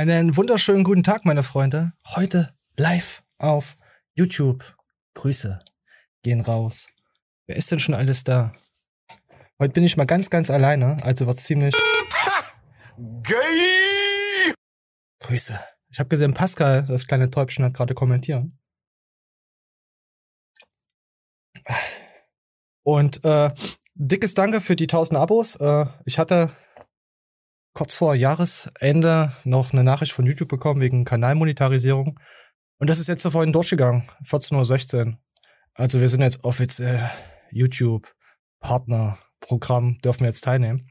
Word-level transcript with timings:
Einen 0.00 0.34
wunderschönen 0.34 0.82
guten 0.82 1.02
Tag, 1.02 1.26
meine 1.26 1.42
Freunde. 1.42 1.92
Heute 2.06 2.54
live 2.78 3.22
auf 3.36 3.76
YouTube. 4.14 4.74
Grüße 5.12 5.58
gehen 6.22 6.40
raus. 6.40 6.88
Wer 7.46 7.56
ist 7.56 7.70
denn 7.70 7.80
schon 7.80 7.94
alles 7.94 8.24
da? 8.24 8.54
Heute 9.58 9.74
bin 9.74 9.84
ich 9.84 9.98
mal 9.98 10.06
ganz, 10.06 10.30
ganz 10.30 10.48
alleine, 10.48 10.96
also 11.02 11.26
wird's 11.26 11.44
ziemlich. 11.44 11.74
Gay! 12.96 14.54
Grüße. 15.18 15.60
Ich 15.90 15.98
habe 15.98 16.08
gesehen, 16.08 16.32
Pascal, 16.32 16.86
das 16.86 17.06
kleine 17.06 17.30
Täubchen, 17.30 17.66
hat 17.66 17.74
gerade 17.74 17.92
kommentiert. 17.92 18.46
Und 22.84 23.22
äh, 23.22 23.50
dickes 23.96 24.32
Danke 24.32 24.62
für 24.62 24.76
die 24.76 24.84
1000 24.84 25.20
Abos. 25.20 25.56
Äh, 25.56 25.84
ich 26.06 26.18
hatte 26.18 26.50
kurz 27.72 27.94
vor 27.94 28.14
Jahresende 28.14 29.32
noch 29.44 29.72
eine 29.72 29.84
Nachricht 29.84 30.12
von 30.12 30.26
YouTube 30.26 30.48
bekommen 30.48 30.80
wegen 30.80 31.04
Kanalmonetarisierung. 31.04 32.18
Und 32.78 32.90
das 32.90 32.98
ist 32.98 33.08
jetzt 33.08 33.24
da 33.24 33.30
vorhin 33.30 33.52
durchgegangen. 33.52 34.08
14.16 34.24 35.06
Uhr. 35.06 35.18
Also 35.74 36.00
wir 36.00 36.08
sind 36.08 36.22
jetzt 36.22 36.44
offiziell 36.44 37.10
YouTube 37.50 38.12
Partner 38.60 39.18
Programm, 39.40 39.98
dürfen 40.02 40.20
wir 40.20 40.28
jetzt 40.28 40.44
teilnehmen. 40.44 40.86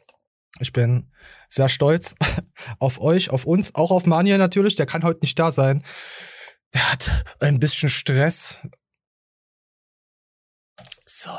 Ich 0.60 0.73
bin 0.73 1.12
sehr 1.48 1.70
stolz 1.70 2.16
auf 2.80 3.00
euch, 3.00 3.30
auf 3.30 3.46
uns, 3.46 3.75
auch 3.75 3.92
auf 3.92 4.06
Manuel 4.06 4.38
natürlich. 4.38 4.75
Der 4.75 4.86
kann 4.86 5.03
heute 5.03 5.20
nicht 5.22 5.38
da 5.38 5.52
sein. 5.52 5.84
Der 6.73 6.92
hat 6.92 7.25
ein 7.40 7.59
bisschen 7.59 7.90
Stress. 7.90 8.58
So. 11.06 11.31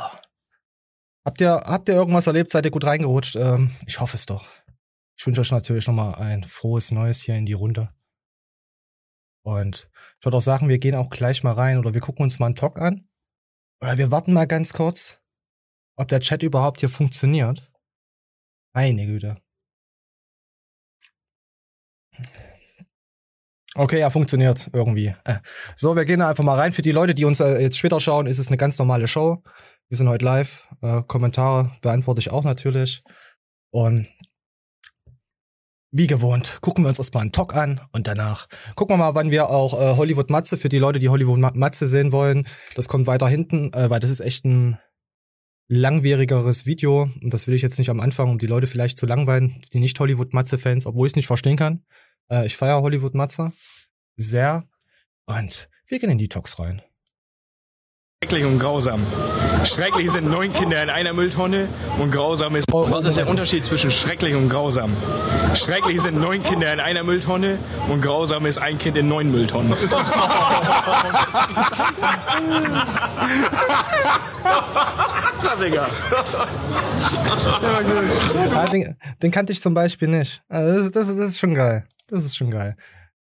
Habt 1.25 1.41
ihr, 1.41 1.51
habt 1.51 1.89
ihr 1.89 1.95
irgendwas 1.95 2.27
erlebt? 2.27 2.51
Seid 2.51 2.65
ihr 2.65 2.71
gut 2.71 2.85
reingerutscht? 2.85 3.37
Ähm, 3.37 3.71
ich 3.87 4.01
hoffe 4.01 4.17
es 4.17 4.27
doch. 4.27 4.47
Ich 5.21 5.27
wünsche 5.27 5.43
euch 5.43 5.53
natürlich 5.53 5.87
nochmal 5.87 6.15
ein 6.15 6.45
frohes 6.45 6.93
Neues 6.93 7.21
hier 7.21 7.35
in 7.35 7.45
die 7.45 7.53
Runde. 7.53 7.93
Und 9.45 9.91
ich 10.19 10.25
würde 10.25 10.39
auch 10.39 10.43
sagen, 10.43 10.71
wir 10.71 10.79
gehen 10.79 10.95
auch 10.95 11.11
gleich 11.11 11.43
mal 11.43 11.53
rein 11.53 11.77
oder 11.77 11.93
wir 11.93 12.01
gucken 12.01 12.23
uns 12.23 12.39
mal 12.39 12.47
einen 12.47 12.57
Talk 12.57 12.79
an. 12.79 13.07
Oder 13.83 13.99
wir 13.99 14.11
warten 14.11 14.33
mal 14.33 14.47
ganz 14.47 14.73
kurz, 14.73 15.21
ob 15.97 16.09
der 16.09 16.21
Chat 16.21 16.43
überhaupt 16.43 16.81
hier 16.81 16.89
funktioniert. 16.89 17.71
Meine 18.73 19.05
Güte. 19.05 19.37
Okay, 23.75 24.01
ja, 24.01 24.09
funktioniert 24.09 24.71
irgendwie. 24.73 25.15
Äh, 25.25 25.41
so, 25.77 25.97
wir 25.97 26.07
gehen 26.07 26.23
einfach 26.23 26.45
mal 26.45 26.59
rein. 26.59 26.73
Für 26.73 26.81
die 26.81 26.93
Leute, 26.93 27.15
die 27.15 27.27
uns 27.27 27.41
äh, 27.41 27.59
jetzt 27.59 27.77
später 27.77 28.01
schauen, 28.01 28.27
ist 28.27 28.39
es 28.39 28.49
eine 28.49 28.57
ganz 28.57 28.79
normale 28.79 29.07
Show. 29.07 29.43
Wir 29.89 29.99
sind 29.99 30.09
heute 30.09 30.25
live. 30.25 30.67
Äh, 30.81 31.03
Kommentare 31.03 31.77
beantworte 31.83 32.21
ich 32.21 32.31
auch 32.31 32.45
natürlich. 32.45 33.03
Und 33.71 34.09
wie 35.93 36.07
gewohnt, 36.07 36.59
gucken 36.61 36.85
wir 36.85 36.89
uns 36.89 36.99
erstmal 36.99 37.23
einen 37.23 37.33
Talk 37.33 37.57
an 37.57 37.81
und 37.93 38.07
danach 38.07 38.47
gucken 38.77 38.95
wir 38.95 38.99
mal, 38.99 39.15
wann 39.15 39.31
wir 39.31 39.51
auch 39.51 39.75
äh, 39.75 39.97
Hollywood 39.97 40.31
Matze 40.31 40.57
für 40.57 40.69
die 40.69 40.79
Leute, 40.79 40.99
die 40.99 41.09
Hollywood 41.09 41.57
Matze 41.57 41.89
sehen 41.89 42.13
wollen. 42.13 42.47
Das 42.77 42.89
kommt 42.89 43.07
weiter 43.07 43.29
hinten, 43.29 43.73
äh, 43.73 43.91
weil 43.91 44.01
das 44.01 44.11
ist 44.11 44.21
echt 44.21 44.45
ein 44.45 44.79
langwierigeres 45.69 46.67
Video 46.67 47.09
und 47.23 47.35
das 47.35 47.47
will 47.47 47.55
ich 47.55 47.63
jetzt 47.63 47.79
nicht 47.79 47.91
am 47.91 48.01
Anfang, 48.01 48.31
um 48.31 48.39
die 48.39 48.47
Leute 48.47 48.67
vielleicht 48.67 48.99
zu 48.99 49.07
langweilen, 49.07 49.65
die 49.73 49.81
nicht 49.81 49.99
Hollywood 49.99 50.33
Matze 50.33 50.59
Fans, 50.59 50.87
obwohl 50.87 51.07
ich 51.07 51.13
es 51.13 51.17
nicht 51.17 51.27
verstehen 51.27 51.57
kann. 51.57 51.85
Äh, 52.31 52.47
ich 52.47 52.57
feiere 52.57 52.83
Hollywood 52.83 53.15
Matze 53.15 53.53
sehr 54.17 54.65
und 55.27 55.69
wir 55.87 55.99
gehen 55.99 56.11
in 56.11 56.19
die 56.19 56.29
Talks 56.29 56.59
rein. 56.59 56.83
Schrecklich 58.23 58.45
und 58.45 58.59
grausam. 58.59 59.07
Schrecklich 59.65 60.11
sind 60.11 60.29
neun 60.29 60.53
Kinder 60.53 60.83
in 60.83 60.91
einer 60.91 61.15
Mülltonne 61.15 61.71
und 61.99 62.11
grausam 62.11 62.55
ist. 62.55 62.67
Oh, 62.71 62.85
was 62.91 63.07
ist 63.07 63.17
der 63.17 63.27
Unterschied 63.27 63.65
zwischen 63.65 63.91
schrecklich 63.91 64.35
und 64.35 64.51
grausam? 64.51 64.95
Schrecklich 65.55 66.03
sind 66.03 66.21
neun 66.21 66.43
Kinder 66.43 66.71
in 66.71 66.81
einer 66.81 67.03
Mülltonne 67.03 67.59
und 67.89 68.03
grausam 68.03 68.45
ist 68.45 68.59
ein 68.59 68.77
Kind 68.77 68.99
in 68.99 69.09
neun 69.09 69.31
Mülltonnen. 69.31 69.73
Klassiker. 75.41 75.89
ja, 78.35 78.67
den, 78.67 78.97
den 79.23 79.31
kannte 79.31 79.55
ich 79.55 79.63
zum 79.63 79.73
Beispiel 79.73 80.09
nicht. 80.09 80.43
Also 80.51 80.91
das, 80.91 80.91
das, 80.91 81.17
das 81.17 81.29
ist 81.31 81.39
schon 81.39 81.55
geil. 81.55 81.87
Das 82.09 82.23
ist 82.23 82.37
schon 82.37 82.51
geil. 82.51 82.77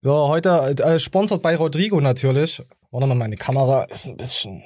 So, 0.00 0.28
heute 0.28 0.76
äh, 0.84 1.00
sponsert 1.00 1.42
bei 1.42 1.56
Rodrigo 1.56 2.00
natürlich. 2.00 2.62
Warte 2.92 3.08
mal, 3.08 3.16
meine 3.16 3.36
Kamera 3.36 3.82
ist 3.90 4.06
ein 4.06 4.16
bisschen 4.16 4.62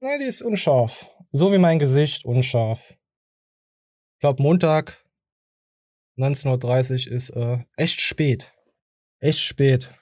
Ne, 0.00 0.16
die 0.18 0.26
ist 0.26 0.42
unscharf. 0.42 1.10
So 1.32 1.50
wie 1.52 1.58
mein 1.58 1.80
Gesicht 1.80 2.24
unscharf. 2.24 2.96
Ich 4.14 4.20
glaube, 4.20 4.42
Montag 4.42 5.04
19.30 6.16 7.08
Uhr 7.08 7.12
ist 7.12 7.30
äh, 7.30 7.64
echt 7.76 8.00
spät. 8.00 8.54
Echt 9.18 9.40
spät. 9.40 9.92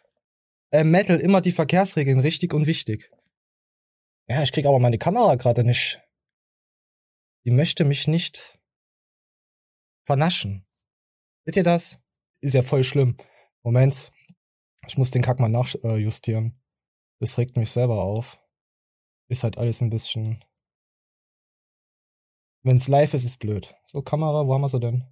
Äh, 0.70 0.84
Metal 0.84 1.18
immer 1.18 1.40
die 1.40 1.52
Verkehrsregeln 1.52 2.20
richtig 2.20 2.52
und 2.52 2.66
wichtig. 2.66 3.10
Ja, 4.28 4.42
ich 4.42 4.52
krieg 4.52 4.66
aber 4.66 4.78
meine 4.78 4.98
Kamera 4.98 5.36
gerade 5.36 5.64
nicht. 5.64 6.02
Die 7.46 7.50
möchte 7.50 7.84
mich 7.84 8.06
nicht 8.06 8.58
vernaschen. 10.04 10.66
Seht 11.46 11.56
ihr 11.56 11.62
das? 11.62 11.98
Ist 12.42 12.54
ja 12.54 12.62
voll 12.62 12.84
schlimm. 12.84 13.16
Moment. 13.62 14.12
Ich 14.86 14.98
muss 14.98 15.10
den 15.10 15.22
Kack 15.22 15.40
mal 15.40 15.48
nachjustieren. 15.48 16.60
Das 17.18 17.38
regt 17.38 17.56
mich 17.56 17.70
selber 17.70 18.02
auf 18.02 18.38
ist 19.28 19.42
halt 19.42 19.58
alles 19.58 19.80
ein 19.80 19.90
bisschen. 19.90 20.44
Wenn's 22.62 22.88
live 22.88 23.14
ist, 23.14 23.24
ist 23.24 23.38
blöd. 23.38 23.74
So, 23.86 24.02
Kamera, 24.02 24.46
wo 24.46 24.54
haben 24.54 24.62
wir 24.62 24.68
sie 24.68 24.80
denn? 24.80 25.04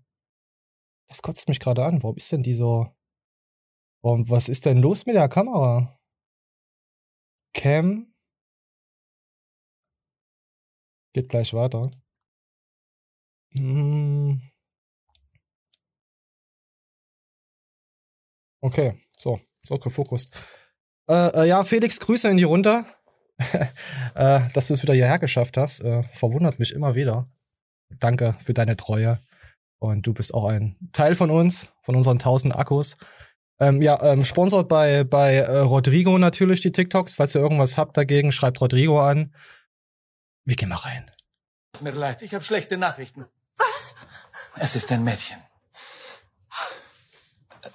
Das 1.09 1.23
kotzt 1.23 1.49
mich 1.49 1.61
gerade 1.61 1.85
an. 1.85 2.03
Warum 2.03 2.17
ist 2.17 2.33
denn 2.33 2.43
die 2.43 2.53
so. 2.55 2.95
Warum, 4.03 4.29
was 4.29 4.49
ist 4.49 4.67
denn 4.67 4.79
los 4.79 5.07
mit 5.07 5.17
der 5.17 5.29
Kamera? 5.29 5.99
Cam. 7.55 8.13
Geht 11.15 11.29
gleich 11.29 11.55
weiter. 11.55 11.91
Hm. 13.57 14.51
Okay, 18.61 18.99
so, 19.17 19.41
so 19.63 19.77
gefokust. 19.77 20.35
Äh, 21.09 21.43
äh, 21.43 21.49
ja, 21.49 21.63
Felix, 21.65 22.01
Grüße 22.01 22.29
in 22.29 22.39
die 22.39 22.45
Runde. 22.45 22.85
äh, 24.15 24.41
dass 24.53 24.69
du 24.69 24.75
es 24.75 24.83
wieder 24.83 24.95
hierher 24.95 25.19
geschafft 25.19 25.57
hast. 25.57 25.81
Äh, 25.81 26.03
verwundert 26.13 26.59
mich 26.59 26.73
immer 26.73 26.95
wieder. 26.95 27.29
Danke 27.99 28.37
für 28.45 28.55
deine 28.55 28.77
Treue. 28.77 29.21
Und 29.79 30.07
du 30.07 30.15
bist 30.15 30.33
auch 30.33 30.47
ein 30.47 30.77
Teil 30.93 31.15
von 31.15 31.31
uns, 31.31 31.69
von 31.83 31.97
unseren 31.97 32.19
1000 32.19 32.57
Akkus. 32.57 32.97
Ähm, 33.61 33.83
ja, 33.83 34.03
ähm, 34.03 34.25
sponsort 34.25 34.69
bei, 34.69 35.05
bei 35.05 35.37
äh, 35.37 35.59
Rodrigo 35.59 36.19
natürlich 36.19 36.61
die 36.61 36.73
TikToks. 36.73 37.15
Falls 37.17 37.35
ihr 37.35 37.41
irgendwas 37.41 37.79
habt 37.79 37.97
dagegen, 37.97 38.33
schreibt 38.33 38.61
Rodrigo 38.61 39.01
an. 39.01 39.35
Wir 40.45 40.57
gehen 40.57 40.69
mal 40.69 40.77
rein. 40.77 41.11
Mir 41.81 41.93
leid, 41.93 42.23
ich 42.23 42.35
habe 42.35 42.45
schlechte 42.45 42.77
Nachrichten. 42.77 43.27
Was? 43.57 43.95
Es 44.57 44.77
ist 44.77 44.91
ein 44.93 45.05
Mädchen. 45.05 45.39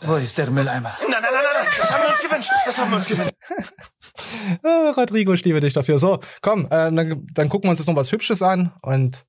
Wo 0.02 0.16
ist 0.16 0.38
der 0.38 0.50
Mülleimer? 0.52 0.92
Nein, 1.02 1.12
nein, 1.12 1.22
nein, 1.22 1.34
nein, 1.34 1.68
das 1.80 1.92
haben 1.92 2.04
wir 2.04 2.10
uns 2.10 2.22
gewünscht. 2.22 2.52
Das 2.66 2.78
haben 2.78 2.92
wir 2.92 2.98
uns 2.98 3.08
gewünscht. 3.08 3.34
ah, 4.64 4.92
Rodrigo, 4.96 5.34
ich 5.34 5.44
liebe 5.44 5.60
dich 5.60 5.74
dafür. 5.74 6.00
So, 6.00 6.20
komm, 6.42 6.66
äh, 6.66 6.92
dann, 6.92 7.28
dann 7.34 7.50
gucken 7.50 7.68
wir 7.68 7.72
uns 7.72 7.80
jetzt 7.80 7.88
noch 7.88 7.96
was 7.96 8.12
Hübsches 8.12 8.42
an 8.42 8.74
und 8.82 9.26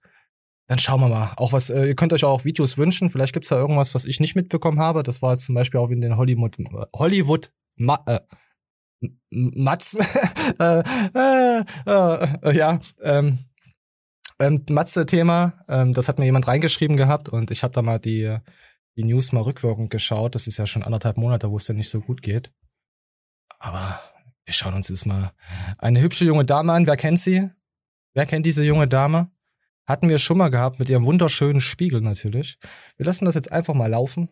dann 0.67 0.79
schauen 0.79 1.01
wir 1.01 1.09
mal. 1.09 1.33
Auch 1.37 1.53
was, 1.53 1.71
äh, 1.71 1.87
ihr 1.87 1.97
könnt 1.97 2.13
euch 2.13 2.25
auch 2.25 2.45
Videos 2.45 2.79
wünschen. 2.79 3.11
Vielleicht 3.11 3.33
gibt's 3.33 3.49
da 3.49 3.57
irgendwas, 3.57 3.95
was 3.95 4.05
ich 4.05 4.21
nicht 4.21 4.37
mitbekommen 4.37 4.79
habe. 4.79 5.03
Das 5.03 5.21
war 5.21 5.33
jetzt 5.33 5.45
zum 5.45 5.55
Beispiel 5.55 5.81
auch 5.81 5.91
in 5.91 6.01
den 6.01 6.17
Hollywood, 6.17 6.57
Hollywood, 6.95 7.51
Ma, 7.77 8.03
äh, 8.07 8.21
Matz, 9.31 9.97
äh, 10.59 10.83
äh, 11.15 11.65
äh, 11.87 12.57
ja, 12.57 12.79
ähm, 13.03 13.39
ähm, 14.39 14.65
Matze-Thema, 14.69 15.65
ähm, 15.69 15.93
das 15.93 16.09
hat 16.09 16.19
mir 16.19 16.25
jemand 16.25 16.49
reingeschrieben 16.49 16.97
gehabt 16.97 17.29
und 17.29 17.51
ich 17.51 17.63
habe 17.63 17.73
da 17.73 17.83
mal 17.83 17.99
die, 17.99 18.37
die 18.97 19.05
News 19.05 19.33
mal 19.33 19.43
rückwirkend 19.43 19.91
geschaut. 19.91 20.35
Das 20.35 20.47
ist 20.47 20.57
ja 20.57 20.67
schon 20.67 20.83
anderthalb 20.83 21.17
Monate, 21.17 21.51
wo 21.51 21.57
es 21.57 21.69
ja 21.69 21.75
nicht 21.75 21.91
so 21.91 22.01
gut 22.01 22.23
geht. 22.23 22.53
Aber 23.59 24.01
wir 24.45 24.55
schauen 24.55 24.75
uns 24.75 24.89
jetzt 24.89 25.07
mal 25.07 25.33
eine 25.79 26.01
hübsche 26.01 26.25
junge 26.25 26.45
Dame 26.45 26.73
an. 26.73 26.87
Wer 26.87 26.97
kennt 26.97 27.21
sie? 27.21 27.51
Wer 28.15 28.27
kennt 28.27 28.47
diese 28.47 28.65
junge 28.65 28.89
Dame? 28.89 29.31
Hatten 29.87 30.09
wir 30.09 30.19
schon 30.19 30.39
mal 30.39 30.51
gehabt 30.51 30.79
mit 30.79 30.89
ihrem 30.89 31.05
wunderschönen 31.05 31.61
Spiegel 31.61 32.01
natürlich. 32.01 32.59
Wir 32.97 33.07
lassen 33.07 33.25
das 33.25 33.35
jetzt 33.35 33.53
einfach 33.53 33.75
mal 33.75 33.91
laufen. 33.91 34.29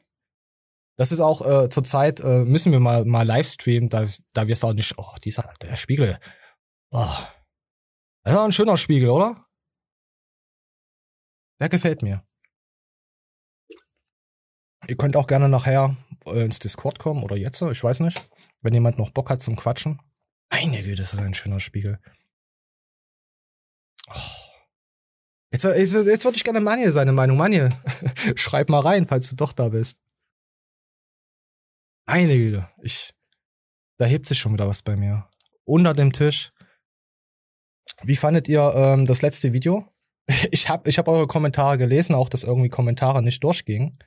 Das 0.96 1.12
ist 1.12 1.20
auch 1.20 1.46
äh, 1.46 1.69
zurzeit 1.69 2.20
äh, 2.20 2.44
müssen 2.44 2.72
wir 2.72 2.81
mal 2.81 3.04
mal 3.04 3.25
Livestreamen, 3.25 3.88
da 3.88 4.04
da 4.32 4.49
wir 4.49 4.52
es 4.52 4.64
auch 4.64 4.72
nicht. 4.72 4.99
Oh, 4.99 5.14
dieser 5.25 5.52
der 5.62 5.76
Spiegel. 5.76 6.19
Oh, 6.90 7.14
das 8.25 8.32
ist 8.32 8.38
auch 8.38 8.44
ein 8.44 8.52
schöner 8.52 8.76
Spiegel, 8.76 9.08
oder? 9.11 9.46
Der 11.61 11.69
gefällt 11.69 12.02
mir. 12.02 12.27
Ihr 14.88 14.96
könnt 14.96 15.17
auch 15.17 15.26
gerne 15.26 15.49
nachher 15.49 15.96
äh, 16.26 16.44
ins 16.44 16.58
Discord 16.58 16.99
kommen 16.99 17.23
oder 17.23 17.37
jetzt, 17.37 17.61
ich 17.61 17.85
weiß 17.85 18.00
nicht, 18.00 18.29
wenn 18.62 18.73
jemand 18.73 18.99
noch 18.99 19.11
Bock 19.11 19.31
hat 19.31 19.43
zum 19.43 19.55
Quatschen. 19.55 20.00
Meine 20.50 20.82
Güte, 20.82 20.96
das 20.96 21.12
ist 21.12 21.20
ein 21.20 21.35
schöner 21.35 21.61
Spiegel. 21.61 22.00
Oh. 24.08 24.38
Jetzt, 25.52 25.64
jetzt, 25.64 25.94
jetzt 25.94 26.25
würde 26.25 26.37
ich 26.37 26.44
gerne 26.44 26.61
Manje 26.61 26.90
seine 26.90 27.12
Meinung. 27.12 27.37
Manje, 27.37 27.69
schreib 28.37 28.70
mal 28.70 28.81
rein, 28.81 29.06
falls 29.06 29.29
du 29.29 29.37
doch 29.37 29.52
da 29.52 29.69
bist. 29.69 30.00
Eine 32.06 32.35
Güte, 32.35 32.69
ich, 32.82 33.14
da 33.99 34.06
hebt 34.06 34.26
sich 34.26 34.38
schon 34.38 34.55
wieder 34.55 34.69
was 34.69 34.81
bei 34.81 34.96
mir. 34.96 35.29
Unter 35.64 35.93
dem 35.93 36.12
Tisch. 36.12 36.52
Wie 38.02 38.17
fandet 38.17 38.49
ihr 38.49 38.73
ähm, 38.75 39.05
das 39.05 39.23
letzte 39.23 39.52
Video? 39.52 39.87
Ich 40.50 40.69
habe 40.69 40.88
ich 40.90 40.99
hab 40.99 41.08
eure 41.08 41.26
Kommentare 41.26 41.79
gelesen, 41.79 42.14
auch 42.14 42.29
dass 42.29 42.44
irgendwie 42.44 42.69
Kommentare 42.69 43.23
nicht 43.23 43.43
durchgingen. 43.43 43.99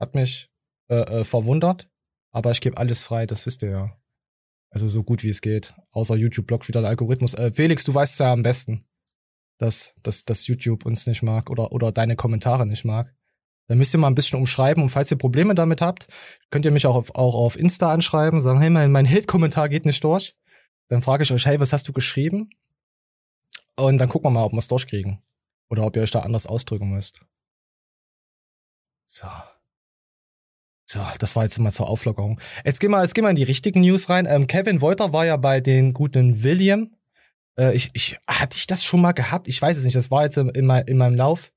Hat 0.00 0.14
mich 0.14 0.50
äh, 0.88 1.20
äh, 1.20 1.24
verwundert. 1.24 1.88
Aber 2.32 2.50
ich 2.50 2.60
gebe 2.60 2.76
alles 2.76 3.02
frei, 3.02 3.26
das 3.26 3.46
wisst 3.46 3.62
ihr 3.62 3.70
ja. 3.70 3.96
Also 4.70 4.86
so 4.86 5.02
gut 5.02 5.22
wie 5.22 5.30
es 5.30 5.40
geht. 5.40 5.74
Außer 5.92 6.16
YouTube 6.16 6.46
blockt 6.46 6.68
wieder 6.68 6.80
der 6.80 6.90
Algorithmus. 6.90 7.34
Äh, 7.34 7.52
Felix, 7.52 7.84
du 7.84 7.94
weißt 7.94 8.20
ja 8.20 8.32
am 8.32 8.42
besten, 8.42 8.84
dass, 9.58 9.94
dass, 10.02 10.24
dass 10.24 10.46
YouTube 10.46 10.84
uns 10.84 11.06
nicht 11.06 11.22
mag 11.22 11.50
oder, 11.50 11.72
oder 11.72 11.92
deine 11.92 12.16
Kommentare 12.16 12.66
nicht 12.66 12.84
mag. 12.84 13.14
Dann 13.68 13.78
müsst 13.78 13.94
ihr 13.94 13.98
mal 13.98 14.08
ein 14.08 14.14
bisschen 14.14 14.38
umschreiben 14.38 14.82
und 14.82 14.90
falls 14.90 15.10
ihr 15.10 15.18
Probleme 15.18 15.54
damit 15.54 15.80
habt, 15.80 16.08
könnt 16.50 16.64
ihr 16.64 16.70
mich 16.70 16.86
auch 16.86 16.94
auf, 16.94 17.14
auch 17.14 17.34
auf 17.34 17.58
Insta 17.58 17.90
anschreiben, 17.90 18.40
sagen, 18.40 18.60
hey, 18.60 18.70
mein, 18.70 18.92
mein 18.92 19.06
Hit-Kommentar 19.06 19.68
geht 19.68 19.86
nicht 19.86 20.04
durch. 20.04 20.36
Dann 20.88 21.02
frage 21.02 21.24
ich 21.24 21.32
euch, 21.32 21.46
hey, 21.46 21.58
was 21.58 21.72
hast 21.72 21.88
du 21.88 21.92
geschrieben? 21.92 22.50
Und 23.76 23.98
dann 23.98 24.08
gucken 24.08 24.26
wir 24.26 24.30
mal, 24.30 24.44
ob 24.44 24.52
wir 24.52 24.58
es 24.58 24.68
durchkriegen. 24.68 25.22
Oder 25.68 25.84
ob 25.84 25.96
ihr 25.96 26.02
euch 26.02 26.12
da 26.12 26.20
anders 26.20 26.46
ausdrücken 26.46 26.90
müsst. 26.90 27.22
So. 29.06 29.26
So, 30.88 31.04
das 31.18 31.34
war 31.34 31.42
jetzt 31.42 31.58
mal 31.58 31.72
zur 31.72 31.88
Auflockerung. 31.88 32.40
Jetzt 32.64 32.78
gehen 32.78 32.92
wir, 32.92 33.02
jetzt 33.02 33.14
gehen 33.14 33.24
wir 33.24 33.30
in 33.30 33.36
die 33.36 33.42
richtigen 33.42 33.80
News 33.80 34.08
rein. 34.08 34.26
Ähm, 34.26 34.46
Kevin 34.46 34.80
Wolter 34.80 35.12
war 35.12 35.26
ja 35.26 35.36
bei 35.36 35.60
den 35.60 35.92
guten 35.92 36.44
William. 36.44 36.94
Äh, 37.58 37.74
ich, 37.74 37.90
ich, 37.92 38.18
hatte 38.28 38.56
ich 38.56 38.68
das 38.68 38.84
schon 38.84 39.00
mal 39.00 39.12
gehabt? 39.12 39.48
Ich 39.48 39.60
weiß 39.60 39.76
es 39.76 39.84
nicht. 39.84 39.96
Das 39.96 40.12
war 40.12 40.22
jetzt 40.22 40.38
in, 40.38 40.48
in, 40.50 40.64
mein, 40.64 40.86
in 40.86 40.96
meinem 40.96 41.16
Lauf. 41.16 41.52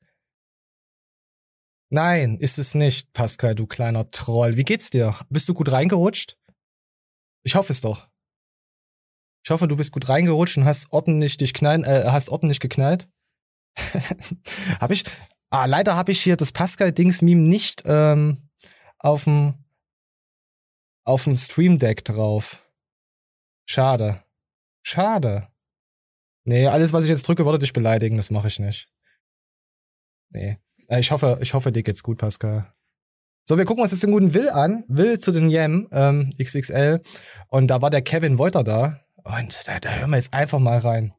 Nein, 1.92 2.38
ist 2.38 2.58
es 2.60 2.76
nicht, 2.76 3.14
Pascal, 3.14 3.56
du 3.56 3.66
kleiner 3.66 4.10
Troll. 4.10 4.58
Wie 4.58 4.64
geht's 4.64 4.90
dir? 4.90 5.16
Bist 5.30 5.48
du 5.50 5.54
gut 5.54 5.72
reingerutscht? 5.72 6.38
Ich 7.44 7.56
hoffe 7.56 7.72
es 7.72 7.82
doch. 7.82 8.08
Ich 9.44 9.52
hoffe, 9.52 9.68
du 9.68 9.76
bist 9.76 9.92
gut 9.92 10.10
reingerutscht 10.10 10.58
und 10.58 10.66
hast 10.66 10.92
ordentlich 10.92 11.38
dich 11.38 11.54
knallen, 11.54 11.84
äh, 11.84 12.06
hast 12.08 12.30
ordentlich 12.30 12.60
geknallt. 12.60 13.08
hab 14.80 14.92
ich? 14.92 15.04
Ah, 15.52 15.66
leider 15.66 15.96
habe 15.96 16.12
ich 16.12 16.22
hier 16.22 16.36
das 16.36 16.52
Pascal-Dings-Meme 16.52 17.42
nicht 17.42 17.84
ähm, 17.86 18.49
auf 19.00 19.24
dem 19.24 19.56
auf 21.04 21.24
dem 21.24 21.36
Stream 21.36 21.80
Deck 21.80 22.06
drauf. 22.06 22.70
Schade. 23.66 24.24
Schade. 24.84 25.48
Nee, 26.44 26.68
alles, 26.68 26.94
was 26.94 27.04
ich 27.04 27.10
jetzt 27.10 27.28
drücke, 27.28 27.46
würde 27.46 27.60
dich 27.60 27.74
beleidigen. 27.74 28.18
Das 28.18 28.32
mache 28.32 28.48
ich 28.48 28.60
nicht. 28.60 28.88
Nee. 30.30 30.58
Äh, 30.88 31.00
ich 31.00 31.12
hoffe, 31.12 31.40
ich 31.42 31.54
hoffe, 31.54 31.72
dir 31.72 31.84
geht's 31.84 32.04
gut, 32.04 32.18
Pascal. 32.18 32.74
So, 33.46 33.58
wir 33.58 33.66
gucken 33.66 33.82
uns 33.82 33.92
jetzt 33.92 34.04
den 34.04 34.12
guten 34.12 34.34
Will 34.34 34.50
an. 34.50 34.84
Will 34.88 35.20
zu 35.20 35.32
den 35.32 35.50
Yam, 35.50 35.88
ähm, 35.92 36.30
XXL. 36.40 37.02
Und 37.48 37.68
da 37.68 37.82
war 37.82 37.90
der 37.90 38.04
Kevin 38.04 38.38
Wolter 38.38 38.64
da. 38.64 39.00
Und 39.24 39.68
da, 39.68 39.80
da 39.80 39.90
hören 39.90 40.12
wir 40.12 40.18
jetzt 40.18 40.34
einfach 40.34 40.60
mal 40.60 40.78
rein. 40.78 41.14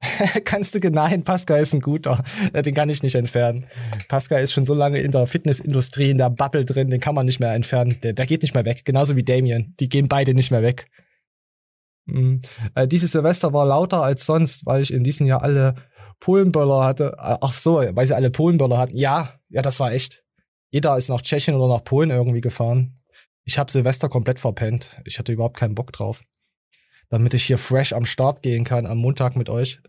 Kannst 0.44 0.74
du 0.74 0.90
nein, 0.90 1.24
Pascal 1.24 1.60
ist 1.60 1.74
ein 1.74 1.80
guter. 1.80 2.22
Den 2.54 2.74
kann 2.74 2.88
ich 2.88 3.02
nicht 3.02 3.14
entfernen. 3.14 3.66
Pascal 4.08 4.42
ist 4.42 4.52
schon 4.52 4.64
so 4.64 4.72
lange 4.72 5.00
in 5.00 5.10
der 5.10 5.26
Fitnessindustrie, 5.26 6.10
in 6.10 6.18
der 6.18 6.30
Bubble 6.30 6.64
drin, 6.64 6.90
den 6.90 7.00
kann 7.00 7.14
man 7.14 7.26
nicht 7.26 7.40
mehr 7.40 7.52
entfernen. 7.52 7.98
Der, 8.02 8.14
der 8.14 8.26
geht 8.26 8.42
nicht 8.42 8.54
mehr 8.54 8.64
weg. 8.64 8.84
Genauso 8.84 9.16
wie 9.16 9.22
Damien. 9.22 9.74
Die 9.78 9.88
gehen 9.88 10.08
beide 10.08 10.32
nicht 10.32 10.50
mehr 10.50 10.62
weg. 10.62 10.86
Mhm. 12.06 12.40
Äh, 12.74 12.88
dieses 12.88 13.12
Silvester 13.12 13.52
war 13.52 13.66
lauter 13.66 14.02
als 14.02 14.24
sonst, 14.24 14.64
weil 14.64 14.82
ich 14.82 14.92
in 14.92 15.04
diesem 15.04 15.26
Jahr 15.26 15.42
alle 15.42 15.74
Polenböller 16.18 16.82
hatte. 16.82 17.16
Äh, 17.18 17.36
ach 17.40 17.58
so, 17.58 17.82
weil 17.92 18.06
sie 18.06 18.16
alle 18.16 18.30
Polenböller 18.30 18.78
hatten. 18.78 18.96
Ja, 18.96 19.34
ja, 19.50 19.60
das 19.60 19.80
war 19.80 19.92
echt. 19.92 20.24
Jeder 20.70 20.96
ist 20.96 21.10
nach 21.10 21.20
Tschechien 21.20 21.56
oder 21.56 21.68
nach 21.68 21.84
Polen 21.84 22.10
irgendwie 22.10 22.40
gefahren. 22.40 23.02
Ich 23.44 23.58
habe 23.58 23.70
Silvester 23.70 24.08
komplett 24.08 24.38
verpennt. 24.38 25.00
Ich 25.04 25.18
hatte 25.18 25.32
überhaupt 25.32 25.58
keinen 25.58 25.74
Bock 25.74 25.92
drauf 25.92 26.22
damit 27.10 27.34
ich 27.34 27.44
hier 27.44 27.58
fresh 27.58 27.92
am 27.92 28.04
Start 28.04 28.42
gehen 28.42 28.64
kann 28.64 28.86
am 28.86 28.98
Montag 28.98 29.36
mit 29.36 29.48
euch 29.48 29.80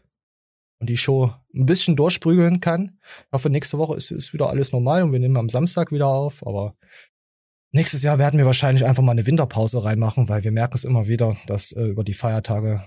und 0.80 0.90
die 0.90 0.98
Show 0.98 1.32
ein 1.54 1.66
bisschen 1.66 1.96
durchprügeln 1.96 2.60
kann. 2.60 2.98
Ich 3.04 3.32
hoffe, 3.32 3.50
nächste 3.50 3.78
Woche 3.78 3.96
ist, 3.96 4.12
ist 4.12 4.34
wieder 4.34 4.50
alles 4.50 4.72
normal 4.72 5.04
und 5.04 5.12
wir 5.12 5.20
nehmen 5.20 5.38
am 5.38 5.50
Samstag 5.50 5.92
wieder 5.92 6.08
auf, 6.08 6.46
aber 6.46 6.76
nächstes 7.72 8.04
Jahr 8.04 8.20
werden 8.20 8.40
wir 8.40 8.46
wahrscheinlich 8.46 8.86
einfach 8.86 9.04
mal 9.04 9.12
eine 9.12 9.28
Winterpause 9.28 9.84
reinmachen, 9.84 10.28
weil 10.28 10.44
wir 10.44 10.52
merken 10.52 10.76
es 10.76 10.84
immer 10.84 11.08
wieder, 11.08 11.36
dass 11.46 11.72
äh, 11.72 11.86
über 11.86 12.04
die 12.04 12.14
Feiertage 12.14 12.84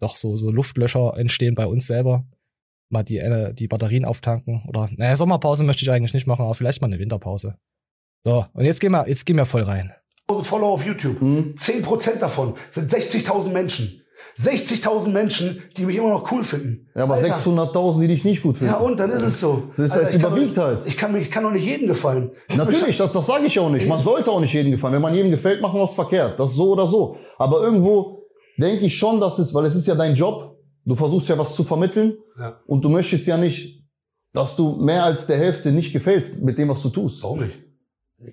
doch 0.00 0.16
so, 0.16 0.34
so 0.34 0.50
Luftlöcher 0.50 1.16
entstehen 1.18 1.54
bei 1.54 1.66
uns 1.66 1.86
selber. 1.86 2.26
Mal 2.88 3.04
die, 3.04 3.18
äh, 3.18 3.52
die 3.52 3.68
Batterien 3.68 4.06
auftanken 4.06 4.64
oder, 4.66 4.88
naja, 4.96 5.14
Sommerpause 5.14 5.62
möchte 5.62 5.82
ich 5.82 5.90
eigentlich 5.90 6.14
nicht 6.14 6.26
machen, 6.26 6.42
aber 6.42 6.54
vielleicht 6.54 6.80
mal 6.80 6.86
eine 6.86 6.98
Winterpause. 6.98 7.56
So, 8.24 8.46
und 8.52 8.64
jetzt 8.64 8.80
gehen 8.80 8.92
wir, 8.92 9.06
jetzt 9.08 9.26
gehen 9.26 9.36
wir 9.36 9.46
voll 9.46 9.62
rein. 9.62 9.92
Follower 10.42 10.70
auf 10.70 10.84
YouTube. 10.84 11.20
Mhm. 11.20 11.54
10% 11.56 12.18
davon 12.18 12.54
sind 12.70 12.92
60.000 12.92 13.50
Menschen. 13.50 14.00
60.000 14.38 15.08
Menschen, 15.08 15.62
die 15.76 15.84
mich 15.84 15.96
immer 15.96 16.10
noch 16.10 16.30
cool 16.32 16.44
finden. 16.44 16.88
Ja, 16.94 17.02
aber 17.02 17.16
600.000, 17.18 18.00
die 18.00 18.08
dich 18.08 18.24
nicht 18.24 18.42
gut 18.42 18.58
finden. 18.58 18.72
Ja, 18.72 18.78
und 18.78 18.98
dann 18.98 19.10
ist 19.10 19.22
es 19.22 19.40
so. 19.40 19.64
Das 19.68 19.78
ist 19.78 19.92
Alter, 19.92 20.14
überwiegt 20.14 20.56
doch, 20.56 20.62
halt. 20.62 20.86
Ich 20.86 20.96
kann, 20.96 21.14
ich 21.16 21.30
kann 21.30 21.42
doch 21.42 21.50
nicht 21.50 21.66
jedem 21.66 21.88
gefallen. 21.88 22.30
Das 22.48 22.56
Natürlich, 22.56 22.96
das, 22.96 23.12
das 23.12 23.26
sage 23.26 23.46
ich 23.46 23.58
auch 23.58 23.68
nicht. 23.70 23.86
Man 23.86 24.02
sollte 24.02 24.30
auch 24.30 24.40
nicht 24.40 24.54
jedem 24.54 24.72
gefallen. 24.72 24.94
Wenn 24.94 25.02
man 25.02 25.14
jedem 25.14 25.30
gefällt, 25.30 25.60
macht 25.60 25.74
man 25.74 25.82
was 25.82 25.94
verkehrt. 25.94 26.38
Das 26.38 26.50
ist 26.50 26.56
so 26.56 26.70
oder 26.70 26.86
so. 26.86 27.16
Aber 27.38 27.60
irgendwo 27.62 28.22
denke 28.56 28.86
ich 28.86 28.96
schon, 28.96 29.20
dass 29.20 29.38
es, 29.38 29.52
weil 29.52 29.66
es 29.66 29.74
ist 29.74 29.86
ja 29.86 29.94
dein 29.94 30.14
Job. 30.14 30.56
Du 30.86 30.94
versuchst 30.94 31.28
ja 31.28 31.36
was 31.36 31.54
zu 31.54 31.62
vermitteln. 31.62 32.16
Ja. 32.38 32.60
Und 32.66 32.84
du 32.84 32.88
möchtest 32.88 33.26
ja 33.26 33.36
nicht, 33.36 33.84
dass 34.32 34.56
du 34.56 34.76
mehr 34.80 35.04
als 35.04 35.26
der 35.26 35.36
Hälfte 35.36 35.70
nicht 35.72 35.92
gefällst 35.92 36.40
mit 36.40 36.56
dem, 36.56 36.68
was 36.68 36.80
du 36.82 36.88
tust. 36.88 37.22
Warum 37.22 37.40
nicht? 37.40 37.58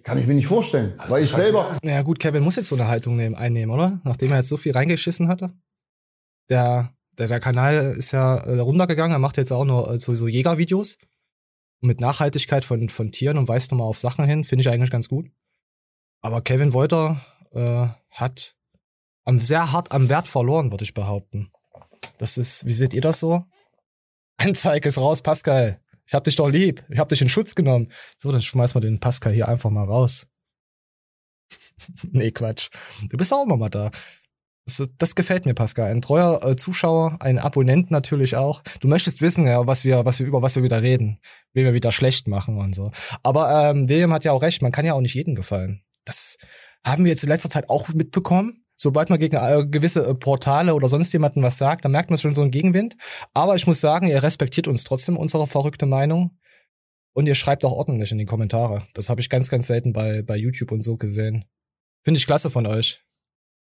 Kann 0.03 0.17
ich 0.17 0.27
mir 0.27 0.33
nicht 0.33 0.47
vorstellen. 0.47 0.93
Also 0.97 1.13
weil 1.13 1.23
ich 1.23 1.31
selber. 1.31 1.77
Ja 1.83 2.01
gut, 2.01 2.19
Kevin 2.19 2.43
muss 2.43 2.57
jetzt 2.57 2.67
so 2.67 2.75
eine 2.75 2.87
Haltung 2.87 3.15
nehmen, 3.15 3.35
einnehmen, 3.35 3.73
oder? 3.73 4.01
Nachdem 4.03 4.31
er 4.31 4.37
jetzt 4.37 4.49
so 4.49 4.57
viel 4.57 4.73
reingeschissen 4.73 5.29
hatte. 5.29 5.53
Der, 6.49 6.93
der, 7.17 7.27
der 7.27 7.39
Kanal 7.39 7.75
ist 7.75 8.11
ja 8.11 8.35
äh, 8.35 8.59
runtergegangen, 8.59 9.13
er 9.13 9.19
macht 9.19 9.37
jetzt 9.37 9.51
auch 9.51 9.63
nur 9.63 9.91
äh, 9.91 9.97
so, 9.97 10.13
so 10.13 10.27
Jägervideos. 10.27 10.97
Mit 11.79 12.01
Nachhaltigkeit 12.01 12.65
von, 12.65 12.89
von 12.89 13.11
Tieren 13.11 13.37
und 13.37 13.47
weist 13.47 13.71
nochmal 13.71 13.87
auf 13.87 13.99
Sachen 13.99 14.25
hin, 14.25 14.43
finde 14.43 14.61
ich 14.61 14.69
eigentlich 14.69 14.89
ganz 14.89 15.07
gut. 15.07 15.29
Aber 16.21 16.41
Kevin 16.41 16.73
Wolter 16.73 17.21
äh, 17.51 17.87
hat 18.09 18.55
am, 19.23 19.39
sehr 19.39 19.71
hart 19.71 19.91
am 19.91 20.09
Wert 20.09 20.27
verloren, 20.27 20.71
würde 20.71 20.83
ich 20.83 20.93
behaupten. 20.93 21.51
Das 22.17 22.37
ist, 22.37 22.65
wie 22.65 22.73
seht 22.73 22.93
ihr 22.93 23.01
das 23.01 23.19
so? 23.19 23.45
Anzeige 24.37 24.89
ist 24.89 24.97
raus, 24.97 25.21
Pascal. 25.21 25.79
Ich 26.07 26.13
hab 26.13 26.23
dich 26.23 26.35
doch 26.35 26.47
lieb. 26.47 26.83
Ich 26.89 26.99
hab 26.99 27.09
dich 27.09 27.21
in 27.21 27.29
Schutz 27.29 27.53
genommen. 27.53 27.89
So, 28.17 28.31
dann 28.31 28.41
schmeiß 28.41 28.73
mal 28.73 28.81
den 28.81 28.99
Pascal 28.99 29.33
hier 29.33 29.47
einfach 29.47 29.69
mal 29.69 29.85
raus. 29.85 30.25
nee, 32.11 32.31
Quatsch. 32.31 32.69
Du 33.09 33.17
bist 33.17 33.33
auch 33.33 33.43
immer 33.43 33.57
mal 33.57 33.69
da. 33.69 33.91
Das, 34.65 34.83
das 34.97 35.15
gefällt 35.15 35.45
mir, 35.45 35.53
Pascal. 35.53 35.91
Ein 35.91 36.01
treuer 36.01 36.43
äh, 36.43 36.55
Zuschauer, 36.55 37.17
ein 37.21 37.39
Abonnent 37.39 37.91
natürlich 37.91 38.35
auch. 38.35 38.61
Du 38.81 38.87
möchtest 38.87 39.21
wissen, 39.21 39.47
ja, 39.47 39.65
was 39.65 39.85
wir, 39.85 40.03
was 40.05 40.19
wir 40.19 40.27
über 40.27 40.41
was 40.41 40.55
wir 40.55 40.63
wieder 40.63 40.81
reden, 40.81 41.19
wen 41.53 41.65
wir 41.65 41.73
wieder 41.73 41.91
schlecht 41.91 42.27
machen 42.27 42.57
und 42.57 42.75
so. 42.75 42.91
Aber 43.23 43.69
ähm, 43.69 43.87
William 43.87 44.13
hat 44.13 44.25
ja 44.25 44.33
auch 44.33 44.41
recht. 44.41 44.61
Man 44.61 44.71
kann 44.71 44.85
ja 44.85 44.93
auch 44.93 45.01
nicht 45.01 45.13
jedem 45.13 45.35
gefallen. 45.35 45.83
Das 46.05 46.37
haben 46.85 47.05
wir 47.05 47.11
jetzt 47.11 47.23
in 47.23 47.29
letzter 47.29 47.49
Zeit 47.49 47.69
auch 47.69 47.89
mitbekommen 47.89 48.65
sobald 48.77 49.09
man 49.09 49.19
gegen 49.19 49.35
äh, 49.35 49.65
gewisse 49.65 50.05
äh, 50.05 50.13
Portale 50.13 50.73
oder 50.73 50.87
sonst 50.87 51.11
jemanden 51.11 51.43
was 51.43 51.57
sagt, 51.57 51.83
dann 51.83 51.91
merkt 51.91 52.09
man 52.09 52.17
schon 52.17 52.35
so 52.35 52.41
einen 52.41 52.51
Gegenwind. 52.51 52.95
Aber 53.33 53.55
ich 53.55 53.67
muss 53.67 53.81
sagen, 53.81 54.07
ihr 54.07 54.23
respektiert 54.23 54.67
uns 54.67 54.83
trotzdem 54.83 55.17
unsere 55.17 55.47
verrückte 55.47 55.85
Meinung. 55.85 56.37
Und 57.13 57.25
ihr 57.25 57.35
schreibt 57.35 57.65
auch 57.65 57.71
ordentlich 57.71 58.11
in 58.11 58.19
die 58.19 58.25
Kommentare. 58.25 58.87
Das 58.93 59.09
habe 59.09 59.19
ich 59.19 59.29
ganz, 59.29 59.49
ganz 59.49 59.65
selten 59.65 59.91
bei, 59.91 60.21
bei 60.21 60.37
YouTube 60.37 60.71
und 60.71 60.83
so 60.83 60.97
gesehen. 60.97 61.45
Finde 62.03 62.19
ich 62.19 62.27
klasse 62.27 62.51
von 62.51 62.67
euch. 62.67 63.03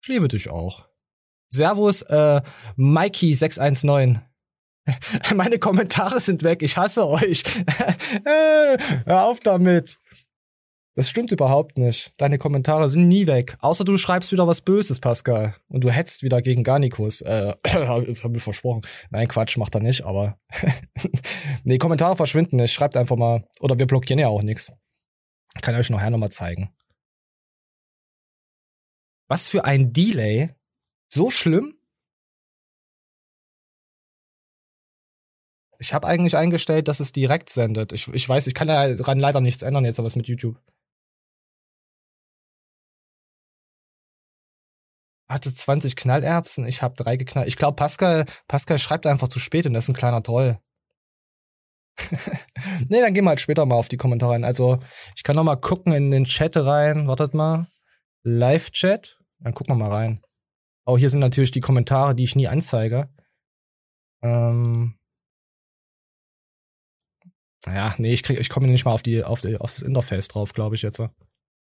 Ich 0.02 0.08
liebe 0.08 0.28
dich 0.28 0.50
auch. 0.50 0.86
Servus, 1.48 2.02
äh, 2.02 2.42
Mikey619. 2.76 4.20
Meine 5.34 5.58
Kommentare 5.58 6.20
sind 6.20 6.42
weg. 6.42 6.62
Ich 6.62 6.76
hasse 6.76 7.06
euch. 7.06 7.42
Hör 9.06 9.24
auf 9.24 9.40
damit. 9.40 9.98
Das 10.96 11.10
stimmt 11.10 11.30
überhaupt 11.30 11.76
nicht. 11.76 12.14
Deine 12.16 12.38
Kommentare 12.38 12.88
sind 12.88 13.06
nie 13.06 13.26
weg. 13.26 13.58
Außer 13.60 13.84
du 13.84 13.98
schreibst 13.98 14.32
wieder 14.32 14.46
was 14.46 14.62
Böses, 14.62 14.98
Pascal. 14.98 15.54
Und 15.68 15.84
du 15.84 15.90
hetzt 15.90 16.22
wieder 16.22 16.40
gegen 16.40 16.64
Garnikus. 16.64 17.20
Äh, 17.20 17.54
hab 17.66 18.30
mir 18.30 18.40
versprochen. 18.40 18.80
Nein, 19.10 19.28
Quatsch, 19.28 19.58
macht 19.58 19.74
er 19.74 19.82
nicht, 19.82 20.06
aber. 20.06 20.38
nee, 21.64 21.76
Kommentare 21.76 22.16
verschwinden 22.16 22.56
nicht. 22.56 22.72
Schreibt 22.72 22.96
einfach 22.96 23.16
mal. 23.16 23.46
Oder 23.60 23.78
wir 23.78 23.86
blockieren 23.86 24.18
ja 24.18 24.28
auch 24.28 24.42
nichts. 24.42 24.72
Kann 25.60 25.74
ich 25.74 25.80
euch 25.80 25.90
nachher 25.90 26.08
nochmal 26.08 26.30
zeigen. 26.30 26.70
Was 29.28 29.48
für 29.48 29.66
ein 29.66 29.92
Delay. 29.92 30.54
So 31.08 31.30
schlimm? 31.30 31.74
Ich 35.78 35.92
habe 35.92 36.06
eigentlich 36.06 36.38
eingestellt, 36.38 36.88
dass 36.88 37.00
es 37.00 37.12
direkt 37.12 37.50
sendet. 37.50 37.92
Ich, 37.92 38.08
ich 38.08 38.26
weiß, 38.26 38.46
ich 38.46 38.54
kann 38.54 38.68
daran 38.68 39.18
leider 39.18 39.42
nichts 39.42 39.60
ändern 39.62 39.84
jetzt, 39.84 39.98
aber 39.98 40.06
was 40.06 40.16
mit 40.16 40.26
YouTube. 40.26 40.58
Hatte 45.28 45.52
20 45.52 45.96
Knallerbsen, 45.96 46.66
ich 46.66 46.82
habe 46.82 46.94
drei 46.94 47.16
geknallt. 47.16 47.48
Ich 47.48 47.56
glaube, 47.56 47.76
Pascal, 47.76 48.26
Pascal 48.48 48.78
schreibt 48.78 49.06
einfach 49.06 49.28
zu 49.28 49.38
spät 49.38 49.66
und 49.66 49.74
das 49.74 49.84
ist 49.84 49.90
ein 49.90 49.94
kleiner 49.94 50.22
Troll. 50.22 50.58
nee, 52.88 53.00
dann 53.00 53.14
gehen 53.14 53.24
wir 53.24 53.30
halt 53.30 53.40
später 53.40 53.64
mal 53.64 53.74
auf 53.76 53.88
die 53.88 53.96
Kommentare 53.96 54.32
rein. 54.32 54.44
Also, 54.44 54.78
ich 55.16 55.22
kann 55.22 55.36
noch 55.36 55.44
mal 55.44 55.56
gucken 55.56 55.92
in 55.92 56.10
den 56.10 56.24
Chat 56.24 56.56
rein. 56.56 57.08
Wartet 57.08 57.34
mal. 57.34 57.68
Live-Chat. 58.22 59.18
Dann 59.38 59.54
gucken 59.54 59.76
wir 59.76 59.88
mal 59.88 59.94
rein. 59.94 60.20
Oh, 60.84 60.96
hier 60.98 61.10
sind 61.10 61.20
natürlich 61.20 61.50
die 61.50 61.60
Kommentare, 61.60 62.14
die 62.14 62.24
ich 62.24 62.36
nie 62.36 62.48
anzeige. 62.48 63.08
Ähm. 64.22 64.94
Ja, 67.66 67.94
nee, 67.98 68.12
ich, 68.12 68.22
krieg, 68.22 68.38
ich 68.38 68.48
komme 68.48 68.68
nicht 68.68 68.84
mal 68.84 68.92
auf, 68.92 69.02
die, 69.02 69.24
auf, 69.24 69.40
die, 69.40 69.56
auf 69.56 69.72
das 69.72 69.82
Interface 69.82 70.28
drauf, 70.28 70.52
glaube 70.52 70.76
ich 70.76 70.82
jetzt. 70.82 71.02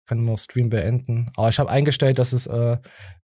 Kann 0.05 0.25
nur 0.25 0.37
Stream 0.37 0.69
beenden. 0.69 1.31
Aber 1.35 1.49
ich 1.49 1.59
habe 1.59 1.69
eingestellt, 1.69 2.19
dass 2.19 2.33
es 2.33 2.45
äh, 2.45 2.77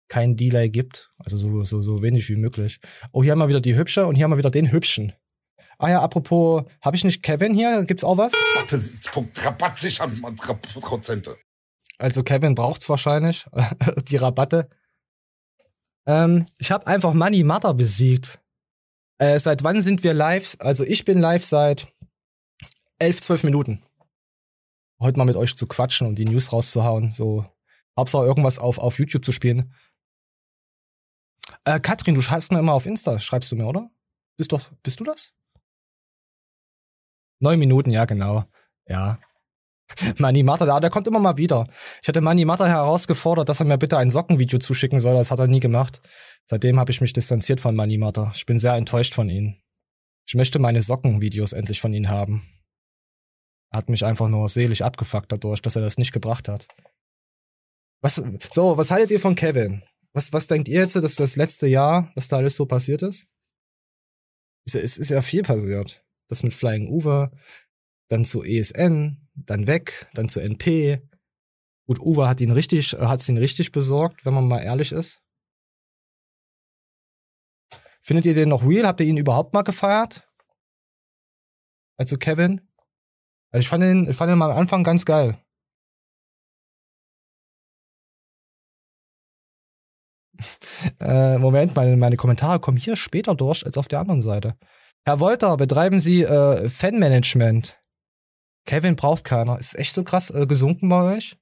kein 0.08 0.36
Delay 0.36 0.70
gibt. 0.70 1.10
Also 1.18 1.36
so, 1.36 1.64
so, 1.64 1.80
so 1.80 2.02
wenig 2.02 2.28
wie 2.28 2.36
möglich. 2.36 2.80
Oh, 3.12 3.22
hier 3.22 3.32
haben 3.32 3.40
wir 3.40 3.48
wieder 3.48 3.60
die 3.60 3.76
Hübsche 3.76 4.06
und 4.06 4.14
hier 4.14 4.24
haben 4.24 4.32
wir 4.32 4.38
wieder 4.38 4.50
den 4.50 4.70
Hübschen. 4.70 5.12
Ah 5.78 5.90
ja, 5.90 6.02
apropos, 6.02 6.64
habe 6.80 6.96
ich 6.96 7.04
nicht 7.04 7.22
Kevin 7.22 7.54
hier? 7.54 7.84
Gibt's 7.84 8.04
auch 8.04 8.16
was? 8.16 8.32
Rabatt 9.36 9.78
sichern, 9.78 10.20
man, 10.20 10.36
Prozente. 10.36 11.36
Also 11.98 12.22
Kevin 12.22 12.54
braucht's 12.54 12.88
wahrscheinlich, 12.88 13.46
die 14.08 14.16
Rabatte. 14.16 14.68
Ähm, 16.06 16.46
ich 16.58 16.70
habe 16.70 16.86
einfach 16.86 17.12
Money 17.12 17.44
Mother 17.44 17.74
besiegt. 17.74 18.40
Äh, 19.18 19.38
seit 19.38 19.64
wann 19.64 19.80
sind 19.80 20.04
wir 20.04 20.14
live? 20.14 20.56
Also 20.58 20.84
ich 20.84 21.04
bin 21.04 21.18
live 21.18 21.44
seit 21.44 21.88
elf, 22.98 23.20
zwölf 23.20 23.44
Minuten. 23.44 23.82
Heute 25.00 25.18
mal 25.18 25.24
mit 25.24 25.36
euch 25.36 25.56
zu 25.56 25.66
quatschen 25.66 26.06
und 26.06 26.18
die 26.18 26.24
News 26.24 26.52
rauszuhauen. 26.52 27.12
So, 27.12 27.46
Hauptsache 27.98 28.24
irgendwas 28.24 28.58
auf, 28.58 28.78
auf 28.78 28.98
YouTube 28.98 29.24
zu 29.24 29.32
spielen. 29.32 29.72
Äh, 31.64 31.80
Katrin, 31.80 32.14
du 32.14 32.22
schreibst 32.22 32.52
mir 32.52 32.58
immer 32.58 32.74
auf 32.74 32.86
Insta, 32.86 33.18
schreibst 33.18 33.50
du 33.52 33.56
mir, 33.56 33.66
oder? 33.66 33.90
Bist 34.36 34.52
doch, 34.52 34.70
bist 34.82 35.00
du 35.00 35.04
das? 35.04 35.32
Neun 37.40 37.58
Minuten, 37.58 37.90
ja, 37.90 38.04
genau. 38.04 38.44
Ja. 38.86 39.18
Mani 40.18 40.42
Mata, 40.42 40.64
der, 40.64 40.80
der 40.80 40.90
kommt 40.90 41.06
immer 41.06 41.18
mal 41.18 41.36
wieder. 41.36 41.68
Ich 42.02 42.08
hatte 42.08 42.20
Mani 42.20 42.44
Mata 42.44 42.66
herausgefordert, 42.66 43.48
dass 43.48 43.60
er 43.60 43.66
mir 43.66 43.78
bitte 43.78 43.98
ein 43.98 44.10
Sockenvideo 44.10 44.58
zuschicken 44.58 45.00
soll. 45.00 45.14
Das 45.14 45.30
hat 45.30 45.38
er 45.38 45.46
nie 45.46 45.60
gemacht. 45.60 46.00
Seitdem 46.46 46.78
habe 46.78 46.90
ich 46.90 47.00
mich 47.00 47.12
distanziert 47.12 47.60
von 47.60 47.74
Mani 47.74 47.98
Mata. 47.98 48.32
Ich 48.34 48.46
bin 48.46 48.58
sehr 48.58 48.74
enttäuscht 48.74 49.14
von 49.14 49.28
ihm. 49.28 49.56
Ich 50.26 50.34
möchte 50.34 50.58
meine 50.58 50.80
Sockenvideos 50.80 51.52
endlich 51.52 51.80
von 51.80 51.92
ihm 51.92 52.08
haben. 52.08 52.48
Er 53.70 53.78
hat 53.78 53.88
mich 53.88 54.04
einfach 54.04 54.28
nur 54.28 54.48
seelisch 54.48 54.82
abgefuckt 54.82 55.32
dadurch, 55.32 55.60
dass 55.60 55.76
er 55.76 55.82
das 55.82 55.98
nicht 55.98 56.12
gebracht 56.12 56.48
hat. 56.48 56.66
Was, 58.00 58.22
so, 58.52 58.76
was 58.76 58.90
haltet 58.90 59.10
ihr 59.10 59.20
von 59.20 59.34
Kevin? 59.34 59.82
Was, 60.14 60.32
was 60.32 60.46
denkt 60.46 60.68
ihr 60.68 60.80
jetzt, 60.80 60.94
dass 60.94 61.16
das 61.16 61.36
letzte 61.36 61.66
Jahr, 61.66 62.12
was 62.14 62.28
da 62.28 62.36
alles 62.36 62.54
so 62.54 62.66
passiert 62.66 63.02
ist? 63.02 63.26
Es 64.64 64.74
ist, 64.74 64.96
ist 64.96 65.10
ja 65.10 65.20
viel 65.20 65.42
passiert. 65.42 66.04
Das 66.28 66.42
mit 66.42 66.54
Flying 66.54 66.88
Uwe, 66.88 67.32
dann 68.08 68.24
zu 68.24 68.42
ESN, 68.42 69.28
dann 69.34 69.66
weg, 69.66 70.06
dann 70.14 70.28
zu 70.28 70.40
NP. 70.40 71.02
Gut, 71.86 71.98
Uwe 71.98 72.28
hat 72.28 72.40
ihn 72.40 72.52
richtig, 72.52 72.92
hat's 72.92 73.28
ihn 73.28 73.36
richtig 73.36 73.72
besorgt, 73.72 74.24
wenn 74.24 74.34
man 74.34 74.48
mal 74.48 74.60
ehrlich 74.60 74.92
ist. 74.92 75.20
Findet 78.00 78.26
ihr 78.26 78.34
den 78.34 78.50
noch 78.50 78.66
real? 78.66 78.86
Habt 78.86 79.00
ihr 79.00 79.06
ihn 79.06 79.16
überhaupt 79.16 79.52
mal 79.52 79.62
gefeiert? 79.62 80.30
Also 81.96 82.16
Kevin? 82.18 82.60
Also 83.50 83.62
ich 83.62 83.68
fand 83.68 83.82
ihn, 83.82 84.08
ich 84.08 84.16
fand 84.16 84.30
ihn 84.30 84.40
am 84.40 84.50
Anfang 84.50 84.84
ganz 84.84 85.04
geil. 85.04 85.43
Äh, 91.00 91.38
Moment, 91.38 91.74
meine, 91.76 91.96
meine 91.96 92.16
Kommentare 92.16 92.60
kommen 92.60 92.78
hier 92.78 92.96
später 92.96 93.34
durch 93.34 93.64
als 93.64 93.78
auf 93.78 93.88
der 93.88 94.00
anderen 94.00 94.20
Seite. 94.20 94.56
Herr 95.04 95.20
Wolter, 95.20 95.56
betreiben 95.56 96.00
Sie 96.00 96.22
äh, 96.22 96.68
Fanmanagement? 96.68 97.78
Kevin 98.66 98.96
braucht 98.96 99.24
keiner. 99.24 99.58
Ist 99.58 99.78
echt 99.78 99.92
so 99.92 100.04
krass 100.04 100.30
äh, 100.30 100.46
gesunken 100.46 100.88
bei 100.88 101.16
euch? 101.16 101.36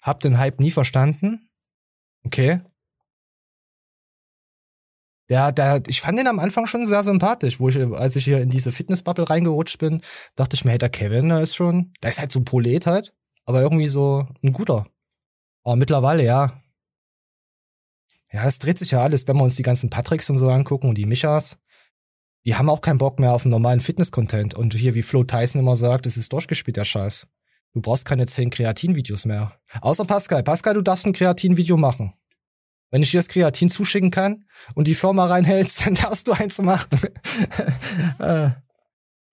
Hab 0.00 0.20
den 0.20 0.38
Hype 0.38 0.60
nie 0.60 0.70
verstanden. 0.70 1.50
Okay. 2.24 2.60
Der, 5.28 5.52
der, 5.52 5.82
ich 5.86 6.00
fand 6.00 6.18
den 6.18 6.26
am 6.26 6.38
Anfang 6.38 6.66
schon 6.66 6.86
sehr 6.86 7.04
sympathisch, 7.04 7.60
wo 7.60 7.68
ich, 7.68 7.78
als 7.78 8.16
ich 8.16 8.24
hier 8.24 8.40
in 8.40 8.50
diese 8.50 8.72
Fitnessbubble 8.72 9.30
reingerutscht 9.30 9.78
bin, 9.78 10.02
dachte 10.36 10.56
ich 10.56 10.64
mir, 10.64 10.72
hey, 10.72 10.78
der 10.78 10.90
Kevin, 10.90 11.28
der 11.28 11.40
ist 11.40 11.54
schon, 11.54 11.92
der 12.02 12.10
ist 12.10 12.18
halt 12.18 12.32
so 12.32 12.40
ein 12.40 12.44
Prolet 12.44 12.86
halt, 12.86 13.14
aber 13.44 13.62
irgendwie 13.62 13.88
so 13.88 14.26
ein 14.42 14.52
guter. 14.52 14.86
Aber 15.64 15.76
mittlerweile, 15.76 16.24
ja. 16.24 16.62
Ja, 18.32 18.44
es 18.44 18.58
dreht 18.58 18.78
sich 18.78 18.92
ja 18.92 19.02
alles, 19.02 19.28
wenn 19.28 19.36
wir 19.36 19.44
uns 19.44 19.56
die 19.56 19.62
ganzen 19.62 19.90
Patricks 19.90 20.30
und 20.30 20.38
so 20.38 20.48
angucken 20.50 20.88
und 20.88 20.96
die 20.96 21.06
Michas. 21.06 21.58
Die 22.44 22.56
haben 22.56 22.70
auch 22.70 22.80
keinen 22.80 22.98
Bock 22.98 23.20
mehr 23.20 23.32
auf 23.32 23.44
einen 23.44 23.52
normalen 23.52 23.80
Fitness-Content. 23.80 24.54
Und 24.54 24.74
hier, 24.74 24.94
wie 24.94 25.02
Flo 25.02 25.22
Tyson 25.22 25.60
immer 25.60 25.76
sagt, 25.76 26.06
es 26.06 26.16
ist 26.16 26.32
durchgespielt, 26.32 26.76
der 26.76 26.84
Scheiß. 26.84 27.26
Du 27.74 27.80
brauchst 27.80 28.04
keine 28.04 28.26
zehn 28.26 28.50
Kreatin-Videos 28.50 29.24
mehr. 29.24 29.58
Außer 29.80 30.04
Pascal. 30.04 30.42
Pascal, 30.42 30.74
du 30.74 30.82
darfst 30.82 31.06
ein 31.06 31.12
Kreatin-Video 31.12 31.76
machen. 31.76 32.14
Wenn 32.90 33.02
ich 33.02 33.10
dir 33.10 33.18
das 33.18 33.28
Kreatin 33.28 33.70
zuschicken 33.70 34.10
kann 34.10 34.44
und 34.74 34.86
die 34.86 34.94
Firma 34.94 35.26
reinhältst, 35.26 35.86
dann 35.86 35.94
darfst 35.94 36.28
du 36.28 36.32
eins 36.32 36.58
machen. 36.58 37.00
Äh, 38.18 38.50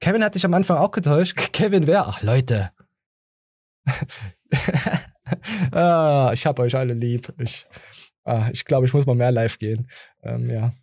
Kevin 0.01 0.23
hat 0.23 0.35
dich 0.35 0.45
am 0.45 0.53
Anfang 0.53 0.77
auch 0.77 0.91
getäuscht. 0.91 1.35
Kevin 1.53 1.87
wer? 1.87 2.07
Ach, 2.07 2.21
Leute. 2.21 2.71
ah, 5.71 6.31
ich 6.33 6.45
hab 6.45 6.59
euch 6.59 6.75
alle 6.75 6.93
lieb. 6.93 7.33
Ich, 7.37 7.65
ah, 8.23 8.49
ich 8.51 8.65
glaube, 8.65 8.85
ich 8.85 8.93
muss 8.93 9.05
mal 9.05 9.15
mehr 9.15 9.31
live 9.31 9.59
gehen. 9.59 9.87
Ähm, 10.23 10.49
ja. 10.49 10.73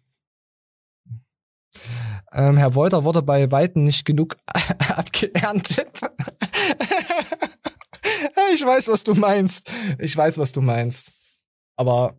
Ähm, 2.32 2.56
Herr 2.56 2.74
Wolter 2.74 3.04
wurde 3.04 3.22
bei 3.22 3.50
Weitem 3.50 3.84
nicht 3.84 4.04
genug 4.04 4.36
abgeerntet. 4.88 6.00
ich 8.54 8.64
weiß, 8.64 8.88
was 8.88 9.04
du 9.04 9.14
meinst. 9.14 9.70
Ich 9.98 10.16
weiß, 10.16 10.38
was 10.38 10.52
du 10.52 10.60
meinst. 10.60 11.12
Aber 11.76 12.16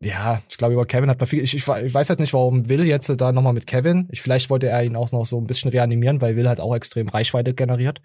ja, 0.00 0.42
ich 0.48 0.56
glaube, 0.56 0.74
über 0.74 0.86
Kevin 0.86 1.10
hat 1.10 1.20
man 1.20 1.28
viel. 1.28 1.42
Ich, 1.42 1.54
ich, 1.54 1.68
ich 1.68 1.94
weiß 1.94 2.08
halt 2.08 2.18
nicht, 2.18 2.32
warum 2.32 2.68
Will 2.68 2.84
jetzt 2.84 3.08
da 3.08 3.32
nochmal 3.32 3.52
mit 3.52 3.66
Kevin. 3.66 4.08
Ich, 4.10 4.20
vielleicht 4.20 4.50
wollte 4.50 4.68
er 4.68 4.82
ihn 4.82 4.96
auch 4.96 5.12
noch 5.12 5.24
so 5.24 5.38
ein 5.38 5.46
bisschen 5.46 5.70
reanimieren, 5.70 6.20
weil 6.20 6.36
Will 6.36 6.48
halt 6.48 6.60
auch 6.60 6.74
extrem 6.74 7.08
Reichweite 7.08 7.54
generiert. 7.54 8.00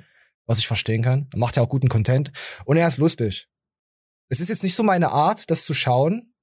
Was 0.47 0.59
ich 0.59 0.67
verstehen 0.67 1.03
kann. 1.03 1.27
Er 1.31 1.39
macht 1.39 1.55
ja 1.55 1.61
auch 1.61 1.69
guten 1.69 1.89
Content. 1.89 2.31
Und 2.65 2.77
er 2.77 2.87
ist 2.87 2.97
lustig. 2.97 3.47
Es 4.29 4.39
ist 4.39 4.49
jetzt 4.49 4.63
nicht 4.63 4.75
so 4.75 4.83
meine 4.83 5.11
Art, 5.11 5.49
das 5.51 5.63
zu 5.63 5.73
schauen. 5.73 6.33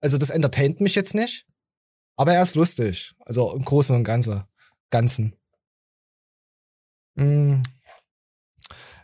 Also, 0.00 0.16
das 0.16 0.30
entertaint 0.30 0.80
mich 0.80 0.94
jetzt 0.94 1.14
nicht. 1.14 1.46
Aber 2.16 2.32
er 2.32 2.42
ist 2.42 2.54
lustig. 2.54 3.14
Also 3.20 3.52
im 3.54 3.64
Großen 3.64 3.94
und 3.94 4.04
Ganzen. 4.04 4.44
Ganzen. 4.90 5.36
Mm. 7.14 7.60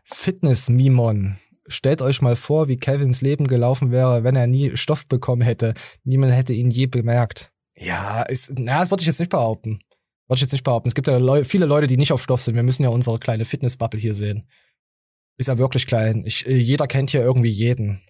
Fitness-Mimon. 0.04 1.38
Stellt 1.68 2.02
euch 2.02 2.20
mal 2.22 2.36
vor, 2.36 2.68
wie 2.68 2.76
Kevins 2.76 3.20
Leben 3.20 3.46
gelaufen 3.46 3.90
wäre, 3.90 4.24
wenn 4.24 4.36
er 4.36 4.46
nie 4.46 4.76
Stoff 4.76 5.06
bekommen 5.06 5.42
hätte. 5.42 5.74
Niemand 6.04 6.32
hätte 6.32 6.52
ihn 6.52 6.70
je 6.70 6.86
bemerkt. 6.86 7.52
Ja, 7.76 8.22
ist, 8.22 8.52
na, 8.56 8.80
das 8.80 8.90
wollte 8.90 9.02
ich 9.02 9.06
jetzt 9.06 9.20
nicht 9.20 9.30
behaupten. 9.30 9.80
Wollte 10.32 10.38
ich 10.38 10.44
jetzt 10.44 10.52
nicht 10.52 10.64
behaupten. 10.64 10.88
Es 10.88 10.94
gibt 10.94 11.08
ja 11.08 11.18
Leu 11.18 11.44
viele 11.44 11.66
Leute, 11.66 11.86
die 11.86 11.98
nicht 11.98 12.10
auf 12.10 12.22
Stoff 12.22 12.40
sind. 12.40 12.54
Wir 12.54 12.62
müssen 12.62 12.84
ja 12.84 12.88
unsere 12.88 13.18
kleine 13.18 13.44
Fitnessbubble 13.44 14.00
hier 14.00 14.14
sehen. 14.14 14.48
Ist 15.36 15.48
ja 15.48 15.58
wirklich 15.58 15.86
klein. 15.86 16.22
Ich, 16.24 16.46
äh, 16.46 16.56
jeder 16.56 16.86
kennt 16.86 17.10
hier 17.10 17.20
irgendwie 17.20 17.50
jeden. 17.50 18.00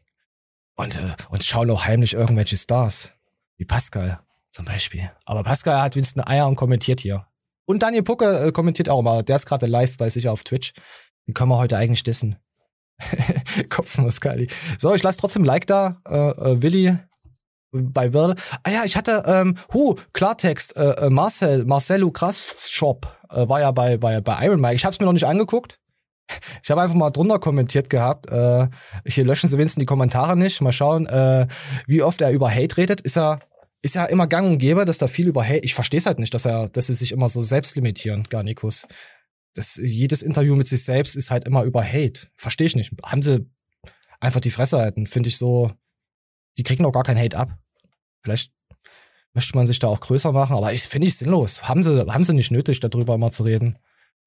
Und, 0.76 0.94
äh, 0.94 1.16
und 1.30 1.42
schauen 1.42 1.68
auch 1.72 1.84
heimlich 1.84 2.14
irgendwelche 2.14 2.56
Stars. 2.56 3.12
Wie 3.56 3.64
Pascal 3.64 4.20
zum 4.50 4.66
Beispiel. 4.66 5.10
Aber 5.24 5.42
Pascal 5.42 5.82
hat 5.82 5.96
wenigstens 5.96 6.24
Eier 6.24 6.46
und 6.46 6.54
kommentiert 6.54 7.00
hier. 7.00 7.26
Und 7.64 7.82
Daniel 7.82 8.04
Pucke 8.04 8.38
äh, 8.38 8.52
kommentiert 8.52 8.88
auch 8.88 9.02
mal. 9.02 9.24
Der 9.24 9.34
ist 9.34 9.46
gerade 9.46 9.66
live 9.66 9.96
bei 9.96 10.08
sich 10.08 10.28
auf 10.28 10.44
Twitch. 10.44 10.74
Den 11.26 11.34
können 11.34 11.50
wir 11.50 11.58
heute 11.58 11.76
eigentlich 11.76 12.04
dissen. 12.04 12.36
Kopfnuss-Kali. 13.68 14.46
So, 14.78 14.94
ich 14.94 15.02
lasse 15.02 15.18
trotzdem 15.18 15.42
Like 15.42 15.66
da. 15.66 16.00
Äh, 16.06 16.18
äh, 16.18 16.62
Willi 16.62 17.00
bei 17.72 18.12
Will. 18.12 18.34
Ah 18.62 18.70
ja, 18.70 18.84
ich 18.84 18.96
hatte, 18.96 19.24
ähm, 19.26 19.56
hu, 19.72 19.96
Klartext, 20.12 20.76
äh, 20.76 21.06
äh 21.06 21.10
Marcel, 21.10 21.64
Marcelo 21.64 22.10
Krass 22.10 22.56
Shop 22.70 23.18
äh, 23.30 23.48
war 23.48 23.60
ja 23.60 23.70
bei, 23.70 23.96
bei, 23.96 24.20
bei 24.20 24.46
Iron 24.46 24.60
Mike. 24.60 24.76
Ich 24.76 24.84
hab's 24.84 25.00
mir 25.00 25.06
noch 25.06 25.12
nicht 25.12 25.26
angeguckt. 25.26 25.78
Ich 26.62 26.70
habe 26.70 26.80
einfach 26.80 26.94
mal 26.94 27.10
drunter 27.10 27.38
kommentiert 27.38 27.90
gehabt. 27.90 28.30
Äh, 28.30 28.68
hier 29.06 29.24
löschen 29.24 29.48
sie 29.48 29.58
wenigstens 29.58 29.80
die 29.80 29.86
Kommentare 29.86 30.36
nicht. 30.36 30.60
Mal 30.60 30.72
schauen, 30.72 31.06
äh, 31.06 31.46
wie 31.86 32.02
oft 32.02 32.20
er 32.20 32.30
über 32.30 32.50
Hate 32.50 32.76
redet. 32.76 33.00
Ist 33.00 33.16
er 33.16 33.40
ist 33.84 33.96
ja 33.96 34.04
immer 34.04 34.28
gang 34.28 34.46
und 34.46 34.58
gäbe, 34.58 34.84
dass 34.84 34.98
da 34.98 35.08
viel 35.08 35.26
über 35.26 35.44
Hate. 35.44 35.64
Ich 35.64 35.74
verstehe 35.74 35.98
es 35.98 36.06
halt 36.06 36.20
nicht, 36.20 36.32
dass 36.32 36.44
er, 36.44 36.68
dass 36.68 36.86
sie 36.86 36.94
sich 36.94 37.10
immer 37.10 37.28
so 37.28 37.42
selbst 37.42 37.74
limitieren, 37.74 38.28
Garnikus 38.30 38.86
das, 39.54 39.76
jedes 39.76 40.22
Interview 40.22 40.56
mit 40.56 40.68
sich 40.68 40.84
selbst 40.84 41.16
ist 41.16 41.30
halt 41.30 41.46
immer 41.46 41.64
über 41.64 41.84
Hate. 41.84 42.28
Verstehe 42.36 42.66
ich 42.66 42.76
nicht. 42.76 42.92
Haben 43.04 43.22
sie 43.22 43.50
einfach 44.20 44.40
die 44.40 44.50
Fresse 44.50 44.78
halten, 44.78 45.06
finde 45.06 45.28
ich 45.28 45.36
so, 45.36 45.70
die 46.58 46.62
kriegen 46.62 46.84
auch 46.84 46.92
gar 46.92 47.02
kein 47.02 47.18
Hate 47.18 47.36
ab. 47.36 47.58
Vielleicht 48.22 48.52
möchte 49.34 49.56
man 49.56 49.66
sich 49.66 49.78
da 49.78 49.88
auch 49.88 50.00
größer 50.00 50.32
machen, 50.32 50.56
aber 50.56 50.72
ich 50.72 50.82
finde 50.82 51.08
ich 51.08 51.16
sinnlos. 51.16 51.68
Haben 51.68 51.82
sie, 51.82 52.06
haben 52.06 52.24
sie 52.24 52.34
nicht 52.34 52.50
nötig, 52.50 52.80
darüber 52.80 53.14
immer 53.14 53.30
zu 53.30 53.44
reden. 53.44 53.78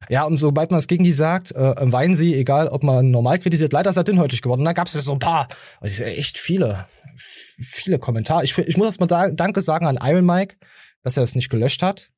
Ja, 0.09 0.23
und 0.23 0.37
sobald 0.37 0.71
man 0.71 0.77
es 0.77 0.87
gegen 0.87 1.03
die 1.03 1.13
sagt, 1.13 1.51
äh, 1.53 1.91
weinen 1.91 2.15
sie, 2.15 2.35
egal 2.35 2.67
ob 2.67 2.83
man 2.83 3.11
normal 3.11 3.39
kritisiert, 3.39 3.73
leider 3.73 3.89
ist 3.89 3.97
er 3.97 4.03
dünnhäutig 4.03 4.41
geworden. 4.41 4.65
Da 4.65 4.73
gab 4.73 4.87
es 4.87 4.93
ja 4.93 5.01
so 5.01 5.13
ein 5.13 5.19
paar, 5.19 5.47
also 5.79 6.03
echt 6.03 6.37
viele, 6.37 6.85
viele 7.15 7.97
Kommentare. 7.97 8.43
Ich, 8.43 8.57
ich 8.57 8.77
muss 8.77 8.87
erst 8.87 8.99
mal 8.99 9.07
da, 9.07 9.31
Danke 9.31 9.61
sagen 9.61 9.87
an 9.87 9.99
Iron 10.01 10.25
Mike, 10.25 10.57
dass 11.01 11.17
er 11.17 11.23
es 11.23 11.35
nicht 11.35 11.49
gelöscht 11.49 11.81
hat. 11.81 12.11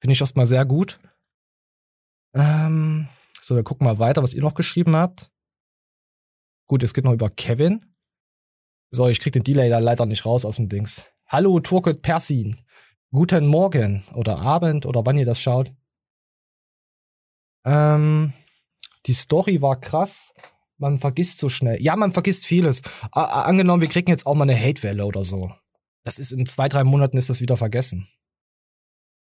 Finde 0.00 0.12
ich 0.12 0.20
erstmal 0.20 0.46
sehr 0.46 0.64
gut. 0.64 0.98
Ähm, 2.34 3.08
so, 3.40 3.56
wir 3.56 3.62
gucken 3.62 3.86
mal 3.86 3.98
weiter, 3.98 4.22
was 4.22 4.34
ihr 4.34 4.42
noch 4.42 4.54
geschrieben 4.54 4.96
habt. 4.96 5.30
Gut, 6.66 6.82
es 6.82 6.92
geht 6.92 7.04
noch 7.04 7.12
über 7.12 7.30
Kevin. 7.30 7.84
So, 8.90 9.08
ich 9.08 9.20
krieg 9.20 9.32
den 9.32 9.42
Delay 9.42 9.68
da 9.68 9.78
leider 9.78 10.06
nicht 10.06 10.24
raus 10.24 10.44
aus 10.44 10.56
dem 10.56 10.68
Dings. 10.68 11.04
Hallo, 11.26 11.58
Turkot 11.60 12.02
Persin. 12.02 12.60
Guten 13.10 13.46
Morgen 13.46 14.04
oder 14.14 14.38
Abend 14.38 14.86
oder 14.86 15.04
wann 15.04 15.18
ihr 15.18 15.24
das 15.24 15.40
schaut. 15.40 15.72
Ähm, 17.64 18.32
die 19.06 19.12
Story 19.12 19.60
war 19.60 19.80
krass. 19.80 20.32
Man 20.78 20.98
vergisst 20.98 21.38
so 21.38 21.48
schnell. 21.48 21.82
Ja, 21.82 21.96
man 21.96 22.12
vergisst 22.12 22.46
vieles. 22.46 22.82
A 23.10 23.42
angenommen, 23.42 23.80
wir 23.80 23.88
kriegen 23.88 24.10
jetzt 24.10 24.26
auch 24.26 24.34
mal 24.34 24.42
eine 24.42 24.58
Hatewelle 24.58 25.04
oder 25.04 25.24
so. 25.24 25.52
Das 26.04 26.18
ist 26.18 26.30
in 26.30 26.46
zwei, 26.46 26.68
drei 26.68 26.84
Monaten 26.84 27.16
ist 27.16 27.30
das 27.30 27.40
wieder 27.40 27.56
vergessen. 27.56 28.08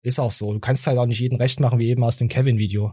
Ist 0.02 0.18
auch 0.18 0.32
so. 0.32 0.52
Du 0.52 0.60
kannst 0.60 0.86
halt 0.86 0.98
auch 0.98 1.06
nicht 1.06 1.20
jeden 1.20 1.38
recht 1.38 1.60
machen, 1.60 1.78
wie 1.78 1.88
eben 1.88 2.04
aus 2.04 2.18
dem 2.18 2.28
Kevin-Video. 2.28 2.92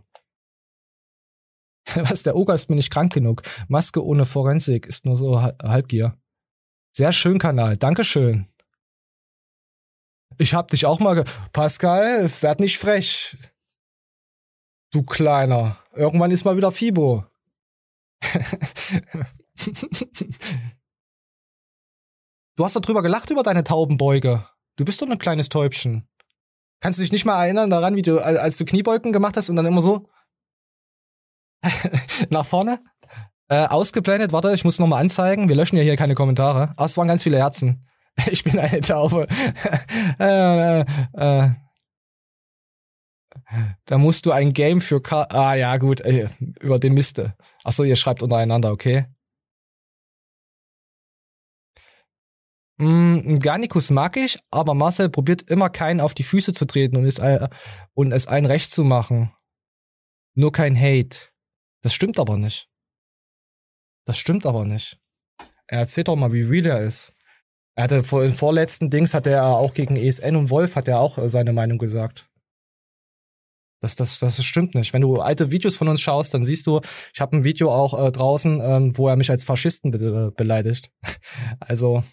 Was, 1.95 2.23
der 2.23 2.35
Oger 2.37 2.53
ist 2.53 2.69
mir 2.69 2.77
nicht 2.77 2.91
krank 2.91 3.11
genug. 3.11 3.41
Maske 3.67 4.05
ohne 4.05 4.25
Forensik 4.25 4.85
ist 4.85 5.05
nur 5.05 5.15
so 5.15 5.41
Halbgier. 5.41 6.20
Sehr 6.91 7.13
schön, 7.13 7.39
Kanal. 7.39 7.77
Dankeschön. 7.77 8.47
Ich 10.37 10.53
hab 10.53 10.69
dich 10.69 10.85
auch 10.85 10.99
mal 10.99 11.15
ge 11.15 11.23
Pascal, 11.53 12.29
werd 12.41 12.59
nicht 12.59 12.77
frech. 12.77 13.37
Du 14.91 15.03
Kleiner. 15.03 15.77
Irgendwann 15.93 16.31
ist 16.31 16.43
mal 16.43 16.57
wieder 16.57 16.71
Fibo. 16.71 17.25
du 22.55 22.65
hast 22.65 22.75
doch 22.75 22.81
drüber 22.81 23.01
gelacht 23.01 23.29
über 23.29 23.43
deine 23.43 23.63
Taubenbeuge. 23.63 24.47
Du 24.75 24.85
bist 24.85 25.01
doch 25.01 25.09
ein 25.09 25.17
kleines 25.17 25.49
Täubchen. 25.49 26.09
Kannst 26.81 26.99
du 26.99 27.03
dich 27.03 27.11
nicht 27.11 27.25
mal 27.25 27.41
erinnern 27.43 27.69
daran, 27.69 27.95
wie 27.95 28.01
du, 28.01 28.19
als 28.19 28.57
du 28.57 28.65
Kniebeugen 28.65 29.13
gemacht 29.13 29.37
hast 29.37 29.49
und 29.49 29.55
dann 29.55 29.65
immer 29.65 29.81
so 29.81 30.09
nach 32.29 32.45
vorne? 32.45 32.83
Äh, 33.51 33.67
ausgeblendet, 33.67 34.31
warte, 34.31 34.53
ich 34.53 34.63
muss 34.63 34.79
noch 34.79 34.87
mal 34.87 35.01
anzeigen. 35.01 35.49
Wir 35.49 35.57
löschen 35.57 35.75
ja 35.75 35.83
hier 35.83 35.97
keine 35.97 36.15
Kommentare. 36.15 36.73
Ah, 36.77 36.85
es 36.85 36.95
waren 36.95 37.09
ganz 37.09 37.23
viele 37.23 37.37
Herzen. 37.37 37.85
Ich 38.31 38.43
bin 38.43 38.57
eine 38.59 38.81
Taube. 38.81 39.27
äh, 40.19 40.81
äh, 40.81 41.49
da 43.85 43.97
musst 43.97 44.25
du 44.25 44.31
ein 44.31 44.53
Game 44.53 44.79
für 44.79 45.01
Ka 45.01 45.23
Ah 45.23 45.55
ja, 45.55 45.75
gut, 45.77 45.99
ey, 46.01 46.27
über 46.61 46.79
den 46.79 46.93
Miste. 46.93 47.35
Achso, 47.63 47.83
ihr 47.83 47.95
schreibt 47.97 48.23
untereinander, 48.23 48.71
okay. 48.71 49.07
Mm, 52.77 53.37
Garnicus 53.39 53.89
mag 53.91 54.15
ich, 54.17 54.39
aber 54.51 54.73
Marcel 54.73 55.09
probiert 55.09 55.43
immer 55.43 55.69
keinen 55.69 55.99
auf 55.99 56.13
die 56.13 56.23
Füße 56.23 56.53
zu 56.53 56.65
treten 56.65 56.95
und 56.95 57.19
äh, 57.19 57.49
und 57.93 58.11
es 58.13 58.27
allen 58.27 58.45
recht 58.45 58.71
zu 58.71 58.83
machen. 58.85 59.33
Nur 60.35 60.51
kein 60.53 60.77
Hate. 60.79 61.17
Das 61.81 61.93
stimmt 61.93 62.19
aber 62.19 62.37
nicht. 62.37 62.70
Das 64.05 64.17
stimmt 64.17 64.45
aber 64.45 64.65
nicht. 64.65 64.99
Er 65.67 65.79
erzählt 65.79 66.07
doch 66.07 66.15
mal, 66.15 66.33
wie 66.33 66.41
real 66.41 66.65
er 66.65 66.81
ist. 66.81 67.13
Er 67.75 67.85
hatte 67.85 68.03
vor 68.03 68.21
den 68.21 68.33
vorletzten 68.33 68.89
Dings 68.89 69.13
hat 69.13 69.27
er 69.27 69.45
auch 69.45 69.73
gegen 69.73 69.95
ESN 69.95 70.35
und 70.35 70.49
Wolf 70.49 70.75
hat 70.75 70.87
er 70.87 70.99
auch 70.99 71.17
äh, 71.17 71.29
seine 71.29 71.53
Meinung 71.53 71.77
gesagt. 71.77 72.29
Das, 73.81 73.95
das, 73.95 74.19
das 74.19 74.43
stimmt 74.43 74.75
nicht. 74.75 74.93
Wenn 74.93 75.01
du 75.01 75.21
alte 75.21 75.49
Videos 75.49 75.75
von 75.75 75.87
uns 75.87 76.01
schaust, 76.01 76.33
dann 76.33 76.43
siehst 76.43 76.67
du, 76.67 76.81
ich 77.13 77.19
habe 77.19 77.35
ein 77.35 77.43
Video 77.43 77.73
auch 77.73 77.97
äh, 77.97 78.11
draußen, 78.11 78.61
ähm, 78.61 78.97
wo 78.97 79.07
er 79.07 79.15
mich 79.15 79.31
als 79.31 79.43
Faschisten 79.43 79.89
be 79.91 79.97
äh, 79.97 80.31
beleidigt. 80.35 80.91
also 81.59 82.03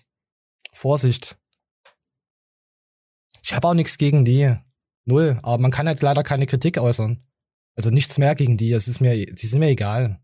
Vorsicht. 0.72 1.36
Ich 3.42 3.52
habe 3.52 3.68
auch 3.68 3.74
nichts 3.74 3.98
gegen 3.98 4.24
die. 4.24 4.56
Null. 5.04 5.38
Aber 5.42 5.58
man 5.58 5.70
kann 5.70 5.88
halt 5.88 6.00
leider 6.00 6.22
keine 6.22 6.46
Kritik 6.46 6.78
äußern. 6.78 7.22
Also 7.74 7.90
nichts 7.90 8.16
mehr 8.16 8.34
gegen 8.34 8.56
die. 8.56 8.72
Es 8.72 8.88
ist 8.88 9.00
mir, 9.00 9.26
die 9.26 9.46
sind 9.46 9.60
mir 9.60 9.68
egal. 9.68 10.20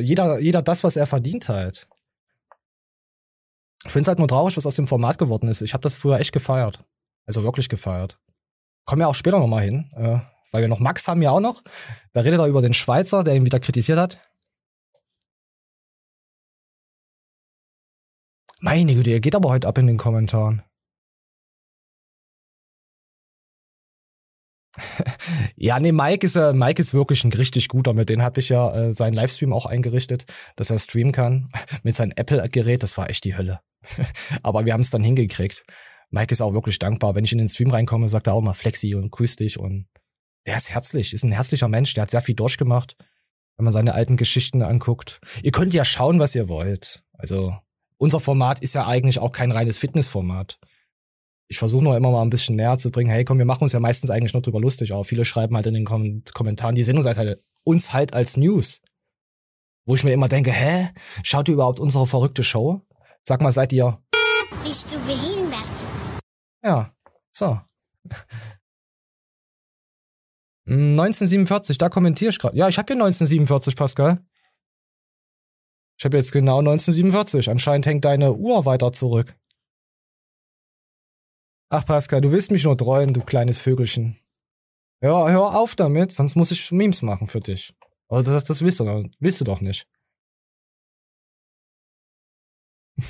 Jeder, 0.00 0.38
jeder 0.40 0.62
das, 0.62 0.84
was 0.84 0.96
er 0.96 1.06
verdient 1.06 1.48
halt. 1.48 1.88
Ich 3.84 3.92
finde 3.92 4.02
es 4.02 4.08
halt 4.08 4.18
nur 4.18 4.28
traurig, 4.28 4.56
was 4.56 4.66
aus 4.66 4.76
dem 4.76 4.88
Format 4.88 5.18
geworden 5.18 5.48
ist. 5.48 5.62
Ich 5.62 5.74
habe 5.74 5.82
das 5.82 5.96
früher 5.96 6.18
echt 6.18 6.32
gefeiert. 6.32 6.84
Also 7.26 7.42
wirklich 7.42 7.68
gefeiert. 7.68 8.18
Kommen 8.86 9.00
wir 9.00 9.08
auch 9.08 9.14
später 9.14 9.38
nochmal 9.38 9.62
hin. 9.62 9.90
Äh, 9.96 10.20
weil 10.52 10.62
wir 10.62 10.68
noch 10.68 10.78
Max 10.78 11.08
haben 11.08 11.20
ja 11.20 11.32
auch 11.32 11.40
noch. 11.40 11.62
Da 12.12 12.20
redet 12.20 12.38
er 12.38 12.46
über 12.46 12.62
den 12.62 12.74
Schweizer, 12.74 13.24
der 13.24 13.34
ihn 13.34 13.44
wieder 13.44 13.60
kritisiert 13.60 13.98
hat. 13.98 14.20
Meine 18.60 18.94
Güte, 18.94 19.10
ihr 19.10 19.20
geht 19.20 19.34
aber 19.34 19.50
heute 19.50 19.68
ab 19.68 19.76
in 19.78 19.86
den 19.86 19.98
Kommentaren. 19.98 20.62
Ja, 25.56 25.78
nee, 25.80 25.92
Mike 25.92 26.26
ist, 26.26 26.36
äh, 26.36 26.52
Mike 26.52 26.80
ist 26.80 26.94
wirklich 26.94 27.24
ein 27.24 27.32
richtig 27.32 27.68
guter. 27.68 27.92
Mit 27.92 28.08
dem 28.08 28.22
habe 28.22 28.40
ich 28.40 28.48
ja 28.48 28.74
äh, 28.74 28.92
seinen 28.92 29.14
Livestream 29.14 29.52
auch 29.52 29.66
eingerichtet, 29.66 30.24
dass 30.56 30.70
er 30.70 30.78
streamen 30.78 31.12
kann. 31.12 31.50
Mit 31.82 31.96
seinem 31.96 32.12
Apple-Gerät, 32.16 32.82
das 32.82 32.96
war 32.98 33.10
echt 33.10 33.24
die 33.24 33.36
Hölle. 33.36 33.60
aber 34.42 34.64
wir 34.64 34.72
haben 34.72 34.80
es 34.80 34.90
dann 34.90 35.04
hingekriegt. 35.04 35.64
Mike 36.10 36.32
ist 36.32 36.40
auch 36.40 36.52
wirklich 36.52 36.78
dankbar. 36.78 37.14
Wenn 37.14 37.24
ich 37.24 37.32
in 37.32 37.38
den 37.38 37.48
Stream 37.48 37.70
reinkomme, 37.70 38.08
sagt 38.08 38.26
er 38.26 38.34
auch 38.34 38.40
mal 38.40 38.54
Flexi 38.54 38.94
und 38.94 39.10
grüß 39.10 39.36
dich 39.36 39.58
und 39.58 39.86
der 40.46 40.56
ist 40.56 40.70
herzlich, 40.70 41.12
ist 41.14 41.24
ein 41.24 41.32
herzlicher 41.32 41.68
Mensch, 41.68 41.94
der 41.94 42.02
hat 42.02 42.10
sehr 42.10 42.20
viel 42.20 42.34
durchgemacht, 42.34 42.96
wenn 43.56 43.64
man 43.64 43.72
seine 43.72 43.94
alten 43.94 44.16
Geschichten 44.16 44.62
anguckt. 44.62 45.20
Ihr 45.42 45.52
könnt 45.52 45.74
ja 45.74 45.84
schauen, 45.84 46.18
was 46.18 46.34
ihr 46.34 46.48
wollt. 46.48 47.02
Also 47.14 47.56
unser 47.96 48.20
Format 48.20 48.60
ist 48.60 48.74
ja 48.74 48.86
eigentlich 48.86 49.18
auch 49.18 49.32
kein 49.32 49.52
reines 49.52 49.78
Fitnessformat. 49.78 50.58
Ich 51.48 51.58
versuche 51.58 51.84
nur 51.84 51.96
immer 51.96 52.10
mal 52.10 52.22
ein 52.22 52.30
bisschen 52.30 52.56
näher 52.56 52.78
zu 52.78 52.90
bringen, 52.90 53.10
hey 53.10 53.24
komm, 53.24 53.38
wir 53.38 53.44
machen 53.44 53.62
uns 53.62 53.72
ja 53.72 53.80
meistens 53.80 54.10
eigentlich 54.10 54.32
noch 54.32 54.42
drüber 54.42 54.60
lustig, 54.60 54.92
aber 54.92 55.04
viele 55.04 55.24
schreiben 55.24 55.54
halt 55.56 55.66
in 55.66 55.74
den 55.74 55.84
Kom 55.84 56.22
Kommentaren, 56.32 56.74
die 56.74 56.84
Sendung 56.84 57.02
seid 57.02 57.18
halt 57.18 57.42
uns 57.64 57.92
halt 57.92 58.14
als 58.14 58.36
News. 58.36 58.80
Wo 59.86 59.94
ich 59.94 60.04
mir 60.04 60.12
immer 60.12 60.28
denke, 60.28 60.50
hä? 60.50 60.90
Schaut 61.22 61.48
ihr 61.48 61.54
überhaupt 61.54 61.80
unsere 61.80 62.06
verrückte 62.06 62.42
Show? 62.42 62.80
Sag 63.22 63.42
mal, 63.42 63.52
seid 63.52 63.72
ihr. 63.72 64.02
Bist 64.62 64.92
du 64.92 64.98
behindert? 65.04 65.60
Ja, 66.62 66.94
so. 67.32 67.58
1947, 70.66 71.76
da 71.76 71.90
kommentiere 71.90 72.30
ich 72.30 72.38
gerade. 72.38 72.56
Ja, 72.56 72.68
ich 72.68 72.78
habe 72.78 72.86
hier 72.86 73.02
1947, 73.02 73.76
Pascal. 73.76 74.24
Ich 75.98 76.04
habe 76.04 76.16
jetzt 76.16 76.32
genau 76.32 76.58
1947. 76.58 77.50
Anscheinend 77.50 77.86
hängt 77.86 78.04
deine 78.04 78.32
Uhr 78.32 78.64
weiter 78.64 78.92
zurück. 78.92 79.36
Ach, 81.76 81.84
Pascal, 81.84 82.20
du 82.20 82.30
willst 82.30 82.52
mich 82.52 82.62
nur 82.62 82.78
treuen, 82.78 83.12
du 83.14 83.20
kleines 83.20 83.58
Vögelchen. 83.58 84.16
Ja, 85.00 85.28
hör 85.28 85.56
auf 85.56 85.74
damit, 85.74 86.12
sonst 86.12 86.36
muss 86.36 86.52
ich 86.52 86.70
Memes 86.70 87.02
machen 87.02 87.26
für 87.26 87.40
dich. 87.40 87.74
Aber 88.06 88.22
das, 88.22 88.44
das 88.44 88.62
willst, 88.62 88.78
du, 88.78 89.10
willst 89.18 89.40
du 89.40 89.44
doch 89.44 89.60
nicht. 89.60 89.88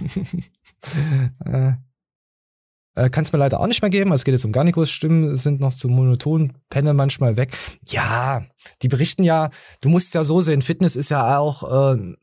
äh, 1.44 1.74
äh, 2.94 3.10
Kann 3.10 3.24
es 3.24 3.32
mir 3.34 3.38
leider 3.38 3.60
auch 3.60 3.66
nicht 3.66 3.82
mehr 3.82 3.90
geben. 3.90 4.12
Es 4.12 4.24
geht 4.24 4.32
jetzt 4.32 4.46
um 4.46 4.52
Garnicus. 4.52 4.90
Stimmen 4.90 5.36
sind 5.36 5.60
noch 5.60 5.74
zu 5.74 5.90
monoton, 5.90 6.54
penne 6.70 6.94
manchmal 6.94 7.36
weg. 7.36 7.54
Ja, 7.84 8.46
die 8.80 8.88
berichten 8.88 9.24
ja, 9.24 9.50
du 9.82 9.90
musst 9.90 10.14
ja 10.14 10.24
so 10.24 10.40
sehen, 10.40 10.62
Fitness 10.62 10.96
ist 10.96 11.10
ja 11.10 11.36
auch 11.36 11.96
äh, 11.96 12.14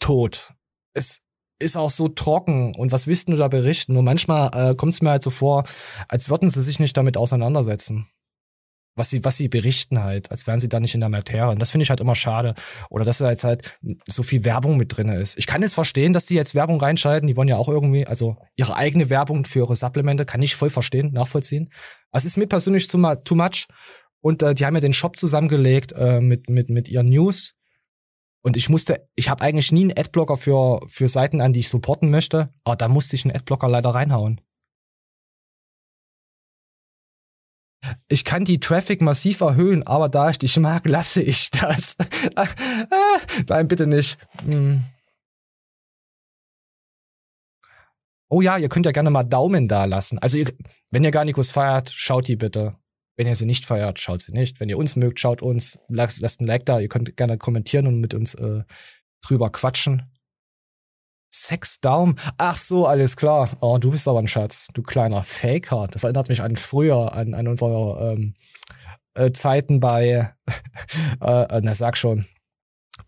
tot. 0.00 0.54
Es 0.94 1.20
ist 1.58 1.76
auch 1.76 1.90
so 1.90 2.08
trocken 2.08 2.74
und 2.74 2.92
was 2.92 3.06
willst 3.06 3.28
du 3.28 3.36
da 3.36 3.48
berichten? 3.48 3.94
Nur 3.94 4.02
manchmal 4.02 4.50
äh, 4.54 4.74
kommt 4.74 4.94
es 4.94 5.02
mir 5.02 5.10
halt 5.10 5.22
so 5.22 5.30
vor, 5.30 5.64
als 6.08 6.30
würden 6.30 6.48
sie 6.48 6.62
sich 6.62 6.78
nicht 6.78 6.96
damit 6.96 7.16
auseinandersetzen. 7.16 8.08
Was 8.94 9.10
sie, 9.10 9.24
was 9.24 9.36
sie 9.36 9.48
berichten 9.48 10.02
halt, 10.02 10.32
als 10.32 10.48
wären 10.48 10.58
sie 10.58 10.68
da 10.68 10.80
nicht 10.80 10.94
in 10.94 11.00
der 11.00 11.08
Materie. 11.08 11.52
Und 11.52 11.60
das 11.60 11.70
finde 11.70 11.84
ich 11.84 11.90
halt 11.90 12.00
immer 12.00 12.16
schade. 12.16 12.54
Oder 12.90 13.04
dass 13.04 13.18
da 13.18 13.30
jetzt 13.30 13.44
halt 13.44 13.78
so 14.08 14.24
viel 14.24 14.44
Werbung 14.44 14.76
mit 14.76 14.96
drinne 14.96 15.20
ist. 15.20 15.38
Ich 15.38 15.46
kann 15.46 15.62
es 15.62 15.72
verstehen, 15.72 16.12
dass 16.12 16.26
die 16.26 16.34
jetzt 16.34 16.56
Werbung 16.56 16.80
reinschalten. 16.80 17.28
Die 17.28 17.36
wollen 17.36 17.46
ja 17.46 17.56
auch 17.58 17.68
irgendwie, 17.68 18.08
also 18.08 18.36
ihre 18.56 18.74
eigene 18.74 19.08
Werbung 19.08 19.44
für 19.44 19.60
ihre 19.60 19.76
Supplemente, 19.76 20.26
kann 20.26 20.42
ich 20.42 20.56
voll 20.56 20.70
verstehen, 20.70 21.12
nachvollziehen. 21.12 21.70
Es 22.10 22.24
ist 22.24 22.38
mir 22.38 22.48
persönlich 22.48 22.88
too 22.88 22.98
much. 22.98 23.68
Und 24.20 24.42
äh, 24.42 24.54
die 24.54 24.66
haben 24.66 24.74
ja 24.74 24.80
den 24.80 24.92
Shop 24.92 25.16
zusammengelegt 25.16 25.92
äh, 25.92 26.20
mit, 26.20 26.48
mit, 26.48 26.68
mit 26.68 26.88
ihren 26.88 27.08
News 27.08 27.54
und 28.42 28.56
ich 28.56 28.68
musste, 28.68 29.08
ich 29.14 29.28
habe 29.28 29.42
eigentlich 29.42 29.72
nie 29.72 29.82
einen 29.82 29.98
Adblocker 29.98 30.36
für, 30.36 30.80
für 30.88 31.08
Seiten 31.08 31.40
an, 31.40 31.52
die 31.52 31.60
ich 31.60 31.68
supporten 31.68 32.10
möchte, 32.10 32.50
aber 32.64 32.76
da 32.76 32.88
musste 32.88 33.16
ich 33.16 33.24
einen 33.24 33.34
Adblocker 33.34 33.68
leider 33.68 33.90
reinhauen. 33.90 34.40
Ich 38.08 38.24
kann 38.24 38.44
die 38.44 38.60
Traffic 38.60 39.02
massiv 39.02 39.40
erhöhen, 39.40 39.86
aber 39.86 40.08
da 40.08 40.30
ich 40.30 40.38
dich 40.38 40.58
mag, 40.58 40.86
lasse 40.86 41.22
ich 41.22 41.50
das. 41.50 41.96
Nein, 43.48 43.68
bitte 43.68 43.86
nicht. 43.86 44.18
Hm. 44.44 44.84
Oh 48.30 48.42
ja, 48.42 48.58
ihr 48.58 48.68
könnt 48.68 48.84
ja 48.84 48.92
gerne 48.92 49.10
mal 49.10 49.24
Daumen 49.24 49.68
da 49.68 49.86
lassen. 49.86 50.18
Also, 50.18 50.36
ihr, 50.38 50.52
wenn 50.90 51.04
ihr 51.04 51.10
Garnicus 51.10 51.50
feiert, 51.50 51.90
schaut 51.90 52.28
die 52.28 52.36
bitte. 52.36 52.76
Wenn 53.18 53.26
ihr 53.26 53.34
sie 53.34 53.46
nicht 53.46 53.66
feiert, 53.66 53.98
schaut 53.98 54.20
sie 54.20 54.30
nicht. 54.30 54.60
Wenn 54.60 54.68
ihr 54.68 54.78
uns 54.78 54.94
mögt, 54.94 55.18
schaut 55.18 55.42
uns, 55.42 55.80
lasst, 55.88 56.20
lasst 56.20 56.40
ein 56.40 56.46
Like 56.46 56.64
da. 56.64 56.78
Ihr 56.78 56.88
könnt 56.88 57.16
gerne 57.16 57.36
kommentieren 57.36 57.88
und 57.88 57.98
mit 57.98 58.14
uns 58.14 58.34
äh, 58.34 58.62
drüber 59.22 59.50
quatschen. 59.50 60.08
Sex 61.28 61.80
Daumen. 61.80 62.14
Ach 62.38 62.56
so, 62.56 62.86
alles 62.86 63.16
klar. 63.16 63.50
Oh, 63.60 63.78
du 63.78 63.90
bist 63.90 64.06
aber 64.06 64.20
ein 64.20 64.28
Schatz, 64.28 64.68
du 64.72 64.84
kleiner 64.84 65.24
Faker. 65.24 65.88
Das 65.90 66.04
erinnert 66.04 66.28
mich 66.28 66.42
an 66.42 66.54
früher, 66.54 67.12
an, 67.12 67.34
an 67.34 67.48
unsere 67.48 68.12
ähm, 68.12 68.34
äh, 69.14 69.32
Zeiten 69.32 69.80
bei, 69.80 70.32
äh, 71.20 71.42
äh, 71.42 71.60
na 71.60 71.74
sag 71.74 71.96
schon, 71.96 72.24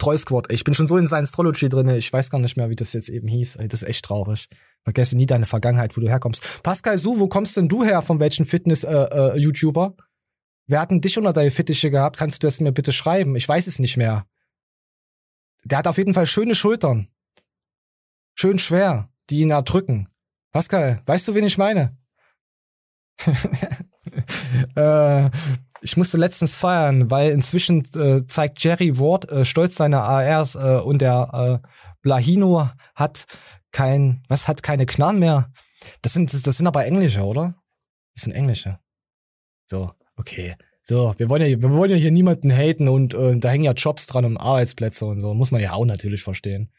Troll 0.01 0.19
Squad. 0.19 0.51
Ich 0.51 0.65
bin 0.65 0.75
schon 0.75 0.87
so 0.87 0.97
in 0.97 1.07
Science-Trology 1.07 1.69
drin, 1.69 1.89
ich 1.91 2.13
weiß 2.13 2.31
gar 2.31 2.39
nicht 2.39 2.57
mehr, 2.57 2.71
wie 2.71 2.77
das 2.77 2.93
jetzt 2.93 3.09
eben 3.09 3.29
hieß. 3.29 3.59
Das 3.69 3.83
ist 3.83 3.89
echt 3.89 4.05
traurig. 4.05 4.49
Vergesse 4.83 5.17
nie 5.17 5.27
deine 5.27 5.47
Vergangenheit, 5.47 5.97
wo 5.97 6.01
du 6.01 6.09
herkommst. 6.09 6.63
Pascal 6.63 6.99
Su, 6.99 7.19
wo 7.19 7.29
kommst 7.29 7.57
denn 7.57 7.69
du 7.69 7.85
her? 7.85 8.03
Von 8.03 8.19
welchen 8.19 8.47
Fitness-YouTuber? 8.47 9.95
Äh, 9.97 10.01
äh, 10.01 10.05
Wer 10.67 10.81
hat 10.81 10.91
denn 10.91 11.01
dich 11.01 11.19
unter 11.19 11.33
deine 11.33 11.51
Fittiche 11.51 11.91
gehabt? 11.91 12.17
Kannst 12.17 12.43
du 12.43 12.47
das 12.47 12.61
mir 12.61 12.73
bitte 12.73 12.93
schreiben? 12.93 13.35
Ich 13.35 13.49
weiß 13.49 13.67
es 13.67 13.79
nicht 13.79 13.97
mehr. 13.97 14.27
Der 15.65 15.79
hat 15.79 15.87
auf 15.87 15.99
jeden 15.99 16.15
Fall 16.15 16.27
schöne 16.27 16.55
Schultern. 16.55 17.09
Schön 18.35 18.59
schwer, 18.59 19.11
die 19.29 19.41
ihn 19.41 19.51
erdrücken. 19.51 20.09
Pascal, 20.53 21.03
weißt 21.07 21.29
du, 21.29 21.35
wen 21.35 21.45
ich 21.45 21.59
meine? 21.59 21.99
äh, 24.77 25.31
ich 25.83 25.97
musste 25.97 26.16
letztens 26.16 26.55
feiern, 26.55 27.11
weil 27.11 27.33
inzwischen 27.33 27.85
äh, 27.95 28.27
zeigt 28.27 28.62
Jerry 28.62 28.99
Ward 28.99 29.31
äh, 29.31 29.45
stolz 29.45 29.77
seine 29.77 30.03
ARs 30.03 30.55
äh, 30.55 30.81
und 30.85 31.01
der 31.01 31.61
äh, 31.62 31.69
Blahino 32.03 32.71
hat 32.95 33.27
kein, 33.73 34.23
was 34.29 34.49
hat 34.49 34.62
keine 34.62 34.87
Knarren 34.87 35.19
mehr. 35.19 35.51
Das 36.03 36.12
sind, 36.12 36.33
das 36.33 36.57
sind 36.57 36.66
aber 36.66 36.85
Englische, 36.87 37.23
oder? 37.23 37.55
Das 38.14 38.25
sind 38.25 38.33
Englische. 38.33 38.79
So, 39.66 39.93
okay. 40.16 40.57
So, 40.83 41.14
wir 41.19 41.29
wollen 41.29 41.43
ja, 41.43 41.61
wir 41.61 41.71
wollen 41.71 41.90
ja 41.90 41.97
hier 41.97 42.11
niemanden 42.11 42.51
haten 42.51 42.88
und 42.88 43.14
äh, 43.14 43.38
da 43.38 43.51
hängen 43.51 43.64
ja 43.64 43.73
Jobs 43.73 44.07
dran 44.07 44.25
und 44.25 44.37
Arbeitsplätze 44.37 45.05
und 45.07 45.21
so. 45.21 45.35
Muss 45.35 45.53
man 45.53 45.61
ja 45.61 45.73
auch 45.73 45.85
natürlich 45.85 46.23
verstehen. 46.23 46.73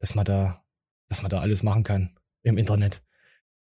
Dass 0.00 0.14
man 0.14 0.24
da, 0.24 0.62
dass 1.08 1.22
man 1.22 1.30
da 1.30 1.40
alles 1.40 1.62
machen 1.62 1.82
kann 1.82 2.16
im 2.42 2.58
Internet. 2.58 3.00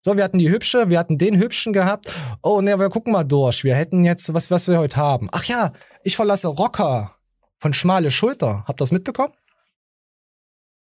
So, 0.06 0.18
wir 0.18 0.24
hatten 0.26 0.38
die 0.38 0.50
hübsche, 0.50 0.90
wir 0.90 1.00
hatten 1.00 1.18
den 1.18 1.40
hübschen 1.40 1.72
gehabt. 1.72 2.14
Oh, 2.42 2.60
ne, 2.60 2.78
wir 2.78 2.90
gucken 2.90 3.14
mal 3.14 3.24
durch. 3.24 3.64
Wir 3.64 3.76
hätten 3.76 4.04
jetzt, 4.04 4.34
was, 4.34 4.52
was 4.52 4.68
wir 4.68 4.78
heute 4.78 4.98
haben. 4.98 5.30
Ach 5.32 5.46
ja, 5.46 5.72
ich 6.04 6.18
verlasse 6.18 6.50
Rocker 6.50 7.16
von 7.58 7.74
Schmale 7.74 8.12
Schulter. 8.12 8.66
Habt 8.68 8.82
ihr 8.82 8.84
das 8.84 8.92
mitbekommen? 8.92 9.34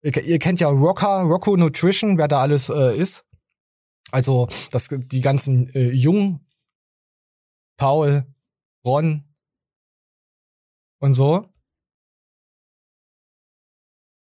Ihr, 0.03 0.15
ihr 0.23 0.37
kennt 0.37 0.59
ja 0.59 0.67
Rocker, 0.69 1.23
Rocco 1.23 1.57
Nutrition, 1.57 2.19
wer 2.19 2.27
da 2.27 2.41
alles 2.41 2.69
äh, 2.69 2.95
ist. 2.95 3.25
Also, 4.11 4.47
das, 4.71 4.89
die 4.91 5.21
ganzen 5.21 5.73
äh, 5.73 5.89
Jungen, 5.89 6.45
Paul, 7.77 8.27
Ron 8.85 9.23
und 10.99 11.13
so. 11.13 11.47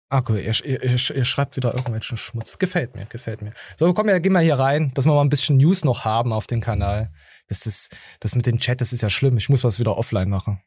Ah, 0.08 0.22
cool, 0.28 0.38
ihr, 0.38 0.54
ihr, 0.64 0.82
ihr, 0.84 1.24
schreibt 1.24 1.56
wieder 1.56 1.72
irgendwelchen 1.72 2.16
Schmutz. 2.16 2.58
Gefällt 2.58 2.94
mir, 2.94 3.06
gefällt 3.06 3.42
mir. 3.42 3.52
So, 3.76 3.92
komm, 3.92 4.08
ja, 4.08 4.20
geh 4.20 4.28
mal 4.28 4.42
hier 4.42 4.58
rein, 4.58 4.92
dass 4.94 5.04
wir 5.04 5.12
mal 5.12 5.22
ein 5.22 5.28
bisschen 5.28 5.56
News 5.56 5.84
noch 5.84 6.04
haben 6.04 6.32
auf 6.32 6.46
dem 6.46 6.60
Kanal. 6.60 7.12
Das 7.48 7.66
ist, 7.66 7.96
das 8.20 8.36
mit 8.36 8.46
dem 8.46 8.60
Chat, 8.60 8.80
das 8.80 8.92
ist 8.92 9.02
ja 9.02 9.10
schlimm. 9.10 9.36
Ich 9.36 9.48
muss 9.48 9.64
was 9.64 9.80
wieder 9.80 9.98
offline 9.98 10.28
machen. 10.28 10.62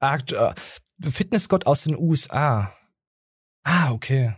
Ah, 0.00 0.16
äh, 0.16 0.54
Fitnessgott 1.02 1.66
aus 1.66 1.84
den 1.84 1.96
USA. 1.96 2.72
Ah, 3.64 3.90
okay. 3.90 4.34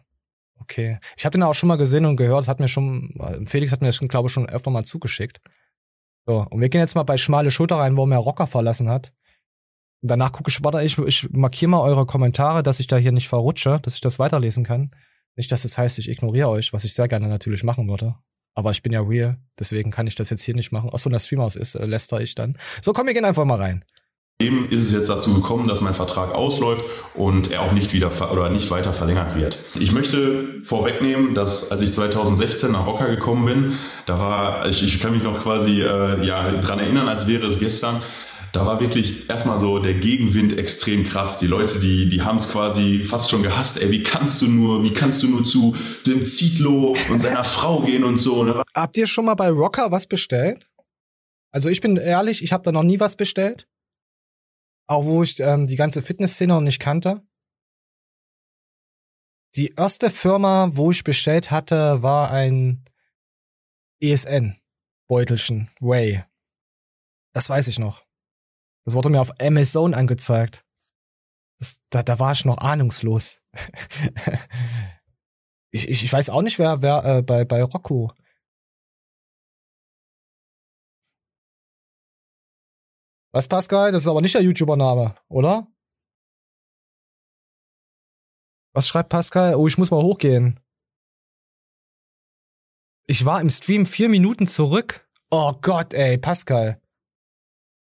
Okay. 0.61 0.99
Ich 1.17 1.25
habe 1.25 1.33
den 1.33 1.43
auch 1.43 1.55
schon 1.55 1.69
mal 1.69 1.77
gesehen 1.77 2.07
und 2.07 2.17
gehört. 2.17 2.43
Das 2.43 2.49
hat 2.49 2.61
mir 2.61 2.69
schon, 2.69 3.15
Felix 3.47 3.73
hat 3.73 3.81
mir 3.81 3.89
das, 3.89 3.99
glaube 3.99 4.29
ich, 4.29 4.33
schon 4.33 4.49
öfter 4.49 4.71
mal 4.71 4.85
zugeschickt. 4.85 5.41
So, 6.27 6.47
und 6.51 6.61
wir 6.61 6.69
gehen 6.69 6.81
jetzt 6.81 6.95
mal 6.95 7.05
bei 7.05 7.17
schmale 7.17 7.51
Schulter 7.51 7.77
rein, 7.77 7.97
wo 7.97 8.07
er 8.07 8.19
Rocker 8.19 8.47
verlassen 8.47 8.89
hat. 8.89 9.13
Und 10.01 10.11
danach 10.11 10.33
gucke 10.33 10.51
ich, 10.51 10.63
warte, 10.63 10.83
ich, 10.83 10.99
ich 10.99 11.29
markiere 11.31 11.71
mal 11.71 11.81
eure 11.81 12.07
Kommentare, 12.07 12.63
dass 12.63 12.81
ich 12.81 12.87
da 12.87 12.97
hier 12.97 13.13
nicht 13.13 13.29
verrutsche, 13.29 13.81
dass 13.83 13.95
ich 13.95 14.01
das 14.01 14.19
weiterlesen 14.19 14.65
kann. 14.65 14.91
Nicht, 15.37 15.51
dass 15.53 15.65
es 15.65 15.73
das 15.73 15.79
heißt, 15.79 15.99
ich 15.99 16.09
ignoriere 16.09 16.49
euch, 16.49 16.73
was 16.73 16.85
ich 16.85 16.95
sehr 16.95 17.09
gerne 17.09 17.29
natürlich 17.29 17.65
machen 17.65 17.89
würde. 17.89 18.17
Aber 18.55 18.73
ich 18.73 18.83
bin 18.83 18.93
ja 18.93 19.01
real, 19.01 19.39
deswegen 19.59 19.91
kann 19.91 20.09
ich 20.09 20.17
das 20.17 20.31
jetzt 20.31 20.43
hier 20.43 20.55
nicht 20.55 20.73
machen. 20.73 20.91
Aus 20.91 21.05
von 21.05 21.13
der 21.13 21.21
Stream 21.21 21.41
aus 21.41 21.55
ist, 21.55 21.77
äh, 21.77 21.85
läster 21.87 22.21
ich 22.21 22.35
dann. 22.35 22.57
So, 22.83 22.93
komm, 22.93 23.07
wir 23.07 23.15
gehen 23.15 23.25
einfach 23.25 23.45
mal 23.45 23.61
rein. 23.61 23.85
Eben 24.41 24.69
ist 24.69 24.83
es 24.83 24.93
jetzt 24.93 25.09
dazu 25.11 25.35
gekommen, 25.35 25.67
dass 25.67 25.81
mein 25.81 25.95
Vertrag 25.95 26.33
ausläuft 26.33 26.85
und 27.15 27.51
er 27.51 27.63
auch 27.63 27.73
nicht 27.73 27.93
wieder 27.93 28.13
oder 28.33 28.51
nicht 28.51 28.71
weiter 28.71 28.93
verlängert 28.93 29.35
wird. 29.35 29.59
Ich 29.75 29.91
möchte 29.91 30.63
vorwegnehmen, 30.63 31.35
dass 31.35 31.73
als 31.73 31.81
ich 31.81 31.93
2016 31.93 32.71
nach 32.71 32.87
Rocker 32.87 33.09
gekommen 33.09 33.47
bin, 33.47 33.79
da 34.07 34.21
war 34.21 34.67
ich, 34.67 34.85
ich 34.85 35.01
kann 35.01 35.13
mich 35.13 35.25
noch 35.25 35.43
quasi 35.43 35.81
äh, 35.83 36.25
ja 36.25 36.61
dran 36.61 36.79
erinnern, 36.79 37.09
als 37.09 37.27
wäre 37.27 37.47
es 37.47 37.59
gestern. 37.59 38.05
Da 38.59 38.67
war 38.67 38.81
wirklich 38.81 39.31
erstmal 39.31 39.57
so 39.61 39.79
der 39.79 39.95
Gegenwind 39.95 40.59
extrem 40.59 41.05
krass. 41.05 41.39
Die 41.39 41.47
Leute, 41.47 41.79
die, 41.79 42.09
die 42.09 42.23
haben 42.23 42.39
es 42.39 42.49
quasi 42.49 43.05
fast 43.05 43.31
schon 43.31 43.45
gehasst. 43.45 43.81
Ey, 43.81 43.89
wie 43.93 44.03
kannst 44.03 44.43
du 44.43 44.49
nur, 44.49 44.83
wie 44.83 44.93
kannst 44.93 45.23
du 45.23 45.29
nur 45.29 45.45
zu 45.45 45.77
dem 46.07 46.27
Zitlo 46.27 46.97
und 47.09 47.21
seiner 47.21 47.45
Frau 47.57 47.83
gehen 47.83 48.03
und 48.03 48.19
so. 48.19 48.43
Ne? 48.43 48.65
Habt 48.75 48.97
ihr 48.97 49.07
schon 49.07 49.27
mal 49.27 49.37
bei 49.37 49.49
Rocker 49.49 49.93
was 49.93 50.09
bestellt? 50.09 50.69
Also 51.53 51.69
ich 51.69 51.81
bin 51.81 51.97
ehrlich, 51.97 52.43
ich 52.43 52.53
habe 52.53 52.65
da 52.65 52.73
noch 52.73 52.83
nie 52.83 52.99
was 52.99 53.15
bestellt. 53.15 53.69
Auch 54.89 55.05
wo 55.05 55.23
ich 55.23 55.39
ähm, 55.39 55.69
die 55.69 55.77
ganze 55.77 56.03
Fitnessszene 56.03 56.53
noch 56.53 56.61
nicht 56.61 56.81
kannte. 56.81 57.23
Die 59.55 59.73
erste 59.77 60.11
Firma, 60.11 60.71
wo 60.73 60.91
ich 60.91 61.05
bestellt 61.05 61.53
hatte, 61.53 62.03
war 62.03 62.33
ein 62.33 62.85
ESN-Beutelchen, 64.01 65.71
Way. 65.79 66.25
Das 67.33 67.49
weiß 67.49 67.69
ich 67.69 67.79
noch. 67.79 68.08
Das 68.89 68.95
wurde 68.95 69.11
mir 69.11 69.21
auf 69.21 69.39
Amazon 69.39 69.93
angezeigt. 69.93 70.65
Das, 71.59 71.79
da, 71.91 72.03
da 72.03 72.19
war 72.19 72.33
ich 72.33 72.47
noch 72.47 72.57
ahnungslos. 72.57 73.43
ich, 75.71 75.91
ich, 75.91 76.05
ich 76.05 76.11
weiß 76.11 76.31
auch 76.31 76.41
nicht, 76.41 76.59
wer, 76.59 76.81
wer 76.81 77.05
äh, 77.05 77.21
bei, 77.21 77.45
bei 77.45 77.63
Rocco 77.63 78.11
Was, 83.31 83.47
Pascal? 83.47 83.93
Das 83.93 84.05
ist 84.05 84.09
aber 84.09 84.23
nicht 84.23 84.35
der 84.35 84.41
YouTuber-Name, 84.41 85.15
oder? 85.29 85.71
Was 88.73 88.89
schreibt 88.89 89.11
Pascal? 89.11 89.55
Oh, 89.57 89.67
ich 89.67 89.77
muss 89.77 89.91
mal 89.91 90.03
hochgehen. 90.03 90.59
Ich 93.07 93.27
war 93.27 93.43
im 93.43 93.51
Stream 93.51 93.85
vier 93.85 94.09
Minuten 94.09 94.47
zurück. 94.47 95.07
Oh 95.31 95.53
Gott, 95.61 95.93
ey, 95.93 96.17
Pascal. 96.17 96.81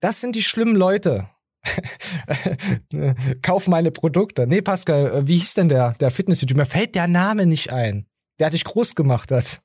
Das 0.01 0.21
sind 0.21 0.35
die 0.35 0.43
schlimmen 0.43 0.77
Leute. 0.77 1.29
Kauf 3.43 3.69
meine 3.69 3.91
Produkte. 3.91 4.47
Nee, 4.47 4.63
Pascal, 4.63 5.07
äh, 5.13 5.27
wie 5.27 5.37
hieß 5.37 5.55
denn 5.55 5.69
der, 5.69 5.93
der 5.95 6.11
Fitness-YouTuber? 6.11 6.63
Mir 6.63 6.67
fällt 6.67 6.95
der 6.95 7.07
Name 7.07 7.47
nicht 7.47 7.71
ein. 7.73 8.07
Der 8.39 8.47
hat 8.47 8.55
dich 8.55 8.65
groß 8.65 8.95
gemacht 8.95 9.31
hat. 9.31 9.61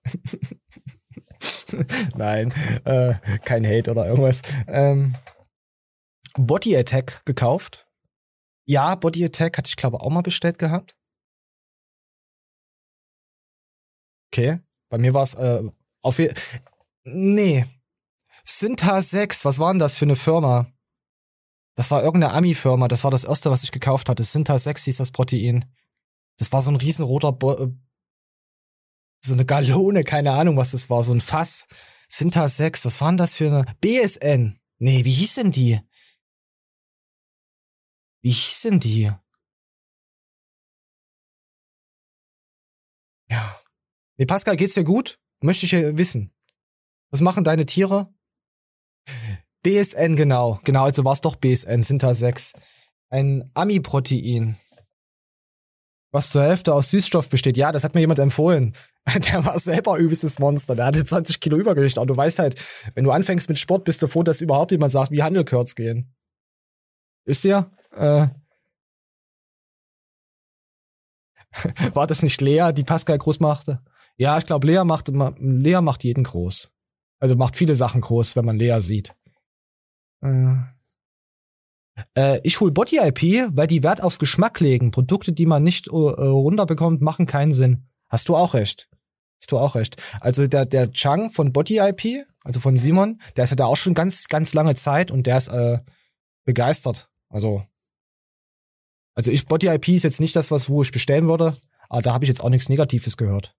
Nein, 2.16 2.54
äh, 2.84 3.16
kein 3.46 3.66
Hate 3.66 3.92
oder 3.92 4.08
irgendwas. 4.08 4.42
Ähm, 4.68 5.16
Body 6.38 6.76
Attack 6.76 7.26
gekauft. 7.26 7.88
Ja, 8.68 8.96
Body 8.96 9.24
Attack 9.24 9.58
hatte 9.58 9.70
ich 9.70 9.78
glaube 9.78 10.02
auch 10.02 10.10
mal 10.10 10.22
bestellt 10.22 10.60
gehabt. 10.60 10.98
Okay, 14.34 14.60
bei 14.90 14.98
mir 14.98 15.14
war 15.14 15.24
es 15.24 15.34
äh, 15.36 15.64
auf 16.02 16.20
nee. 17.06 17.66
Synta 18.46 19.02
6, 19.02 19.44
was 19.44 19.60
war 19.60 19.74
denn 19.74 19.80
das 19.80 19.96
für 19.96 20.06
eine 20.06 20.16
Firma? 20.16 20.72
Das 21.76 21.92
war 21.92 22.04
irgendeine 22.04 22.34
Ami-Firma, 22.34 22.88
das 22.88 23.04
war 23.04 23.12
das 23.12 23.24
erste, 23.24 23.52
was 23.52 23.64
ich 23.64 23.72
gekauft 23.72 24.08
hatte. 24.08 24.24
Synta 24.24 24.58
6 24.58 24.86
hieß 24.86 24.98
das 24.98 25.12
Protein. 25.12 25.66
Das 26.38 26.52
war 26.52 26.62
so 26.62 26.72
ein 26.72 26.78
riesenroter, 26.78 27.32
Bo 27.32 27.54
äh, 27.54 27.74
so 29.20 29.34
eine 29.34 29.46
Gallone, 29.46 30.04
keine 30.04 30.34
Ahnung, 30.34 30.58
was 30.58 30.72
das 30.72 30.90
war, 30.90 31.04
so 31.04 31.12
ein 31.12 31.22
Fass. 31.22 31.68
Synta 32.08 32.48
6, 32.48 32.86
was 32.86 33.02
war 33.02 33.10
denn 33.10 33.18
das 33.18 33.34
für 33.34 33.48
eine 33.48 33.66
BSN? 33.82 34.60
Nee, 34.78 35.04
wie 35.04 35.12
hieß 35.12 35.36
denn 35.36 35.52
die? 35.52 35.82
Wie 38.22 38.32
hießen 38.32 38.80
die? 38.80 39.12
Ja. 43.30 43.62
Nee, 44.18 44.26
Pascal, 44.26 44.56
geht's 44.56 44.76
dir 44.76 44.84
gut? 44.84 45.20
Möchte 45.42 45.66
ich 45.66 45.72
ja 45.72 45.98
wissen. 45.98 46.34
Was 47.10 47.22
machen 47.22 47.44
deine 47.44 47.66
Tiere? 47.66 48.15
BSN, 49.66 50.16
genau. 50.16 50.60
Genau, 50.64 50.84
also 50.84 51.04
war 51.06 51.14
es 51.14 51.22
doch 51.22 51.38
BSN, 51.38 51.82
Sinter 51.82 52.14
6. 52.14 52.54
Ein 53.10 53.50
Ami-Protein. 53.56 54.58
Was 56.12 56.30
zur 56.30 56.44
Hälfte 56.44 56.76
aus 56.76 56.92
Süßstoff 56.92 57.30
besteht. 57.30 57.58
Ja, 57.58 57.72
das 57.72 57.84
hat 57.84 57.96
mir 57.96 58.02
jemand 58.02 58.20
empfohlen. 58.20 58.76
Der 59.32 59.44
war 59.44 59.58
selber 59.58 59.98
übelstes 59.98 60.38
Monster. 60.38 60.76
Der 60.76 60.86
hatte 60.86 61.04
20 61.04 61.40
Kilo 61.40 61.58
Übergewicht. 61.58 61.98
Aber 61.98 62.06
du 62.06 62.16
weißt 62.16 62.38
halt, 62.38 62.64
wenn 62.94 63.06
du 63.06 63.12
anfängst 63.12 63.50
mit 63.50 63.58
Sport, 63.58 63.86
bist 63.86 64.04
du 64.04 64.08
froh, 64.08 64.22
dass 64.22 64.40
überhaupt 64.40 64.72
jemand 64.72 64.92
sagt, 64.92 65.10
wie 65.10 65.24
Handelkürz 65.24 65.74
gehen. 65.74 66.14
Ist 67.26 67.44
dir? 67.44 67.72
Äh, 67.92 68.28
war 71.96 72.06
das 72.06 72.22
nicht 72.22 72.40
Lea, 72.40 72.72
die 72.72 72.84
Pascal 72.84 73.18
groß 73.18 73.40
machte? 73.40 73.82
Ja, 74.16 74.38
ich 74.38 74.46
glaube, 74.46 74.68
Lea 74.68 74.84
macht, 74.84 75.08
Lea 75.40 75.82
macht 75.82 76.04
jeden 76.04 76.24
groß. 76.24 76.70
Also 77.20 77.36
macht 77.36 77.58
viele 77.58 77.74
Sachen 77.74 78.02
groß, 78.02 78.36
wenn 78.36 78.46
man 78.46 78.58
Lea 78.58 78.80
sieht. 78.80 79.16
Äh, 82.16 82.40
ich 82.44 82.60
hol 82.60 82.72
Body 82.72 82.98
IP, 82.98 83.50
weil 83.56 83.68
die 83.68 83.84
Wert 83.84 84.02
auf 84.02 84.18
Geschmack 84.18 84.60
legen. 84.60 84.92
Produkte, 84.92 85.34
die 85.34 85.46
man 85.46 85.64
nicht 85.64 85.88
äh, 85.88 85.92
runterbekommt, 85.92 87.02
machen 87.02 87.26
keinen 87.26 87.54
Sinn. 87.54 87.88
Hast 88.10 88.30
du 88.30 88.36
auch 88.36 88.54
recht. 88.54 88.90
Hast 89.40 89.52
du 89.52 89.58
auch 89.58 89.76
recht. 89.76 90.02
Also 90.22 90.48
der, 90.48 90.66
der 90.66 90.92
Chang 90.92 91.32
von 91.32 91.54
Body 91.54 91.78
IP, 91.78 92.26
also 92.44 92.60
von 92.60 92.78
Simon, 92.78 93.22
der 93.36 93.44
ist 93.44 93.52
ja 93.52 93.56
da 93.56 93.66
auch 93.66 93.78
schon 93.78 93.94
ganz, 93.94 94.28
ganz 94.28 94.54
lange 94.54 94.76
Zeit 94.76 95.12
und 95.12 95.28
der 95.28 95.38
ist 95.38 95.48
äh, 95.48 95.80
begeistert. 96.46 97.10
Also, 97.30 97.64
also 99.14 99.32
ich, 99.32 99.46
Body 99.46 99.68
IP 99.68 99.90
ist 99.90 100.04
jetzt 100.04 100.20
nicht 100.20 100.36
das, 100.36 100.52
was 100.52 100.70
wo 100.70 100.82
ich 100.82 100.92
bestellen 100.92 101.28
würde, 101.28 101.58
aber 101.90 102.02
da 102.02 102.14
habe 102.14 102.26
ich 102.26 102.30
jetzt 102.30 102.44
auch 102.44 102.50
nichts 102.50 102.70
Negatives 102.70 103.18
gehört. 103.18 103.56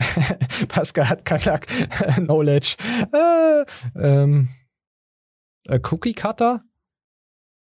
Pascal 0.68 1.08
hat 1.08 1.24
Kanak 1.24 1.66
Knowledge. 2.16 2.76
Äh, 3.12 3.64
ähm, 3.96 4.48
äh, 5.66 5.80
Cookie 5.90 6.14
Cutter? 6.14 6.64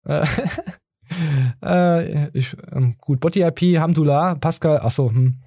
Äh, 0.05 0.25
äh, 1.63 2.37
ich, 2.37 2.55
ähm, 2.71 2.95
gut, 2.99 3.19
Body 3.19 3.41
IP, 3.41 3.79
Hamdullah, 3.79 4.35
Pascal, 4.35 4.79
achso, 4.79 5.09
hm. 5.09 5.41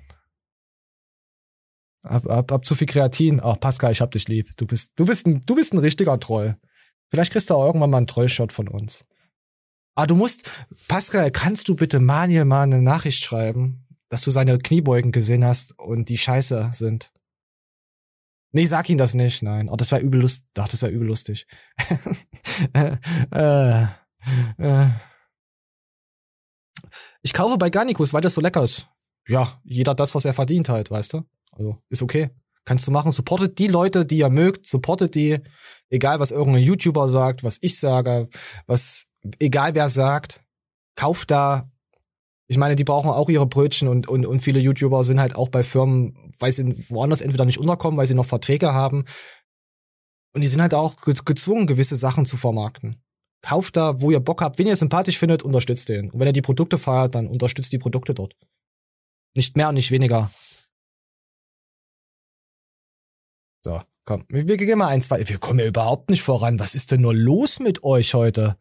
Hab, 2.05 2.25
hab, 2.27 2.53
hab 2.53 2.65
zu 2.65 2.77
viel 2.77 2.87
Kreatin. 2.87 3.41
Ach, 3.43 3.59
Pascal, 3.59 3.91
ich 3.91 4.01
hab 4.01 4.13
dich 4.13 4.29
lieb. 4.29 4.51
Du 4.57 4.67
bist, 4.67 4.93
du 4.97 5.05
bist 5.05 5.27
ein, 5.27 5.41
du 5.45 5.57
bist 5.57 5.75
ein 5.75 5.79
richtiger 5.79 6.21
Troll. 6.21 6.57
Vielleicht 7.11 7.33
kriegst 7.33 7.51
du 7.51 7.55
auch 7.55 7.67
irgendwann 7.67 7.91
mal 7.91 7.97
einen 7.97 8.07
Trollshot 8.07 8.53
von 8.53 8.69
uns. 8.69 9.05
Ah, 9.97 10.07
du 10.07 10.15
musst, 10.15 10.49
Pascal, 10.89 11.31
kannst 11.31 11.69
du 11.69 11.75
bitte 11.75 11.99
Maniel 11.99 12.45
mal 12.45 12.63
eine 12.63 12.83
Nachricht 12.83 13.25
schreiben, 13.25 13.86
dass 14.09 14.23
du 14.23 14.31
seine 14.31 14.59
Kniebeugen 14.59 15.13
gesehen 15.13 15.45
hast 15.45 15.79
und 15.79 16.09
die 16.09 16.19
scheiße 16.19 16.71
sind? 16.73 17.13
Nee, 18.53 18.65
sag 18.65 18.89
ihm 18.89 18.99
das 18.99 19.15
nicht, 19.15 19.43
nein. 19.43 19.69
Oh, 19.69 19.77
das 19.77 19.93
war 19.93 19.99
übel 19.99 20.21
lustig. 20.21 20.47
Doch, 20.55 20.69
das 20.69 20.83
war 20.83 20.89
übel 20.89 21.09
lustig. 21.09 21.47
äh, 22.73 22.97
äh, 23.33 23.87
äh. 24.59 24.89
Ich 27.23 27.33
kaufe 27.33 27.59
bei 27.59 27.71
Garnicus, 27.71 28.15
weil 28.15 28.23
das 28.23 28.35
so 28.35 28.41
lecker 28.41 28.63
ist. 28.63 28.89
Ja, 29.29 29.61
jeder 29.65 29.95
das, 29.95 30.15
was 30.15 30.25
er 30.25 30.33
verdient 30.33 30.69
halt, 30.69 30.91
weißt 30.91 31.15
du? 31.15 31.25
Also, 31.53 31.83
ist 31.89 32.03
okay. 32.03 32.31
Kannst 32.65 32.87
du 32.87 32.91
machen. 32.91 33.13
Supportet 33.13 33.59
die 33.59 33.69
Leute, 33.69 34.07
die 34.07 34.19
ihr 34.19 34.31
mögt. 34.31 34.67
Supportet 34.67 35.15
die. 35.15 35.39
Egal, 35.89 36.19
was 36.21 36.31
irgendein 36.31 36.63
YouTuber 36.63 37.09
sagt, 37.09 37.45
was 37.45 37.59
ich 37.61 37.79
sage, 37.79 38.29
was, 38.67 39.07
egal 39.39 39.75
wer 39.75 39.89
sagt. 39.89 40.43
Kauft 40.97 41.31
da. 41.31 41.71
Ich 42.49 42.59
meine, 42.59 42.77
die 42.77 42.85
brauchen 42.85 43.11
auch 43.11 43.29
ihre 43.29 43.47
Brötchen 43.47 43.89
und, 43.89 44.09
und, 44.09 44.25
und 44.25 44.41
viele 44.41 44.61
YouTuber 44.61 45.03
sind 45.03 45.21
halt 45.21 45.35
auch 45.35 45.49
bei 45.49 45.63
Firmen, 45.63 46.33
weil 46.39 46.53
sie 46.53 46.89
woanders 46.89 47.21
entweder 47.21 47.45
nicht 47.45 47.59
unterkommen, 47.59 47.99
weil 47.99 48.07
sie 48.07 48.15
noch 48.15 48.25
Verträge 48.25 48.73
haben. 48.73 49.05
Und 50.33 50.43
die 50.43 50.49
sind 50.49 50.63
halt 50.63 50.75
auch 50.75 50.97
gezwungen, 50.97 51.67
gewisse 51.67 51.97
Sachen 51.97 52.27
zu 52.27 52.37
vermarkten. 52.37 53.03
Kauft 53.43 53.77
da, 53.77 54.01
wo 54.01 54.11
ihr 54.11 54.21
Bock 54.21 54.43
habt. 54.43 54.59
Wenn 54.59 54.67
ihr 54.67 54.75
es 54.75 54.81
sympathisch 54.81 55.19
findet, 55.19 55.43
unterstützt 55.43 55.89
den. 55.89 56.11
Und 56.11 56.21
wenn 56.21 56.27
ihr 56.29 56.33
die 56.33 56.43
Produkte 56.43 56.79
feiert, 56.79 57.15
dann 57.15 57.27
unterstützt 57.27 57.73
die 57.73 57.79
Produkte 57.79 58.15
dort. 58.15 58.37
Nicht 59.35 59.57
mehr 59.57 59.73
nicht 59.73 59.91
weniger. 59.91 60.31
So, 63.65 63.81
komm, 64.05 64.25
wir, 64.29 64.47
wir 64.47 64.57
gehen 64.57 64.79
mal 64.79 64.89
ein, 64.89 65.03
zwei. 65.03 65.29
Wir 65.29 65.39
kommen 65.39 65.59
ja 65.59 65.67
überhaupt 65.67 66.11
nicht 66.11 66.23
voran. 66.23 66.59
Was 66.59 66.75
ist 66.75 66.93
denn 66.93 67.01
nur 67.01 67.15
los 67.15 67.59
mit 67.59 67.83
euch 67.83 68.15
heute? 68.15 68.57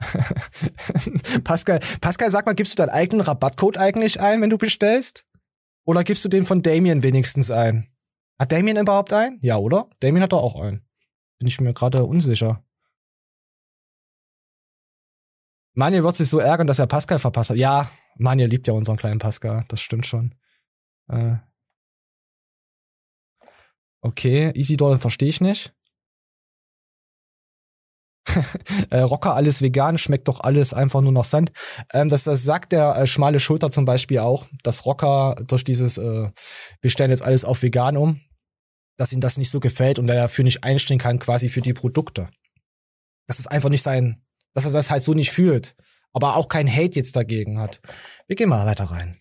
Pascal, 1.44 1.80
Pascal, 2.00 2.30
sag 2.30 2.46
mal, 2.46 2.54
gibst 2.54 2.72
du 2.72 2.76
deinen 2.76 2.90
eigenen 2.90 3.20
Rabattcode 3.22 3.78
eigentlich 3.78 4.20
ein, 4.20 4.40
wenn 4.40 4.50
du 4.50 4.58
bestellst? 4.58 5.24
Oder 5.84 6.04
gibst 6.04 6.24
du 6.24 6.28
den 6.28 6.46
von 6.46 6.62
Damien 6.62 7.02
wenigstens 7.02 7.50
ein? 7.50 7.88
Hat 8.38 8.52
Damien 8.52 8.76
überhaupt 8.76 9.12
einen? 9.12 9.38
Ja, 9.42 9.56
oder? 9.56 9.88
Damien 10.00 10.22
hat 10.22 10.32
doch 10.32 10.42
auch 10.42 10.60
einen. 10.60 10.86
Bin 11.38 11.48
ich 11.48 11.60
mir 11.60 11.72
gerade 11.74 12.04
unsicher. 12.04 12.64
Manuel 15.74 16.04
wird 16.04 16.16
sich 16.16 16.28
so 16.28 16.38
ärgern, 16.38 16.66
dass 16.66 16.78
er 16.78 16.86
Pascal 16.86 17.18
verpasst 17.18 17.50
hat. 17.50 17.56
Ja, 17.56 17.90
Manuel 18.16 18.48
liebt 18.48 18.66
ja 18.66 18.74
unseren 18.74 18.96
kleinen 18.96 19.18
Pascal. 19.18 19.64
Das 19.68 19.80
stimmt 19.80 20.06
schon. 20.06 20.34
Äh, 21.08 21.36
Okay, 24.00 24.52
Isidor 24.54 24.98
verstehe 24.98 25.28
ich 25.28 25.40
nicht. 25.40 25.74
äh, 28.90 29.00
Rocker 29.00 29.34
alles 29.34 29.62
vegan, 29.62 29.98
schmeckt 29.98 30.28
doch 30.28 30.40
alles 30.40 30.74
einfach 30.74 31.00
nur 31.00 31.12
noch 31.12 31.24
Sand. 31.24 31.52
Ähm, 31.92 32.08
das, 32.08 32.24
das 32.24 32.44
sagt 32.44 32.72
der 32.72 32.96
äh, 32.96 33.06
schmale 33.06 33.40
Schulter 33.40 33.70
zum 33.70 33.84
Beispiel 33.84 34.18
auch, 34.18 34.46
dass 34.62 34.86
Rocker 34.86 35.36
durch 35.46 35.64
dieses, 35.64 35.98
äh, 35.98 36.30
wir 36.80 36.90
stellen 36.90 37.10
jetzt 37.10 37.22
alles 37.22 37.44
auf 37.44 37.62
vegan 37.62 37.96
um, 37.96 38.20
dass 38.96 39.12
ihm 39.12 39.20
das 39.20 39.38
nicht 39.38 39.50
so 39.50 39.60
gefällt 39.60 39.98
und 39.98 40.08
er 40.08 40.16
dafür 40.16 40.44
nicht 40.44 40.64
einstehen 40.64 40.98
kann, 40.98 41.18
quasi 41.18 41.48
für 41.48 41.60
die 41.60 41.74
Produkte. 41.74 42.28
Das 43.26 43.38
ist 43.38 43.46
einfach 43.46 43.68
nicht 43.68 43.82
sein, 43.82 44.22
dass 44.54 44.64
er 44.64 44.72
das 44.72 44.90
halt 44.90 45.02
so 45.02 45.14
nicht 45.14 45.30
fühlt, 45.30 45.76
aber 46.12 46.36
auch 46.36 46.48
kein 46.48 46.68
Hate 46.68 46.96
jetzt 46.96 47.16
dagegen 47.16 47.60
hat. 47.60 47.80
Wir 48.26 48.36
gehen 48.36 48.48
mal 48.48 48.66
weiter 48.66 48.84
rein. 48.84 49.16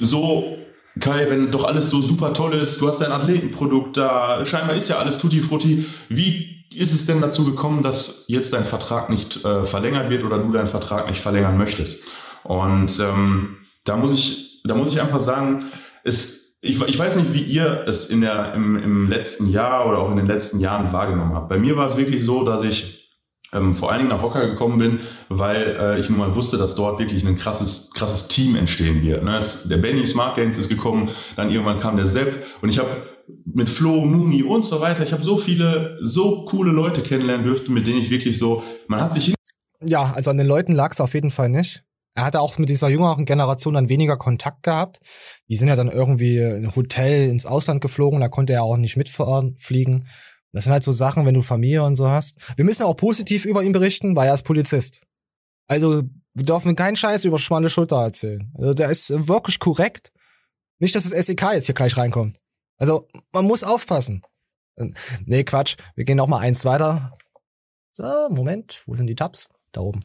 So 0.00 0.56
Kai, 0.98 1.30
wenn 1.30 1.52
doch 1.52 1.64
alles 1.64 1.90
so 1.90 2.02
super 2.02 2.32
toll 2.32 2.54
ist, 2.54 2.80
du 2.80 2.88
hast 2.88 3.00
dein 3.00 3.12
Athletenprodukt 3.12 3.96
da, 3.96 4.44
scheinbar 4.44 4.76
ist 4.76 4.88
ja 4.88 4.98
alles 4.98 5.18
tutti 5.18 5.40
frutti. 5.40 5.86
Wie 6.08 6.59
ist 6.72 6.92
es 6.92 7.06
denn 7.06 7.20
dazu 7.20 7.44
gekommen, 7.44 7.82
dass 7.82 8.24
jetzt 8.28 8.52
dein 8.52 8.64
Vertrag 8.64 9.10
nicht 9.10 9.44
äh, 9.44 9.64
verlängert 9.64 10.10
wird 10.10 10.24
oder 10.24 10.38
du 10.38 10.52
deinen 10.52 10.68
Vertrag 10.68 11.08
nicht 11.08 11.20
verlängern 11.20 11.58
möchtest? 11.58 12.04
Und 12.44 12.98
ähm, 13.00 13.58
da 13.84 13.96
muss 13.96 14.14
ich, 14.14 14.62
da 14.64 14.74
muss 14.74 14.92
ich 14.92 15.00
einfach 15.00 15.20
sagen, 15.20 15.58
es, 16.04 16.58
ich, 16.60 16.80
ich 16.82 16.98
weiß 16.98 17.16
nicht, 17.16 17.32
wie 17.34 17.42
ihr 17.42 17.84
es 17.86 18.08
in 18.08 18.20
der, 18.20 18.54
im, 18.54 18.76
im 18.76 19.08
letzten 19.08 19.48
Jahr 19.48 19.86
oder 19.88 19.98
auch 19.98 20.10
in 20.10 20.16
den 20.16 20.26
letzten 20.26 20.60
Jahren 20.60 20.92
wahrgenommen 20.92 21.34
habt. 21.34 21.48
Bei 21.48 21.58
mir 21.58 21.76
war 21.76 21.86
es 21.86 21.96
wirklich 21.96 22.24
so, 22.24 22.44
dass 22.44 22.62
ich 22.62 23.00
ähm, 23.52 23.74
vor 23.74 23.90
allen 23.90 24.00
Dingen 24.00 24.10
nach 24.10 24.22
Rocker 24.22 24.46
gekommen 24.46 24.78
bin, 24.78 25.00
weil 25.28 25.76
äh, 25.80 26.00
ich 26.00 26.08
nun 26.08 26.18
mal 26.18 26.34
wusste, 26.36 26.56
dass 26.56 26.76
dort 26.76 26.98
wirklich 26.98 27.24
ein 27.26 27.36
krasses, 27.36 27.90
krasses 27.94 28.28
Team 28.28 28.54
entstehen 28.54 29.02
wird. 29.02 29.24
Ne? 29.24 29.36
Es, 29.36 29.66
der 29.66 29.78
Benny 29.78 30.06
Smart 30.06 30.36
Gains 30.36 30.56
ist 30.56 30.68
gekommen, 30.68 31.10
dann 31.36 31.50
irgendwann 31.50 31.80
kam 31.80 31.96
der 31.96 32.06
Sepp 32.06 32.44
und 32.62 32.68
ich 32.68 32.78
habe 32.78 32.90
mit 33.44 33.68
Flo, 33.68 34.04
Mumi 34.04 34.42
und 34.42 34.64
so 34.64 34.80
weiter, 34.80 35.02
ich 35.02 35.12
habe 35.12 35.22
so 35.22 35.36
viele, 35.36 35.98
so 36.02 36.44
coole 36.44 36.72
Leute 36.72 37.02
kennenlernen 37.02 37.46
dürften, 37.46 37.72
mit 37.72 37.86
denen 37.86 37.98
ich 37.98 38.10
wirklich 38.10 38.38
so, 38.38 38.62
man 38.88 39.00
hat 39.00 39.12
sich 39.12 39.34
Ja, 39.82 40.12
also 40.12 40.30
an 40.30 40.38
den 40.38 40.46
Leuten 40.46 40.72
lag 40.72 40.92
es 40.92 41.00
auf 41.00 41.14
jeden 41.14 41.30
Fall 41.30 41.48
nicht. 41.48 41.82
Er 42.14 42.24
hatte 42.24 42.40
auch 42.40 42.58
mit 42.58 42.68
dieser 42.68 42.88
jüngeren 42.88 43.24
Generation 43.24 43.74
dann 43.74 43.88
weniger 43.88 44.16
Kontakt 44.16 44.64
gehabt. 44.64 44.98
Die 45.48 45.56
sind 45.56 45.68
ja 45.68 45.76
dann 45.76 45.88
irgendwie 45.88 46.38
in 46.38 46.64
ein 46.64 46.76
Hotel 46.76 47.28
ins 47.30 47.46
Ausland 47.46 47.80
geflogen, 47.80 48.20
da 48.20 48.28
konnte 48.28 48.52
er 48.52 48.64
auch 48.64 48.76
nicht 48.76 48.96
mitfliegen. 48.96 50.08
Das 50.52 50.64
sind 50.64 50.72
halt 50.72 50.82
so 50.82 50.92
Sachen, 50.92 51.26
wenn 51.26 51.34
du 51.34 51.42
Familie 51.42 51.84
und 51.84 51.94
so 51.94 52.08
hast. 52.08 52.38
Wir 52.56 52.64
müssen 52.64 52.82
auch 52.82 52.94
positiv 52.94 53.44
über 53.44 53.62
ihn 53.62 53.72
berichten, 53.72 54.16
weil 54.16 54.28
er 54.28 54.34
ist 54.34 54.42
Polizist. 54.42 55.02
Also, 55.68 56.02
wir 56.34 56.44
dürfen 56.44 56.74
keinen 56.74 56.96
Scheiß 56.96 57.24
über 57.24 57.38
schmale 57.38 57.70
Schulter 57.70 58.02
erzählen. 58.02 58.52
Also, 58.58 58.74
der 58.74 58.90
ist 58.90 59.28
wirklich 59.28 59.60
korrekt. 59.60 60.12
Nicht, 60.80 60.94
dass 60.94 61.08
das 61.08 61.26
SEK 61.26 61.42
jetzt 61.52 61.66
hier 61.66 61.74
gleich 61.74 61.96
reinkommt. 61.96 62.39
Also, 62.80 63.06
man 63.32 63.44
muss 63.44 63.62
aufpassen. 63.62 64.22
Nee, 65.24 65.44
Quatsch. 65.44 65.76
Wir 65.94 66.04
gehen 66.04 66.16
noch 66.16 66.26
mal 66.26 66.38
eins 66.38 66.64
weiter. 66.64 67.16
So, 67.92 68.04
Moment. 68.30 68.82
Wo 68.86 68.94
sind 68.94 69.06
die 69.06 69.14
Tabs? 69.14 69.48
Da 69.70 69.82
oben. 69.82 70.00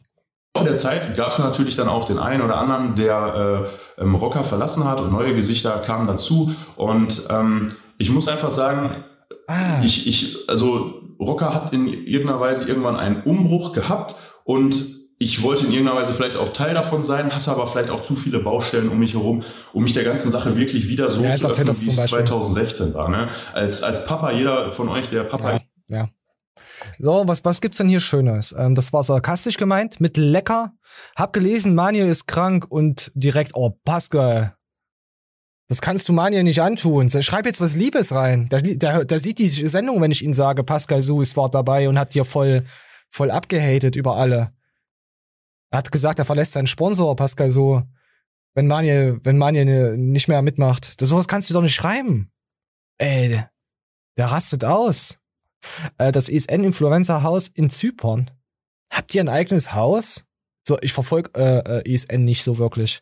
In 0.56 0.64
der 0.64 0.76
Zeit 0.76 1.16
gab 1.16 1.32
es 1.32 1.38
natürlich 1.38 1.74
dann 1.74 1.88
auch 1.88 2.04
den 2.06 2.18
einen 2.18 2.42
oder 2.42 2.58
anderen, 2.58 2.94
der 2.94 3.72
äh, 3.98 4.02
ähm, 4.02 4.14
Rocker 4.14 4.44
verlassen 4.44 4.84
hat 4.84 5.00
und 5.00 5.10
neue 5.10 5.34
Gesichter 5.34 5.80
kamen 5.80 6.06
dazu. 6.06 6.54
Und 6.76 7.26
ähm, 7.28 7.76
ich 7.98 8.10
muss 8.10 8.28
einfach 8.28 8.52
sagen, 8.52 9.04
Ah. 9.46 9.80
Ich, 9.82 10.06
ich, 10.06 10.48
also 10.48 11.02
Rocker 11.20 11.54
hat 11.54 11.72
in 11.72 11.86
irgendeiner 11.86 12.40
Weise 12.40 12.68
irgendwann 12.68 12.96
einen 12.96 13.22
Umbruch 13.22 13.72
gehabt 13.72 14.16
und 14.44 15.05
ich 15.18 15.42
wollte 15.42 15.66
in 15.66 15.72
irgendeiner 15.72 15.98
Weise 16.00 16.12
vielleicht 16.12 16.36
auch 16.36 16.52
Teil 16.52 16.74
davon 16.74 17.02
sein, 17.02 17.34
hatte 17.34 17.50
aber 17.50 17.66
vielleicht 17.66 17.90
auch 17.90 18.02
zu 18.02 18.16
viele 18.16 18.38
Baustellen 18.40 18.90
um 18.90 18.98
mich 18.98 19.14
herum, 19.14 19.44
um 19.72 19.82
mich 19.82 19.94
der 19.94 20.04
ganzen 20.04 20.30
Sache 20.30 20.56
wirklich 20.56 20.88
wieder 20.88 21.08
so 21.08 21.22
ja, 21.24 21.36
zu 21.36 21.48
öffnen, 21.48 21.68
wie 21.68 21.88
es 21.88 22.06
2016 22.06 22.94
war. 22.94 23.08
Ne? 23.08 23.30
Als, 23.54 23.82
als 23.82 24.04
Papa, 24.04 24.32
jeder 24.32 24.72
von 24.72 24.88
euch, 24.88 25.08
der 25.08 25.24
Papa 25.24 25.52
ja, 25.52 25.60
ja. 25.88 26.08
So, 26.98 27.26
was, 27.26 27.44
was 27.44 27.60
gibt's 27.60 27.78
denn 27.78 27.88
hier 27.88 28.00
Schönes? 28.00 28.54
Ähm, 28.56 28.74
das 28.74 28.92
war 28.92 29.02
sarkastisch 29.02 29.56
gemeint, 29.56 30.00
mit 30.00 30.16
lecker. 30.16 30.72
Hab 31.16 31.32
gelesen, 31.32 31.74
Manuel 31.74 32.08
ist 32.08 32.26
krank 32.26 32.66
und 32.68 33.10
direkt, 33.14 33.52
oh, 33.54 33.76
Pascal, 33.84 34.56
das 35.68 35.80
kannst 35.80 36.08
du 36.08 36.12
Manja 36.12 36.42
nicht 36.42 36.62
antun. 36.62 37.10
Schreib 37.10 37.46
jetzt 37.46 37.60
was 37.60 37.74
Liebes 37.74 38.12
rein. 38.12 38.48
Der, 38.50 38.62
der, 38.62 39.04
der 39.04 39.18
sieht 39.18 39.38
die 39.38 39.48
Sendung, 39.48 40.00
wenn 40.00 40.12
ich 40.12 40.24
ihn 40.24 40.32
sage, 40.32 40.62
Pascal 40.62 41.02
Suis 41.02 41.36
war 41.36 41.50
dabei 41.50 41.88
und 41.88 41.98
hat 41.98 42.14
dir 42.14 42.24
voll, 42.24 42.64
voll 43.10 43.30
abgehatet 43.30 43.96
über 43.96 44.16
alle. 44.16 44.52
Er 45.70 45.78
hat 45.78 45.92
gesagt, 45.92 46.18
er 46.18 46.24
verlässt 46.24 46.52
seinen 46.52 46.66
Sponsor, 46.66 47.16
Pascal 47.16 47.50
So, 47.50 47.82
wenn 48.54 48.66
Manje, 48.66 49.18
wenn 49.22 49.38
Manje 49.38 49.96
nicht 49.96 50.28
mehr 50.28 50.42
mitmacht. 50.42 51.00
Das, 51.00 51.08
sowas 51.08 51.28
kannst 51.28 51.50
du 51.50 51.54
doch 51.54 51.62
nicht 51.62 51.74
schreiben. 51.74 52.30
Ey, 52.98 53.44
der 54.16 54.26
rastet 54.26 54.64
aus. 54.64 55.18
Äh, 55.98 56.12
das 56.12 56.28
ESN-Influencer-Haus 56.28 57.48
in 57.48 57.70
Zypern. 57.70 58.30
Habt 58.90 59.14
ihr 59.14 59.20
ein 59.20 59.28
eigenes 59.28 59.74
Haus? 59.74 60.24
So, 60.66 60.78
ich 60.80 60.92
verfolge 60.92 61.30
äh, 61.34 61.78
äh, 61.78 61.92
ESN 61.92 62.24
nicht 62.24 62.42
so 62.42 62.58
wirklich. 62.58 63.00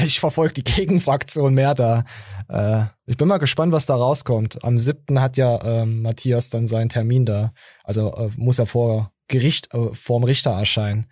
Ich 0.00 0.18
verfolge 0.18 0.54
die 0.54 0.64
Gegenfraktion 0.72 1.54
mehr 1.54 1.74
da. 1.74 2.04
Äh, 2.48 2.86
ich 3.06 3.16
bin 3.16 3.28
mal 3.28 3.38
gespannt, 3.38 3.72
was 3.72 3.86
da 3.86 3.94
rauskommt. 3.94 4.64
Am 4.64 4.78
siebten 4.78 5.20
hat 5.20 5.36
ja 5.36 5.62
ähm, 5.62 6.02
Matthias 6.02 6.50
dann 6.50 6.66
seinen 6.66 6.88
Termin 6.88 7.26
da. 7.26 7.52
Also 7.84 8.14
äh, 8.14 8.30
muss 8.36 8.58
er 8.58 8.66
vor, 8.66 9.12
Gericht, 9.28 9.72
äh, 9.74 9.92
vorm 9.92 10.24
Richter 10.24 10.52
erscheinen. 10.52 11.06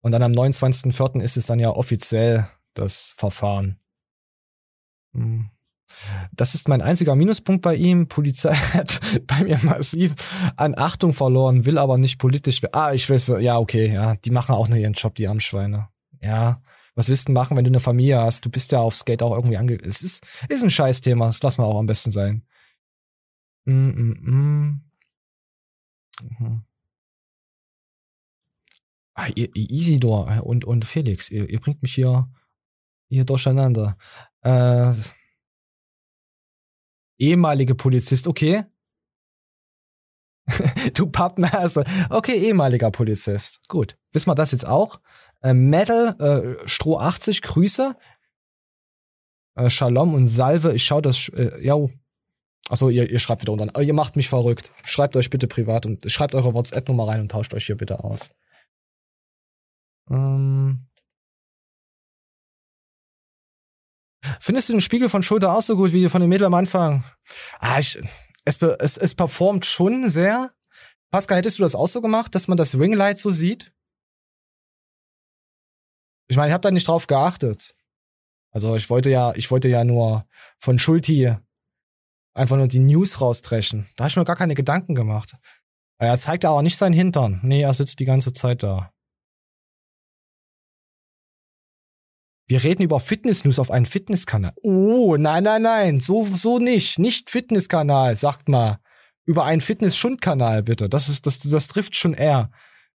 Und 0.00 0.12
dann 0.12 0.22
am 0.22 0.32
29.04. 0.32 1.20
ist 1.20 1.36
es 1.36 1.46
dann 1.46 1.58
ja 1.58 1.70
offiziell 1.70 2.48
das 2.74 3.14
Verfahren. 3.16 3.80
Hm. 5.12 5.50
Das 6.32 6.54
ist 6.54 6.68
mein 6.68 6.82
einziger 6.82 7.16
Minuspunkt 7.16 7.62
bei 7.62 7.74
ihm. 7.74 8.08
Polizei 8.08 8.54
hat 8.74 9.00
bei 9.26 9.44
mir 9.44 9.58
massiv 9.62 10.14
an 10.56 10.74
Achtung 10.76 11.12
verloren, 11.12 11.64
will 11.64 11.78
aber 11.78 11.98
nicht 11.98 12.18
politisch. 12.18 12.60
Ah, 12.72 12.92
ich 12.92 13.08
weiß, 13.08 13.32
ja, 13.40 13.58
okay, 13.58 13.92
ja, 13.92 14.14
die 14.16 14.30
machen 14.30 14.54
auch 14.54 14.68
nur 14.68 14.78
ihren 14.78 14.92
Job, 14.92 15.14
die 15.14 15.28
Armschweine. 15.28 15.88
Ja, 16.22 16.62
was 16.94 17.08
willst 17.08 17.28
du 17.28 17.32
machen, 17.32 17.56
wenn 17.56 17.64
du 17.64 17.70
eine 17.70 17.80
Familie 17.80 18.20
hast? 18.20 18.44
Du 18.44 18.50
bist 18.50 18.72
ja 18.72 18.80
auf 18.80 18.96
Skate 18.96 19.22
auch 19.22 19.34
irgendwie 19.34 19.56
ange... 19.56 19.74
Es 19.80 20.02
ist, 20.02 20.24
ist 20.48 20.62
ein 20.62 20.70
Scheißthema, 20.70 21.26
das 21.26 21.42
lassen 21.42 21.62
wir 21.62 21.66
auch 21.66 21.78
am 21.78 21.86
besten 21.86 22.10
sein. 22.10 22.44
Mm 23.64 23.90
-mm 23.90 24.16
-mm. 24.20 24.78
Mhm. 26.38 26.67
Ah, 29.18 29.26
Isidor 29.34 30.44
und, 30.44 30.64
und 30.64 30.84
Felix, 30.84 31.28
ihr, 31.28 31.50
ihr 31.50 31.58
bringt 31.58 31.82
mich 31.82 31.92
hier, 31.92 32.30
hier 33.08 33.24
durcheinander. 33.24 33.96
Äh, 34.42 34.92
ehemalige 37.18 37.74
Polizist, 37.74 38.28
okay. 38.28 38.62
du 40.94 41.08
Pappnase. 41.08 41.84
Okay, 42.10 42.36
ehemaliger 42.36 42.92
Polizist. 42.92 43.58
Gut. 43.66 43.98
Wissen 44.12 44.30
wir 44.30 44.36
das 44.36 44.52
jetzt 44.52 44.68
auch? 44.68 45.00
Äh, 45.42 45.52
Metal, 45.52 46.14
äh, 46.20 46.68
Stroh 46.68 47.00
80, 47.00 47.42
Grüße. 47.42 47.96
Äh, 49.56 49.68
Shalom 49.68 50.14
und 50.14 50.28
Salve. 50.28 50.74
Ich 50.74 50.84
schau 50.84 51.00
das, 51.00 51.28
äh, 51.30 51.60
ja. 51.60 51.74
Achso, 52.68 52.88
ihr, 52.88 53.10
ihr 53.10 53.18
schreibt 53.18 53.42
wieder 53.42 53.52
unter. 53.52 53.80
Ihr 53.80 53.94
macht 53.94 54.14
mich 54.14 54.28
verrückt. 54.28 54.70
Schreibt 54.84 55.16
euch 55.16 55.28
bitte 55.28 55.48
privat 55.48 55.86
und 55.86 56.08
schreibt 56.08 56.36
eure 56.36 56.54
WhatsApp-Nummer 56.54 57.08
rein 57.08 57.20
und 57.20 57.32
tauscht 57.32 57.52
euch 57.52 57.66
hier 57.66 57.76
bitte 57.76 58.04
aus. 58.04 58.30
Ähm. 60.10 60.86
Findest 64.40 64.68
du 64.68 64.72
den 64.72 64.80
Spiegel 64.80 65.08
von 65.08 65.22
Schulter 65.22 65.54
auch 65.54 65.62
so 65.62 65.76
gut 65.76 65.92
wie 65.92 66.08
von 66.08 66.20
dem 66.20 66.28
Mädel 66.28 66.46
am 66.46 66.54
Anfang? 66.54 67.04
Ah, 67.60 67.78
ich, 67.78 67.98
es, 68.44 68.60
es, 68.62 68.96
es 68.96 69.14
performt 69.14 69.64
schon 69.64 70.08
sehr. 70.08 70.50
Pascal, 71.10 71.38
hättest 71.38 71.58
du 71.58 71.62
das 71.62 71.74
auch 71.74 71.88
so 71.88 72.00
gemacht, 72.00 72.34
dass 72.34 72.48
man 72.48 72.58
das 72.58 72.78
Ringlight 72.78 73.18
so 73.18 73.30
sieht? 73.30 73.72
Ich 76.28 76.36
meine, 76.36 76.48
ich 76.48 76.52
habe 76.52 76.62
da 76.62 76.70
nicht 76.70 76.88
drauf 76.88 77.06
geachtet. 77.06 77.74
Also 78.50 78.76
ich 78.76 78.90
wollte 78.90 79.10
ja, 79.10 79.34
ich 79.34 79.50
wollte 79.50 79.68
ja 79.68 79.84
nur 79.84 80.26
von 80.58 80.78
Schulti 80.78 81.34
einfach 82.34 82.56
nur 82.56 82.68
die 82.68 82.78
News 82.78 83.20
rausdreschen. 83.20 83.88
Da 83.96 84.04
habe 84.04 84.10
ich 84.10 84.16
mir 84.16 84.24
gar 84.24 84.36
keine 84.36 84.54
Gedanken 84.54 84.94
gemacht. 84.94 85.34
Er 85.98 86.16
zeigt 86.16 86.44
aber 86.44 86.62
nicht 86.62 86.76
seinen 86.76 86.92
Hintern. 86.92 87.40
Nee, 87.42 87.62
er 87.62 87.74
sitzt 87.74 87.98
die 87.98 88.04
ganze 88.04 88.32
Zeit 88.32 88.62
da. 88.62 88.92
Wir 92.48 92.64
reden 92.64 92.82
über 92.82 92.98
Fitness-News 92.98 93.58
auf 93.58 93.70
einem 93.70 93.84
Fitnesskanal. 93.84 94.54
Oh, 94.62 95.16
nein, 95.18 95.44
nein, 95.44 95.62
nein, 95.62 96.00
so, 96.00 96.24
so 96.24 96.58
nicht. 96.58 96.98
Nicht 96.98 97.28
Fitnesskanal, 97.28 98.16
sagt 98.16 98.48
mal. 98.48 98.78
Über 99.26 99.44
einen 99.44 99.60
Fitness-Schund-Kanal, 99.60 100.62
bitte. 100.62 100.88
Das 100.88 101.10
ist, 101.10 101.26
das, 101.26 101.40
das 101.40 101.68
trifft 101.68 101.94
schon 101.94 102.14
eher. 102.14 102.50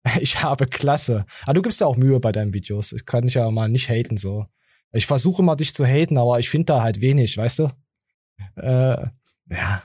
Ich 0.22 0.44
habe 0.44 0.66
Klasse. 0.66 1.26
Aber 1.44 1.56
du 1.56 1.62
gibst 1.62 1.82
ja 1.82 1.88
auch 1.88 1.98
Mühe 1.98 2.22
bei 2.22 2.32
deinen 2.32 2.54
Videos. 2.54 2.94
Ich 2.94 3.06
kann 3.06 3.26
dich 3.26 3.34
ja 3.34 3.52
mal 3.52 3.68
nicht 3.68 3.90
haten, 3.90 4.16
so. 4.16 4.46
Ich 4.94 5.06
versuche 5.06 5.44
mal 5.44 5.56
dich 5.56 5.74
zu 5.74 5.86
haten, 5.86 6.18
aber 6.18 6.40
ich 6.40 6.50
finde 6.50 6.66
da 6.68 6.82
halt 6.82 7.02
wenig, 7.02 7.36
weißt 7.38 7.60
du? 7.60 7.68
Äh, 8.56 9.08
ja. 9.50 9.84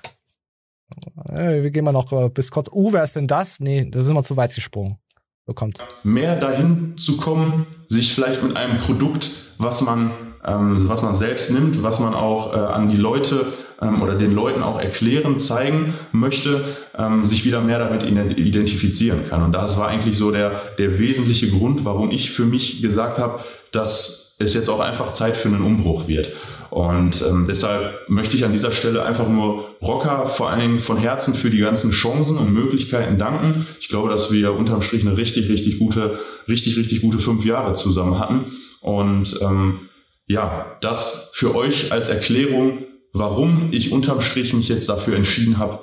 Wir 1.27 1.71
gehen 1.71 1.85
mal 1.85 1.93
noch 1.93 2.13
äh, 2.13 2.29
bis 2.29 2.53
kurz. 2.53 2.71
Uh, 2.71 2.93
wer 2.93 3.03
ist 3.03 3.17
denn 3.17 3.27
das? 3.27 3.59
Nee, 3.59 3.91
da 3.91 4.03
sind 4.03 4.15
wir 4.15 4.23
zu 4.23 4.37
weit 4.37 4.55
gesprungen. 4.55 4.99
So 5.47 5.53
kommt. 5.53 5.85
Mehr 6.05 6.37
dahin 6.37 6.97
zu 6.97 7.17
kommen, 7.17 7.67
sich 7.89 8.15
vielleicht 8.15 8.43
mit 8.43 8.57
einem 8.57 8.79
Produkt, 8.79 9.31
was 9.59 9.81
man, 9.81 10.13
ähm, 10.45 10.89
was 10.89 11.03
man 11.03 11.15
selbst 11.15 11.51
nimmt, 11.51 11.83
was 11.83 12.01
man 12.01 12.15
auch 12.15 12.55
äh, 12.55 12.57
an 12.57 12.89
die 12.89 12.97
Leute 12.97 13.53
ähm, 13.81 14.03
oder 14.03 14.15
den 14.15 14.35
Leuten 14.35 14.63
auch 14.63 14.79
erklären, 14.79 15.39
zeigen 15.39 15.95
möchte, 16.13 16.77
ähm, 16.97 17.27
sich 17.27 17.45
wieder 17.45 17.61
mehr 17.61 17.79
damit 17.79 18.03
identifizieren 18.03 19.29
kann. 19.29 19.43
Und 19.43 19.53
das 19.53 19.79
war 19.79 19.89
eigentlich 19.89 20.17
so 20.17 20.31
der, 20.31 20.63
der 20.79 20.99
wesentliche 20.99 21.51
Grund, 21.51 21.85
warum 21.85 22.11
ich 22.11 22.31
für 22.31 22.45
mich 22.45 22.83
gesagt 22.83 23.19
habe, 23.19 23.41
dass 23.73 24.37
es 24.39 24.55
jetzt 24.55 24.69
auch 24.69 24.81
einfach 24.81 25.13
Zeit 25.13 25.37
für 25.37 25.49
einen 25.49 25.63
Umbruch 25.63 26.09
wird. 26.09 26.33
Und 26.75 27.23
ähm, 27.23 27.45
deshalb 27.47 28.01
möchte 28.09 28.37
ich 28.37 28.45
an 28.45 28.51
dieser 28.51 28.73
Stelle 28.73 29.05
einfach 29.05 29.29
nur 29.29 29.77
Rocker 29.81 30.27
vor 30.27 30.51
allen 30.51 30.59
Dingen 30.59 30.79
von 30.81 30.97
Herzen 30.97 31.33
für 31.33 31.49
die 31.49 31.61
ganzen 31.61 31.93
Chancen 31.93 32.37
und 32.37 32.53
Möglichkeiten 32.53 33.17
danken. 33.17 33.69
Ich 33.79 33.87
glaube, 33.87 34.09
dass 34.09 34.33
wir 34.33 34.53
unterm 34.55 34.83
Strich 34.83 35.07
eine 35.07 35.17
richtig, 35.17 35.49
richtig 35.49 35.79
gute, 35.79 36.19
richtig, 36.49 36.77
richtig 36.77 37.03
gute 37.03 37.21
fünf 37.21 37.45
Jahre 37.45 37.75
zusammen 37.75 38.19
hatten. 38.19 38.57
Und 38.81 39.39
ähm, 39.41 39.89
ja, 40.27 40.77
das 40.81 41.31
für 41.35 41.55
euch 41.55 41.93
als 41.93 42.09
Erklärung, 42.09 42.79
warum 43.13 43.69
ich 43.71 43.93
unterm 43.93 44.21
Strich 44.21 44.53
mich 44.53 44.69
jetzt 44.69 44.89
dafür 44.89 45.15
entschieden 45.15 45.59
habe, 45.59 45.79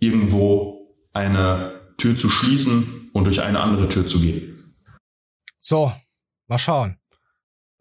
irgendwo 0.00 0.96
eine 1.12 1.74
Tür 1.98 2.16
zu 2.16 2.30
schließen 2.30 3.10
und 3.12 3.24
durch 3.24 3.42
eine 3.42 3.60
andere 3.60 3.86
Tür 3.88 4.06
zu 4.06 4.18
gehen. 4.18 4.74
So, 5.58 5.92
mal 6.48 6.56
schauen. 6.56 7.01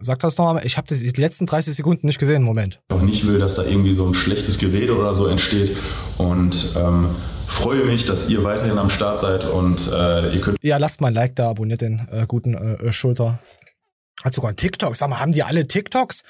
Sag 0.01 0.19
das 0.19 0.37
noch 0.37 0.49
einmal. 0.49 0.65
Ich 0.65 0.77
habe 0.77 0.87
die 0.93 1.21
letzten 1.21 1.45
30 1.45 1.75
Sekunden 1.75 2.07
nicht 2.07 2.19
gesehen. 2.19 2.43
Moment. 2.43 2.81
Auch 2.89 3.01
nicht 3.01 3.25
will, 3.25 3.37
dass 3.37 3.55
da 3.55 3.63
irgendwie 3.63 3.95
so 3.95 4.05
ein 4.05 4.13
schlechtes 4.13 4.57
Gerede 4.57 4.97
oder 4.97 5.13
so 5.13 5.27
entsteht. 5.27 5.77
Und 6.17 6.73
ähm, 6.75 7.15
freue 7.45 7.85
mich, 7.85 8.05
dass 8.05 8.29
ihr 8.29 8.43
weiterhin 8.43 8.77
am 8.77 8.89
Start 8.89 9.19
seid 9.19 9.45
und 9.45 9.87
äh, 9.87 10.33
ihr 10.33 10.41
könnt. 10.41 10.57
Ja, 10.63 10.77
lasst 10.77 11.01
mal 11.01 11.09
ein 11.09 11.13
Like 11.13 11.35
da, 11.35 11.49
abonniert 11.49 11.81
den 11.81 12.07
äh, 12.11 12.25
guten 12.27 12.55
äh, 12.55 12.87
äh 12.87 12.91
Schulter. 12.91 13.39
Hat 14.23 14.33
sogar 14.33 14.51
ein 14.51 14.55
TikTok. 14.55 14.95
Sag 14.95 15.09
mal, 15.09 15.19
haben 15.19 15.31
die 15.31 15.43
alle 15.43 15.67
TikToks? 15.67 16.23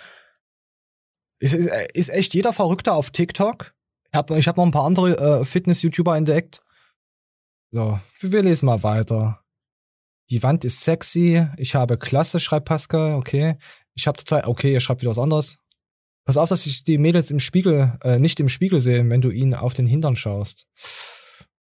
Ist, 1.39 1.53
ist, 1.53 1.71
ist 1.93 2.09
echt 2.09 2.33
jeder 2.33 2.53
Verrückter 2.53 2.93
auf 2.93 3.09
TikTok? 3.09 3.73
Ich 4.11 4.17
habe 4.17 4.37
ich 4.37 4.47
hab 4.47 4.57
noch 4.57 4.65
ein 4.65 4.71
paar 4.71 4.85
andere 4.85 5.39
äh, 5.41 5.45
Fitness-YouTuber 5.45 6.17
entdeckt. 6.17 6.61
So, 7.71 7.99
wir 8.19 8.43
lesen 8.43 8.65
mal 8.65 8.83
weiter. 8.83 9.40
Die 10.31 10.41
Wand 10.43 10.63
ist 10.63 10.81
sexy. 10.81 11.45
Ich 11.57 11.75
habe 11.75 11.97
Klasse, 11.97 12.39
schreibt 12.39 12.65
Pascal. 12.65 13.15
Okay. 13.15 13.57
Ich 13.95 14.07
habe 14.07 14.17
total. 14.17 14.45
Okay, 14.45 14.71
ihr 14.71 14.79
schreibt 14.79 15.01
wieder 15.01 15.11
was 15.11 15.19
anderes. 15.19 15.57
Pass 16.23 16.37
auf, 16.37 16.47
dass 16.47 16.63
sich 16.63 16.85
die 16.85 16.97
Mädels 16.97 17.31
im 17.31 17.41
Spiegel, 17.41 17.99
äh, 18.03 18.17
nicht 18.17 18.39
im 18.39 18.47
Spiegel 18.47 18.79
sehen, 18.79 19.09
wenn 19.09 19.21
du 19.21 19.29
ihnen 19.29 19.53
auf 19.53 19.73
den 19.73 19.87
Hintern 19.87 20.15
schaust. 20.15 20.67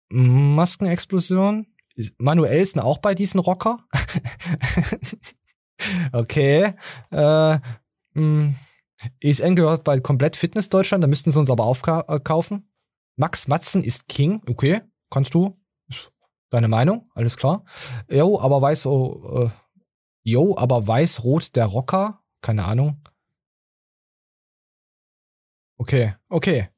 Maskenexplosion. 0.10 1.68
Manuelsen 2.18 2.82
auch 2.82 2.98
bei 2.98 3.14
diesen 3.14 3.40
Rocker? 3.40 3.86
okay. 6.12 6.74
Äh, 7.12 7.60
mh. 8.14 8.56
ESN 9.20 9.56
gehört 9.56 9.84
bei 9.84 10.00
komplett 10.00 10.36
Fitness 10.36 10.70
Deutschland, 10.70 11.04
da 11.04 11.08
müssten 11.08 11.30
sie 11.30 11.40
uns 11.40 11.52
aber 11.52 11.66
aufkaufen. 11.66 12.58
Äh, 12.58 12.62
Max 13.18 13.48
Matzen 13.48 13.84
ist 13.84 14.08
King. 14.08 14.42
Okay, 14.48 14.82
kannst 15.12 15.36
du. 15.36 15.54
Deine 16.50 16.68
Meinung? 16.68 17.10
Alles 17.14 17.36
klar. 17.38 17.66
Jo, 18.10 18.40
aber 18.40 18.62
weiß, 18.62 18.86
oh, 18.86 19.46
äh, 19.46 19.50
jo, 20.24 20.58
aber 20.58 20.88
weiß-rot 20.88 21.56
der 21.56 21.66
Rocker? 21.66 22.24
Keine 22.42 22.66
Ahnung. 22.66 23.04
Okay, 25.78 26.16
okay. 26.30 26.70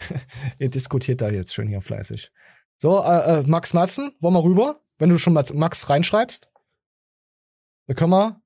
Ihr 0.58 0.68
diskutiert 0.68 1.20
da 1.20 1.30
jetzt 1.30 1.54
schön 1.54 1.68
hier 1.68 1.80
fleißig. 1.80 2.30
So, 2.76 3.02
äh, 3.02 3.40
äh, 3.40 3.42
Max 3.46 3.74
Matzen, 3.74 4.14
wollen 4.20 4.34
wir 4.34 4.44
rüber? 4.44 4.80
Wenn 4.98 5.10
du 5.10 5.18
schon 5.18 5.32
mal 5.32 5.44
Max 5.54 5.88
reinschreibst. 5.88 6.50
Da 7.86 7.94
können 7.94 8.10
wir, 8.10 8.42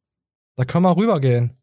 da 0.56 0.64
können 0.64 0.84
wir 0.84 0.96
rübergehen. 0.96 1.58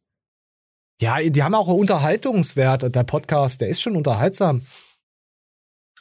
Ja, 1.00 1.20
die 1.22 1.44
haben 1.44 1.56
auch 1.56 1.68
Unterhaltungswert. 1.68 2.94
Der 2.94 3.04
Podcast, 3.04 3.62
der 3.62 3.70
ist 3.70 3.82
schon 3.82 3.96
unterhaltsam. 3.96 4.64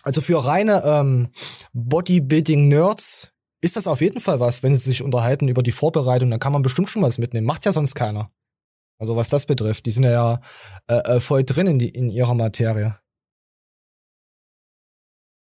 Also 0.02 0.20
für 0.20 0.44
reine 0.44 0.82
ähm, 0.84 1.28
Bodybuilding-Nerds 1.72 3.32
ist 3.60 3.76
das 3.76 3.86
auf 3.86 4.00
jeden 4.00 4.20
Fall 4.20 4.40
was, 4.40 4.62
wenn 4.62 4.74
sie 4.74 4.80
sich 4.80 5.02
unterhalten 5.02 5.48
über 5.48 5.62
die 5.62 5.72
Vorbereitung, 5.72 6.30
dann 6.30 6.40
kann 6.40 6.52
man 6.52 6.62
bestimmt 6.62 6.88
schon 6.88 7.02
was 7.02 7.18
mitnehmen. 7.18 7.46
Macht 7.46 7.64
ja 7.64 7.72
sonst 7.72 7.94
keiner. 7.94 8.30
Also 8.98 9.16
was 9.16 9.28
das 9.28 9.46
betrifft, 9.46 9.86
die 9.86 9.90
sind 9.90 10.04
ja 10.04 10.40
äh, 10.88 10.94
äh, 10.94 11.20
voll 11.20 11.44
drin 11.44 11.66
in, 11.66 11.78
die, 11.78 11.88
in 11.88 12.10
ihrer 12.10 12.34
Materie. 12.34 12.98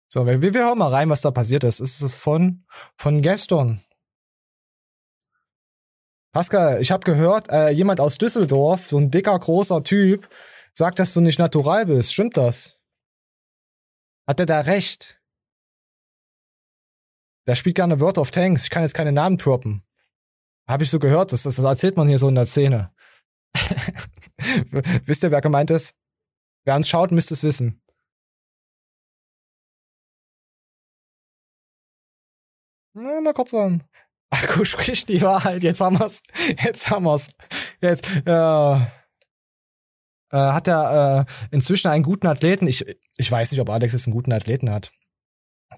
So, 0.08 0.26
wir, 0.26 0.42
wir 0.42 0.54
hören 0.54 0.78
mal 0.78 0.94
rein, 0.94 1.10
was 1.10 1.22
da 1.22 1.32
passiert 1.32 1.64
ist. 1.64 1.80
Es 1.80 2.02
ist 2.02 2.16
von, 2.16 2.66
von 2.98 3.22
gestern. 3.22 3.84
Pascal, 6.32 6.82
ich 6.82 6.92
habe 6.92 7.04
gehört, 7.06 7.50
äh, 7.50 7.70
jemand 7.70 8.02
aus 8.02 8.18
Düsseldorf, 8.18 8.88
so 8.88 8.98
ein 8.98 9.10
dicker, 9.10 9.38
großer 9.38 9.84
Typ, 9.84 10.28
sagt, 10.74 11.00
dass 11.00 11.14
du 11.14 11.22
nicht 11.22 11.40
natural 11.40 11.86
bist. 11.86 12.14
Stimmt 12.14 12.36
das? 12.36 12.75
Hat 14.28 14.40
er 14.40 14.46
da 14.46 14.62
recht? 14.62 15.22
Der 17.48 17.56
spielt 17.56 17.76
gerne 17.76 18.00
World 18.00 18.18
of 18.18 18.32
Tanks. 18.32 18.64
Ich 18.64 18.70
kann 18.70 18.82
jetzt 18.82 18.96
keine 18.96 19.12
Namen 19.12 19.38
droppen. 19.38 19.84
Habe 20.68 20.84
ich 20.84 20.90
so 20.90 21.00
gehört. 21.00 21.32
Das, 21.32 21.44
das 21.44 21.60
erzählt 21.60 21.96
man 21.96 22.08
hier 22.08 22.18
so 22.18 22.28
in 22.28 22.36
der 22.36 22.46
Szene. 22.46 22.94
Wisst 25.06 25.24
ihr, 25.24 25.32
wer 25.32 25.42
gemeint 25.42 25.70
ist? 25.70 25.96
Wer 26.66 26.76
uns 26.76 26.90
schaut, 26.90 27.12
müsste 27.12 27.36
es 27.36 27.44
wissen. 27.44 27.82
Na, 32.94 33.22
mal 33.22 33.34
kurz 33.34 33.54
an. 33.54 33.84
Akku 34.32 34.66
spricht 34.66 35.10
die 35.10 35.22
Wahrheit. 35.22 35.62
Jetzt 35.62 35.82
haben 35.82 36.00
wir's. 36.00 36.24
Jetzt 36.64 36.90
haben 36.90 37.06
wir's. 37.06 37.30
Jetzt, 37.82 38.10
ja. 38.26 38.92
Äh, 40.36 40.52
hat 40.52 40.68
er 40.68 41.26
äh, 41.30 41.46
inzwischen 41.52 41.88
einen 41.88 42.04
guten 42.04 42.28
Athleten? 42.28 42.68
Ich, 42.68 42.86
ich 43.16 43.32
weiß 43.32 43.52
nicht, 43.52 43.62
ob 43.62 43.70
Alex 43.70 43.94
jetzt 43.94 44.06
einen 44.06 44.14
guten 44.14 44.34
Athleten 44.34 44.70
hat. 44.70 44.92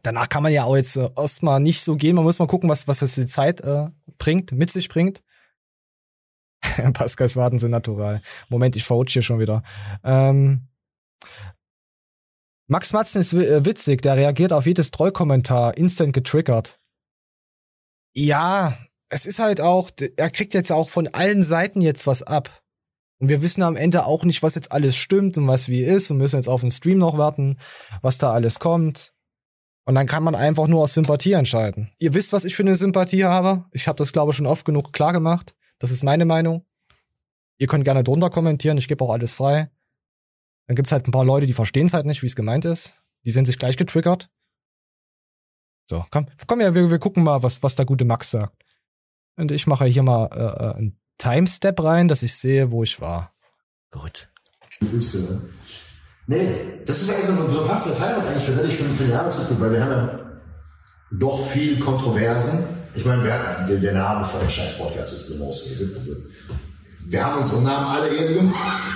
Danach 0.01 0.29
kann 0.29 0.41
man 0.41 0.51
ja 0.51 0.63
auch 0.63 0.75
jetzt 0.75 0.95
äh, 0.95 1.09
erstmal 1.15 1.59
nicht 1.59 1.81
so 1.81 1.95
gehen. 1.95 2.15
Man 2.15 2.25
muss 2.25 2.39
mal 2.39 2.47
gucken, 2.47 2.67
was, 2.67 2.87
was 2.87 2.99
das 2.99 3.13
die 3.13 3.27
Zeit 3.27 3.61
äh, 3.61 3.85
bringt, 4.17 4.53
mit 4.53 4.71
sich 4.71 4.89
bringt. 4.89 5.23
Pascals 6.93 7.35
Waden 7.35 7.59
sind 7.59 7.69
natural. 7.69 8.23
Moment, 8.49 8.75
ich 8.75 8.83
verrutsche 8.83 9.13
hier 9.13 9.21
schon 9.21 9.39
wieder. 9.39 9.61
Ähm, 10.03 10.67
Max 12.65 12.93
Matzen 12.93 13.21
ist 13.21 13.33
äh, 13.33 13.63
witzig, 13.63 14.01
der 14.01 14.17
reagiert 14.17 14.53
auf 14.53 14.65
jedes 14.65 14.89
Trollkommentar, 14.89 15.77
instant 15.77 16.13
getriggert. 16.13 16.79
Ja, 18.15 18.75
es 19.09 19.27
ist 19.27 19.37
halt 19.37 19.61
auch, 19.61 19.91
er 20.15 20.31
kriegt 20.31 20.55
jetzt 20.55 20.71
auch 20.71 20.89
von 20.89 21.07
allen 21.09 21.43
Seiten 21.43 21.79
jetzt 21.81 22.07
was 22.07 22.23
ab. 22.23 22.49
Und 23.19 23.29
wir 23.29 23.41
wissen 23.41 23.63
am 23.63 23.75
Ende 23.75 24.05
auch 24.05 24.23
nicht, 24.23 24.43
was 24.43 24.55
jetzt 24.55 24.71
alles 24.71 24.95
stimmt 24.95 25.37
und 25.37 25.47
was 25.47 25.69
wie 25.69 25.83
ist 25.83 26.11
und 26.11 26.17
müssen 26.17 26.35
jetzt 26.35 26.47
auf 26.47 26.61
den 26.61 26.71
Stream 26.71 26.99
noch 26.99 27.17
warten, 27.17 27.57
was 28.01 28.17
da 28.17 28.31
alles 28.31 28.59
kommt. 28.59 29.13
Und 29.85 29.95
dann 29.95 30.05
kann 30.05 30.23
man 30.23 30.35
einfach 30.35 30.67
nur 30.67 30.83
aus 30.83 30.93
Sympathie 30.93 31.31
entscheiden. 31.33 31.91
Ihr 31.97 32.13
wisst, 32.13 32.33
was 32.33 32.43
ich 32.45 32.55
für 32.55 32.63
eine 32.63 32.75
Sympathie 32.75 33.23
habe. 33.23 33.65
Ich 33.71 33.87
habe 33.87 33.97
das, 33.97 34.11
glaube 34.13 34.31
ich, 34.31 34.37
schon 34.37 34.45
oft 34.45 34.65
genug 34.65 34.93
klar 34.93 35.13
gemacht. 35.13 35.55
Das 35.79 35.91
ist 35.91 36.03
meine 36.03 36.25
Meinung. 36.25 36.65
Ihr 37.57 37.67
könnt 37.67 37.85
gerne 37.85 38.03
drunter 38.03 38.29
kommentieren, 38.29 38.77
ich 38.77 38.87
gebe 38.87 39.03
auch 39.03 39.11
alles 39.11 39.33
frei. 39.33 39.71
Dann 40.67 40.75
gibt's 40.75 40.91
halt 40.91 41.07
ein 41.07 41.11
paar 41.11 41.25
Leute, 41.25 41.47
die 41.47 41.53
verstehen 41.53 41.87
es 41.87 41.93
halt 41.93 42.05
nicht, 42.05 42.21
wie 42.21 42.27
es 42.27 42.35
gemeint 42.35 42.65
ist. 42.65 42.99
Die 43.25 43.31
sind 43.31 43.45
sich 43.45 43.57
gleich 43.57 43.77
getriggert. 43.77 44.29
So, 45.89 46.05
komm, 46.11 46.27
komm 46.45 46.61
ja, 46.61 46.75
wir, 46.75 46.91
wir 46.91 46.99
gucken 46.99 47.23
mal, 47.23 47.41
was, 47.41 47.63
was 47.63 47.75
der 47.75 47.85
gute 47.85 48.05
Max 48.05 48.29
sagt. 48.29 48.63
Und 49.37 49.51
ich 49.51 49.67
mache 49.67 49.85
hier 49.85 50.03
mal 50.03 50.27
äh, 50.33 50.63
äh 50.63 50.75
einen 50.75 50.99
Timestep 51.17 51.83
rein, 51.83 52.07
dass 52.07 52.23
ich 52.23 52.35
sehe, 52.35 52.71
wo 52.71 52.83
ich 52.83 53.01
war. 53.01 53.31
Gut. 53.91 54.29
Nee, 56.27 56.83
das 56.85 57.01
ist 57.01 57.09
eigentlich 57.09 57.25
so, 57.25 57.49
so 57.49 57.61
ein 57.61 57.67
passender 57.67 57.97
Teil 57.97 58.15
eigentlich 58.15 58.45
tatsächlich 58.45 58.75
für, 58.75 58.83
für 58.85 59.03
den 59.03 59.13
Jahresrückblick, 59.13 59.59
weil 59.61 59.71
wir 59.71 59.83
haben 59.83 59.91
ja 59.91 60.19
doch 61.11 61.39
viel 61.39 61.79
Kontroversen. 61.79 62.65
Ich 62.93 63.05
meine, 63.05 63.23
wir 63.23 63.33
hatten, 63.33 63.67
der, 63.67 63.77
der 63.77 63.93
Name 63.93 64.25
von 64.25 64.39
dem 64.41 64.49
scheiß 64.49 64.77
Podcast 64.77 65.13
ist 65.13 65.39
Most 65.39 65.69
Hated. 65.71 65.95
Also, 65.95 66.11
wir 67.09 67.25
haben 67.25 67.41
unseren 67.41 67.63
Namen 67.63 67.87
alle 67.87 68.09
Ehre 68.09 68.33
gemacht. 68.33 68.91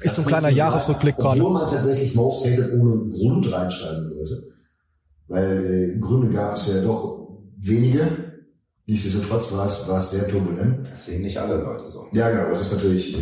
Ist 0.00 0.16
so 0.16 0.22
ein 0.22 0.26
kleiner 0.26 0.48
Jahresrückblick 0.48 1.16
gerade. 1.16 1.40
Obwohl 1.40 1.60
man 1.60 1.70
tatsächlich 1.70 2.14
Most 2.14 2.44
Hated 2.44 2.72
ohne 2.72 3.08
Grund 3.10 3.52
reinschreiben 3.52 4.04
sollte. 4.04 4.42
Weil 5.28 5.94
äh, 5.96 5.98
Gründe 6.00 6.30
gab 6.34 6.56
es 6.56 6.74
ja 6.74 6.82
doch 6.82 7.38
wenige. 7.60 8.23
Nichtsdestotrotz 8.86 9.50
war 9.52 9.66
es, 9.66 9.88
war 9.88 9.98
es 9.98 10.10
sehr 10.10 10.28
turbulent. 10.28 10.86
Das 10.86 11.06
sehen 11.06 11.22
nicht 11.22 11.38
alle 11.38 11.56
Leute 11.56 11.88
so. 11.88 12.06
Ja, 12.12 12.28
genau. 12.28 12.50
Das 12.50 12.60
ist 12.60 12.72
natürlich 12.72 13.16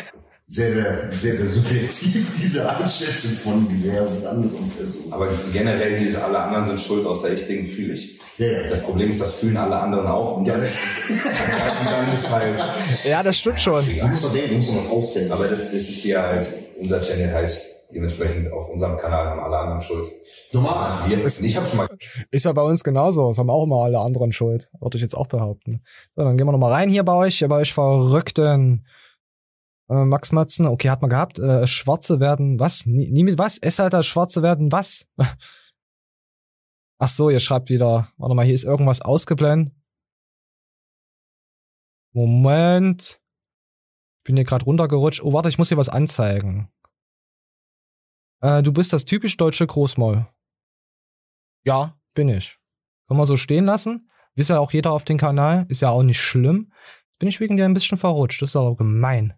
sehr, 0.46 0.72
sehr, 0.72 1.12
sehr, 1.12 1.36
sehr 1.36 1.50
subjektiv, 1.50 2.26
diese 2.42 2.68
Einschätzung 2.68 3.32
von 3.32 3.68
diversen 3.68 4.26
anderen 4.26 4.70
Personen. 4.70 5.12
Aber 5.12 5.28
generell, 5.52 5.98
diese 5.98 6.24
alle 6.24 6.38
anderen 6.38 6.66
sind 6.66 6.80
schuld 6.80 7.06
aus 7.06 7.20
der 7.22 7.32
richtigen 7.32 7.66
fühle 7.66 7.92
ich. 7.92 8.18
Ja, 8.38 8.46
ja, 8.46 8.68
das 8.70 8.82
Problem 8.82 9.10
ist, 9.10 9.20
das 9.20 9.34
fühlen 9.34 9.58
alle 9.58 9.76
anderen 9.76 10.06
auch. 10.06 10.38
Und 10.38 10.48
dann, 10.48 10.60
und 10.60 10.68
dann 10.68 12.14
ist 12.14 12.30
halt. 12.30 12.64
Ja, 13.04 13.22
das 13.22 13.36
stimmt 13.36 13.60
schon. 13.60 13.84
Du 13.84 14.06
musst 14.06 14.24
doch 14.24 14.32
denken, 14.32 14.48
du 14.48 14.56
musst 14.56 14.70
doch 14.70 14.76
was 14.76 14.90
ausdenken. 14.90 15.32
Aber 15.32 15.44
das, 15.44 15.58
das 15.58 15.74
ist 15.74 16.02
hier 16.02 16.22
halt, 16.22 16.46
unser 16.78 17.02
Channel 17.02 17.34
heißt 17.34 17.71
dementsprechend 17.94 18.52
auf 18.52 18.68
unserem 18.68 18.96
Kanal 18.96 19.26
haben 19.26 19.40
alle 19.40 19.58
anderen 19.58 19.82
Schuld. 19.82 20.10
Normal. 20.52 20.90
Wir, 21.08 21.24
ich 21.24 21.56
habe 21.56 21.66
schon 21.66 21.76
mal. 21.78 21.88
Ist 22.30 22.44
ja 22.44 22.52
bei 22.52 22.62
uns 22.62 22.84
genauso. 22.84 23.28
Das 23.28 23.38
haben 23.38 23.50
auch 23.50 23.64
immer 23.64 23.84
alle 23.84 23.98
anderen 23.98 24.32
Schuld. 24.32 24.70
Würde 24.80 24.96
ich 24.96 25.02
jetzt 25.02 25.14
auch 25.14 25.26
behaupten. 25.26 25.82
So, 26.14 26.24
dann 26.24 26.36
gehen 26.36 26.46
wir 26.46 26.52
nochmal 26.52 26.72
rein 26.72 26.88
hier 26.88 27.04
bei 27.04 27.14
euch, 27.14 27.44
bei 27.48 27.56
euch 27.56 27.72
Verrückten. 27.72 28.86
Äh, 29.88 30.04
Max 30.04 30.32
Matzen, 30.32 30.66
okay, 30.66 30.90
hat 30.90 31.02
man 31.02 31.10
gehabt. 31.10 31.38
Äh, 31.38 31.66
Schwarze 31.66 32.20
werden, 32.20 32.58
was? 32.58 32.86
Nie, 32.86 33.10
nie 33.10 33.24
mit 33.24 33.38
was? 33.38 33.58
Essalter, 33.58 34.02
Schwarze 34.02 34.42
werden, 34.42 34.72
was? 34.72 35.06
Ach 36.98 37.08
so, 37.08 37.30
ihr 37.30 37.40
schreibt 37.40 37.68
wieder, 37.68 38.08
warte 38.16 38.34
mal, 38.34 38.44
hier 38.44 38.54
ist 38.54 38.64
irgendwas 38.64 39.00
ausgeblendet. 39.00 39.74
Moment. 42.12 43.20
Ich 44.18 44.24
bin 44.24 44.36
hier 44.36 44.44
gerade 44.44 44.64
runtergerutscht. 44.64 45.22
Oh, 45.22 45.32
warte, 45.32 45.48
ich 45.48 45.58
muss 45.58 45.68
hier 45.68 45.78
was 45.78 45.88
anzeigen. 45.88 46.68
Äh, 48.42 48.62
du 48.62 48.72
bist 48.72 48.92
das 48.92 49.04
typisch 49.04 49.36
deutsche 49.36 49.66
Großmaul. 49.66 50.26
Ja, 51.64 51.96
bin 52.14 52.28
ich. 52.28 52.58
Kann 53.08 53.16
man 53.16 53.26
so 53.26 53.36
stehen 53.36 53.64
lassen. 53.64 54.10
Wisst 54.34 54.50
ja 54.50 54.58
auch 54.58 54.72
jeder 54.72 54.92
auf 54.92 55.04
den 55.04 55.18
Kanal. 55.18 55.66
Ist 55.68 55.80
ja 55.80 55.90
auch 55.90 56.02
nicht 56.02 56.20
schlimm. 56.20 56.72
Bin 57.18 57.28
ich 57.28 57.40
wegen 57.40 57.56
dir 57.56 57.64
ein 57.64 57.74
bisschen 57.74 57.98
verrutscht. 57.98 58.42
Das 58.42 58.50
ist 58.50 58.56
aber 58.56 58.76
gemein. 58.76 59.34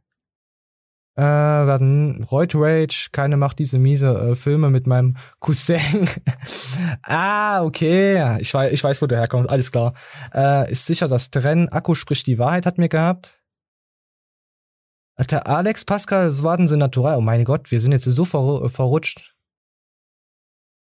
Äh, 1.16 1.22
werden 1.22 2.24
Reut 2.24 2.55
Rage, 2.57 3.11
keine 3.12 3.36
macht 3.36 3.61
diese 3.61 3.78
miese 3.78 4.30
äh, 4.30 4.34
Filme 4.34 4.70
mit 4.70 4.88
meinem 4.88 5.16
Cousin. 5.38 6.09
ah, 7.02 7.62
okay. 7.62 8.38
Ich 8.40 8.52
weiß, 8.52 8.72
ich 8.72 8.82
weiß, 8.82 9.00
wo 9.00 9.07
du 9.07 9.16
herkommst. 9.16 9.50
Alles 9.50 9.70
klar. 9.70 9.94
Äh, 10.34 10.72
ist 10.72 10.86
sicher 10.86 11.07
das 11.07 11.30
Trennen. 11.30 11.68
Akku 11.68 11.94
spricht 11.94 12.26
die 12.26 12.38
Wahrheit, 12.38 12.66
hat 12.66 12.78
mir 12.78 12.88
gehabt. 12.88 13.43
Alex 15.16 15.84
Pascal, 15.84 16.28
das 16.28 16.42
warten 16.42 16.66
sie 16.66 16.76
natural. 16.76 17.18
Oh 17.18 17.20
mein 17.20 17.44
Gott, 17.44 17.70
wir 17.70 17.80
sind 17.80 17.92
jetzt 17.92 18.04
so 18.04 18.24
ver 18.24 18.68
verrutscht. 18.68 19.34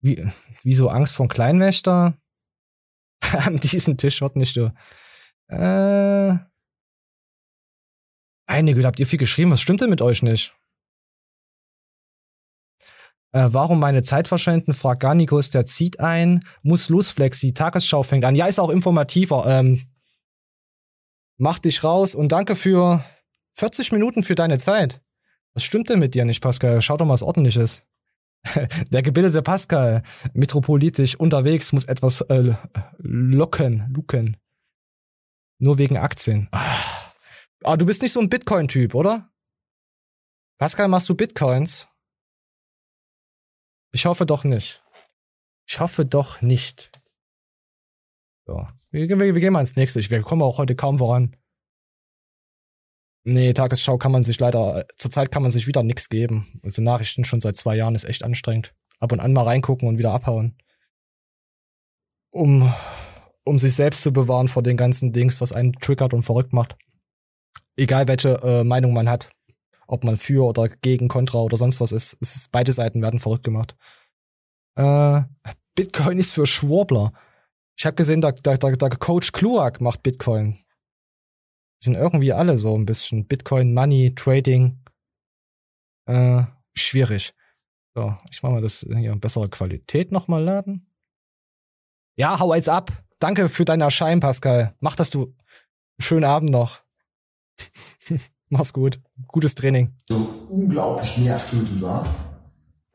Wie, 0.01 0.27
wie 0.63 0.73
so 0.73 0.89
Angst 0.89 1.15
vor 1.15 1.27
Kleinwächter? 1.27 2.17
An 3.31 3.57
diesem 3.57 3.97
Tisch 3.97 4.21
wird 4.21 4.35
nicht 4.35 4.53
so. 4.53 4.71
Äh. 5.47 6.37
Einige, 8.47 8.83
habt 8.83 8.99
ihr 8.99 9.07
viel 9.07 9.19
geschrieben? 9.19 9.51
Was 9.51 9.61
stimmt 9.61 9.81
denn 9.81 9.89
mit 9.89 10.01
euch 10.01 10.23
nicht? 10.23 10.53
Äh, 13.33 13.47
warum 13.51 13.79
meine 13.79 14.03
Zeit 14.03 14.27
verschwenden? 14.27 14.73
fragt 14.73 15.01
Garnikus, 15.01 15.51
der 15.51 15.65
zieht 15.65 15.99
ein. 15.99 16.43
Muss 16.61 16.89
los, 16.89 17.11
Flexi. 17.11 17.53
Tagesschau 17.53 18.03
fängt 18.03 18.25
an. 18.25 18.35
Ja, 18.35 18.47
ist 18.47 18.59
auch 18.59 18.69
informativer. 18.69 19.45
Ähm, 19.47 19.89
mach 21.37 21.59
dich 21.59 21.83
raus 21.83 22.13
und 22.13 22.31
danke 22.31 22.55
für 22.55 23.03
40 23.61 23.91
Minuten 23.91 24.23
für 24.23 24.33
deine 24.33 24.57
Zeit. 24.57 25.03
Was 25.53 25.63
stimmt 25.63 25.89
denn 25.89 25.99
mit 25.99 26.15
dir 26.15 26.25
nicht, 26.25 26.41
Pascal? 26.41 26.81
Schau 26.81 26.97
doch 26.97 27.05
mal, 27.05 27.13
was 27.13 27.21
ordentliches. 27.21 27.83
Der 28.89 29.03
gebildete 29.03 29.43
Pascal, 29.43 30.01
metropolitisch 30.33 31.15
unterwegs, 31.15 31.71
muss 31.71 31.83
etwas 31.83 32.21
äh, 32.21 32.55
locken, 32.97 33.85
luken. 33.93 34.37
Nur 35.59 35.77
wegen 35.77 35.95
Aktien. 35.97 36.47
Ah, 36.51 37.13
ah 37.63 37.77
du 37.77 37.85
bist 37.85 38.01
nicht 38.01 38.13
so 38.13 38.19
ein 38.19 38.29
Bitcoin-Typ, 38.29 38.95
oder? 38.95 39.31
Pascal, 40.57 40.87
machst 40.87 41.07
du 41.09 41.13
Bitcoins? 41.13 41.87
Ich 43.91 44.07
hoffe 44.07 44.25
doch 44.25 44.43
nicht. 44.43 44.83
Ich 45.67 45.79
hoffe 45.79 46.03
doch 46.03 46.41
nicht. 46.41 46.99
So. 48.47 48.67
Wir, 48.89 49.07
wir, 49.07 49.19
wir 49.19 49.33
gehen 49.33 49.53
mal 49.53 49.59
ins 49.59 49.75
nächste. 49.75 49.99
Wir 50.09 50.21
kommen 50.23 50.41
auch 50.41 50.57
heute 50.57 50.75
kaum 50.75 50.97
voran. 50.97 51.37
Nee, 53.23 53.53
Tagesschau 53.53 53.97
kann 53.97 54.11
man 54.11 54.23
sich 54.23 54.39
leider, 54.39 54.85
zurzeit 54.97 55.31
kann 55.31 55.43
man 55.43 55.51
sich 55.51 55.67
wieder 55.67 55.83
nix 55.83 56.09
geben. 56.09 56.59
Also 56.63 56.81
Nachrichten 56.81 57.23
schon 57.23 57.39
seit 57.39 57.55
zwei 57.55 57.75
Jahren 57.75 57.93
ist 57.93 58.05
echt 58.05 58.23
anstrengend. 58.23 58.73
Ab 58.99 59.11
und 59.11 59.19
an 59.19 59.33
mal 59.33 59.43
reingucken 59.43 59.87
und 59.87 59.99
wieder 59.99 60.11
abhauen. 60.11 60.57
Um, 62.31 62.73
um 63.43 63.59
sich 63.59 63.75
selbst 63.75 64.01
zu 64.01 64.11
bewahren 64.11 64.47
vor 64.47 64.63
den 64.63 64.77
ganzen 64.77 65.11
Dings, 65.11 65.41
was 65.41 65.51
einen 65.51 65.73
triggert 65.73 66.13
und 66.13 66.23
verrückt 66.23 66.53
macht. 66.53 66.75
Egal 67.75 68.07
welche 68.07 68.41
äh, 68.41 68.63
Meinung 68.63 68.93
man 68.93 69.09
hat. 69.09 69.29
Ob 69.87 70.03
man 70.03 70.17
für 70.17 70.45
oder 70.45 70.69
gegen, 70.69 71.07
kontra 71.07 71.39
oder 71.39 71.57
sonst 71.57 71.79
was 71.81 71.91
ist. 71.91 72.17
Es 72.21 72.35
ist 72.35 72.51
beide 72.51 72.71
Seiten 72.71 73.01
werden 73.01 73.19
verrückt 73.19 73.43
gemacht. 73.43 73.75
Äh, 74.75 75.21
Bitcoin 75.75 76.17
ist 76.17 76.31
für 76.31 76.47
Schwurbler. 76.47 77.11
Ich 77.77 77.85
habe 77.85 77.95
gesehen, 77.95 78.21
der, 78.21 78.31
der, 78.31 78.57
der 78.57 78.89
Coach 78.91 79.31
Kluak 79.31 79.81
macht 79.81 80.01
Bitcoin. 80.03 80.57
Sind 81.83 81.95
irgendwie 81.95 82.31
alle 82.31 82.57
so 82.57 82.77
ein 82.77 82.85
bisschen 82.85 83.25
Bitcoin, 83.25 83.73
Money, 83.73 84.13
Trading. 84.13 84.79
Äh, 86.05 86.43
schwierig. 86.75 87.33
So, 87.95 88.15
ich 88.31 88.43
mach 88.43 88.51
mal 88.51 88.61
das 88.61 88.85
hier 88.87 89.11
in 89.11 89.19
bessere 89.19 89.49
Qualität 89.49 90.11
nochmal 90.11 90.43
laden. 90.43 90.87
Ja, 92.15 92.39
hau 92.39 92.53
jetzt 92.53 92.69
ab. 92.69 92.91
Danke 93.19 93.49
für 93.49 93.65
dein 93.65 93.81
Erscheinen, 93.81 94.21
Pascal. 94.21 94.75
Mach 94.79 94.95
das 94.95 95.09
du. 95.09 95.35
Schönen 95.99 96.23
Abend 96.23 96.51
noch. 96.51 96.81
Mach's 98.49 98.73
gut. 98.73 98.99
Gutes 99.27 99.55
Training. 99.55 99.95
So 100.07 100.47
unglaublich 100.49 101.17
nervtötend 101.17 101.81
war, 101.81 102.05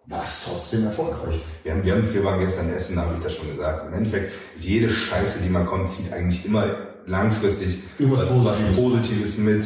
war 0.06 0.22
es 0.22 0.44
trotzdem 0.44 0.84
erfolgreich. 0.84 1.40
Wir 1.64 1.72
haben, 1.72 1.84
wir 1.84 1.94
haben, 1.94 2.14
wir 2.14 2.24
waren 2.24 2.38
gestern 2.38 2.68
essen, 2.68 2.98
habe 2.98 3.14
ich 3.14 3.20
das 3.20 3.36
schon 3.36 3.48
gesagt. 3.48 3.86
Im 3.86 3.94
Endeffekt, 3.94 4.32
jede 4.58 4.88
Scheiße, 4.88 5.40
die 5.42 5.48
man 5.48 5.66
kommt, 5.66 5.88
zieht 5.88 6.12
eigentlich 6.12 6.44
immer 6.44 6.66
langfristig 7.06 7.78
was, 7.98 8.28
was 8.44 8.58
Positives 8.74 9.38
mit. 9.38 9.64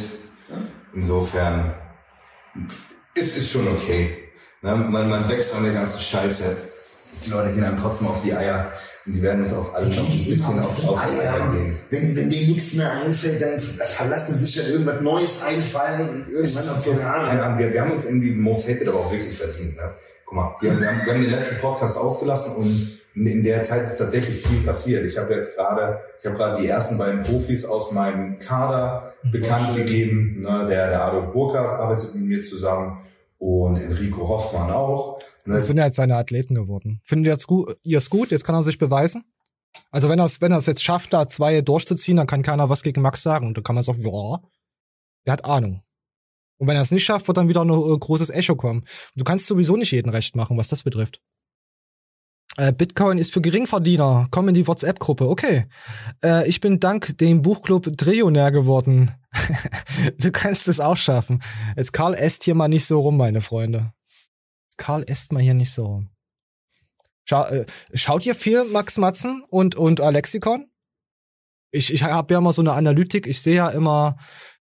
Insofern 0.93 1.73
ist 3.15 3.37
es 3.37 3.51
schon 3.51 3.67
okay. 3.67 4.17
Ne? 4.61 4.75
Man, 4.75 5.09
man 5.09 5.27
wächst 5.29 5.53
an 5.55 5.63
der 5.63 5.73
ganzen 5.73 5.99
Scheiße. 5.99 6.57
Die 7.25 7.29
Leute 7.29 7.53
gehen 7.53 7.63
einem 7.63 7.79
trotzdem 7.79 8.07
auf 8.07 8.21
die 8.23 8.33
Eier. 8.33 8.71
Und 9.05 9.13
die 9.13 9.21
werden 9.23 9.43
uns 9.43 9.53
auch 9.53 9.73
alle 9.73 9.87
noch 9.87 9.97
ein 9.97 10.25
bisschen 10.25 10.59
auf, 10.59 10.87
auf 10.87 11.01
eingehen. 11.01 11.75
Wenn, 11.89 12.15
wenn 12.15 12.29
denen 12.29 12.51
nichts 12.51 12.73
mehr 12.75 12.91
einfällt, 12.91 13.41
dann 13.41 13.59
verlassen 13.59 14.37
sie 14.37 14.45
sich 14.45 14.55
ja 14.55 14.63
irgendwas 14.63 15.01
Neues 15.01 15.41
einfallen 15.41 16.07
und 16.09 16.29
irgendwann 16.31 16.69
auf 16.69 16.77
so 16.77 16.91
eine 16.91 17.05
Ahnung. 17.05 17.57
Wir, 17.57 17.73
wir 17.73 17.81
haben 17.81 17.91
uns 17.91 18.05
irgendwie 18.05 18.31
Most 18.31 18.67
Hated 18.67 18.87
aber 18.87 18.99
auch 18.99 19.11
wirklich 19.11 19.35
verdient. 19.35 19.75
Ne? 19.75 19.89
Guck 20.25 20.35
mal, 20.35 20.55
wir, 20.61 20.79
wir, 20.79 20.87
haben, 20.87 21.01
wir 21.03 21.13
haben 21.13 21.21
den 21.21 21.31
letzten 21.31 21.59
Podcast 21.59 21.97
ausgelassen 21.97 22.55
und 22.57 23.00
in, 23.15 23.43
der 23.43 23.63
Zeit 23.63 23.85
ist 23.85 23.97
tatsächlich 23.97 24.37
viel 24.37 24.61
passiert. 24.61 25.05
Ich 25.05 25.17
habe 25.17 25.33
jetzt 25.33 25.55
gerade, 25.55 25.99
ich 26.19 26.25
habe 26.25 26.35
gerade 26.35 26.61
die 26.61 26.67
ersten 26.67 26.97
beiden 26.97 27.23
Profis 27.23 27.65
aus 27.65 27.91
meinem 27.91 28.39
Kader 28.39 29.13
bekannt 29.31 29.75
gegeben. 29.75 30.41
Ne? 30.41 30.67
Der, 30.69 30.89
der 30.89 31.05
Adolf 31.05 31.33
Burkhardt 31.33 31.79
arbeitet 31.79 32.15
mit 32.15 32.23
mir 32.23 32.43
zusammen 32.43 33.01
und 33.37 33.77
Enrico 33.77 34.27
Hoffmann 34.27 34.71
auch. 34.71 35.19
Ne? 35.45 35.55
Das 35.55 35.67
sind 35.67 35.77
ja 35.77 35.85
jetzt 35.85 35.95
seine 35.95 36.17
Athleten 36.17 36.55
geworden. 36.55 37.01
Findet 37.03 37.31
ihr 37.31 37.35
es 37.35 37.47
gut? 37.47 37.77
Gut? 38.09 38.31
Jetzt 38.31 38.45
kann 38.45 38.55
er 38.55 38.63
sich 38.63 38.77
beweisen. 38.77 39.25
Also 39.89 40.09
wenn 40.09 40.19
er 40.19 40.25
es 40.25 40.41
wenn 40.41 40.51
er 40.51 40.57
es 40.57 40.65
jetzt 40.65 40.83
schafft, 40.83 41.13
da 41.13 41.27
zwei 41.27 41.61
durchzuziehen, 41.61 42.17
dann 42.17 42.27
kann 42.27 42.43
keiner 42.43 42.69
was 42.69 42.83
gegen 42.83 43.01
Max 43.01 43.21
sagen. 43.21 43.47
Und 43.47 43.57
dann 43.57 43.63
kann 43.63 43.75
man 43.75 43.83
sagen, 43.83 44.01
ja, 44.03 44.39
der 45.25 45.33
hat 45.33 45.45
Ahnung. 45.45 45.81
Und 46.57 46.67
wenn 46.67 46.75
er 46.75 46.83
es 46.83 46.91
nicht 46.91 47.03
schafft, 47.03 47.27
wird 47.27 47.37
dann 47.37 47.49
wieder 47.49 47.65
ein 47.65 47.69
äh, 47.69 47.97
großes 47.97 48.29
Echo 48.29 48.55
kommen. 48.55 48.81
Und 48.81 48.87
du 49.15 49.23
kannst 49.23 49.47
sowieso 49.47 49.75
nicht 49.75 49.91
jeden 49.91 50.09
recht 50.09 50.35
machen, 50.35 50.57
was 50.57 50.67
das 50.67 50.83
betrifft. 50.83 51.21
Äh, 52.57 52.73
Bitcoin 52.73 53.17
ist 53.17 53.31
für 53.33 53.41
Geringverdiener. 53.41 54.27
Komm 54.29 54.49
in 54.49 54.53
die 54.53 54.67
WhatsApp-Gruppe. 54.67 55.27
Okay. 55.27 55.67
Äh, 56.23 56.47
ich 56.49 56.59
bin 56.59 56.79
dank 56.79 57.17
dem 57.17 57.41
Buchclub 57.41 57.97
Trillionär 57.97 58.51
geworden. 58.51 59.11
du 60.19 60.31
kannst 60.31 60.67
es 60.67 60.79
auch 60.79 60.97
schaffen. 60.97 61.41
Jetzt 61.77 61.93
Karl 61.93 62.13
esst 62.13 62.43
hier 62.43 62.55
mal 62.55 62.67
nicht 62.67 62.85
so 62.85 62.99
rum, 62.99 63.17
meine 63.17 63.41
Freunde. 63.41 63.93
Karl 64.77 65.03
esst 65.07 65.31
mal 65.31 65.41
hier 65.41 65.53
nicht 65.53 65.71
so 65.71 65.85
rum. 65.85 66.09
Schau, 67.23 67.45
äh, 67.45 67.65
schaut 67.93 68.25
ihr 68.25 68.35
viel 68.35 68.65
Max 68.65 68.97
Matzen 68.97 69.43
und, 69.49 69.75
und 69.75 70.01
Alexikon? 70.01 70.69
Ich, 71.71 71.93
ich 71.93 72.03
habe 72.03 72.33
ja 72.33 72.39
immer 72.39 72.51
so 72.51 72.61
eine 72.61 72.73
Analytik. 72.73 73.27
Ich 73.27 73.41
sehe 73.41 73.55
ja 73.55 73.69
immer, 73.69 74.17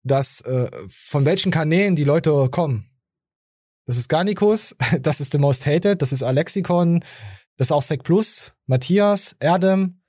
dass 0.02 0.40
äh, 0.42 0.70
von 0.88 1.26
welchen 1.26 1.52
Kanälen 1.52 1.96
die 1.96 2.04
Leute 2.04 2.48
kommen. 2.50 2.90
Das 3.86 3.98
ist 3.98 4.08
Garnicus, 4.08 4.74
das 5.00 5.20
ist 5.20 5.32
The 5.32 5.38
Most 5.38 5.66
Hated, 5.66 6.00
das 6.00 6.12
ist 6.12 6.22
Alexikon, 6.22 7.04
das 7.56 7.68
ist 7.68 7.72
auch 7.72 7.82
Sec 7.82 8.02
Plus, 8.02 8.52
Matthias, 8.66 9.36
Erdem, 9.38 10.00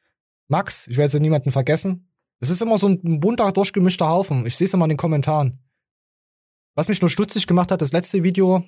Max, 0.47 0.87
ich 0.87 0.97
werde 0.97 1.13
jetzt 1.13 1.21
niemanden 1.21 1.51
vergessen. 1.51 2.11
Es 2.39 2.49
ist 2.49 2.61
immer 2.61 2.77
so 2.77 2.87
ein 2.87 3.19
bunter, 3.19 3.51
durchgemischter 3.51 4.07
Haufen. 4.07 4.45
Ich 4.45 4.55
sehe 4.55 4.65
es 4.65 4.73
immer 4.73 4.85
in 4.85 4.89
den 4.89 4.97
Kommentaren. 4.97 5.63
Was 6.75 6.87
mich 6.87 7.01
nur 7.01 7.09
stutzig 7.09 7.47
gemacht 7.47 7.71
hat, 7.71 7.81
das 7.81 7.93
letzte 7.93 8.23
Video 8.23 8.63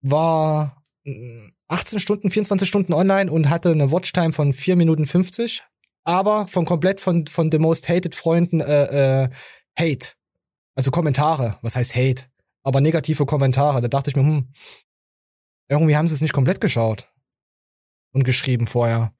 war 0.00 0.84
mm, 1.04 1.50
18 1.68 2.00
Stunden, 2.00 2.30
24 2.30 2.68
Stunden 2.68 2.92
online 2.92 3.30
und 3.30 3.48
hatte 3.48 3.70
eine 3.70 3.90
Watchtime 3.90 4.32
von 4.32 4.52
4 4.52 4.76
Minuten 4.76 5.06
50, 5.06 5.62
aber 6.04 6.46
von 6.48 6.66
komplett 6.66 7.00
von, 7.00 7.26
von 7.26 7.50
The 7.50 7.58
Most 7.58 7.88
Hated 7.88 8.14
Freunden 8.14 8.60
äh, 8.60 9.24
äh, 9.24 9.30
Hate. 9.78 10.10
Also 10.74 10.90
Kommentare. 10.90 11.58
Was 11.62 11.76
heißt 11.76 11.94
Hate? 11.94 12.24
Aber 12.62 12.80
negative 12.80 13.24
Kommentare. 13.26 13.80
Da 13.80 13.88
dachte 13.88 14.10
ich 14.10 14.16
mir, 14.16 14.22
hm, 14.22 14.48
irgendwie 15.68 15.96
haben 15.96 16.08
sie 16.08 16.14
es 16.14 16.20
nicht 16.20 16.32
komplett 16.32 16.60
geschaut 16.60 17.08
und 18.14 18.24
geschrieben 18.24 18.66
vorher. 18.66 19.12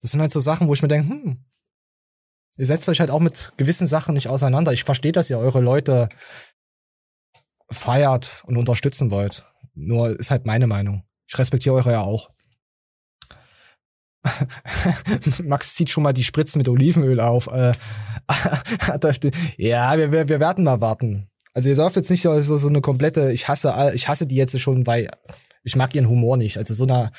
Das 0.00 0.12
sind 0.12 0.20
halt 0.20 0.32
so 0.32 0.40
Sachen, 0.40 0.68
wo 0.68 0.72
ich 0.72 0.80
mir 0.80 0.88
denke, 0.88 1.08
hm, 1.10 1.44
ihr 2.56 2.66
setzt 2.66 2.88
euch 2.88 3.00
halt 3.00 3.10
auch 3.10 3.20
mit 3.20 3.52
gewissen 3.58 3.86
Sachen 3.86 4.14
nicht 4.14 4.28
auseinander. 4.28 4.72
Ich 4.72 4.84
verstehe, 4.84 5.12
dass 5.12 5.28
ihr 5.28 5.38
eure 5.38 5.60
Leute 5.60 6.08
feiert 7.70 8.42
und 8.46 8.56
unterstützen 8.56 9.10
wollt. 9.10 9.44
Nur 9.74 10.18
ist 10.18 10.30
halt 10.30 10.46
meine 10.46 10.66
Meinung. 10.66 11.02
Ich 11.26 11.36
respektiere 11.36 11.74
eure 11.74 11.92
ja 11.92 12.00
auch. 12.02 12.30
Max 15.42 15.74
zieht 15.74 15.90
schon 15.90 16.02
mal 16.02 16.12
die 16.12 16.24
Spritzen 16.24 16.58
mit 16.58 16.68
Olivenöl 16.68 17.20
auf. 17.20 17.48
Äh, 17.48 17.72
ja, 19.58 19.98
wir, 19.98 20.12
wir, 20.12 20.28
wir 20.28 20.40
werden 20.40 20.64
mal 20.64 20.80
warten. 20.80 21.28
Also 21.52 21.68
ihr 21.68 21.76
sauft 21.76 21.96
jetzt 21.96 22.10
nicht 22.10 22.22
so, 22.22 22.40
so, 22.40 22.68
eine 22.68 22.80
komplette, 22.80 23.32
ich 23.32 23.48
hasse, 23.48 23.92
ich 23.94 24.08
hasse 24.08 24.26
die 24.26 24.36
jetzt 24.36 24.58
schon, 24.58 24.86
weil 24.86 25.10
ich 25.64 25.76
mag 25.76 25.94
ihren 25.94 26.08
Humor 26.08 26.36
nicht. 26.36 26.58
Also 26.58 26.74
so 26.74 26.84
eine, 26.84 27.10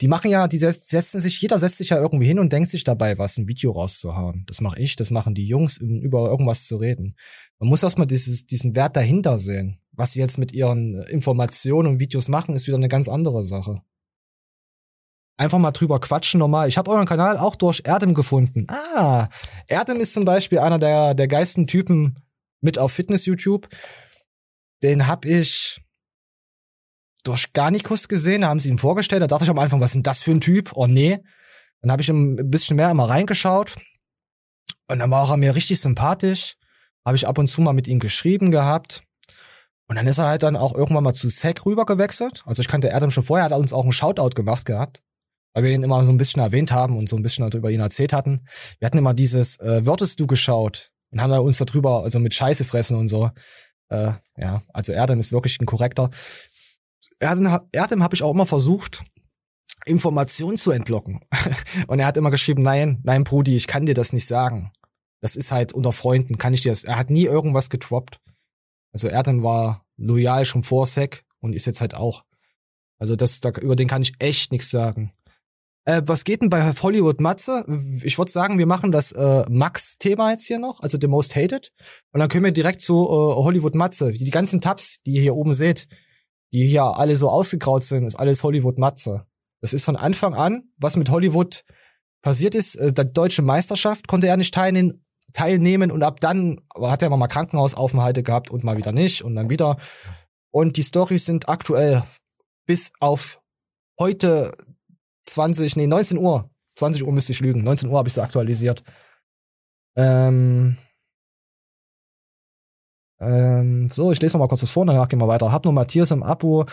die 0.00 0.08
machen 0.08 0.30
ja, 0.30 0.48
die 0.48 0.58
setz- 0.58 0.88
setzen 0.88 1.20
sich, 1.20 1.40
jeder 1.40 1.58
setzt 1.58 1.78
sich 1.78 1.90
ja 1.90 1.98
irgendwie 1.98 2.26
hin 2.26 2.40
und 2.40 2.52
denkt 2.52 2.68
sich 2.68 2.84
dabei, 2.84 3.16
was 3.16 3.38
ein 3.38 3.48
Video 3.48 3.70
rauszuhauen. 3.70 4.44
Das 4.46 4.60
mache 4.60 4.80
ich, 4.80 4.96
das 4.96 5.10
machen 5.10 5.34
die 5.34 5.46
Jungs, 5.46 5.76
über 5.78 6.28
irgendwas 6.28 6.66
zu 6.66 6.76
reden. 6.76 7.16
Man 7.58 7.68
muss 7.68 7.82
erstmal 7.82 8.08
dieses, 8.08 8.46
diesen 8.46 8.74
Wert 8.74 8.96
dahinter 8.96 9.38
sehen. 9.38 9.78
Was 9.92 10.12
sie 10.12 10.20
jetzt 10.20 10.38
mit 10.38 10.52
ihren 10.52 11.02
Informationen 11.10 11.88
und 11.88 12.00
Videos 12.00 12.28
machen, 12.28 12.54
ist 12.54 12.66
wieder 12.66 12.76
eine 12.76 12.88
ganz 12.88 13.08
andere 13.08 13.44
Sache. 13.44 13.82
Einfach 15.36 15.58
mal 15.58 15.70
drüber 15.70 16.00
quatschen 16.00 16.38
normal. 16.38 16.68
Ich 16.68 16.78
habe 16.78 16.90
euren 16.90 17.06
Kanal 17.06 17.38
auch 17.38 17.56
durch 17.56 17.82
Erdem 17.84 18.14
gefunden. 18.14 18.66
Ah, 18.68 19.28
Erdem 19.66 20.00
ist 20.00 20.12
zum 20.12 20.24
Beispiel 20.24 20.58
einer 20.58 20.78
der, 20.78 21.14
der 21.14 21.28
geilsten 21.28 21.66
Typen 21.66 22.16
mit 22.60 22.78
auf 22.78 22.92
Fitness-YouTube. 22.92 23.68
Den 24.82 25.06
hab 25.06 25.24
ich 25.24 25.81
durch 27.22 27.52
Garnikus 27.52 28.08
gesehen, 28.08 28.42
da 28.42 28.48
haben 28.48 28.60
sie 28.60 28.68
ihn 28.68 28.78
vorgestellt. 28.78 29.22
Da 29.22 29.26
dachte 29.26 29.44
ich 29.44 29.50
am 29.50 29.58
Anfang, 29.58 29.80
was 29.80 29.90
ist 29.90 29.94
denn 29.94 30.02
das 30.02 30.22
für 30.22 30.32
ein 30.32 30.40
Typ? 30.40 30.72
Oh 30.74 30.86
nee. 30.86 31.20
Dann 31.80 31.90
habe 31.90 32.02
ich 32.02 32.08
ein 32.08 32.50
bisschen 32.50 32.76
mehr 32.76 32.90
immer 32.90 33.08
reingeschaut. 33.08 33.76
Und 34.88 34.98
dann 34.98 35.10
war 35.10 35.22
auch 35.22 35.30
er 35.30 35.36
mir 35.36 35.54
richtig 35.54 35.80
sympathisch. 35.80 36.56
Habe 37.04 37.16
ich 37.16 37.26
ab 37.26 37.38
und 37.38 37.48
zu 37.48 37.60
mal 37.60 37.72
mit 37.72 37.88
ihm 37.88 37.98
geschrieben 37.98 38.50
gehabt. 38.50 39.02
Und 39.88 39.96
dann 39.96 40.06
ist 40.06 40.18
er 40.18 40.26
halt 40.26 40.42
dann 40.42 40.56
auch 40.56 40.74
irgendwann 40.74 41.04
mal 41.04 41.14
zu 41.14 41.28
Sec 41.28 41.66
rüber 41.66 41.84
gewechselt. 41.84 42.42
Also 42.46 42.60
ich 42.60 42.68
kannte 42.68 42.88
Erdem 42.88 43.10
schon 43.10 43.24
vorher, 43.24 43.44
hat 43.44 43.52
uns 43.52 43.72
auch 43.72 43.82
einen 43.82 43.92
Shoutout 43.92 44.30
gemacht 44.30 44.64
gehabt. 44.64 45.02
Weil 45.54 45.64
wir 45.64 45.70
ihn 45.72 45.82
immer 45.82 46.04
so 46.06 46.12
ein 46.12 46.16
bisschen 46.16 46.40
erwähnt 46.40 46.72
haben 46.72 46.96
und 46.96 47.08
so 47.08 47.16
ein 47.16 47.22
bisschen 47.22 47.50
über 47.50 47.70
ihn 47.70 47.80
erzählt 47.80 48.12
hatten. 48.12 48.46
Wir 48.78 48.86
hatten 48.86 48.98
immer 48.98 49.12
dieses, 49.12 49.58
äh, 49.60 49.84
würdest 49.84 50.18
du 50.18 50.26
geschaut? 50.26 50.90
Und 51.10 51.20
haben 51.20 51.32
uns 51.32 51.58
darüber, 51.58 52.04
also 52.04 52.18
mit 52.18 52.32
Scheiße 52.32 52.64
fressen 52.64 52.96
und 52.96 53.08
so. 53.08 53.30
Äh, 53.90 54.12
ja, 54.38 54.62
also 54.72 54.92
Erdem 54.92 55.20
ist 55.20 55.30
wirklich 55.30 55.60
ein 55.60 55.66
korrekter. 55.66 56.08
Erdem, 57.18 57.60
Erdem 57.72 58.02
habe 58.02 58.14
ich 58.14 58.22
auch 58.22 58.32
immer 58.32 58.46
versucht, 58.46 59.04
Informationen 59.84 60.58
zu 60.58 60.70
entlocken. 60.70 61.20
und 61.86 61.98
er 61.98 62.06
hat 62.06 62.16
immer 62.16 62.30
geschrieben, 62.30 62.62
nein, 62.62 63.00
nein, 63.04 63.24
Brudi, 63.24 63.56
ich 63.56 63.66
kann 63.66 63.86
dir 63.86 63.94
das 63.94 64.12
nicht 64.12 64.26
sagen. 64.26 64.70
Das 65.20 65.36
ist 65.36 65.52
halt 65.52 65.72
unter 65.72 65.92
Freunden, 65.92 66.38
kann 66.38 66.54
ich 66.54 66.62
dir 66.62 66.72
das. 66.72 66.84
Er 66.84 66.96
hat 66.96 67.10
nie 67.10 67.24
irgendwas 67.24 67.70
getroppt. 67.70 68.20
Also 68.92 69.08
Erdem 69.08 69.42
war 69.42 69.84
loyal 69.96 70.44
schon 70.44 70.62
vor 70.62 70.86
Sec 70.86 71.24
und 71.40 71.52
ist 71.52 71.66
jetzt 71.66 71.80
halt 71.80 71.94
auch. 71.94 72.24
Also 72.98 73.16
das, 73.16 73.40
da, 73.40 73.50
über 73.50 73.76
den 73.76 73.88
kann 73.88 74.02
ich 74.02 74.14
echt 74.18 74.52
nichts 74.52 74.70
sagen. 74.70 75.12
Äh, 75.84 76.02
was 76.06 76.24
geht 76.24 76.42
denn 76.42 76.50
bei 76.50 76.72
Hollywood 76.72 77.20
Matze? 77.20 77.64
Ich 78.04 78.18
würde 78.18 78.30
sagen, 78.30 78.58
wir 78.58 78.66
machen 78.66 78.92
das 78.92 79.12
äh, 79.12 79.44
Max-Thema 79.48 80.30
jetzt 80.30 80.46
hier 80.46 80.58
noch, 80.58 80.80
also 80.80 80.98
The 81.00 81.08
Most 81.08 81.34
Hated. 81.34 81.72
Und 82.12 82.20
dann 82.20 82.28
können 82.28 82.44
wir 82.44 82.52
direkt 82.52 82.80
zu 82.80 82.94
äh, 82.94 83.08
Hollywood 83.42 83.74
Matze. 83.74 84.12
Die 84.12 84.30
ganzen 84.30 84.60
Tabs, 84.60 85.00
die 85.04 85.12
ihr 85.14 85.22
hier 85.22 85.34
oben 85.34 85.54
seht, 85.54 85.88
die 86.52 86.66
hier 86.66 86.84
alle 86.84 87.16
so 87.16 87.30
ausgegraut 87.30 87.82
sind, 87.82 88.04
ist 88.04 88.16
alles 88.16 88.42
Hollywood 88.42 88.78
Matze. 88.78 89.26
Das 89.60 89.72
ist 89.72 89.84
von 89.84 89.96
Anfang 89.96 90.34
an, 90.34 90.70
was 90.76 90.96
mit 90.96 91.08
Hollywood 91.10 91.64
passiert 92.22 92.54
ist. 92.54 92.76
Äh, 92.76 92.92
der 92.92 93.04
deutsche 93.04 93.42
Meisterschaft 93.42 94.08
konnte 94.08 94.26
er 94.26 94.36
nicht 94.36 94.54
teilnehmen, 94.54 95.04
teilnehmen 95.32 95.90
und 95.90 96.02
ab 96.02 96.20
dann 96.20 96.60
hat 96.74 97.02
er 97.02 97.06
immer 97.06 97.16
mal 97.16 97.28
Krankenhausaufenthalte 97.28 98.22
gehabt 98.22 98.50
und 98.50 98.64
mal 98.64 98.76
wieder 98.76 98.92
nicht 98.92 99.22
und 99.22 99.34
dann 99.34 99.50
wieder. 99.50 99.78
Und 100.50 100.76
die 100.76 100.82
Storys 100.82 101.24
sind 101.24 101.48
aktuell 101.48 102.02
bis 102.66 102.92
auf 103.00 103.40
heute 103.98 104.52
20, 105.24 105.76
nee, 105.76 105.86
19 105.86 106.18
Uhr. 106.18 106.50
20 106.76 107.04
Uhr 107.04 107.12
müsste 107.12 107.32
ich 107.32 107.40
lügen. 107.40 107.62
19 107.62 107.88
Uhr 107.88 107.98
habe 107.98 108.08
ich 108.08 108.14
sie 108.14 108.22
aktualisiert. 108.22 108.82
Ähm, 109.96 110.76
ähm, 113.22 113.88
so, 113.88 114.10
ich 114.10 114.20
lese 114.20 114.36
noch 114.36 114.40
mal 114.40 114.48
kurz 114.48 114.62
was 114.62 114.70
vor, 114.70 114.84
danach 114.84 115.08
gehen 115.08 115.20
wir 115.20 115.28
weiter. 115.28 115.52
Hab 115.52 115.64
nur 115.64 115.72
Matthias 115.72 116.10
im 116.10 116.22
Abo. 116.22 116.66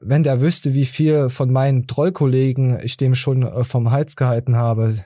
Wenn 0.00 0.22
der 0.22 0.40
wüsste, 0.40 0.74
wie 0.74 0.84
viel 0.84 1.30
von 1.30 1.52
meinen 1.52 1.86
Trollkollegen 1.86 2.80
ich 2.82 2.96
dem 2.96 3.14
schon 3.14 3.42
äh, 3.42 3.64
vom 3.64 3.90
Hals 3.90 4.16
gehalten 4.16 4.56
habe. 4.56 5.04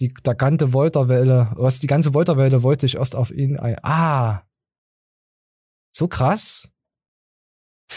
Die, 0.00 0.12
der 0.14 0.34
ganze 0.34 0.72
Wolterwelle, 0.72 1.52
was 1.56 1.80
die 1.80 1.88
ganze 1.88 2.14
Wolterwelle 2.14 2.62
wollte 2.62 2.86
ich 2.86 2.96
erst 2.96 3.16
auf 3.16 3.30
ihn 3.30 3.58
ein. 3.58 3.76
Ah. 3.82 4.42
So 5.92 6.06
krass. 6.06 6.68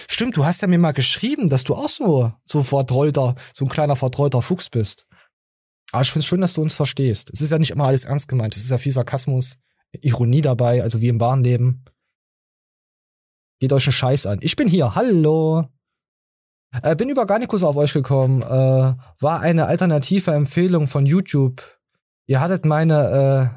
Stimmt, 0.07 0.37
du 0.37 0.45
hast 0.45 0.61
ja 0.61 0.67
mir 0.67 0.79
mal 0.79 0.93
geschrieben, 0.93 1.49
dass 1.49 1.63
du 1.65 1.75
auch 1.75 1.89
so, 1.89 2.31
so 2.45 2.63
vertrollter, 2.63 3.35
so 3.53 3.65
ein 3.65 3.69
kleiner 3.69 3.95
vertrollter 3.95 4.41
Fuchs 4.41 4.69
bist. 4.69 5.05
Aber 5.91 6.01
ich 6.01 6.11
find's 6.11 6.25
schön, 6.25 6.41
dass 6.41 6.53
du 6.53 6.61
uns 6.61 6.73
verstehst. 6.73 7.29
Es 7.33 7.41
ist 7.41 7.51
ja 7.51 7.59
nicht 7.59 7.71
immer 7.71 7.85
alles 7.85 8.05
ernst 8.05 8.29
gemeint. 8.29 8.55
Es 8.55 8.63
ist 8.63 8.71
ja 8.71 8.77
viel 8.77 8.93
Sarkasmus, 8.93 9.57
Ironie 9.91 10.41
dabei, 10.41 10.81
also 10.81 11.01
wie 11.01 11.09
im 11.09 11.19
wahren 11.19 11.43
Leben. 11.43 11.83
Geht 13.61 13.73
euch 13.73 13.85
einen 13.85 13.93
Scheiß 13.93 14.25
an. 14.25 14.39
Ich 14.41 14.55
bin 14.55 14.67
hier, 14.67 14.95
hallo. 14.95 15.67
Äh, 16.81 16.95
bin 16.95 17.09
über 17.09 17.27
Garnicus 17.27 17.61
auf 17.61 17.75
euch 17.75 17.93
gekommen. 17.93 18.41
Äh, 18.41 18.45
war 18.47 19.39
eine 19.39 19.67
alternative 19.67 20.31
Empfehlung 20.31 20.87
von 20.87 21.05
YouTube. 21.05 21.61
Ihr 22.25 22.41
hattet 22.41 22.65
meine 22.65 23.53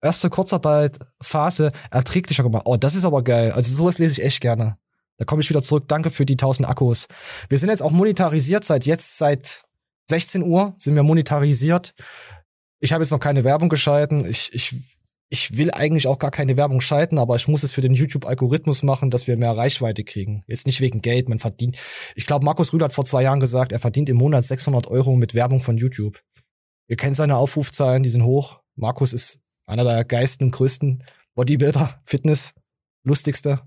äh, 0.00 0.06
erste 0.06 0.30
Kurzarbeitphase 0.30 1.72
erträglicher 1.90 2.44
gemacht. 2.44 2.62
Oh, 2.66 2.76
das 2.76 2.94
ist 2.94 3.04
aber 3.04 3.24
geil. 3.24 3.50
Also 3.50 3.74
sowas 3.74 3.98
lese 3.98 4.20
ich 4.20 4.24
echt 4.24 4.40
gerne. 4.40 4.76
Da 5.18 5.24
komme 5.24 5.42
ich 5.42 5.50
wieder 5.50 5.62
zurück. 5.62 5.88
Danke 5.88 6.12
für 6.12 6.24
die 6.24 6.34
1000 6.34 6.68
Akkus. 6.68 7.08
Wir 7.48 7.58
sind 7.58 7.70
jetzt 7.70 7.82
auch 7.82 7.90
monetarisiert 7.90 8.62
seit 8.62 8.86
jetzt, 8.86 9.18
seit 9.18 9.64
16 10.10 10.44
Uhr 10.44 10.76
sind 10.78 10.94
wir 10.94 11.02
monetarisiert. 11.02 11.94
Ich 12.78 12.92
habe 12.92 13.02
jetzt 13.02 13.10
noch 13.10 13.18
keine 13.18 13.42
Werbung 13.42 13.68
geschalten. 13.68 14.24
Ich, 14.26 14.50
ich, 14.52 14.76
ich 15.32 15.56
will 15.56 15.70
eigentlich 15.70 16.08
auch 16.08 16.18
gar 16.18 16.32
keine 16.32 16.56
Werbung 16.56 16.80
schalten, 16.80 17.16
aber 17.16 17.36
ich 17.36 17.46
muss 17.46 17.62
es 17.62 17.70
für 17.70 17.80
den 17.80 17.94
YouTube-Algorithmus 17.94 18.82
machen, 18.82 19.10
dass 19.10 19.28
wir 19.28 19.36
mehr 19.36 19.56
Reichweite 19.56 20.02
kriegen. 20.02 20.42
Jetzt 20.48 20.66
nicht 20.66 20.80
wegen 20.80 21.02
Geld, 21.02 21.28
man 21.28 21.38
verdient. 21.38 21.76
Ich 22.16 22.26
glaube, 22.26 22.44
Markus 22.44 22.72
Rühl 22.72 22.82
hat 22.82 22.92
vor 22.92 23.04
zwei 23.04 23.22
Jahren 23.22 23.38
gesagt, 23.38 23.70
er 23.70 23.78
verdient 23.78 24.08
im 24.08 24.16
Monat 24.16 24.42
600 24.42 24.88
Euro 24.88 25.14
mit 25.14 25.34
Werbung 25.34 25.62
von 25.62 25.76
YouTube. 25.76 26.20
Ihr 26.88 26.96
kennt 26.96 27.14
seine 27.14 27.36
Aufrufzahlen, 27.36 28.02
die 28.02 28.08
sind 28.08 28.24
hoch. 28.24 28.60
Markus 28.74 29.12
ist 29.12 29.38
einer 29.66 29.84
der 29.84 30.04
geilsten 30.04 30.48
und 30.48 30.50
größten 30.50 31.04
Bodybuilder, 31.36 31.96
Fitness, 32.04 32.52
lustigste. 33.04 33.60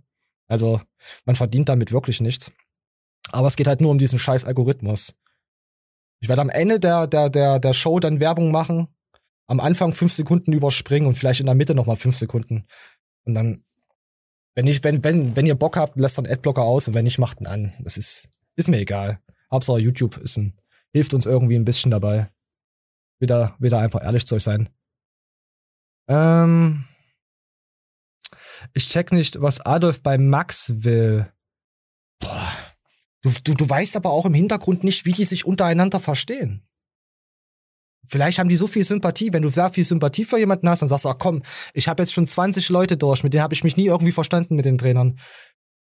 Also 0.48 0.82
man 1.26 1.38
verdient 1.38 1.70
damit 1.70 1.94
wirklich 1.94 2.20
nichts. 2.20 2.52
Aber 3.32 3.48
es 3.48 3.56
geht 3.56 3.68
halt 3.68 3.80
nur 3.80 3.92
um 3.92 3.98
diesen 3.98 4.20
scheiß 4.20 4.44
Algorithmus. 4.44 5.16
Ich 6.20 6.28
werde 6.28 6.42
am 6.42 6.50
Ende 6.50 6.82
der, 6.82 7.08
der, 7.08 7.30
der, 7.30 7.60
der 7.60 7.74
Show 7.74 8.02
dann 8.02 8.20
Werbung 8.20 8.52
machen, 8.52 8.90
am 9.48 9.60
Anfang 9.60 9.94
fünf 9.94 10.14
Sekunden 10.14 10.54
überspringen 10.54 11.08
und 11.08 11.16
vielleicht 11.16 11.40
in 11.40 11.46
der 11.46 11.56
Mitte 11.56 11.76
nochmal 11.76 11.96
fünf 11.96 12.18
Sekunden. 12.18 12.66
Und 13.26 13.34
dann, 13.34 13.64
wenn 14.56 14.68
ich, 14.68 14.84
wenn, 14.84 15.04
wenn, 15.04 15.36
wenn 15.36 15.46
ihr 15.46 15.56
Bock 15.56 15.78
habt, 15.78 16.00
lasst 16.00 16.18
dann 16.18 16.28
Adblocker 16.28 16.64
aus 16.64 16.88
und 16.88 16.94
wenn 16.94 17.04
nicht, 17.04 17.20
macht 17.20 17.42
ihn 17.42 17.48
an. 17.48 17.74
Das 17.80 17.98
ist, 17.98 18.30
ist 18.56 18.70
mir 18.70 18.80
egal. 18.80 19.20
Hauptsache 19.52 19.80
YouTube 19.80 20.18
ist 20.18 20.38
ein, 20.38 20.60
hilft 20.92 21.14
uns 21.14 21.26
irgendwie 21.26 21.56
ein 21.56 21.66
bisschen 21.66 21.92
dabei. 21.92 22.30
Wieder, 23.20 23.56
wieder 23.60 23.80
einfach 23.80 24.04
ehrlich 24.04 24.26
zu 24.26 24.36
euch 24.36 24.44
sein. 24.44 24.70
Ähm, 26.08 26.86
ich 28.74 28.90
check 28.90 29.12
nicht, 29.12 29.42
was 29.42 29.62
Adolf 29.62 30.02
bei 30.02 30.18
Max 30.18 30.84
will. 30.84 31.32
Boah. 32.20 32.52
Du, 33.22 33.32
du, 33.44 33.54
du 33.54 33.70
weißt 33.70 33.96
aber 33.96 34.12
auch 34.12 34.26
im 34.26 34.34
Hintergrund 34.34 34.84
nicht, 34.84 35.06
wie 35.06 35.14
die 35.14 35.24
sich 35.24 35.46
untereinander 35.46 36.00
verstehen. 36.00 36.68
Vielleicht 38.06 38.40
haben 38.40 38.50
die 38.50 38.56
so 38.56 38.68
viel 38.68 38.84
Sympathie. 38.84 39.32
Wenn 39.32 39.44
du 39.44 39.50
sehr 39.50 39.70
viel 39.70 39.84
Sympathie 39.84 40.26
für 40.26 40.38
jemanden 40.38 40.68
hast, 40.70 40.82
dann 40.82 40.90
sagst 40.90 41.06
du, 41.06 41.10
ach 41.10 41.18
komm, 41.18 41.44
ich 41.74 41.88
habe 41.88 42.04
jetzt 42.04 42.14
schon 42.14 42.28
20 42.28 42.70
Leute 42.70 42.98
durch, 42.98 43.24
mit 43.24 43.34
denen 43.34 43.44
habe 43.44 43.54
ich 43.54 43.64
mich 43.64 43.78
nie 43.78 43.86
irgendwie 43.86 44.12
verstanden 44.12 44.56
mit 44.56 44.66
den 44.66 44.78
Trainern. 44.78 45.20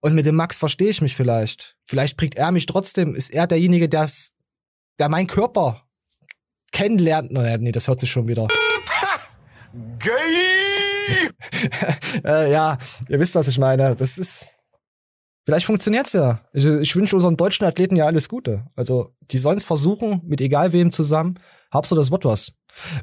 Und 0.01 0.14
mit 0.14 0.27
dem 0.27 0.37
Max 0.37 0.59
verstehe 0.59 0.91
ich 0.91 1.03
mich 1.03 1.14
vielleicht. 1.14 1.77
Vielleicht 1.85 2.17
bringt 2.17 2.37
er 2.37 2.53
mich 2.53 2.67
trotzdem, 2.67 3.14
ist 3.14 3.31
er 3.31 3.47
derjenige, 3.47 3.89
der's, 3.89 4.33
der 4.99 5.09
meinen 5.09 5.27
Körper 5.27 5.87
kennenlernt. 6.73 7.33
Naja, 7.33 7.59
nee, 7.59 7.73
das 7.73 7.89
hört 7.89 8.01
sich 8.01 8.11
schon 8.11 8.29
wieder. 8.29 8.49
Gay! 9.99 11.31
äh, 12.25 12.51
ja, 12.51 12.79
ihr 13.09 13.19
wisst, 13.19 13.35
was 13.35 13.49
ich 13.49 13.59
meine. 13.59 13.95
Das 13.97 14.19
ist. 14.19 14.47
Vielleicht 15.45 15.67
funktioniert's 15.67 16.12
ja. 16.12 16.41
Ich, 16.53 16.67
ich 16.67 16.97
wünsche 16.97 17.14
unseren 17.14 17.37
deutschen 17.37 17.67
Athleten 17.67 17.95
ja 17.95 18.07
alles 18.07 18.29
Gute. 18.29 18.67
Also, 18.75 19.14
die 19.31 19.39
sollen's 19.39 19.64
versuchen, 19.64 20.23
mit 20.25 20.41
egal 20.41 20.73
wem 20.73 20.91
zusammen. 20.91 21.39
Habst 21.71 21.91
du 21.91 21.97
das 21.97 22.11
Wort 22.11 22.25
was? 22.25 22.53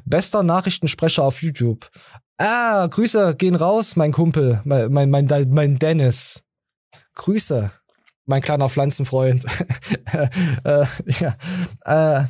Bester 0.04 0.42
Nachrichtensprecher 0.42 1.22
auf 1.22 1.42
YouTube. 1.42 1.90
Ah, 2.38 2.86
Grüße 2.86 3.36
gehen 3.36 3.54
raus, 3.54 3.96
mein 3.96 4.12
Kumpel, 4.12 4.60
mein, 4.64 4.92
mein, 4.92 5.10
mein, 5.10 5.26
mein 5.50 5.78
Dennis. 5.78 6.42
Grüße, 7.14 7.70
mein 8.26 8.42
kleiner 8.42 8.68
Pflanzenfreund. 8.68 9.44
äh, 10.64 10.86
ja. 11.06 11.36
äh, 11.84 12.24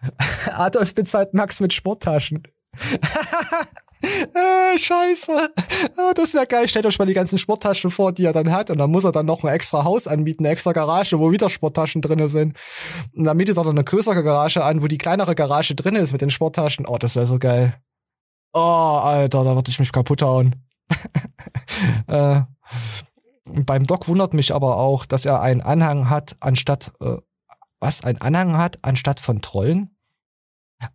Adolf 0.50 0.94
bezahlt 0.94 1.34
Max 1.34 1.60
mit 1.60 1.72
Sporttaschen. 1.72 2.42
äh, 4.02 4.78
scheiße. 4.78 5.50
Oh, 5.96 6.12
das 6.14 6.34
wäre 6.34 6.46
geil. 6.46 6.68
Stellt 6.68 6.86
euch 6.86 6.98
mal 6.98 7.06
die 7.06 7.14
ganzen 7.14 7.38
Sporttaschen 7.38 7.90
vor, 7.90 8.12
die 8.12 8.24
er 8.24 8.32
dann 8.32 8.52
hat. 8.52 8.70
Und 8.70 8.78
dann 8.78 8.90
muss 8.90 9.04
er 9.04 9.12
dann 9.12 9.26
noch 9.26 9.42
ein 9.42 9.52
extra 9.52 9.84
Haus 9.84 10.06
anbieten, 10.06 10.44
eine 10.44 10.52
extra 10.52 10.72
Garage, 10.72 11.18
wo 11.18 11.32
wieder 11.32 11.48
Sporttaschen 11.48 12.02
drinne 12.02 12.28
sind. 12.28 12.56
Und 13.14 13.24
dann 13.24 13.36
mietet 13.36 13.56
er 13.56 13.64
dann 13.64 13.76
eine 13.76 13.84
größere 13.84 14.22
Garage 14.22 14.64
an, 14.64 14.82
wo 14.82 14.86
die 14.86 14.98
kleinere 14.98 15.34
Garage 15.34 15.74
drin 15.74 15.96
ist 15.96 16.12
mit 16.12 16.22
den 16.22 16.30
Sporttaschen. 16.30 16.86
Oh, 16.86 16.98
das 16.98 17.16
wäre 17.16 17.26
so 17.26 17.38
geil. 17.38 17.74
Oh, 18.52 19.00
Alter, 19.02 19.44
da 19.44 19.54
würde 19.54 19.70
ich 19.70 19.78
mich 19.78 19.92
kaputt 19.92 20.22
hauen. 20.22 20.64
äh, 22.06 22.40
beim 23.44 23.86
Doc 23.86 24.08
wundert 24.08 24.34
mich 24.34 24.54
aber 24.54 24.76
auch, 24.76 25.06
dass 25.06 25.26
er 25.26 25.40
einen 25.40 25.60
Anhang 25.60 26.10
hat, 26.10 26.36
anstatt, 26.40 26.92
äh, 27.00 27.16
was, 27.80 28.04
ein 28.04 28.20
Anhang 28.20 28.56
hat, 28.56 28.78
anstatt 28.82 29.20
von 29.20 29.42
Trollen? 29.42 29.96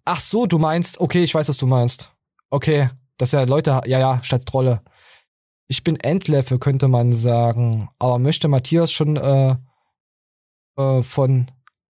Ach 0.06 0.20
so, 0.20 0.46
du 0.46 0.60
meinst, 0.60 1.00
okay, 1.00 1.24
ich 1.24 1.34
weiß, 1.34 1.50
was 1.50 1.58
du 1.58 1.68
meinst. 1.68 2.13
Okay, 2.54 2.92
dass 3.18 3.32
ja 3.32 3.46
Leute, 3.46 3.82
ja, 3.88 3.98
ja, 3.98 4.24
statt 4.24 4.46
Trolle. 4.46 4.84
Ich 5.68 5.84
bin 5.84 5.96
Endlevel, 5.96 6.60
könnte 6.60 6.88
man 6.88 7.12
sagen. 7.12 7.90
Aber 7.98 8.20
möchte 8.20 8.48
Matthias 8.48 8.92
schon 8.92 9.18
äh, 9.18 9.56
äh, 10.78 11.02
von 11.02 11.48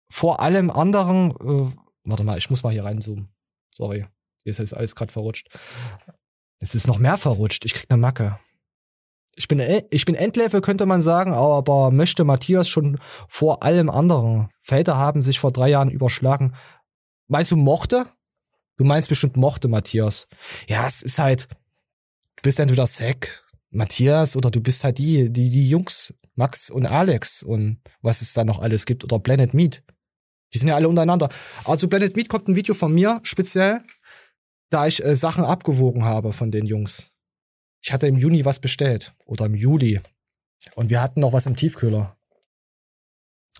vor 0.08 0.38
allem 0.38 0.70
anderen, 0.70 1.32
äh, 1.32 1.72
warte 2.04 2.22
mal, 2.22 2.38
ich 2.38 2.50
muss 2.50 2.62
mal 2.62 2.72
hier 2.72 2.84
reinzoomen. 2.84 3.34
Sorry, 3.72 4.06
hier 4.44 4.50
ist 4.52 4.58
jetzt 4.58 4.76
alles 4.76 4.94
gerade 4.94 5.12
verrutscht. 5.12 5.48
Es 6.60 6.76
ist 6.76 6.86
noch 6.86 6.98
mehr 6.98 7.16
verrutscht. 7.16 7.64
Ich 7.64 7.74
krieg 7.74 7.90
ne 7.90 7.96
Macke. 7.96 8.38
Ich 9.34 9.48
bin, 9.48 9.60
ich 9.90 10.04
bin 10.04 10.14
Endlevel, 10.14 10.60
könnte 10.60 10.86
man 10.86 11.02
sagen, 11.02 11.32
aber 11.32 11.90
möchte 11.90 12.22
Matthias 12.22 12.68
schon 12.68 13.00
vor 13.26 13.64
allem 13.64 13.90
anderen. 13.90 14.50
Felder 14.60 14.98
haben 14.98 15.20
sich 15.20 15.40
vor 15.40 15.50
drei 15.50 15.70
Jahren 15.70 15.90
überschlagen. 15.90 16.54
Meinst 17.26 17.50
du 17.50 17.56
mochte? 17.56 18.06
Du 18.76 18.84
meinst 18.84 19.08
bestimmt 19.08 19.36
mochte 19.36 19.68
Matthias. 19.68 20.26
Ja, 20.68 20.86
es 20.86 21.02
ist 21.02 21.18
halt, 21.18 21.48
du 22.36 22.42
bist 22.42 22.58
entweder 22.58 22.86
Zack, 22.86 23.44
Matthias 23.70 24.36
oder 24.36 24.50
du 24.50 24.60
bist 24.60 24.84
halt 24.84 24.98
die, 24.98 25.30
die, 25.30 25.50
die 25.50 25.68
Jungs, 25.68 26.14
Max 26.34 26.70
und 26.70 26.86
Alex 26.86 27.42
und 27.42 27.80
was 28.02 28.22
es 28.22 28.32
da 28.32 28.44
noch 28.44 28.60
alles 28.60 28.86
gibt 28.86 29.04
oder 29.04 29.18
Planet 29.18 29.54
Meat. 29.54 29.82
Die 30.52 30.58
sind 30.58 30.68
ja 30.68 30.76
alle 30.76 30.88
untereinander. 30.88 31.28
Aber 31.64 31.78
zu 31.78 31.88
Planet 31.88 32.16
Meat 32.16 32.28
kommt 32.28 32.48
ein 32.48 32.56
Video 32.56 32.74
von 32.74 32.92
mir 32.92 33.20
speziell, 33.24 33.80
da 34.70 34.86
ich 34.86 35.04
äh, 35.04 35.16
Sachen 35.16 35.44
abgewogen 35.44 36.04
habe 36.04 36.32
von 36.32 36.50
den 36.50 36.66
Jungs. 36.66 37.10
Ich 37.82 37.92
hatte 37.92 38.06
im 38.06 38.16
Juni 38.16 38.44
was 38.44 38.60
bestellt 38.60 39.14
oder 39.26 39.46
im 39.46 39.54
Juli 39.54 40.00
und 40.74 40.90
wir 40.90 41.02
hatten 41.02 41.20
noch 41.20 41.32
was 41.32 41.46
im 41.46 41.56
Tiefkühler. 41.56 42.16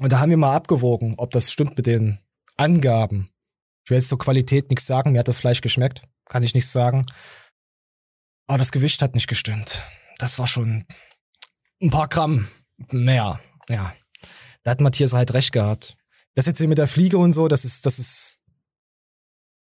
Und 0.01 0.12
da 0.12 0.21
haben 0.21 0.31
wir 0.31 0.37
mal 0.37 0.55
abgewogen, 0.55 1.15
ob 1.19 1.31
das 1.31 1.53
stimmt 1.53 1.77
mit 1.77 1.87
den 1.87 2.19
Angaben. 2.57 3.31
Ich 3.85 3.91
will 3.91 3.99
jetzt 3.99 4.09
zur 4.09 4.18
Qualität 4.18 4.70
nichts 4.70 4.87
sagen, 4.87 5.12
mir 5.12 5.18
hat 5.18 5.28
das 5.28 5.39
Fleisch 5.39 5.61
geschmeckt, 5.61 6.03
kann 6.26 6.43
ich 6.43 6.55
nichts 6.55 6.72
sagen. 6.72 7.05
Aber 8.47 8.59
das 8.59 8.72
Gewicht 8.72 9.03
hat 9.03 9.14
nicht 9.14 9.28
gestimmt. 9.28 9.82
Das 10.18 10.39
war 10.39 10.47
schon 10.47 10.87
ein 11.82 11.91
paar 11.91 12.09
Gramm 12.09 12.49
mehr, 12.91 13.41
ja. 13.68 13.95
Da 14.62 14.70
hat 14.70 14.80
Matthias 14.80 15.12
halt 15.12 15.35
recht 15.35 15.53
gehabt. 15.53 15.97
Das 16.35 16.47
jetzt 16.47 16.59
hier 16.59 16.68
mit 16.68 16.78
der 16.78 16.89
Fliege 16.89 17.18
und 17.18 17.32
so, 17.32 17.47
das 17.49 17.64
ist, 17.64 17.85
das 17.85 17.99
ist, 17.99 18.43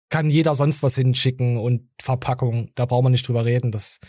kann 0.09 0.29
jeder 0.29 0.53
sonst 0.53 0.83
was 0.83 0.95
hinschicken 0.95 1.57
und 1.57 1.89
Verpackung, 1.99 2.71
da 2.75 2.85
brauchen 2.85 3.05
wir 3.05 3.09
nicht 3.09 3.27
drüber 3.27 3.43
reden. 3.43 3.71
Das, 3.71 3.99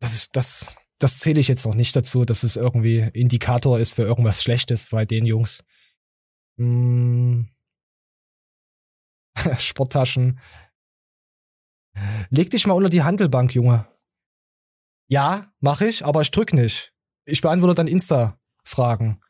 das 0.00 0.14
ist, 0.14 0.36
das, 0.36 0.76
das 0.98 1.18
zähle 1.18 1.40
ich 1.40 1.48
jetzt 1.48 1.66
noch 1.66 1.74
nicht 1.74 1.96
dazu, 1.96 2.24
dass 2.24 2.44
es 2.44 2.54
irgendwie 2.54 3.00
Indikator 3.12 3.80
ist 3.80 3.94
für 3.94 4.02
irgendwas 4.02 4.42
Schlechtes 4.42 4.86
bei 4.90 5.04
den 5.04 5.26
Jungs. 5.26 5.64
Hm. 6.56 7.48
Sporttaschen. 9.58 10.40
Leg 12.30 12.50
dich 12.50 12.66
mal 12.66 12.74
unter 12.74 12.88
die 12.88 13.02
Handelbank, 13.02 13.54
Junge. 13.54 13.86
Ja, 15.08 15.52
mach 15.60 15.80
ich, 15.80 16.04
aber 16.04 16.22
ich 16.22 16.30
drück 16.30 16.52
nicht. 16.52 16.92
Ich 17.24 17.40
beantworte 17.40 17.74
dann 17.74 17.86
Insta-Fragen. 17.86 19.20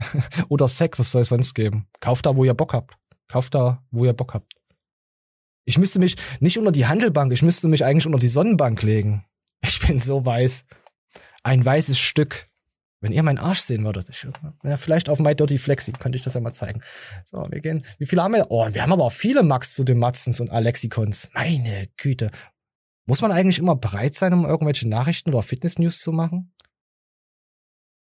Oder 0.48 0.66
Sec, 0.68 0.98
was 0.98 1.10
soll 1.10 1.22
es 1.22 1.28
sonst 1.28 1.54
geben? 1.54 1.86
Kauft 2.00 2.26
da, 2.26 2.36
wo 2.36 2.44
ihr 2.44 2.54
Bock 2.54 2.72
habt. 2.72 2.96
Kauft 3.28 3.54
da, 3.54 3.84
wo 3.90 4.04
ihr 4.04 4.12
Bock 4.12 4.34
habt. 4.34 4.54
Ich 5.64 5.78
müsste 5.78 5.98
mich 5.98 6.16
nicht 6.40 6.58
unter 6.58 6.72
die 6.72 6.86
Handelbank, 6.86 7.32
ich 7.32 7.42
müsste 7.42 7.68
mich 7.68 7.84
eigentlich 7.84 8.06
unter 8.06 8.18
die 8.18 8.28
Sonnenbank 8.28 8.82
legen. 8.82 9.24
Ich 9.62 9.78
bin 9.80 10.00
so 10.00 10.24
weiß. 10.24 10.64
Ein 11.42 11.64
weißes 11.64 11.98
Stück. 11.98 12.49
Wenn 13.00 13.12
ihr 13.12 13.22
meinen 13.22 13.38
Arsch 13.38 13.60
sehen 13.60 13.84
würdet, 13.84 14.10
ich, 14.10 14.26
ja, 14.62 14.76
vielleicht 14.76 15.08
auf 15.08 15.18
My 15.18 15.34
Dirty 15.34 15.56
Flexi, 15.56 15.92
könnte 15.92 16.16
ich 16.16 16.22
das 16.22 16.34
ja 16.34 16.40
mal 16.40 16.52
zeigen. 16.52 16.82
So, 17.24 17.46
wir 17.48 17.60
gehen. 17.60 17.82
Wie 17.98 18.04
viele 18.04 18.22
haben 18.22 18.34
wir? 18.34 18.50
Oh, 18.50 18.68
wir 18.70 18.82
haben 18.82 18.92
aber 18.92 19.04
auch 19.04 19.12
viele 19.12 19.42
Max 19.42 19.74
zu 19.74 19.84
den 19.84 19.98
Matzens 19.98 20.38
und 20.38 20.50
Alexikons. 20.50 21.30
Meine 21.32 21.88
Güte. 21.96 22.30
Muss 23.06 23.22
man 23.22 23.32
eigentlich 23.32 23.58
immer 23.58 23.74
bereit 23.74 24.14
sein, 24.14 24.34
um 24.34 24.44
irgendwelche 24.44 24.86
Nachrichten 24.86 25.30
oder 25.30 25.42
Fitness-News 25.42 26.00
zu 26.00 26.12
machen? 26.12 26.52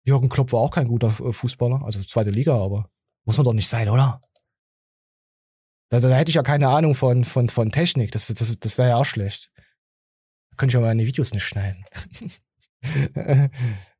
Jürgen 0.06 0.30
Klopp 0.30 0.54
war 0.54 0.60
auch 0.60 0.72
kein 0.72 0.88
guter 0.88 1.08
äh, 1.08 1.34
Fußballer, 1.34 1.84
also 1.84 2.00
zweite 2.02 2.30
Liga, 2.30 2.56
aber 2.56 2.89
muss 3.26 3.38
man 3.38 3.46
doch 3.46 3.54
nicht 3.54 3.70
sein, 3.70 3.89
oder? 3.89 4.22
Da, 5.89 6.00
da 6.00 6.16
hätte 6.16 6.30
ich 6.30 6.36
ja 6.36 6.44
keine 6.44 6.70
Ahnung 6.70 6.94
von, 6.94 7.24
von, 7.24 7.50
von 7.50 7.72
Technik. 7.72 8.12
Das, 8.12 8.28
das, 8.28 8.60
das 8.60 8.78
wäre 8.78 8.89
ja 8.89 8.96
auch 8.98 9.06
schlecht. 9.06 9.50
Könnte 10.56 10.74
ich 10.74 10.78
aber 10.78 10.88
meine 10.88 11.06
Videos 11.06 11.34
nicht 11.34 11.44
schneiden. 11.44 11.84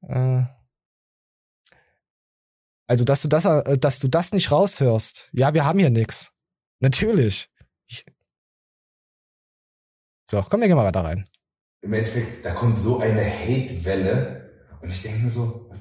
äh. 0.08 0.46
Also, 2.94 3.06
dass 3.06 3.24
du 3.24 3.28
das, 3.28 3.46
äh, 3.46 3.76
dass 3.80 3.98
du 3.98 4.08
das 4.08 4.34
nicht 4.34 4.52
raushörst. 4.52 5.30
Ja, 5.32 5.56
wir 5.56 5.66
haben 5.66 5.80
hier 5.80 5.90
nix. 5.90 6.30
Natürlich. 6.80 7.50
Ich 7.88 8.06
so, 10.30 10.46
komm, 10.48 10.62
wir 10.62 10.68
gehen 10.68 10.78
mal 10.78 10.86
weiter 10.86 11.04
rein. 11.04 11.24
Im 11.82 11.94
Endeffekt, 11.94 12.46
da 12.46 12.52
kommt 12.52 12.78
so 12.78 13.00
eine 13.00 13.26
Hate-Welle 13.26 14.52
und 14.80 14.90
ich 14.90 15.02
denke 15.02 15.24
mir 15.24 15.32
so, 15.32 15.72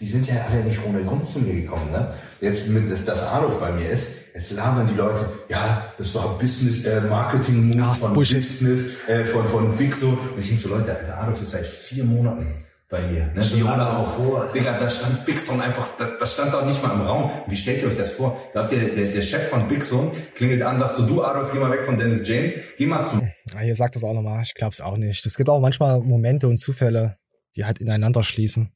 die 0.00 0.06
sind 0.06 0.26
ja 0.26 0.44
alle 0.50 0.64
nicht 0.64 0.84
ohne 0.84 1.04
Grund 1.04 1.24
zu 1.24 1.38
mir 1.38 1.54
gekommen. 1.54 1.88
Ne? 1.92 2.12
Jetzt 2.40 2.68
mit 2.70 2.90
das, 2.90 3.04
das 3.04 3.22
Adolf 3.28 3.60
bei 3.60 3.70
mir 3.70 3.88
ist, 3.88 4.34
jetzt 4.34 4.50
labern 4.50 4.88
die 4.88 4.96
Leute, 4.96 5.24
ja, 5.48 5.86
das 5.96 6.16
war 6.16 6.36
Business, 6.36 6.84
äh, 6.84 7.02
Marketing 7.02 7.68
Move 7.68 7.78
Ja, 7.78 7.94
von 7.94 8.12
Bullshit. 8.12 8.38
Business, 8.38 9.06
äh, 9.06 9.24
von, 9.24 9.46
von 9.46 9.76
Big 9.76 9.94
so. 9.94 10.08
Und 10.08 10.40
ich 10.40 10.48
denke 10.48 10.62
so, 10.62 10.70
Leute, 10.70 10.98
Alter, 10.98 11.16
Adolf 11.16 11.40
ist 11.40 11.52
seit 11.52 11.64
vier 11.64 12.02
Monaten 12.02 12.64
bei 12.88 13.06
mir. 13.06 13.26
Ne? 13.34 13.42
Lange 13.62 13.96
auch. 13.98 14.16
vor. 14.16 14.52
Digga, 14.52 14.78
da 14.78 14.88
stand 14.90 15.24
Big 15.24 15.38
Son 15.38 15.60
einfach, 15.60 15.88
da, 15.98 16.16
das 16.18 16.34
stand 16.34 16.52
doch 16.52 16.64
nicht 16.64 16.82
mal 16.82 16.92
im 16.92 17.00
Raum. 17.02 17.30
Wie 17.46 17.56
stellt 17.56 17.82
ihr 17.82 17.88
euch 17.88 17.96
das 17.96 18.12
vor? 18.12 18.40
Glaubt 18.52 18.72
ihr, 18.72 18.94
der, 18.94 19.06
der 19.06 19.22
Chef 19.22 19.48
von 19.48 19.68
Big 19.68 19.82
Son 19.82 20.12
klingelt 20.34 20.62
an, 20.62 20.78
sagt 20.78 20.96
so, 20.96 21.06
du 21.06 21.22
Adolf, 21.22 21.50
geh 21.52 21.58
mal 21.58 21.70
weg 21.70 21.84
von 21.84 21.98
Dennis 21.98 22.26
James, 22.26 22.52
geh 22.76 22.86
mal 22.86 23.04
zu 23.04 23.16
Ah, 23.54 23.60
Hier 23.60 23.74
sagt 23.74 23.96
das 23.96 24.04
auch 24.04 24.12
nochmal. 24.12 24.42
Ich 24.42 24.54
glaub's 24.54 24.80
auch 24.80 24.96
nicht. 24.96 25.24
Es 25.24 25.36
gibt 25.36 25.48
auch 25.48 25.60
manchmal 25.60 26.00
Momente 26.00 26.46
und 26.48 26.58
Zufälle, 26.58 27.16
die 27.56 27.64
halt 27.64 27.78
ineinander 27.78 28.22
schließen. 28.22 28.72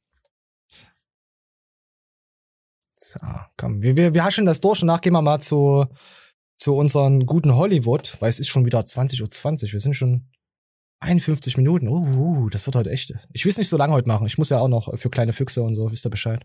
So, 2.95 3.19
komm, 3.55 3.81
wir, 3.81 3.95
wir, 3.95 4.13
wir 4.13 4.23
haschen 4.25 4.45
das 4.45 4.59
durch 4.59 4.81
und 4.81 4.87
nach 4.87 4.99
gehen 5.01 5.13
wir 5.13 5.21
mal 5.21 5.39
zu, 5.39 5.85
zu 6.57 6.75
unseren 6.75 7.25
guten 7.25 7.55
Hollywood, 7.55 8.17
weil 8.19 8.29
es 8.29 8.39
ist 8.39 8.49
schon 8.49 8.65
wieder 8.65 8.81
20.20 8.81 9.63
Uhr. 9.67 9.71
Wir 9.71 9.79
sind 9.79 9.93
schon 9.93 10.29
51 10.99 11.57
Minuten. 11.57 11.87
Uh, 11.87 12.05
uh, 12.17 12.49
das 12.49 12.65
wird 12.65 12.75
heute 12.75 12.91
echt. 12.91 13.13
Ich 13.33 13.45
will 13.45 13.51
es 13.51 13.57
nicht 13.57 13.69
so 13.69 13.77
lange 13.77 13.93
heute 13.93 14.07
machen. 14.07 14.27
Ich 14.27 14.37
muss 14.37 14.49
ja 14.49 14.59
auch 14.59 14.67
noch 14.67 14.97
für 14.97 15.09
kleine 15.09 15.33
Füchse 15.33 15.63
und 15.63 15.75
so, 15.75 15.91
wisst 15.91 16.05
ihr 16.05 16.09
Bescheid. 16.09 16.43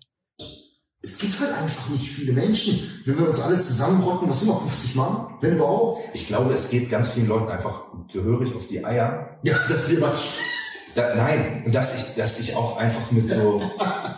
Es 1.03 1.19
gibt 1.19 1.39
halt 1.39 1.53
einfach 1.53 1.91
nicht 1.91 2.09
viele 2.09 2.33
Menschen. 2.33 2.81
Wenn 3.05 3.19
wir 3.19 3.29
uns 3.29 3.41
alle 3.41 3.59
zusammenrocken, 3.59 4.29
was 4.29 4.41
sind 4.41 4.49
wir, 4.49 4.59
50 4.59 4.95
Mann? 4.95 5.27
Wenn 5.43 5.57
überhaupt? 5.57 6.01
Ich 6.15 6.29
glaube, 6.29 6.55
es 6.55 6.71
geht 6.71 6.89
ganz 6.89 7.13
vielen 7.13 7.29
Leuten 7.29 7.51
einfach 7.51 7.83
gehörig 8.11 8.55
auf 8.55 8.69
die 8.69 8.83
Eier. 8.83 9.39
Ja, 9.43 9.55
das 9.69 9.91
wir 9.91 10.01
was. 10.01 10.37
Da, 10.95 11.15
nein, 11.15 11.63
und 11.67 11.75
dass 11.75 11.99
ich, 11.99 12.15
dass 12.15 12.39
ich 12.39 12.57
auch 12.57 12.79
einfach 12.79 13.11
mit 13.11 13.29
so, 13.29 13.61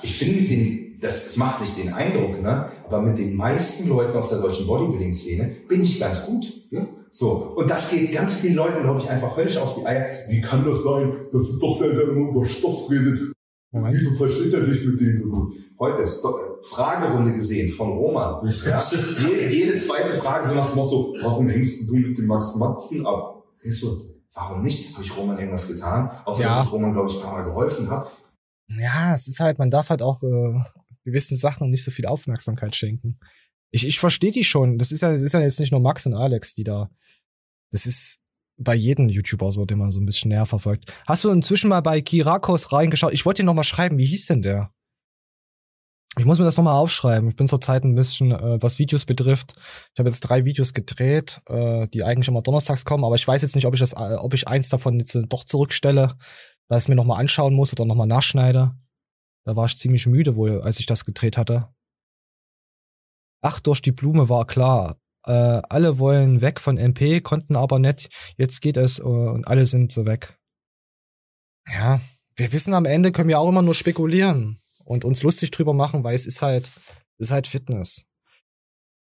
ich 0.02 0.18
bin 0.18 0.36
mit 0.36 0.50
den, 0.50 1.00
das, 1.00 1.24
das 1.24 1.36
macht 1.36 1.62
nicht 1.62 1.76
den 1.78 1.92
Eindruck, 1.92 2.40
ne? 2.40 2.70
Aber 2.84 3.00
mit 3.00 3.18
den 3.18 3.34
meisten 3.34 3.88
Leuten 3.88 4.16
aus 4.16 4.28
der 4.28 4.38
deutschen 4.38 4.66
Bodybuilding-Szene 4.66 5.44
bin 5.68 5.82
ich 5.82 5.98
ganz 5.98 6.26
gut. 6.26 6.46
Ja. 6.70 6.86
So. 7.16 7.54
Und 7.56 7.70
das 7.70 7.88
geht 7.88 8.12
ganz 8.12 8.34
vielen 8.34 8.56
Leuten, 8.56 8.82
glaube 8.82 9.00
ich, 9.00 9.08
einfach 9.08 9.34
höllisch 9.38 9.56
auf 9.56 9.74
die 9.74 9.86
Eier. 9.86 10.06
Wie 10.28 10.42
kann 10.42 10.66
das 10.66 10.82
sein? 10.82 11.14
Das 11.32 11.48
ist 11.48 11.58
doch 11.62 11.78
der, 11.78 11.94
der 11.94 12.08
immer 12.08 12.28
über 12.28 12.44
Stoff 12.44 12.90
redet. 12.90 13.32
Moment. 13.70 13.96
Wieso 13.98 14.14
versteht 14.16 14.52
er 14.52 14.66
sich 14.66 14.84
mit 14.84 15.00
denen 15.00 15.18
so 15.18 15.30
gut? 15.30 15.54
Heute 15.78 16.02
ist 16.02 16.20
doch, 16.22 16.38
äh, 16.38 16.62
Fragerunde 16.62 17.32
gesehen 17.32 17.70
von 17.72 17.92
Roman. 17.92 18.46
Ja? 18.66 18.82
jede, 19.28 19.48
jede 19.50 19.78
zweite 19.78 20.10
Frage 20.10 20.48
so 20.48 20.54
nach 20.54 20.68
dem 20.68 20.76
Motto, 20.76 21.14
warum 21.22 21.48
hängst 21.48 21.88
du 21.88 21.94
mit 21.96 22.18
dem 22.18 22.26
Max 22.26 22.54
Matzen 22.54 23.06
ab? 23.06 23.44
Denkst 23.64 23.80
du, 23.80 23.88
warum 24.34 24.62
nicht? 24.62 24.92
Habe 24.94 25.02
ich 25.04 25.16
Roman 25.16 25.38
irgendwas 25.38 25.68
getan? 25.68 26.10
Außer 26.26 26.42
Ja. 26.42 26.58
dass 26.58 26.66
ich 26.66 26.72
Roman, 26.72 26.92
glaube 26.92 27.08
ich, 27.10 27.16
ein 27.16 27.22
paar 27.22 27.32
Mal 27.32 27.44
geholfen 27.44 27.88
habe. 27.90 28.06
Ja, 28.78 29.14
es 29.14 29.26
ist 29.26 29.40
halt, 29.40 29.58
man 29.58 29.70
darf 29.70 29.88
halt 29.88 30.02
auch 30.02 30.22
äh, 30.22 30.60
gewissen 31.04 31.36
Sachen 31.38 31.70
nicht 31.70 31.84
so 31.84 31.90
viel 31.90 32.06
Aufmerksamkeit 32.06 32.76
schenken. 32.76 33.18
Ich, 33.70 33.86
ich 33.86 33.98
verstehe 33.98 34.32
die 34.32 34.44
schon. 34.44 34.78
Das 34.78 34.92
ist 34.92 35.02
ja, 35.02 35.12
das 35.12 35.22
ist 35.22 35.32
ja 35.32 35.40
jetzt 35.40 35.60
nicht 35.60 35.72
nur 35.72 35.80
Max 35.80 36.06
und 36.06 36.14
Alex, 36.14 36.54
die 36.54 36.64
da. 36.64 36.90
Das 37.72 37.86
ist 37.86 38.20
bei 38.58 38.74
jedem 38.74 39.08
YouTuber 39.08 39.52
so, 39.52 39.64
den 39.64 39.78
man 39.78 39.90
so 39.90 40.00
ein 40.00 40.06
bisschen 40.06 40.30
näher 40.30 40.46
verfolgt. 40.46 40.92
Hast 41.06 41.24
du 41.24 41.30
inzwischen 41.30 41.68
mal 41.68 41.82
bei 41.82 42.00
Kirakos 42.00 42.72
reingeschaut? 42.72 43.12
Ich 43.12 43.26
wollte 43.26 43.42
dir 43.42 43.46
noch 43.46 43.54
mal 43.54 43.64
schreiben, 43.64 43.98
wie 43.98 44.06
hieß 44.06 44.26
denn 44.26 44.42
der? 44.42 44.70
Ich 46.18 46.24
muss 46.24 46.38
mir 46.38 46.46
das 46.46 46.56
noch 46.56 46.64
mal 46.64 46.78
aufschreiben. 46.78 47.28
Ich 47.28 47.36
bin 47.36 47.46
zurzeit 47.46 47.84
ein 47.84 47.94
bisschen, 47.94 48.32
äh, 48.32 48.62
was 48.62 48.78
Videos 48.78 49.04
betrifft. 49.04 49.54
Ich 49.92 49.98
habe 49.98 50.08
jetzt 50.08 50.20
drei 50.20 50.46
Videos 50.46 50.72
gedreht, 50.72 51.42
äh, 51.46 51.88
die 51.88 52.04
eigentlich 52.04 52.28
immer 52.28 52.40
donnerstags 52.40 52.86
kommen, 52.86 53.04
aber 53.04 53.16
ich 53.16 53.28
weiß 53.28 53.42
jetzt 53.42 53.54
nicht, 53.54 53.66
ob 53.66 53.74
ich 53.74 53.80
das, 53.80 53.92
äh, 53.92 54.16
ob 54.18 54.32
ich 54.32 54.48
eins 54.48 54.70
davon 54.70 54.98
jetzt 54.98 55.14
äh, 55.14 55.24
doch 55.28 55.44
zurückstelle, 55.44 56.14
dass 56.68 56.84
ich 56.84 56.88
mir 56.88 56.94
noch 56.94 57.04
mal 57.04 57.18
anschauen 57.18 57.52
muss 57.52 57.72
oder 57.72 57.84
noch 57.84 57.94
mal 57.94 58.06
nachschneide. 58.06 58.74
Da 59.44 59.56
war 59.56 59.66
ich 59.66 59.76
ziemlich 59.76 60.06
müde 60.06 60.36
wohl, 60.36 60.62
als 60.62 60.80
ich 60.80 60.86
das 60.86 61.04
gedreht 61.04 61.36
hatte. 61.36 61.68
Ach, 63.40 63.60
durch 63.60 63.82
die 63.82 63.92
Blume 63.92 64.28
war 64.28 64.46
klar. 64.46 64.96
Äh, 65.24 65.62
alle 65.68 65.98
wollen 65.98 66.40
weg 66.40 66.60
von 66.60 66.78
MP, 66.78 67.20
konnten 67.20 67.56
aber 67.56 67.78
nicht. 67.78 68.08
Jetzt 68.36 68.60
geht 68.60 68.76
es 68.76 68.98
äh, 68.98 69.02
und 69.02 69.46
alle 69.46 69.66
sind 69.66 69.92
so 69.92 70.06
weg. 70.06 70.38
Ja, 71.68 72.00
wir 72.36 72.52
wissen 72.52 72.74
am 72.74 72.84
Ende, 72.84 73.12
können 73.12 73.28
wir 73.28 73.40
auch 73.40 73.48
immer 73.48 73.62
nur 73.62 73.74
spekulieren 73.74 74.58
und 74.84 75.04
uns 75.04 75.22
lustig 75.22 75.50
drüber 75.50 75.74
machen, 75.74 76.04
weil 76.04 76.14
es 76.14 76.26
ist 76.26 76.42
halt, 76.42 76.70
es 77.18 77.28
ist 77.28 77.32
halt 77.32 77.46
Fitness. 77.46 78.04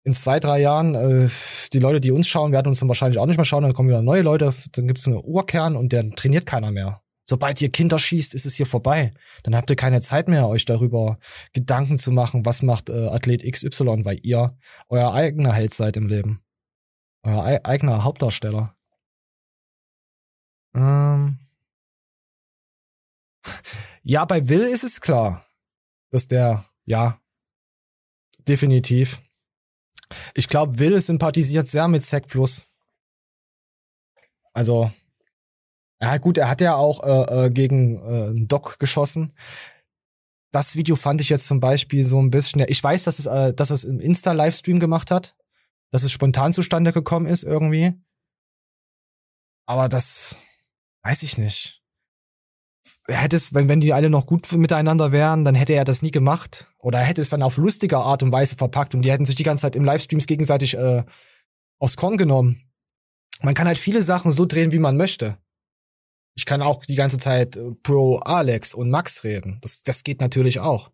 In 0.04 0.14
zwei, 0.14 0.40
drei 0.40 0.60
Jahren, 0.60 0.94
äh, 0.94 1.28
die 1.72 1.78
Leute, 1.78 2.00
die 2.00 2.10
uns 2.10 2.28
schauen, 2.28 2.52
werden 2.52 2.68
uns 2.68 2.80
dann 2.80 2.88
wahrscheinlich 2.88 3.18
auch 3.18 3.26
nicht 3.26 3.36
mehr 3.36 3.44
schauen, 3.44 3.62
dann 3.62 3.72
kommen 3.72 3.88
wieder 3.88 4.02
neue 4.02 4.22
Leute, 4.22 4.52
dann 4.72 4.86
gibt's 4.86 5.06
einen 5.06 5.16
Urkern 5.16 5.76
und 5.76 5.92
der 5.92 6.10
trainiert 6.10 6.44
keiner 6.44 6.72
mehr. 6.72 7.02
Sobald 7.24 7.60
ihr 7.60 7.70
Kinder 7.70 7.98
schießt, 7.98 8.34
ist 8.34 8.46
es 8.46 8.54
hier 8.54 8.66
vorbei. 8.66 9.12
Dann 9.44 9.54
habt 9.54 9.70
ihr 9.70 9.76
keine 9.76 10.00
Zeit 10.00 10.28
mehr, 10.28 10.48
euch 10.48 10.64
darüber 10.64 11.18
Gedanken 11.52 11.98
zu 11.98 12.10
machen, 12.10 12.44
was 12.44 12.62
macht 12.62 12.90
äh, 12.90 13.08
Athlet 13.08 13.44
XY, 13.50 14.04
weil 14.04 14.18
ihr 14.22 14.56
euer 14.88 15.12
eigener 15.12 15.52
Held 15.52 15.72
seid 15.72 15.96
im 15.96 16.08
Leben. 16.08 16.42
Euer 17.22 17.44
ei 17.44 17.64
eigener 17.64 18.04
Hauptdarsteller. 18.04 18.76
Ähm. 20.74 21.38
Ja, 24.04 24.24
bei 24.24 24.48
Will 24.48 24.62
ist 24.62 24.82
es 24.82 25.00
klar, 25.00 25.46
dass 26.10 26.26
der, 26.26 26.66
ja, 26.86 27.20
definitiv. 28.48 29.22
Ich 30.34 30.48
glaube, 30.48 30.80
Will 30.80 31.00
sympathisiert 31.00 31.68
sehr 31.68 31.86
mit 31.86 32.02
Sec 32.02 32.26
Plus. 32.26 32.66
Also, 34.52 34.90
ja 36.02 36.18
gut, 36.18 36.36
er 36.36 36.48
hat 36.48 36.60
ja 36.60 36.74
auch 36.74 37.04
äh, 37.04 37.46
äh, 37.46 37.50
gegen 37.50 37.96
äh, 37.96 38.28
einen 38.28 38.48
Doc 38.48 38.80
geschossen. 38.80 39.32
Das 40.50 40.74
Video 40.74 40.96
fand 40.96 41.20
ich 41.20 41.28
jetzt 41.28 41.46
zum 41.46 41.60
Beispiel 41.60 42.02
so 42.02 42.20
ein 42.20 42.30
bisschen. 42.30 42.60
Ja, 42.60 42.66
ich 42.68 42.82
weiß, 42.82 43.04
dass 43.04 43.20
es, 43.20 43.26
äh, 43.26 43.54
dass 43.54 43.70
es 43.70 43.84
im 43.84 44.00
Insta-Livestream 44.00 44.80
gemacht 44.80 45.12
hat, 45.12 45.36
dass 45.92 46.02
es 46.02 46.10
spontan 46.10 46.52
zustande 46.52 46.92
gekommen 46.92 47.26
ist 47.26 47.44
irgendwie. 47.44 47.94
Aber 49.66 49.88
das 49.88 50.40
weiß 51.04 51.22
ich 51.22 51.38
nicht. 51.38 51.82
Er 53.06 53.18
hätte 53.18 53.36
es, 53.36 53.54
wenn, 53.54 53.68
wenn 53.68 53.80
die 53.80 53.92
alle 53.92 54.10
noch 54.10 54.26
gut 54.26 54.50
miteinander 54.52 55.12
wären, 55.12 55.44
dann 55.44 55.54
hätte 55.54 55.72
er 55.72 55.84
das 55.84 56.02
nie 56.02 56.10
gemacht. 56.10 56.68
Oder 56.78 56.98
er 56.98 57.04
hätte 57.04 57.22
es 57.22 57.30
dann 57.30 57.42
auf 57.42 57.58
lustige 57.58 57.98
Art 57.98 58.24
und 58.24 58.32
Weise 58.32 58.56
verpackt 58.56 58.94
und 58.94 59.02
die 59.02 59.12
hätten 59.12 59.26
sich 59.26 59.36
die 59.36 59.44
ganze 59.44 59.62
Zeit 59.62 59.76
im 59.76 59.84
Livestreams 59.84 60.26
gegenseitig 60.26 60.76
äh, 60.76 61.04
aufs 61.78 61.96
Korn 61.96 62.16
genommen. 62.16 62.72
Man 63.40 63.54
kann 63.54 63.68
halt 63.68 63.78
viele 63.78 64.02
Sachen 64.02 64.32
so 64.32 64.46
drehen, 64.46 64.72
wie 64.72 64.78
man 64.80 64.96
möchte. 64.96 65.38
Ich 66.34 66.46
kann 66.46 66.62
auch 66.62 66.84
die 66.84 66.94
ganze 66.94 67.18
Zeit 67.18 67.56
äh, 67.56 67.72
pro 67.82 68.18
Alex 68.18 68.74
und 68.74 68.90
Max 68.90 69.24
reden. 69.24 69.58
Das, 69.60 69.82
das 69.82 70.02
geht 70.02 70.20
natürlich 70.20 70.60
auch. 70.60 70.90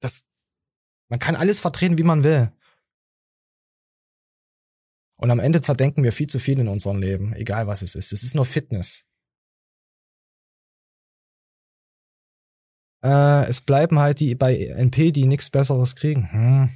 Das, 0.00 0.24
man 1.08 1.18
kann 1.18 1.36
alles 1.36 1.60
vertreten, 1.60 1.98
wie 1.98 2.04
man 2.04 2.22
will. 2.22 2.52
Und 5.16 5.32
am 5.32 5.40
Ende 5.40 5.60
zerdenken 5.60 6.04
wir 6.04 6.12
viel 6.12 6.28
zu 6.28 6.38
viel 6.38 6.60
in 6.60 6.68
unserem 6.68 6.98
Leben, 6.98 7.34
egal 7.34 7.66
was 7.66 7.82
es 7.82 7.96
ist. 7.96 8.12
Es 8.12 8.22
ist 8.22 8.36
nur 8.36 8.44
Fitness. 8.44 9.04
Äh, 13.02 13.48
es 13.48 13.60
bleiben 13.60 13.98
halt 13.98 14.20
die 14.20 14.34
bei 14.34 14.56
NP, 14.56 15.12
die 15.12 15.26
nichts 15.26 15.50
Besseres 15.50 15.96
kriegen. 15.96 16.30
Hm. 16.30 16.70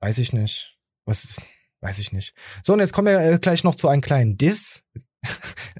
Weiß 0.00 0.18
ich 0.18 0.32
nicht. 0.32 0.78
Was 1.04 1.24
ist, 1.24 1.42
weiß 1.80 1.98
ich 1.98 2.12
nicht. 2.12 2.34
So, 2.62 2.72
und 2.74 2.80
jetzt 2.80 2.92
kommen 2.92 3.08
wir 3.08 3.20
äh, 3.20 3.38
gleich 3.38 3.64
noch 3.64 3.74
zu 3.74 3.88
einem 3.88 4.02
kleinen 4.02 4.36
Diss. 4.36 4.82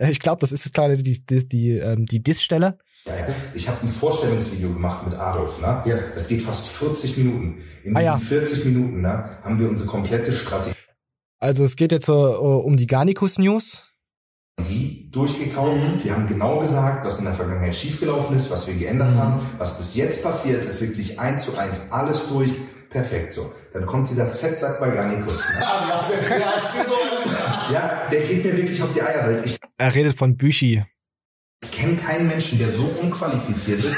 Ich 0.00 0.20
glaube, 0.20 0.40
das 0.40 0.52
ist 0.52 0.72
gerade 0.74 0.96
die, 0.96 1.24
die, 1.24 1.48
die, 1.48 1.70
ähm, 1.72 2.06
die 2.06 2.22
ja. 3.16 3.26
Ich 3.54 3.68
habe 3.68 3.78
ein 3.82 3.88
Vorstellungsvideo 3.88 4.72
gemacht 4.72 5.06
mit 5.06 5.14
Adolf, 5.14 5.60
ne? 5.60 5.82
Ja. 5.86 5.96
Das 6.14 6.28
geht 6.28 6.42
fast 6.42 6.66
40 6.68 7.18
Minuten. 7.18 7.62
In 7.84 7.96
Ah, 7.96 8.00
diesen 8.00 8.04
ja. 8.04 8.16
40 8.16 8.64
Minuten, 8.66 9.00
ne, 9.00 9.38
haben 9.42 9.58
wir 9.58 9.68
unsere 9.68 9.88
komplette 9.88 10.32
Strategie 10.32 10.74
Also 11.38 11.64
es 11.64 11.76
geht 11.76 11.92
jetzt 11.92 12.08
äh, 12.08 12.12
um 12.12 12.76
die 12.76 12.86
Garnicus 12.86 13.38
News. 13.38 13.84
durchgekaut. 15.10 16.04
Wir 16.04 16.14
haben 16.14 16.28
genau 16.28 16.58
gesagt, 16.58 17.06
was 17.06 17.18
in 17.18 17.24
der 17.24 17.34
Vergangenheit 17.34 17.74
schiefgelaufen 17.74 18.36
ist, 18.36 18.50
was 18.50 18.66
wir 18.66 18.74
geändert 18.74 19.14
haben, 19.14 19.40
was 19.56 19.78
bis 19.78 19.94
jetzt 19.94 20.22
passiert 20.22 20.64
ist, 20.64 20.80
wirklich 20.82 21.18
eins 21.18 21.44
zu 21.44 21.56
eins 21.56 21.90
alles 21.90 22.28
durch. 22.28 22.50
Perfekt 22.90 23.32
so. 23.34 23.52
Dann 23.74 23.84
kommt 23.84 24.08
dieser 24.08 24.26
Fettsack 24.26 24.80
bei 24.80 24.88
Garnicus. 24.90 25.46
Ne? 25.48 25.64
ja, 27.72 27.90
der 28.10 28.20
geht 28.22 28.44
mir 28.44 28.56
wirklich 28.56 28.82
auf 28.82 28.92
die 28.94 29.02
Eier, 29.02 29.26
weil 29.26 29.44
ich 29.44 29.58
Er 29.76 29.94
redet 29.94 30.16
von 30.16 30.36
Büchi. 30.36 30.82
kenne 31.70 31.96
keinen 31.96 32.28
Menschen, 32.28 32.58
der 32.58 32.72
so 32.72 32.84
unqualifiziert 33.02 33.84
ist, 33.84 33.96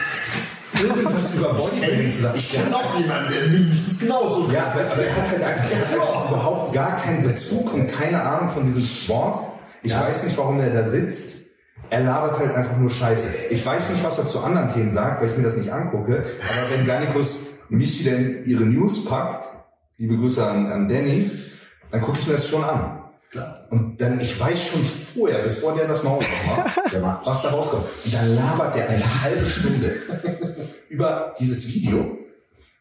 irgendwas 0.80 1.34
über 1.36 1.54
Bodybuilding 1.54 2.10
zu 2.12 2.22
sagen. 2.22 2.38
Ich 2.38 2.52
kenne 2.52 2.74
auch 2.76 2.98
jemanden, 2.98 3.32
der 3.32 3.46
mindestens 3.46 4.00
genauso 4.00 4.50
Ja, 4.50 4.66
aber 4.72 4.80
er 4.82 4.88
hat 5.16 5.30
halt 5.30 5.42
einfach, 5.42 5.64
hat 5.64 5.72
einfach 5.72 6.28
überhaupt 6.30 6.72
gar 6.74 7.00
keinen 7.00 7.22
Bezug 7.22 7.72
und 7.72 7.92
keine 7.92 8.20
Ahnung 8.20 8.48
von 8.48 8.64
diesem 8.66 8.84
Sport. 8.84 9.44
Ich 9.82 9.94
weiß 9.94 10.24
nicht, 10.24 10.36
warum 10.36 10.58
er 10.60 10.70
da 10.70 10.82
sitzt. 10.82 11.36
Er 11.90 12.00
labert 12.02 12.38
halt 12.38 12.54
einfach 12.54 12.76
nur 12.76 12.90
Scheiße. 12.90 13.52
Ich 13.52 13.64
weiß 13.64 13.90
nicht, 13.90 14.04
was 14.04 14.18
er 14.18 14.26
zu 14.26 14.40
anderen 14.40 14.72
Themen 14.74 14.92
sagt, 14.92 15.22
weil 15.22 15.30
ich 15.30 15.36
mir 15.36 15.44
das 15.44 15.56
nicht 15.56 15.72
angucke. 15.72 16.18
Aber 16.18 16.76
wenn 16.76 16.86
Garnicus 16.86 17.59
mich 17.70 18.00
wieder 18.00 18.16
in 18.16 18.44
ihre 18.46 18.64
News 18.64 19.04
packt, 19.04 19.44
liebe 19.96 20.16
Grüße 20.16 20.44
an, 20.44 20.66
an 20.66 20.88
Danny, 20.88 21.30
dann 21.90 22.02
gucke 22.02 22.18
ich 22.20 22.26
mir 22.26 22.34
das 22.34 22.48
schon 22.48 22.64
an. 22.64 22.98
Klar. 23.30 23.66
Und 23.70 24.00
dann, 24.00 24.20
ich 24.20 24.38
weiß 24.38 24.68
schon 24.68 24.82
vorher, 24.82 25.38
bevor 25.44 25.74
der 25.74 25.86
das 25.86 26.02
Maul 26.02 26.20
macht, 27.00 27.26
was 27.26 27.42
da 27.42 27.50
rauskommt. 27.50 27.84
Und 28.04 28.14
dann 28.14 28.34
labert 28.34 28.76
der 28.76 28.88
eine 28.88 29.22
halbe 29.22 29.46
Stunde 29.46 29.96
über 30.88 31.32
dieses 31.38 31.68
Video, 31.68 32.18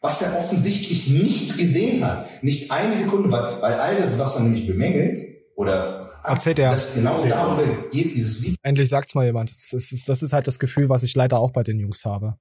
was 0.02 0.18
der 0.20 0.36
offensichtlich 0.36 1.10
nicht 1.10 1.58
gesehen 1.58 2.04
hat. 2.04 2.44
Nicht 2.44 2.72
eine 2.72 2.98
Sekunde, 2.98 3.32
weil, 3.32 3.62
weil 3.62 3.74
all 3.76 3.96
das, 3.98 4.18
was 4.18 4.38
er 4.38 4.42
nämlich 4.42 4.66
bemängelt, 4.66 5.18
oder 5.56 6.10
Erzählt 6.24 6.58
er. 6.60 6.72
das 6.72 6.96
genau 6.96 7.22
darüber 7.28 7.90
geht, 7.92 8.16
dieses 8.16 8.42
Video. 8.42 8.56
Endlich 8.64 8.88
sagt's 8.88 9.14
mal 9.14 9.26
jemand. 9.26 9.52
Das 9.52 9.74
ist, 9.74 10.08
das 10.08 10.24
ist 10.24 10.32
halt 10.32 10.48
das 10.48 10.58
Gefühl, 10.58 10.88
was 10.88 11.04
ich 11.04 11.16
leider 11.16 11.38
auch 11.38 11.52
bei 11.52 11.64
den 11.64 11.80
Jungs 11.80 12.06
habe. 12.06 12.38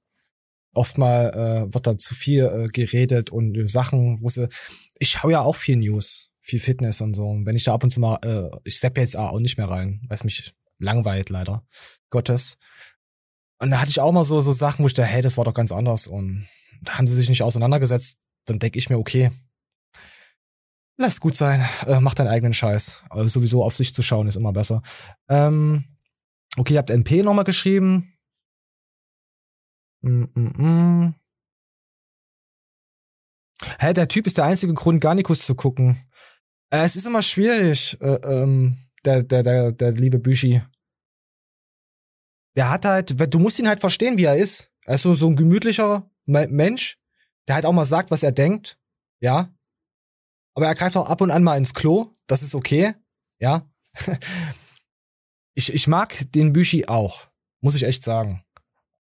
Oft 0.79 0.97
mal 0.97 1.31
äh, 1.35 1.75
wird 1.75 1.87
da 1.89 1.99
zu 1.99 2.15
viel 2.15 2.45
äh, 2.45 2.69
geredet 2.69 3.31
und 3.31 3.57
äh, 3.57 3.67
Sachen, 3.67 4.23
wo 4.23 4.29
sie. 4.29 4.49
Ich 5.01 5.11
schaue 5.11 5.33
ja 5.33 5.41
auch 5.41 5.57
viel 5.57 5.77
News, 5.77 6.31
viel 6.41 6.61
Fitness 6.61 7.01
und 7.01 7.15
so. 7.15 7.27
Und 7.27 7.47
wenn 7.47 7.57
ich 7.57 7.65
da 7.65 7.75
ab 7.75 7.83
und 7.83 7.91
zu 7.91 7.99
mal, 7.99 8.19
äh, 8.25 8.49
ich 8.63 8.79
sepp 8.79 8.97
jetzt 8.97 9.17
auch 9.17 9.41
nicht 9.41 9.59
mehr 9.59 9.69
rein, 9.69 10.01
weil 10.09 10.15
es 10.15 10.23
mich 10.23 10.55
langweilt 10.79 11.31
leider. 11.31 11.67
Gottes. 12.11 12.59
Und 13.61 13.73
da 13.73 13.81
hatte 13.81 13.91
ich 13.91 14.01
auch 14.01 14.13
mal 14.13 14.23
so 14.23 14.41
so 14.41 14.53
Sachen, 14.53 14.85
wo 14.85 14.87
ich 14.87 14.95
dachte, 14.95 15.11
hey, 15.11 15.21
das 15.21 15.37
war 15.37 15.45
doch 15.45 15.55
ganz 15.55 15.73
anders. 15.73 16.07
Und 16.07 16.47
da 16.83 16.97
haben 16.97 17.09
sie 17.09 17.15
sich 17.15 17.29
nicht 17.29 17.43
auseinandergesetzt. 17.43 18.19
Dann 18.45 18.61
denke 18.61 18.79
ich 18.79 18.89
mir, 18.89 18.99
okay, 18.99 19.33
lass 20.97 21.19
gut 21.19 21.37
sein, 21.37 21.67
äh, 21.87 21.99
mach 22.01 22.15
deinen 22.15 22.29
eigenen 22.29 22.55
Scheiß. 22.55 23.03
Aber 23.11 23.29
sowieso 23.29 23.65
auf 23.65 23.77
sich 23.77 23.95
zu 23.95 24.03
schauen 24.03 24.29
ist 24.29 24.37
immer 24.37 24.53
besser. 24.53 24.83
Ähm, 25.29 25.85
okay, 26.57 26.75
ihr 26.75 26.79
habt 26.79 26.91
NP 26.91 27.25
nochmal 27.25 27.45
geschrieben. 27.45 28.13
Mm 30.03 30.25
-mm 30.35 30.53
-mm. 30.57 31.15
Hä, 33.81 33.93
der 33.93 34.09
Typ 34.09 34.27
ist 34.27 34.39
der 34.39 34.45
einzige 34.45 34.75
Grund, 34.75 35.01
Garnikus 35.01 35.45
zu 35.45 35.55
gucken. 35.55 35.97
Äh, 36.71 36.85
es 36.85 36.97
ist 36.97 37.07
immer 37.07 37.23
schwierig, 37.23 38.01
äh, 38.01 38.15
ähm, 38.23 38.79
der, 39.05 39.23
der, 39.23 39.43
der, 39.43 39.73
der 39.73 39.93
liebe 39.93 40.19
Büschi. 40.19 40.63
Der 42.57 42.71
hat 42.71 42.85
halt, 42.85 43.35
du 43.35 43.39
musst 43.39 43.59
ihn 43.59 43.69
halt 43.69 43.81
verstehen, 43.81 44.19
wie 44.19 44.25
er 44.25 44.37
ist. 44.37 44.71
Er 44.85 44.95
ist 44.95 45.03
so, 45.03 45.15
so 45.15 45.29
ein 45.29 45.37
gemütlicher 45.37 46.11
Me- 46.27 46.49
Mensch, 46.49 46.99
der 47.47 47.55
halt 47.57 47.67
auch 47.67 47.73
mal 47.73 47.85
sagt, 47.85 48.11
was 48.11 48.23
er 48.23 48.33
denkt. 48.33 48.79
Ja. 49.21 49.55
Aber 50.57 50.67
er 50.67 50.75
greift 50.75 50.97
auch 50.97 51.09
ab 51.09 51.21
und 51.21 51.31
an 51.31 51.45
mal 51.45 51.57
ins 51.57 51.75
Klo. 51.75 52.15
Das 52.27 52.43
ist 52.43 52.55
okay. 52.55 52.95
Ja. 53.41 53.69
ich, 55.55 55.73
ich 55.73 55.87
mag 55.87 56.31
den 56.33 56.53
Büschi 56.53 56.87
auch. 56.87 57.29
Muss 57.61 57.75
ich 57.75 57.85
echt 57.85 58.03
sagen. 58.03 58.45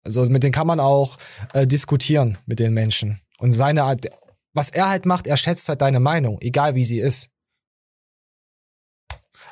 Also 0.08 0.26
mit 0.26 0.44
dem 0.44 0.52
kann 0.52 0.68
man 0.68 0.80
auch 0.80 1.18
äh, 1.54 1.68
diskutieren 1.68 2.38
mit 2.46 2.60
den 2.60 2.74
Menschen. 2.74 3.22
Und 3.38 3.52
seine 3.52 3.84
Art, 3.84 4.08
was 4.54 4.70
er 4.70 4.90
halt 4.90 5.06
macht, 5.06 5.28
er 5.28 5.38
schätzt 5.38 5.70
halt 5.70 5.82
deine 5.82 6.00
Meinung, 6.00 6.40
egal 6.42 6.74
wie 6.76 6.84
sie 6.84 7.00
ist. 7.00 7.30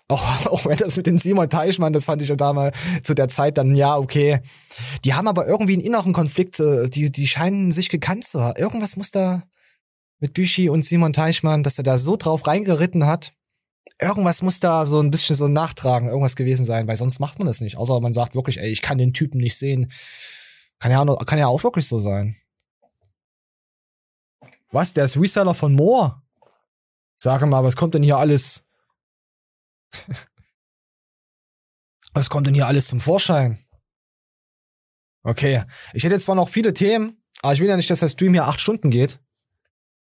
Auch, 0.08 0.46
auch 0.48 0.66
wenn 0.66 0.78
das 0.78 0.98
mit 0.98 1.08
den 1.08 1.18
Simon 1.20 1.50
Teichmann, 1.50 1.94
das 1.94 2.06
fand 2.06 2.22
ich 2.22 2.28
schon 2.28 2.38
damals 2.38 2.78
zu 3.04 3.14
der 3.14 3.28
Zeit 3.28 3.58
dann, 3.58 3.76
ja, 3.76 3.96
okay. 3.96 4.40
Die 5.04 5.14
haben 5.14 5.28
aber 5.28 5.48
irgendwie 5.48 5.74
einen 5.74 5.84
inneren 5.84 6.14
Konflikt, 6.14 6.60
äh, 6.60 6.90
die, 6.90 7.12
die 7.12 7.28
scheinen 7.28 7.72
sich 7.72 7.90
gekannt 7.90 8.26
zu 8.26 8.42
haben. 8.42 8.60
Irgendwas 8.60 8.96
muss 8.96 9.12
da 9.12 9.44
mit 10.20 10.34
Büschi 10.34 10.70
und 10.70 10.86
Simon 10.86 11.14
Teichmann, 11.14 11.64
dass 11.64 11.78
er 11.78 11.84
da 11.84 11.98
so 11.98 12.16
drauf 12.16 12.48
reingeritten 12.48 13.06
hat. 13.06 13.34
Irgendwas 14.02 14.42
muss 14.42 14.60
da 14.60 14.86
so 14.86 15.00
ein 15.00 15.12
bisschen 15.12 15.36
so 15.36 15.48
nachtragen, 15.48 16.10
irgendwas 16.10 16.36
gewesen 16.36 16.66
sein, 16.66 16.88
weil 16.88 16.98
sonst 16.98 17.20
macht 17.20 17.38
man 17.38 17.48
das 17.48 17.62
nicht. 17.62 17.78
Außer 17.78 18.00
man 18.02 18.14
sagt 18.14 18.36
wirklich, 18.36 18.60
ey, 18.60 18.70
ich 18.70 18.82
kann 18.82 18.98
den 18.98 19.14
Typen 19.14 19.40
nicht 19.40 19.58
sehen. 19.58 19.92
Kann 20.80 20.92
ja, 20.92 21.02
auch- 21.02 21.26
kann 21.26 21.40
ja 21.40 21.48
auch 21.48 21.64
wirklich 21.64 21.88
so 21.88 22.00
sein. 22.00 22.36
Was? 24.72 24.94
Der 24.94 25.06
ist 25.06 25.18
Reseller 25.18 25.54
von 25.54 25.74
Moore? 25.74 26.22
Sag 27.16 27.42
mal, 27.46 27.64
was 27.64 27.76
kommt 27.76 27.94
denn 27.94 28.04
hier 28.04 28.18
alles? 28.18 28.64
was 32.14 32.30
kommt 32.30 32.48
denn 32.48 32.54
hier 32.56 32.68
alles 32.68 32.88
zum 32.88 33.00
Vorschein? 33.00 33.60
Okay. 35.24 35.64
Ich 35.94 36.04
hätte 36.04 36.16
jetzt 36.16 36.26
zwar 36.26 36.36
noch 36.36 36.50
viele 36.50 36.74
Themen, 36.74 37.24
aber 37.42 37.54
ich 37.54 37.60
will 37.62 37.70
ja 37.70 37.78
nicht, 37.78 37.90
dass 37.90 38.02
der 38.02 38.10
Stream 38.10 38.34
hier 38.34 38.46
acht 38.46 38.60
Stunden 38.60 38.92
geht. 38.92 39.20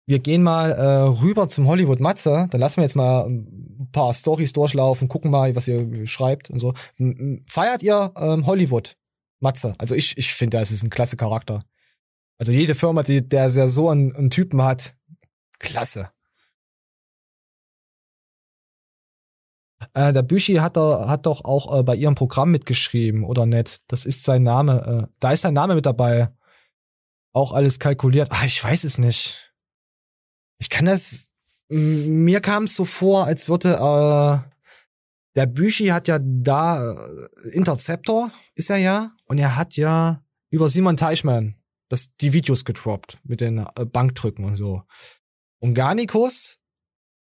Wir 0.09 0.19
gehen 0.21 0.43
mal 0.43 0.71
äh, 0.73 1.01
rüber 1.21 1.49
zum 1.49 1.67
Hollywood 1.67 2.01
Matze. 2.01 2.47
Dann 2.51 2.61
lassen 2.61 2.77
wir 2.77 2.83
jetzt 2.85 2.95
mal 2.97 3.27
ein 3.27 3.89
paar 3.93 4.13
Stories 4.15 4.53
durchlaufen, 4.53 5.09
gucken 5.09 5.31
mal, 5.31 5.57
was 5.57 5.67
ihr 5.67 6.07
schreibt 6.07 6.49
und 6.51 6.59
so. 6.61 6.75
Feiert 7.49 7.83
ihr 7.83 8.13
ähm, 8.17 8.47
Hollywood 8.47 8.97
Matze? 9.41 9.75
Also 9.79 9.95
ich, 9.95 10.17
ich 10.19 10.33
finde, 10.33 10.59
das 10.59 10.71
ist 10.71 10.83
ein 10.83 10.91
klasse 10.91 11.17
Charakter. 11.17 11.63
Also 12.39 12.53
jede 12.53 12.75
Firma, 12.75 13.03
die 13.03 13.27
der 13.27 13.51
sehr 13.51 13.69
so 13.69 13.89
einen, 13.89 14.15
einen 14.15 14.31
Typen 14.31 14.63
hat, 14.63 14.95
klasse. 15.59 16.11
Äh, 19.95 20.13
der 20.13 20.23
Büschi 20.23 20.55
hat, 20.55 20.77
da, 20.77 21.09
hat 21.09 21.27
doch 21.27 21.45
auch 21.45 21.79
äh, 21.79 21.83
bei 21.83 21.95
ihrem 21.95 22.15
Programm 22.15 22.51
mitgeschrieben, 22.51 23.25
oder 23.25 23.47
nicht? 23.47 23.83
Das 23.89 24.05
ist 24.05 24.25
sein 24.25 24.43
Name. 24.43 25.09
Äh, 25.09 25.15
da 25.21 25.33
ist 25.33 25.43
sein 25.43 25.55
Name 25.55 25.75
mit 25.75 25.87
dabei. 25.87 26.31
Auch 27.33 27.53
alles 27.53 27.79
kalkuliert. 27.79 28.29
Ah, 28.31 28.45
ich 28.45 28.63
weiß 28.63 28.85
es 28.85 28.99
nicht. 28.99 29.53
Ich 30.59 30.71
kann 30.71 30.87
das. 30.87 31.29
Mir 31.69 32.41
kam 32.41 32.65
es 32.65 32.77
so 32.77 32.85
vor, 32.85 33.27
als 33.27 33.49
würde 33.49 33.75
äh, 33.75 34.51
der 35.35 35.47
Büschi 35.47 35.87
hat 35.89 36.09
ja 36.09 36.19
da 36.21 36.83
äh, 36.83 37.49
Interceptor, 37.51 38.31
ist 38.55 38.71
er 38.71 38.79
ja, 38.79 39.16
und 39.27 39.39
er 39.39 39.57
hat 39.57 39.77
ja 39.77 40.23
über 40.51 40.69
Simon 40.69 40.97
Teichmann 40.97 41.57
das, 41.89 42.11
die 42.21 42.33
Videos 42.33 42.65
gedroppt 42.65 43.19
mit 43.25 43.41
den 43.41 43.59
äh, 43.59 43.85
Bankdrücken 43.85 44.45
und 44.45 44.57
so. 44.57 44.83
Und 45.61 45.75
Garnikus 45.75 46.59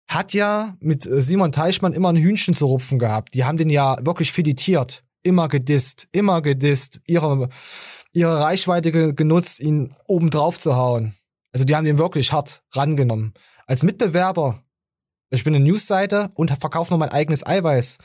hat 0.08 0.32
ja 0.32 0.76
mit 0.80 1.06
äh, 1.06 1.20
Simon 1.20 1.52
Teichmann 1.52 1.92
immer 1.92 2.10
ein 2.10 2.16
Hühnchen 2.16 2.54
zu 2.54 2.66
rupfen 2.66 2.98
gehabt. 2.98 3.34
Die 3.34 3.44
haben 3.44 3.56
den 3.56 3.70
ja 3.70 3.96
wirklich 4.04 4.32
filetiert. 4.32 5.04
Immer 5.22 5.48
gedisst, 5.48 6.08
immer 6.12 6.42
gedisst, 6.42 7.00
ihre, 7.06 7.48
ihre 8.12 8.40
Reichweite 8.40 8.92
ge 8.92 9.14
genutzt, 9.14 9.58
ihn 9.58 9.96
oben 10.06 10.28
drauf 10.28 10.58
zu 10.58 10.76
hauen. 10.76 11.14
Also 11.52 11.64
die 11.64 11.74
haben 11.74 11.84
den 11.84 11.96
wirklich 11.98 12.32
hart 12.32 12.62
rangenommen. 12.72 13.32
Als 13.66 13.82
Mitbewerber, 13.82 14.62
ich 15.30 15.44
bin 15.44 15.54
eine 15.54 15.64
Newsseite 15.64 16.30
und 16.34 16.50
verkaufe 16.50 16.92
noch 16.92 16.98
mein 16.98 17.08
eigenes 17.08 17.46
Eiweiß. 17.46 17.96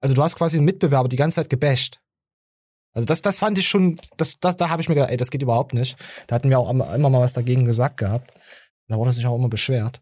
Also 0.00 0.14
du 0.14 0.22
hast 0.22 0.36
quasi 0.36 0.56
einen 0.56 0.64
Mitbewerber 0.64 1.08
die 1.08 1.16
ganze 1.16 1.36
Zeit 1.36 1.50
gebasht. 1.50 2.00
Also 2.96 3.04
das, 3.04 3.20
das 3.20 3.40
fand 3.40 3.58
ich 3.58 3.68
schon, 3.68 4.00
das, 4.16 4.40
das, 4.40 4.56
da 4.56 4.70
habe 4.70 4.80
ich 4.80 4.88
mir 4.88 4.94
gedacht, 4.94 5.10
ey, 5.10 5.18
das 5.18 5.30
geht 5.30 5.42
überhaupt 5.42 5.74
nicht. 5.74 5.98
Da 6.26 6.34
hatten 6.34 6.48
wir 6.48 6.58
auch 6.58 6.70
immer 6.70 7.10
mal 7.10 7.20
was 7.20 7.34
dagegen 7.34 7.66
gesagt 7.66 7.98
gehabt. 7.98 8.32
Da 8.88 8.96
wurde 8.96 9.10
er 9.10 9.12
sich 9.12 9.26
auch 9.26 9.36
immer 9.36 9.50
beschwert. 9.50 10.00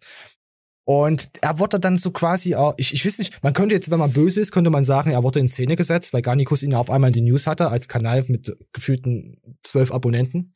Und 0.87 1.31
er 1.41 1.59
wurde 1.59 1.81
dann 1.81 1.97
so 1.97 2.13
quasi, 2.13 2.55
auch, 2.55 2.75
ich, 2.77 2.95
ich 2.95 3.05
weiß 3.05 3.19
nicht, 3.19 3.43
man 3.43 3.53
könnte 3.53 3.75
jetzt, 3.75 3.91
wenn 3.91 3.99
man 3.99 4.13
böse 4.13 4.41
ist, 4.41 4.53
könnte 4.53 4.71
man 4.71 4.85
sagen, 4.85 5.11
er 5.11 5.25
wurde 5.25 5.41
in 5.41 5.49
Szene 5.49 5.75
gesetzt, 5.75 6.13
weil 6.13 6.23
Garnikus 6.23 6.63
ihn 6.63 6.75
auf 6.75 6.89
einmal 6.89 7.09
in 7.09 7.15
die 7.15 7.23
News 7.23 7.49
hatte, 7.49 7.69
als 7.69 7.89
Kanal 7.89 8.25
mit 8.29 8.57
gefühlten 8.73 9.59
zwölf 9.61 9.91
Abonnenten 9.91 10.55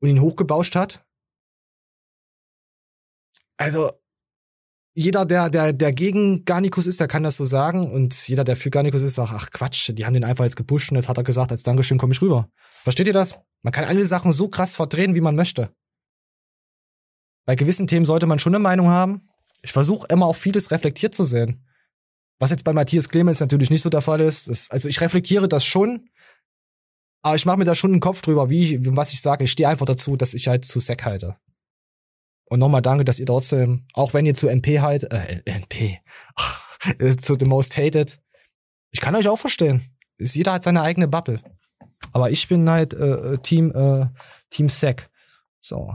und 0.00 0.10
ihn 0.10 0.20
hochgebauscht 0.20 0.76
hat. 0.76 1.04
Also, 3.56 3.99
jeder, 4.94 5.24
der, 5.24 5.50
der, 5.50 5.72
der 5.72 5.92
gegen 5.92 6.44
Garnikus 6.44 6.86
ist, 6.86 7.00
der 7.00 7.08
kann 7.08 7.22
das 7.22 7.36
so 7.36 7.44
sagen. 7.44 7.90
Und 7.92 8.28
jeder, 8.28 8.44
der 8.44 8.56
für 8.56 8.70
Garnikus 8.70 9.02
ist, 9.02 9.14
sagt, 9.14 9.32
ach 9.32 9.50
Quatsch, 9.50 9.90
die 9.94 10.04
haben 10.04 10.14
den 10.14 10.24
einfach 10.24 10.44
jetzt 10.44 10.56
gepusht 10.56 10.90
und 10.90 10.96
jetzt 10.96 11.08
hat 11.08 11.16
er 11.16 11.24
gesagt, 11.24 11.52
als 11.52 11.62
Dankeschön 11.62 11.98
komme 11.98 12.12
ich 12.12 12.20
rüber. 12.20 12.48
Versteht 12.82 13.06
ihr 13.06 13.12
das? 13.12 13.38
Man 13.62 13.72
kann 13.72 13.84
alle 13.84 14.04
Sachen 14.06 14.32
so 14.32 14.48
krass 14.48 14.74
verdrehen, 14.74 15.14
wie 15.14 15.20
man 15.20 15.36
möchte. 15.36 15.70
Bei 17.46 17.54
gewissen 17.56 17.86
Themen 17.86 18.06
sollte 18.06 18.26
man 18.26 18.38
schon 18.38 18.54
eine 18.54 18.62
Meinung 18.62 18.88
haben. 18.88 19.28
Ich 19.62 19.72
versuche 19.72 20.06
immer 20.08 20.26
auf 20.26 20.36
vieles 20.36 20.70
reflektiert 20.70 21.14
zu 21.14 21.24
sehen. 21.24 21.66
Was 22.38 22.50
jetzt 22.50 22.64
bei 22.64 22.72
Matthias 22.72 23.08
Clemens 23.08 23.40
natürlich 23.40 23.70
nicht 23.70 23.82
so 23.82 23.90
der 23.90 24.00
Fall 24.00 24.20
ist. 24.20 24.48
ist 24.48 24.72
also 24.72 24.88
ich 24.88 25.00
reflektiere 25.00 25.46
das 25.46 25.64
schon, 25.64 26.08
aber 27.22 27.34
ich 27.34 27.44
mache 27.44 27.58
mir 27.58 27.64
da 27.64 27.74
schon 27.74 27.92
einen 27.92 28.00
Kopf 28.00 28.22
drüber, 28.22 28.48
wie 28.48 28.78
was 28.96 29.12
ich 29.12 29.20
sage. 29.20 29.44
Ich 29.44 29.52
stehe 29.52 29.68
einfach 29.68 29.86
dazu, 29.86 30.16
dass 30.16 30.32
ich 30.32 30.48
halt 30.48 30.64
zu 30.64 30.80
Sack 30.80 31.04
halte. 31.04 31.36
Und 32.50 32.58
nochmal 32.58 32.82
danke, 32.82 33.04
dass 33.04 33.20
ihr 33.20 33.26
trotzdem, 33.26 33.86
auch 33.94 34.12
wenn 34.12 34.26
ihr 34.26 34.34
zu 34.34 34.48
NP 34.48 34.80
halt, 34.80 35.04
äh, 35.12 35.40
NP, 35.44 36.00
äh, 36.98 37.16
zu 37.16 37.36
The 37.38 37.46
Most 37.46 37.76
Hated, 37.76 38.20
ich 38.90 39.00
kann 39.00 39.14
euch 39.14 39.28
auch 39.28 39.38
verstehen. 39.38 39.96
Jeder 40.18 40.54
hat 40.54 40.64
seine 40.64 40.82
eigene 40.82 41.06
Bubble. 41.06 41.40
Aber 42.12 42.30
ich 42.30 42.48
bin 42.48 42.68
halt 42.68 42.92
äh, 42.92 43.38
Team, 43.38 43.70
äh, 43.70 44.06
Team 44.50 44.68
Sack. 44.68 45.08
So. 45.60 45.94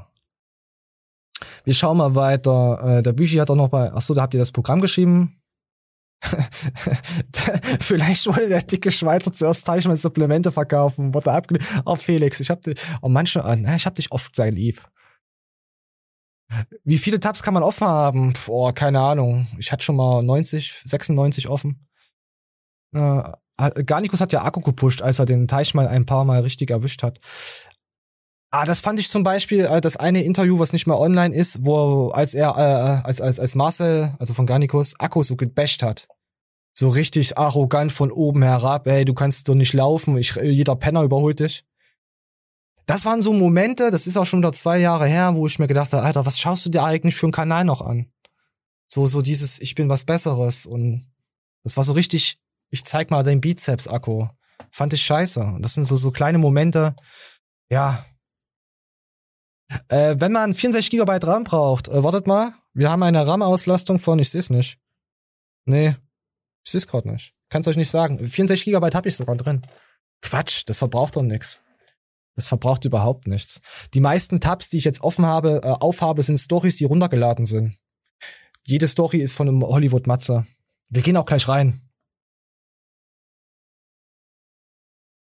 Wir 1.66 1.74
schauen 1.74 1.98
mal 1.98 2.16
weiter. 2.16 3.00
Äh, 3.00 3.04
der 3.04 3.12
Büchi 3.12 3.36
hat 3.36 3.50
auch 3.50 3.56
noch 3.56 3.70
bei, 3.70 3.92
ach 3.92 4.02
so, 4.02 4.14
da 4.14 4.22
habt 4.22 4.34
ihr 4.34 4.40
das 4.40 4.54
Programm 4.54 4.80
geschrieben. 4.80 5.42
Vielleicht 7.82 8.26
wollte 8.28 8.48
der 8.48 8.64
dicke 8.64 8.92
Schweizer 8.92 9.34
zuerst 9.34 9.68
Teichmann 9.68 9.98
Supplemente 9.98 10.54
verkaufen, 10.54 11.14
wurde 11.14 11.34
abgelehnt. 11.34 11.68
Oh, 11.84 11.98
Felix, 11.98 12.40
ich 12.40 12.50
hab 12.50 12.62
dich, 12.62 12.80
oh, 13.02 13.10
manche, 13.10 13.44
oh, 13.44 13.76
ich 13.76 13.86
hab 13.86 13.96
dich 13.96 14.12
oft 14.14 14.34
sehr 14.38 14.52
lieb. 14.52 14.82
Wie 16.84 16.98
viele 16.98 17.20
Tabs 17.20 17.44
kann 17.44 17.54
man 17.54 17.64
offen 17.64 17.88
haben? 17.88 18.34
Boah, 18.46 18.74
keine 18.74 19.00
Ahnung. 19.00 19.48
Ich 19.58 19.72
hatte 19.72 19.84
schon 19.84 19.96
mal 19.96 20.22
90, 20.22 20.84
96 20.86 21.50
offen. 21.50 21.88
Äh, 22.94 23.24
Garnikus 23.86 24.22
hat 24.22 24.34
ja 24.34 24.44
Akku 24.44 24.62
gepusht, 24.62 25.02
als 25.02 25.20
er 25.20 25.26
den 25.26 25.48
Teichmann 25.48 25.88
ein 25.88 26.06
paar 26.06 26.26
Mal 26.26 26.42
richtig 26.42 26.72
erwischt 26.72 27.04
hat. 27.04 27.20
Ah, 28.52 28.64
das 28.64 28.80
fand 28.80 29.00
ich 29.00 29.10
zum 29.10 29.24
Beispiel 29.24 29.66
äh, 29.66 29.82
das 29.82 29.98
eine 29.98 30.24
Interview, 30.24 30.60
was 30.60 30.72
nicht 30.72 30.88
mehr 30.88 31.00
online 31.00 31.36
ist, 31.36 31.66
wo 31.66 32.08
als 32.10 32.34
er 32.34 32.56
äh, 32.58 33.06
als 33.06 33.20
als 33.20 33.40
als 33.40 33.56
Marcel, 33.56 34.14
also 34.20 34.34
von 34.34 34.46
Garnicus, 34.46 34.98
Akku 35.00 35.24
so 35.24 35.36
gebasht 35.36 35.84
hat. 35.84 36.08
So 36.74 36.90
richtig 36.90 37.38
arrogant 37.38 37.92
von 37.92 38.12
oben 38.12 38.44
herab, 38.44 38.88
ey, 38.88 39.06
du 39.06 39.14
kannst 39.14 39.48
doch 39.50 39.56
nicht 39.56 39.74
laufen, 39.74 40.18
ich, 40.18 40.36
jeder 40.36 40.76
Penner 40.76 41.04
überholt 41.04 41.40
dich. 41.40 41.66
Das 42.86 43.06
waren 43.06 43.22
so 43.22 43.34
Momente, 43.34 43.90
das 43.90 44.08
ist 44.08 44.18
auch 44.18 44.26
schon 44.26 44.40
wieder 44.40 44.54
zwei 44.54 44.78
Jahre 44.78 45.08
her, 45.08 45.36
wo 45.36 45.48
ich 45.48 45.58
mir 45.58 45.68
gedacht 45.68 45.92
habe, 45.94 46.04
Alter, 46.04 46.26
was 46.26 46.40
schaust 46.40 46.66
du 46.66 46.70
dir 46.70 46.84
eigentlich 46.84 47.16
für 47.16 47.26
einen 47.26 47.34
Kanal 47.34 47.66
noch 47.66 47.82
an? 47.82 48.12
So, 48.88 49.08
so 49.08 49.22
dieses, 49.22 49.60
ich 49.60 49.74
bin 49.74 49.90
was 49.90 50.04
Besseres 50.04 50.66
und 50.66 51.12
das 51.64 51.78
war 51.78 51.84
so 51.84 51.94
richtig, 51.94 52.40
ich 52.70 52.86
zeig 52.86 53.10
mal 53.10 53.24
dein 53.24 53.42
Bizeps-Akku. 53.42 54.28
Fand 54.72 54.94
ich 54.94 55.04
scheiße. 55.04 55.58
Das 55.62 55.74
sind 55.74 55.86
so, 55.86 55.96
so 55.96 56.12
kleine 56.12 56.38
Momente, 56.38 56.96
ja, 57.70 58.06
äh, 59.88 60.16
wenn 60.20 60.32
man 60.32 60.54
64 60.54 60.92
GB 60.92 61.20
RAM 61.26 61.44
braucht, 61.44 61.88
äh, 61.88 62.04
wartet 62.04 62.28
mal, 62.28 62.54
wir 62.74 62.90
haben 62.90 63.04
eine 63.04 63.26
RAM-Auslastung 63.26 64.00
von, 64.00 64.20
ich 64.20 64.30
seh's 64.30 64.50
nicht. 64.50 64.78
Nee, 65.66 65.96
ich 66.64 66.72
seh's 66.72 66.88
gerade 66.88 67.10
nicht. 67.10 67.34
Kann's 67.50 67.68
euch 67.68 67.78
nicht 67.78 67.90
sagen. 67.90 68.20
64 68.20 68.66
GB 68.66 68.90
habe 68.94 69.08
ich 69.08 69.16
sogar 69.16 69.36
drin. 69.36 69.62
Quatsch, 70.22 70.64
das 70.68 70.80
verbraucht 70.80 71.16
doch 71.16 71.22
nix. 71.22 71.62
Das 72.36 72.48
verbraucht 72.50 72.84
überhaupt 72.86 73.28
nichts. 73.28 73.62
Die 73.94 74.02
meisten 74.02 74.42
Tabs, 74.42 74.70
die 74.70 74.78
ich 74.78 74.84
jetzt 74.84 75.02
offen 75.02 75.26
habe, 75.26 75.62
äh, 75.64 75.68
aufhabe, 75.68 76.22
sind 76.22 76.38
Stories, 76.38 76.76
die 76.78 76.86
runtergeladen 76.86 77.46
sind. 77.46 77.78
Jede 78.66 78.88
Story 78.88 79.20
ist 79.20 79.34
von 79.34 79.48
einem 79.48 79.64
Hollywood-Matze. 79.64 80.46
Wir 80.90 81.02
gehen 81.02 81.18
auch 81.18 81.26
gleich 81.26 81.48
rein. 81.48 81.82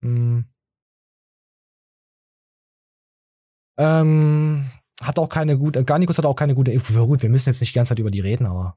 Hm. 0.02 0.46
Ähm, 3.78 4.66
hat 5.02 5.20
auch 5.20 5.30
keine 5.30 5.58
gute, 5.58 5.84
Garnicus 5.84 6.18
hat 6.18 6.26
auch 6.26 6.36
keine 6.36 6.56
gute. 6.56 6.76
Gut, 6.76 7.22
wir 7.22 7.30
müssen 7.30 7.50
jetzt 7.50 7.60
nicht 7.60 7.74
die 7.74 7.76
ganze 7.76 7.90
Zeit 7.90 8.00
über 8.00 8.12
die 8.12 8.22
reden, 8.22 8.46
aber 8.46 8.76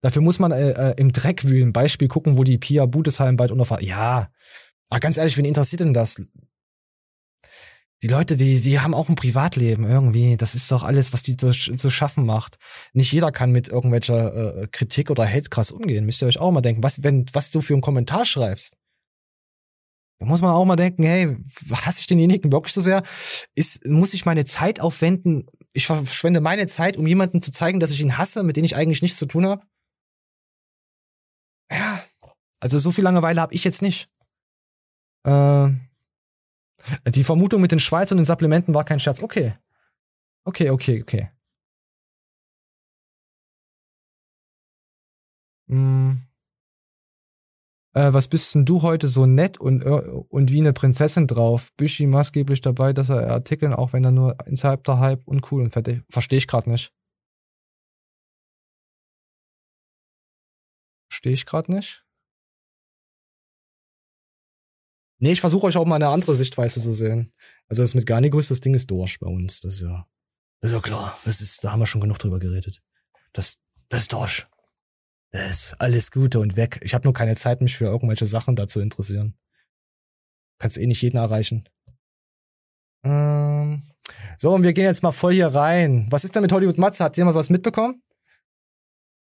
dafür 0.00 0.22
muss 0.22 0.38
man 0.38 0.52
äh, 0.52 0.70
äh, 0.70 0.94
im 0.96 1.12
Dreck 1.12 1.44
wühlen. 1.44 1.72
Beispiel 1.72 2.08
gucken, 2.08 2.38
wo 2.38 2.44
die 2.44 2.58
Pia 2.58 2.86
Budesheim 2.86 3.36
bald 3.36 3.50
unterfahrt. 3.50 3.82
Ja, 3.82 4.30
aber 4.88 5.00
ganz 5.00 5.16
ehrlich, 5.18 5.36
wen 5.36 5.44
interessiert 5.44 5.80
denn 5.80 5.94
das? 5.94 6.16
Die 8.02 8.08
Leute, 8.08 8.36
die, 8.36 8.60
die 8.60 8.80
haben 8.80 8.94
auch 8.94 9.08
ein 9.08 9.14
Privatleben 9.14 9.84
irgendwie. 9.84 10.36
Das 10.36 10.56
ist 10.56 10.70
doch 10.72 10.82
alles, 10.82 11.12
was 11.12 11.22
die 11.22 11.36
zu, 11.36 11.50
zu 11.50 11.90
schaffen 11.90 12.26
macht. 12.26 12.58
Nicht 12.92 13.12
jeder 13.12 13.30
kann 13.30 13.52
mit 13.52 13.68
irgendwelcher 13.68 14.62
äh, 14.62 14.66
Kritik 14.66 15.08
oder 15.08 15.24
Hate 15.24 15.50
krass 15.50 15.70
umgehen. 15.70 16.04
Müsst 16.04 16.20
ihr 16.20 16.26
euch 16.26 16.38
auch 16.38 16.50
mal 16.50 16.62
denken, 16.62 16.82
was, 16.82 17.04
wenn, 17.04 17.26
was 17.32 17.52
du 17.52 17.60
für 17.60 17.74
einen 17.74 17.82
Kommentar 17.82 18.24
schreibst. 18.24 18.76
Da 20.18 20.26
muss 20.26 20.40
man 20.40 20.50
auch 20.50 20.64
mal 20.64 20.74
denken, 20.74 21.04
hey, 21.04 21.36
hasse 21.70 22.00
ich 22.00 22.08
denjenigen 22.08 22.50
wirklich 22.50 22.72
so 22.72 22.80
sehr? 22.80 23.04
Ist, 23.54 23.86
muss 23.86 24.14
ich 24.14 24.24
meine 24.24 24.44
Zeit 24.44 24.80
aufwenden? 24.80 25.46
Ich 25.72 25.86
verschwende 25.86 26.40
meine 26.40 26.66
Zeit, 26.66 26.96
um 26.96 27.06
jemanden 27.06 27.40
zu 27.40 27.52
zeigen, 27.52 27.78
dass 27.78 27.92
ich 27.92 28.00
ihn 28.00 28.18
hasse, 28.18 28.42
mit 28.42 28.56
dem 28.56 28.64
ich 28.64 28.74
eigentlich 28.74 29.02
nichts 29.02 29.18
zu 29.18 29.26
tun 29.26 29.46
habe? 29.46 29.62
Ja. 31.70 32.02
Also 32.58 32.80
so 32.80 32.90
viel 32.90 33.04
Langeweile 33.04 33.40
habe 33.40 33.54
ich 33.54 33.62
jetzt 33.62 33.82
nicht. 33.82 34.08
Äh, 35.24 35.70
die 37.06 37.24
Vermutung 37.24 37.60
mit 37.60 37.72
den 37.72 37.80
Schweiz 37.80 38.10
und 38.10 38.18
den 38.18 38.24
Supplementen 38.24 38.74
war 38.74 38.84
kein 38.84 39.00
Scherz. 39.00 39.22
Okay. 39.22 39.54
Okay, 40.44 40.70
okay, 40.70 41.02
okay. 41.02 41.30
Hm 45.68 46.22
äh, 47.94 48.12
was 48.12 48.28
bist 48.28 48.54
denn 48.54 48.64
du 48.64 48.82
heute 48.82 49.08
so 49.08 49.26
nett 49.26 49.58
und, 49.58 49.82
äh, 49.84 49.88
und 49.90 50.50
wie 50.52 50.60
eine 50.60 50.72
Prinzessin 50.72 51.26
drauf? 51.26 51.72
Büschi 51.76 52.06
maßgeblich 52.06 52.60
dabei, 52.60 52.92
dass 52.92 53.08
er 53.08 53.30
Artikeln, 53.30 53.74
auch 53.74 53.92
wenn 53.92 54.04
er 54.04 54.12
nur 54.12 54.36
innerhalb 54.46 54.84
der 54.84 54.98
Hype 54.98 55.26
uncool 55.26 55.62
und 55.62 55.70
fertig. 55.70 56.02
Verstehe 56.08 56.38
ich 56.38 56.46
gerade 56.46 56.70
nicht. 56.70 56.92
Verstehe 61.10 61.32
ich 61.32 61.46
gerade 61.46 61.72
nicht. 61.72 62.04
Nee, 65.22 65.30
ich 65.30 65.40
versuche 65.40 65.68
euch 65.68 65.76
auch 65.76 65.86
mal 65.86 65.94
eine 65.94 66.08
andere 66.08 66.34
Sichtweise 66.34 66.80
zu 66.80 66.92
sehen. 66.92 67.32
Also 67.68 67.84
das 67.84 67.94
mit 67.94 68.06
Garnigus, 68.06 68.48
das 68.48 68.58
Ding 68.58 68.74
ist 68.74 68.90
durch 68.90 69.20
bei 69.20 69.28
uns. 69.28 69.60
Das 69.60 69.74
ist 69.74 69.82
ja, 69.82 70.04
das 70.60 70.72
ist 70.72 70.74
ja 70.74 70.80
klar. 70.80 71.16
Das 71.24 71.40
ist, 71.40 71.62
da 71.62 71.70
haben 71.70 71.78
wir 71.78 71.86
schon 71.86 72.00
genug 72.00 72.18
drüber 72.18 72.40
geredet. 72.40 72.82
Das, 73.32 73.58
das 73.88 74.02
ist 74.02 74.12
durch. 74.12 74.48
Das 75.30 75.48
ist 75.48 75.74
alles 75.80 76.10
Gute 76.10 76.40
und 76.40 76.56
weg. 76.56 76.80
Ich 76.82 76.92
habe 76.92 77.04
nur 77.04 77.12
keine 77.12 77.36
Zeit, 77.36 77.60
mich 77.60 77.76
für 77.76 77.84
irgendwelche 77.84 78.26
Sachen 78.26 78.56
da 78.56 78.66
zu 78.66 78.80
interessieren. 78.80 79.38
Kannst 80.58 80.76
eh 80.76 80.88
nicht 80.88 81.02
jeden 81.02 81.18
erreichen. 81.18 81.68
Ähm, 83.04 83.84
so, 84.38 84.52
und 84.52 84.64
wir 84.64 84.72
gehen 84.72 84.86
jetzt 84.86 85.04
mal 85.04 85.12
voll 85.12 85.34
hier 85.34 85.54
rein. 85.54 86.08
Was 86.10 86.24
ist 86.24 86.34
denn 86.34 86.42
mit 86.42 86.50
Hollywood 86.50 86.78
Matze? 86.78 87.04
Hat 87.04 87.16
jemand 87.16 87.36
was 87.36 87.48
mitbekommen? 87.48 88.02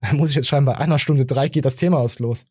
Muss 0.10 0.30
ich 0.30 0.36
jetzt 0.36 0.48
schreiben, 0.48 0.66
bei 0.66 0.76
einer 0.76 0.98
Stunde 0.98 1.26
drei 1.26 1.48
geht 1.48 1.64
das 1.64 1.76
Thema 1.76 1.98
aus 1.98 2.18
los. 2.18 2.44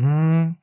Hm. 0.00 0.56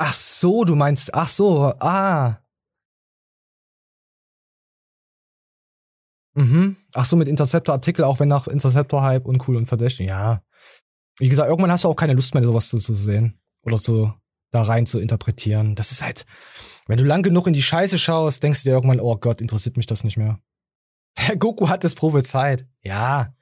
Ach 0.00 0.12
so, 0.12 0.64
du 0.64 0.76
meinst, 0.76 1.12
ach 1.14 1.28
so, 1.28 1.72
ah. 1.80 2.38
Mhm. 6.34 6.76
Ach 6.94 7.04
so, 7.04 7.16
mit 7.16 7.26
Interceptor-Artikel, 7.26 8.04
auch 8.04 8.20
wenn 8.20 8.28
nach 8.28 8.46
Interceptor-Hype 8.46 9.26
uncool 9.26 9.56
und 9.56 9.66
verdächtig. 9.66 10.06
Ja. 10.06 10.42
Wie 11.18 11.28
gesagt, 11.28 11.48
irgendwann 11.48 11.72
hast 11.72 11.84
du 11.84 11.88
auch 11.88 11.96
keine 11.96 12.12
Lust 12.14 12.34
mehr, 12.34 12.44
sowas 12.44 12.68
zu, 12.68 12.78
zu 12.78 12.94
sehen. 12.94 13.40
Oder 13.62 13.78
so 13.78 14.14
da 14.50 14.62
rein 14.62 14.86
zu 14.86 14.98
interpretieren. 15.00 15.74
Das 15.74 15.90
ist 15.90 16.02
halt, 16.02 16.26
wenn 16.86 16.98
du 16.98 17.04
lang 17.04 17.22
genug 17.22 17.46
in 17.46 17.54
die 17.54 17.62
Scheiße 17.62 17.98
schaust, 17.98 18.42
denkst 18.42 18.62
du 18.62 18.70
dir 18.70 18.76
irgendwann, 18.76 19.00
oh 19.00 19.16
Gott, 19.16 19.40
interessiert 19.40 19.76
mich 19.76 19.86
das 19.86 20.04
nicht 20.04 20.16
mehr. 20.16 20.40
Der 21.26 21.36
Goku 21.36 21.68
hat 21.68 21.84
es 21.84 21.94
prophezeit. 21.94 22.66
Ja. 22.82 23.34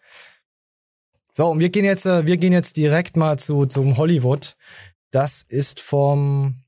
So, 1.32 1.48
und 1.48 1.60
wir 1.60 1.68
gehen 1.68 1.84
jetzt, 1.84 2.06
äh, 2.06 2.24
wir 2.26 2.38
gehen 2.38 2.52
jetzt 2.52 2.76
direkt 2.76 3.16
mal 3.16 3.38
zu, 3.38 3.66
zum 3.66 3.96
Hollywood. 3.96 4.56
Das 5.10 5.42
ist 5.42 5.80
vom 5.80 6.62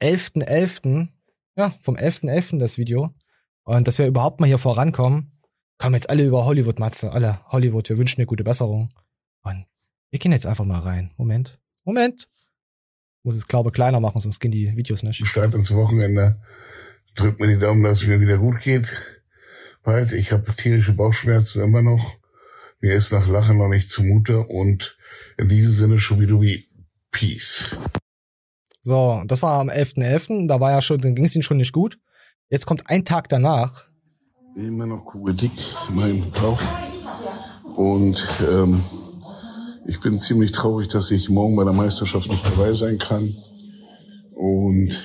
11.11. 0.00 0.46
.11. 0.46 1.08
Ja, 1.56 1.74
vom 1.80 1.96
11.11. 1.96 2.30
.11. 2.30 2.58
das 2.58 2.78
Video. 2.78 3.14
Und 3.64 3.86
dass 3.86 3.98
wir 3.98 4.06
überhaupt 4.06 4.40
mal 4.40 4.46
hier 4.46 4.58
vorankommen, 4.58 5.38
kommen 5.78 5.94
jetzt 5.94 6.08
alle 6.08 6.24
über 6.24 6.44
Hollywood, 6.44 6.78
Matze. 6.78 7.12
Alle 7.12 7.40
Hollywood, 7.50 7.88
wir 7.88 7.98
wünschen 7.98 8.20
dir 8.20 8.26
gute 8.26 8.44
Besserung. 8.44 8.92
Und 9.42 9.66
wir 10.10 10.18
gehen 10.18 10.32
jetzt 10.32 10.46
einfach 10.46 10.64
mal 10.64 10.80
rein. 10.80 11.12
Moment. 11.16 11.60
Moment. 11.84 12.28
Ich 13.18 13.24
muss 13.24 13.36
es, 13.36 13.46
glaube 13.46 13.70
kleiner 13.70 14.00
machen, 14.00 14.20
sonst 14.20 14.40
gehen 14.40 14.52
die 14.52 14.74
Videos 14.76 15.02
nicht. 15.02 15.26
Start 15.26 15.54
ins 15.54 15.74
Wochenende. 15.74 16.40
Drückt 17.14 17.40
mir 17.40 17.48
die 17.48 17.58
Daumen, 17.58 17.82
dass 17.82 18.02
es 18.02 18.06
mir 18.06 18.20
wieder 18.20 18.38
gut 18.38 18.60
geht. 18.60 19.19
Bald. 19.82 20.12
Ich 20.12 20.32
habe 20.32 20.54
tierische 20.54 20.92
Bauchschmerzen 20.92 21.62
immer 21.62 21.82
noch. 21.82 22.18
Mir 22.80 22.94
ist 22.94 23.12
nach 23.12 23.28
Lachen 23.28 23.58
noch 23.58 23.68
nicht 23.68 23.90
zumute. 23.90 24.40
Und 24.40 24.96
in 25.36 25.48
diesem 25.48 25.72
Sinne, 25.72 25.98
Schubidubi. 25.98 26.68
Peace. 27.10 27.76
So, 28.82 29.22
das 29.26 29.42
war 29.42 29.60
am 29.60 29.68
11.11., 29.68 29.98
.11., 29.98 30.48
da 30.48 30.60
war 30.60 30.70
ja 30.70 30.80
schon, 30.80 31.00
dann 31.00 31.14
ging 31.14 31.24
es 31.24 31.36
ihm 31.36 31.42
schon 31.42 31.58
nicht 31.58 31.72
gut. 31.72 31.98
Jetzt 32.48 32.66
kommt 32.66 32.88
ein 32.88 33.04
Tag 33.04 33.28
danach. 33.28 33.84
Immer 34.56 34.86
noch 34.86 35.04
kugeldick, 35.04 35.52
mein 35.90 36.30
Bauch. 36.30 36.60
Und 37.76 38.26
ähm, 38.40 38.84
ich 39.86 40.00
bin 40.00 40.18
ziemlich 40.18 40.52
traurig, 40.52 40.88
dass 40.88 41.10
ich 41.10 41.28
morgen 41.28 41.56
bei 41.56 41.64
der 41.64 41.72
Meisterschaft 41.72 42.28
nicht 42.28 42.44
dabei 42.44 42.72
sein 42.72 42.98
kann. 42.98 43.32
Und 44.34 44.98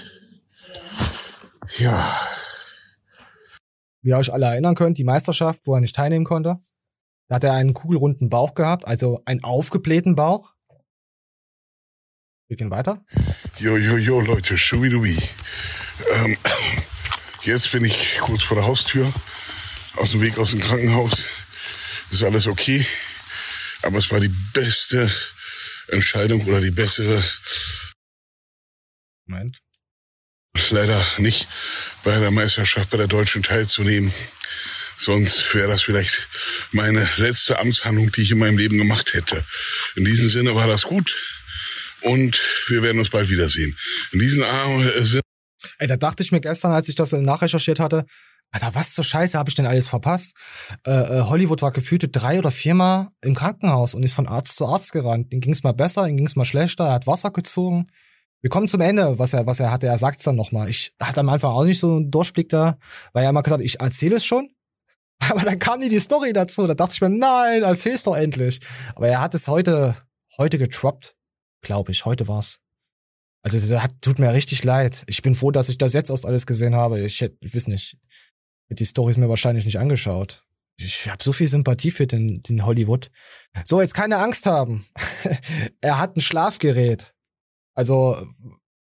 ja. 1.77 2.03
Wie 4.05 4.09
ihr 4.09 4.17
euch 4.17 4.31
alle 4.31 4.45
erinnern 4.45 4.75
könnt, 4.75 4.99
die 4.99 5.03
Meisterschaft, 5.03 5.65
wo 5.65 5.73
er 5.73 5.81
nicht 5.81 5.95
teilnehmen 5.95 6.25
konnte, 6.25 6.57
da 7.27 7.35
hat 7.35 7.43
er 7.43 7.53
einen 7.53 7.73
kugelrunden 7.73 8.29
Bauch 8.29 8.53
gehabt, 8.53 8.85
also 8.85 9.23
einen 9.25 9.43
aufgeblähten 9.43 10.13
Bauch. 10.13 10.53
Wir 12.47 12.55
gehen 12.55 12.69
weiter. 12.69 13.03
Jo, 13.57 13.77
jo, 13.77 13.97
jo, 13.97 14.21
Leute, 14.21 14.59
schubidubi. 14.59 15.17
Ähm, 16.13 16.37
jetzt 17.41 17.71
bin 17.71 17.83
ich 17.83 18.19
kurz 18.19 18.43
vor 18.43 18.57
der 18.57 18.67
Haustür, 18.67 19.11
aus 19.95 20.11
dem 20.11 20.21
Weg 20.21 20.37
aus 20.37 20.51
dem 20.51 20.59
Krankenhaus. 20.59 21.25
Ist 22.11 22.21
alles 22.21 22.45
okay. 22.45 22.85
Aber 23.81 23.97
es 23.97 24.11
war 24.11 24.19
die 24.19 24.35
beste 24.53 25.09
Entscheidung 25.87 26.45
oder 26.45 26.61
die 26.61 26.69
bessere. 26.69 27.23
Moment. 29.25 29.63
Leider 30.69 31.05
nicht 31.17 31.47
bei 32.03 32.19
der 32.19 32.31
Meisterschaft 32.31 32.89
bei 32.89 32.97
der 32.97 33.07
Deutschen 33.07 33.43
teilzunehmen. 33.43 34.13
Sonst 34.97 35.43
wäre 35.53 35.67
das 35.67 35.81
vielleicht 35.83 36.27
meine 36.71 37.09
letzte 37.17 37.59
Amtshandlung, 37.59 38.11
die 38.11 38.21
ich 38.21 38.31
in 38.31 38.37
meinem 38.37 38.57
Leben 38.57 38.77
gemacht 38.77 39.13
hätte. 39.13 39.43
In 39.95 40.05
diesem 40.05 40.29
Sinne 40.29 40.55
war 40.55 40.67
das 40.67 40.83
gut 40.83 41.13
und 42.01 42.39
wir 42.67 42.81
werden 42.81 42.99
uns 42.99 43.09
bald 43.09 43.29
wiedersehen. 43.29 43.77
In 44.11 44.19
diesem 44.19 44.43
Sinne. 45.05 45.21
Ey, 45.79 45.87
da 45.87 45.97
dachte 45.97 46.23
ich 46.23 46.31
mir 46.31 46.41
gestern, 46.41 46.71
als 46.71 46.87
ich 46.87 46.95
das 46.95 47.11
nachrecherchiert 47.11 47.79
hatte, 47.79 48.05
Alter, 48.51 48.73
was 48.73 48.93
zur 48.93 49.03
Scheiße 49.03 49.37
habe 49.37 49.49
ich 49.49 49.55
denn 49.55 49.65
alles 49.65 49.89
verpasst? 49.89 50.33
Äh, 50.85 50.91
äh, 50.91 51.21
Hollywood 51.23 51.61
war 51.61 51.71
gefühlte 51.71 52.07
drei 52.07 52.39
oder 52.39 52.51
viermal 52.51 53.09
im 53.21 53.35
Krankenhaus 53.35 53.93
und 53.93 54.03
ist 54.03 54.13
von 54.13 54.27
Arzt 54.27 54.55
zu 54.55 54.65
Arzt 54.65 54.93
gerannt. 54.93 55.33
Ihm 55.33 55.41
ging's 55.41 55.63
mal 55.63 55.73
besser, 55.73 56.07
ihm 56.07 56.15
ging's 56.15 56.37
mal 56.37 56.45
schlechter, 56.45 56.85
er 56.85 56.93
hat 56.93 57.07
Wasser 57.07 57.31
gezogen. 57.31 57.87
Wir 58.45 58.51
kommen 58.51 58.67
zum 58.67 58.81
Ende, 58.81 59.17
was 59.17 59.33
er, 59.33 59.47
was 59.47 59.59
er 59.59 59.71
hatte. 59.71 59.87
Er 59.87 59.97
sagt's 59.97 60.23
dann 60.23 60.35
nochmal. 60.35 60.69
Ich 60.69 60.93
hatte 61.01 61.21
am 61.21 61.29
Anfang 61.29 61.49
auch 61.49 61.63
nicht 61.63 61.79
so 61.79 61.95
einen 61.95 62.11
Durchblick 62.11 62.47
da, 62.49 62.77
weil 63.11 63.23
er 63.23 63.31
immer 63.31 63.41
gesagt 63.41 63.59
hat, 63.59 63.65
ich 63.65 63.79
erzähle 63.79 64.17
es 64.17 64.23
schon. 64.23 64.51
Aber 65.31 65.41
dann 65.41 65.57
kam 65.57 65.79
nie 65.79 65.89
die 65.89 65.99
Story 65.99 66.31
dazu. 66.31 66.67
Da 66.67 66.75
dachte 66.75 66.93
ich 66.93 67.01
mir, 67.01 67.09
nein, 67.09 67.63
erzähl's 67.63 68.03
doch 68.03 68.15
endlich. 68.15 68.59
Aber 68.93 69.07
er 69.07 69.19
hat 69.19 69.33
es 69.33 69.47
heute, 69.47 69.95
heute 70.37 70.59
getroppt, 70.59 71.15
glaube 71.61 71.91
ich. 71.91 72.05
Heute 72.05 72.27
war's. 72.27 72.59
Also 73.41 73.57
das 73.57 73.87
tut 74.01 74.19
mir 74.19 74.31
richtig 74.31 74.63
leid. 74.63 75.05
Ich 75.07 75.23
bin 75.23 75.33
froh, 75.33 75.49
dass 75.49 75.69
ich 75.69 75.79
das 75.79 75.93
jetzt 75.93 76.11
erst 76.11 76.27
alles 76.27 76.45
gesehen 76.45 76.75
habe. 76.75 76.99
Ich 76.99 77.21
hätte, 77.21 77.37
ich 77.41 77.55
weiß 77.55 77.65
nicht, 77.65 77.97
die 78.69 78.85
Storys 78.85 79.17
mir 79.17 79.27
wahrscheinlich 79.27 79.65
nicht 79.65 79.79
angeschaut. 79.79 80.43
Ich 80.77 81.09
habe 81.09 81.23
so 81.23 81.33
viel 81.33 81.47
Sympathie 81.47 81.89
für 81.89 82.05
den, 82.05 82.43
den 82.43 82.63
Hollywood. 82.63 83.09
So, 83.65 83.81
jetzt 83.81 83.95
keine 83.95 84.19
Angst 84.19 84.45
haben. 84.45 84.85
er 85.81 85.97
hat 85.97 86.15
ein 86.15 86.21
Schlafgerät. 86.21 87.14
Also, 87.75 88.17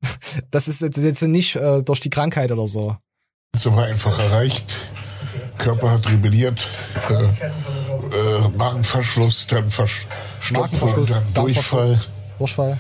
das 0.51 0.69
ist 0.69 0.81
jetzt, 0.81 1.23
nicht 1.23 1.57
äh, 1.57 1.83
durch 1.83 2.01
die 2.01 2.11
Krankheit 2.11 2.51
oder 2.51 2.67
so. 2.67 2.97
Das 3.53 3.67
war 3.67 3.87
einfach 3.87 4.19
erreicht. 4.19 4.77
Körper 5.59 5.91
hat 5.91 6.09
rebelliert. 6.09 6.69
Äh, 7.09 7.25
äh, 8.17 8.49
Magenverschluss, 8.57 9.47
dann 9.47 9.71
Verstopfung, 9.71 11.07
dann 11.07 11.35
Durchfall. 11.35 12.01
Durchfall. 12.39 12.79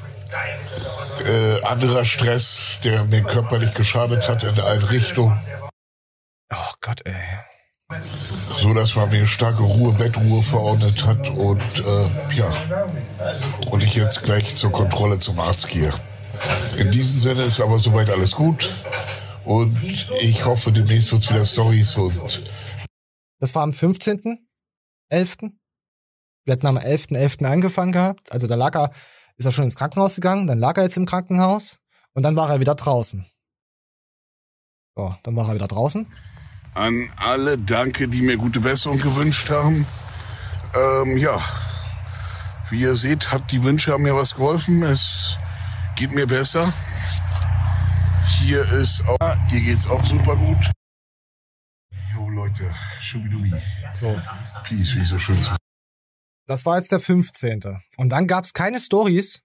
Äh, 1.24 1.62
anderer 1.62 2.04
Stress, 2.04 2.80
der 2.84 3.04
mir 3.04 3.22
körperlich 3.22 3.74
geschadet 3.74 4.28
hat 4.28 4.44
in 4.44 4.61
allen 4.61 4.84
Richtungen. 4.84 5.40
Oh 6.52 6.72
Gott, 6.80 7.00
ey. 7.04 7.14
So 8.59 8.74
dass 8.74 8.97
man 8.97 9.11
mir 9.11 9.28
starke 9.28 9.62
Ruhe, 9.62 9.93
Bettruhe 9.93 10.43
verordnet 10.43 11.07
hat 11.07 11.30
und 11.30 11.62
äh, 11.84 12.34
ja. 12.34 12.51
Und 13.70 13.84
ich 13.84 13.95
jetzt 13.95 14.24
gleich 14.24 14.57
zur 14.57 14.72
Kontrolle 14.72 15.20
zum 15.20 15.39
Arzt 15.39 15.68
gehe. 15.68 15.93
In 16.76 16.91
diesem 16.91 17.18
Sinne 17.18 17.45
ist 17.45 17.61
aber 17.61 17.78
soweit 17.78 18.11
alles 18.11 18.32
gut. 18.32 18.68
Und 19.45 19.80
ich 20.20 20.45
hoffe, 20.45 20.72
demnächst 20.72 21.12
wird's 21.12 21.30
wieder 21.30 21.45
Stories 21.45 21.97
und. 21.97 22.51
Das 23.39 23.55
war 23.55 23.62
am 23.62 23.70
15.11. 23.70 25.53
Wir 26.45 26.53
hatten 26.53 26.66
am 26.66 26.78
11.11. 26.78 27.12
.11. 27.12 27.47
angefangen 27.47 27.93
gehabt. 27.93 28.32
Also 28.32 28.49
da 28.49 28.57
lag 28.57 28.74
er, 28.74 28.91
ist 29.37 29.45
er 29.45 29.53
schon 29.53 29.64
ins 29.64 29.76
Krankenhaus 29.76 30.16
gegangen, 30.16 30.49
dann 30.49 30.59
lag 30.59 30.76
er 30.76 30.82
jetzt 30.82 30.97
im 30.97 31.07
Krankenhaus 31.07 31.78
und 32.14 32.24
dann 32.24 32.34
war 32.34 32.51
er 32.51 32.59
wieder 32.59 32.74
draußen. 32.74 33.24
So, 34.97 35.14
dann 35.22 35.37
war 35.37 35.49
er 35.49 35.55
wieder 35.55 35.68
draußen. 35.68 36.07
An 36.76 37.08
alle 37.16 37.56
danke, 37.56 38.06
die 38.06 38.20
mir 38.20 38.36
gute 38.36 38.60
Besserung 38.60 38.98
gewünscht 38.98 39.48
haben. 39.48 39.86
Ähm, 40.74 41.16
ja, 41.16 41.40
wie 42.68 42.82
ihr 42.82 42.96
seht, 42.96 43.32
hat 43.32 43.50
die 43.50 43.62
Wünsche 43.62 43.92
haben 43.92 44.02
mir 44.02 44.14
was 44.14 44.34
geholfen. 44.34 44.82
Es 44.82 45.38
geht 45.96 46.12
mir 46.12 46.26
besser. 46.26 46.70
Hier 48.38 48.62
ist 48.72 49.02
auch, 49.08 49.36
hier 49.48 49.62
geht's 49.62 49.86
auch 49.86 50.04
super 50.04 50.36
gut. 50.36 50.70
Jo 52.14 52.28
Leute, 52.28 52.70
Schubidubi. 53.00 53.54
So. 53.90 54.20
Peace, 54.62 54.96
wie 54.96 55.06
so 55.06 55.18
schön 55.18 55.42
zu 55.42 55.56
Das 56.46 56.66
war 56.66 56.76
jetzt 56.76 56.92
der 56.92 57.00
15. 57.00 57.62
Und 57.96 58.10
dann 58.10 58.26
gab's 58.26 58.52
keine 58.52 58.80
Stories. 58.80 59.40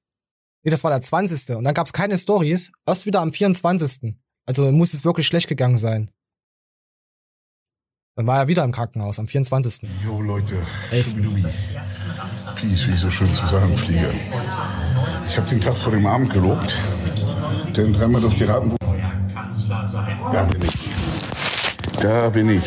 Nee, 0.64 0.72
das 0.72 0.84
war 0.84 0.92
der 0.92 1.00
20. 1.00 1.56
Und 1.56 1.64
dann 1.64 1.74
gab's 1.74 1.94
keine 1.94 2.18
Stories. 2.18 2.74
Erst 2.86 3.06
wieder 3.06 3.22
am 3.22 3.32
24. 3.32 4.16
Also 4.46 4.70
muss 4.74 4.94
es 4.94 5.06
wirklich 5.06 5.28
schlecht 5.28 5.48
gegangen 5.48 5.78
sein. 5.78 6.12
Dann 8.16 8.28
war 8.28 8.40
er 8.40 8.48
wieder 8.50 8.64
im 8.66 8.72
Krankenhaus 8.74 9.20
am 9.20 9.28
24. 9.28 9.88
Jo 10.04 10.22
Leute, 10.22 10.56
Elf. 10.92 11.12
Schubidubi. 11.12 11.46
Peace, 12.56 12.88
wie 12.88 12.98
so 12.98 13.10
schön 13.10 13.34
zusammenfliege. 13.34 14.14
Ich 15.30 15.38
habe 15.38 15.50
den 15.50 15.62
Tag 15.62 15.78
vor 15.78 15.94
dem 15.94 16.06
Abend 16.06 16.32
gelobt, 16.34 16.78
denn 17.76 17.94
dreimal 17.94 18.20
durch 18.22 18.36
die 18.36 18.44
Raten. 18.44 18.76
Da 20.32 20.44
bin 20.44 20.62
ich. 20.62 20.90
Da 22.02 22.30
bin 22.30 22.50
ich. 22.50 22.64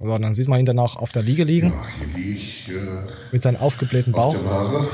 So, 0.00 0.16
dann 0.16 0.32
sieht 0.32 0.48
man 0.48 0.60
ihn 0.60 0.66
dann 0.66 0.78
auch 0.78 0.96
auf 0.96 1.12
der 1.12 1.22
Liege 1.22 1.44
liegen. 1.44 1.74
Hier 1.98 2.06
liege 2.16 2.30
ich 2.30 2.68
äh, 2.70 3.02
Mit 3.30 3.42
seinem 3.42 3.56
aufgeblähten 3.56 4.14
auf 4.14 4.32
Bauch. 4.32 4.42
der 4.42 4.50
Ware. 4.50 4.86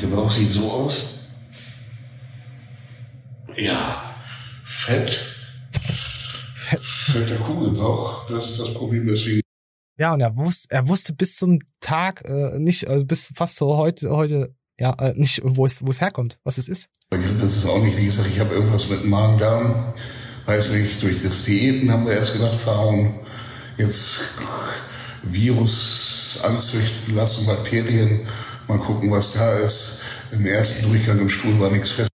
Der 0.00 0.06
Bauch 0.06 0.30
sieht 0.30 0.50
so 0.50 0.70
aus. 0.72 1.28
Ja, 3.56 4.14
fett. 4.64 5.35
Fett. 6.66 6.88
Fetter 6.88 7.36
Kugelbauch. 7.36 8.26
Das 8.28 8.48
ist 8.48 8.58
das 8.58 8.74
Problem, 8.74 9.06
deswegen. 9.06 9.40
Ja, 9.98 10.12
und 10.12 10.20
er 10.20 10.36
wusste, 10.36 10.68
er 10.70 10.88
wusste 10.88 11.12
bis 11.12 11.36
zum 11.36 11.60
Tag, 11.80 12.24
äh, 12.24 12.58
nicht, 12.58 12.82
äh, 12.88 13.04
bis 13.04 13.32
fast 13.34 13.54
so 13.54 13.76
heute, 13.76 14.10
heute, 14.10 14.52
ja, 14.76 14.92
äh, 14.94 15.14
nicht, 15.14 15.40
wo 15.44 15.64
es, 15.64 15.86
wo 15.86 15.90
es 15.90 16.00
herkommt, 16.00 16.40
was 16.42 16.58
es 16.58 16.66
ist. 16.66 16.88
Das 17.10 17.56
ist 17.56 17.66
auch 17.66 17.80
nicht, 17.80 17.96
wie 17.96 18.06
gesagt, 18.06 18.28
ich 18.28 18.40
habe 18.40 18.52
irgendwas 18.52 18.90
mit 18.90 19.04
Magen-Darm. 19.04 19.94
Weiß 20.46 20.72
nicht, 20.72 21.00
durch 21.02 21.22
das 21.22 21.44
Diäten 21.44 21.90
haben 21.92 22.04
wir 22.04 22.14
erst 22.14 22.32
gedacht, 22.32 22.56
Frauen 22.56 23.14
jetzt 23.78 24.22
Virus 25.22 26.40
anzüchten 26.42 27.14
lassen, 27.14 27.46
Bakterien. 27.46 28.26
Mal 28.66 28.78
gucken, 28.78 29.12
was 29.12 29.34
da 29.34 29.58
ist. 29.58 30.02
Im 30.32 30.44
ersten 30.44 30.88
Durchgang 30.88 31.20
im 31.20 31.28
Stuhl 31.28 31.60
war 31.60 31.70
nichts 31.70 31.92
fest. 31.92 32.10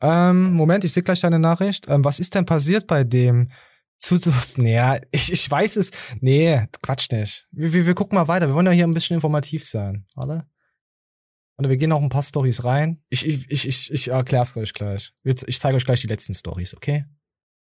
Ähm, 0.00 0.52
Moment, 0.52 0.84
ich 0.84 0.92
sehe 0.92 1.02
gleich 1.02 1.20
deine 1.20 1.38
Nachricht. 1.38 1.86
Ähm, 1.88 2.04
was 2.04 2.18
ist 2.18 2.34
denn 2.34 2.44
passiert 2.46 2.86
bei 2.86 3.04
dem? 3.04 3.50
Zu, 3.98 4.18
zu, 4.18 4.30
nee, 4.58 4.78
ich, 5.10 5.32
ich 5.32 5.50
weiß 5.50 5.76
es. 5.76 5.90
Nee, 6.20 6.66
Quatsch 6.82 7.10
nicht. 7.10 7.46
Wir, 7.50 7.72
wir, 7.72 7.86
wir 7.86 7.94
gucken 7.94 8.16
mal 8.16 8.28
weiter. 8.28 8.46
Wir 8.48 8.54
wollen 8.54 8.66
ja 8.66 8.72
hier 8.72 8.86
ein 8.86 8.92
bisschen 8.92 9.14
informativ 9.14 9.64
sein, 9.64 10.06
oder? 10.16 10.46
Und 11.56 11.70
wir 11.70 11.78
gehen 11.78 11.88
noch 11.88 12.02
ein 12.02 12.10
paar 12.10 12.22
Stories 12.22 12.64
rein. 12.64 13.02
Ich, 13.08 13.26
ich, 13.26 13.50
ich, 13.50 13.66
ich, 13.66 13.90
ich 13.90 14.08
erklär's 14.08 14.54
euch 14.58 14.74
gleich. 14.74 15.14
Jetzt- 15.24 15.48
Ich 15.48 15.58
zeige 15.58 15.76
euch 15.76 15.86
gleich 15.86 16.02
die 16.02 16.06
letzten 16.08 16.34
Stories, 16.34 16.74
okay? 16.76 17.06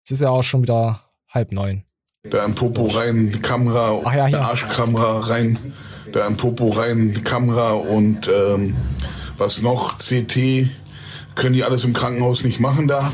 Es 0.04 0.12
ist 0.12 0.20
ja 0.22 0.30
auch 0.30 0.42
schon 0.42 0.62
wieder 0.62 1.10
halb 1.28 1.52
neun. 1.52 1.84
Da 2.22 2.42
im 2.46 2.54
Popo 2.54 2.86
rein, 2.86 3.30
die 3.30 3.38
Kamera, 3.40 4.00
Ach 4.02 4.14
ja, 4.14 4.26
hier. 4.26 4.40
Arschkamera 4.40 5.20
rein, 5.20 5.58
da 6.12 6.26
im 6.26 6.38
Popo 6.38 6.70
rein, 6.70 7.12
die 7.12 7.20
Kamera 7.22 7.72
und 7.72 8.26
ähm, 8.34 8.74
was 9.36 9.60
noch, 9.60 9.98
CT, 9.98 10.70
können 11.34 11.54
die 11.54 11.64
alles 11.64 11.84
im 11.84 11.92
Krankenhaus 11.92 12.44
nicht 12.44 12.60
machen 12.60 12.88
da. 12.88 13.12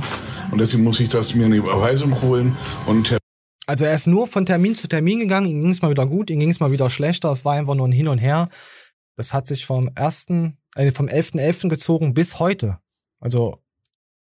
Und 0.51 0.59
deswegen 0.59 0.83
muss 0.83 1.01
ich 1.01 1.09
das 1.09 1.35
mir 1.35 1.47
eine 1.47 1.57
Überweisung 1.57 2.21
holen 2.23 2.57
und 2.87 3.16
Also 3.66 3.85
er 3.85 3.95
ist 3.95 4.07
nur 4.07 4.26
von 4.26 4.47
Termin 4.47 4.75
zu 4.75 4.88
Termin 4.88 5.21
gegangen, 5.21 5.47
ihm 5.47 5.63
ging 5.63 5.71
es 5.71 5.83
mal 5.83 5.91
wieder 5.91 6.07
gut, 6.07 6.30
ihm 6.30 6.41
ging 6.41 6.51
es 6.51 6.61
mal 6.61 6.72
wieder 6.72 6.91
schlechter, 6.91 7.30
es 7.30 7.45
war 7.45 7.55
einfach 7.55 7.75
nur 7.75 7.87
ein 7.87 7.92
Hin 7.92 8.09
und 8.09 8.18
Her. 8.18 8.49
Das 9.17 9.33
hat 9.33 9.47
sich 9.47 9.67
vom 9.67 9.91
ersten, 9.95 10.59
äh, 10.75 10.91
vom 10.91 11.07
11.11. 11.07 11.68
gezogen 11.68 12.14
bis 12.14 12.38
heute. 12.38 12.79
Also 13.21 13.59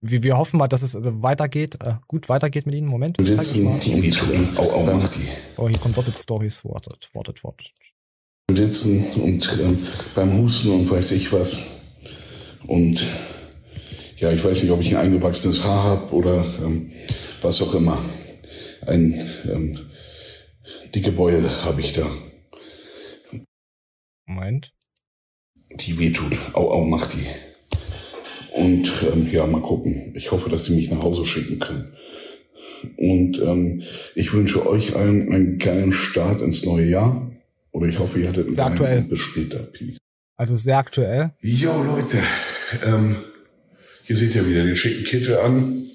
wir, 0.01 0.23
wir 0.23 0.37
hoffen 0.37 0.59
mal, 0.59 0.69
dass 0.69 0.83
es 0.83 0.95
also 0.95 1.23
weitergeht, 1.23 1.83
äh, 1.83 1.95
gut 2.07 2.29
weitergeht 2.29 2.67
mit 2.67 2.75
ihnen. 2.75 2.87
Moment, 2.87 3.21
ich 3.21 3.35
zeig 3.35 3.63
mal. 3.63 3.81
macht 4.97 5.15
die. 5.17 5.29
Oh, 5.57 5.69
hier 5.69 5.79
kommt 5.79 5.97
doppelt 5.97 6.17
Stories. 6.17 6.65
Wartet, 6.65 7.09
wartet, 7.15 7.43
wartet. 7.43 7.73
sitzen 8.51 9.05
und 9.23 9.59
ähm, 9.61 9.79
beim 10.15 10.39
Husten 10.39 10.71
und 10.71 10.91
weiß 10.91 11.13
ich 11.13 11.33
was. 11.33 11.63
Und 12.67 13.05
ja, 14.17 14.33
ich 14.33 14.45
weiß 14.45 14.63
nicht, 14.63 14.73
ob 14.73 14.81
ich 14.81 14.91
ein 14.91 15.03
eingewachsenes 15.03 15.65
Haar 15.65 15.85
habe 15.85 16.15
oder 16.15 16.45
ähm, 16.63 16.93
was 17.43 17.61
auch 17.63 17.75
immer. 17.75 17.99
Ein 18.87 19.31
ähm, 19.51 19.79
dicke 20.95 21.13
Beule 21.13 21.65
habe 21.65 21.81
ich 21.81 21.93
da, 21.93 22.11
Moment. 24.27 24.73
die 25.71 25.99
wehtut. 25.99 26.37
Au, 26.53 26.71
au, 26.71 26.85
macht 26.85 27.15
die. 27.15 27.27
Und 28.61 28.93
ähm, 29.13 29.29
ja, 29.31 29.47
mal 29.47 29.63
gucken. 29.63 30.13
Ich 30.15 30.31
hoffe, 30.31 30.49
dass 30.49 30.67
sie 30.67 30.77
mich 30.77 30.91
nach 30.91 31.03
Hause 31.03 31.25
schicken 31.25 31.59
können. 31.59 31.97
Und 32.97 33.41
ähm, 33.41 33.83
ich 34.15 34.33
wünsche 34.33 34.67
euch 34.67 34.95
allen 34.95 35.33
einen 35.33 35.59
geilen 35.59 35.93
Start 35.93 36.41
ins 36.41 36.65
neue 36.65 36.87
Jahr. 36.87 37.31
Oder 37.73 37.89
ich 37.89 37.99
hoffe, 37.99 38.21
ihr 38.21 38.29
hattet 38.29 38.57
einen 38.59 39.09
bis 39.09 39.19
später. 39.19 39.59
Peace. 39.59 39.99
Also 40.37 40.55
sehr 40.55 40.79
aktuell. 40.79 41.33
Jo, 41.41 41.83
Leute, 41.83 42.19
ähm, 42.87 43.17
hier 44.05 44.17
seht 44.17 44.35
ihr 44.35 44.47
wieder 44.47 44.65
den 44.65 44.77
schicken 44.77 45.05
Kittel 45.05 45.39
an. 45.39 45.87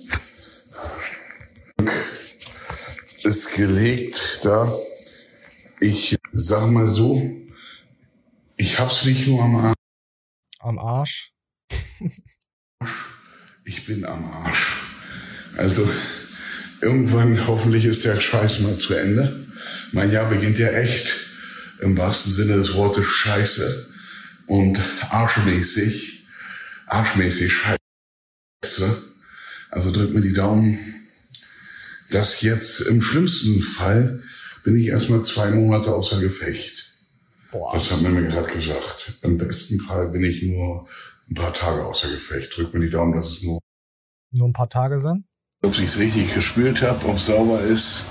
Ist 3.23 3.53
gelegt 3.53 4.39
da. 4.43 4.75
Ich 5.79 6.17
sag 6.33 6.69
mal 6.71 6.89
so, 6.89 7.31
ich 8.57 8.79
hab's 8.79 9.05
nicht 9.05 9.27
nur 9.27 9.43
am 9.43 9.55
Arsch, 9.55 9.75
Am 10.59 10.79
Arsch. 10.79 11.31
ich 13.63 13.85
bin 13.85 14.03
am 14.05 14.25
Arsch. 14.31 14.77
Also, 15.57 15.89
irgendwann 16.81 17.47
hoffentlich 17.47 17.85
ist 17.85 18.03
der 18.05 18.19
Scheiß 18.19 18.59
mal 18.61 18.75
zu 18.75 18.93
Ende. 18.95 19.47
Mein 19.91 20.11
Jahr 20.11 20.29
beginnt 20.29 20.57
ja 20.57 20.69
echt 20.69 21.15
im 21.81 21.97
wahrsten 21.97 22.33
Sinne 22.33 22.55
des 22.57 22.73
Wortes 22.73 23.05
scheiße 23.05 23.93
und 24.47 24.79
arschmäßig, 25.09 26.27
arschmäßig 26.87 27.53
scheiße. 27.53 27.77
Also 29.71 29.91
drückt 29.91 30.13
mir 30.13 30.21
die 30.21 30.33
Daumen, 30.33 30.79
dass 32.11 32.41
jetzt 32.41 32.81
im 32.81 33.01
schlimmsten 33.01 33.61
Fall 33.61 34.21
bin 34.63 34.75
ich 34.75 34.87
erstmal 34.87 35.21
zwei 35.23 35.51
Monate 35.51 35.93
außer 35.93 36.19
Gefecht. 36.19 36.85
Boah. 37.51 37.73
Das 37.73 37.91
hat 37.91 38.01
man 38.01 38.13
mir 38.13 38.27
gerade 38.27 38.51
gesagt. 38.51 39.13
Im 39.21 39.37
besten 39.37 39.79
Fall 39.79 40.09
bin 40.11 40.23
ich 40.23 40.43
nur 40.43 40.87
ein 41.29 41.35
paar 41.35 41.53
Tage 41.53 41.85
außer 41.85 42.09
Gefecht. 42.09 42.55
Drückt 42.55 42.73
mir 42.73 42.81
die 42.81 42.89
Daumen, 42.89 43.13
dass 43.13 43.29
es 43.29 43.43
nur 43.43 43.59
nur 44.31 44.47
ein 44.47 44.53
paar 44.53 44.69
Tage 44.69 44.99
sind. 44.99 45.25
Ob 45.61 45.73
ich 45.73 45.85
es 45.85 45.97
richtig 45.97 46.33
gespült 46.33 46.81
habe, 46.81 47.07
ob 47.07 47.17
es 47.17 47.25
sauber 47.25 47.61
ist 47.61 48.05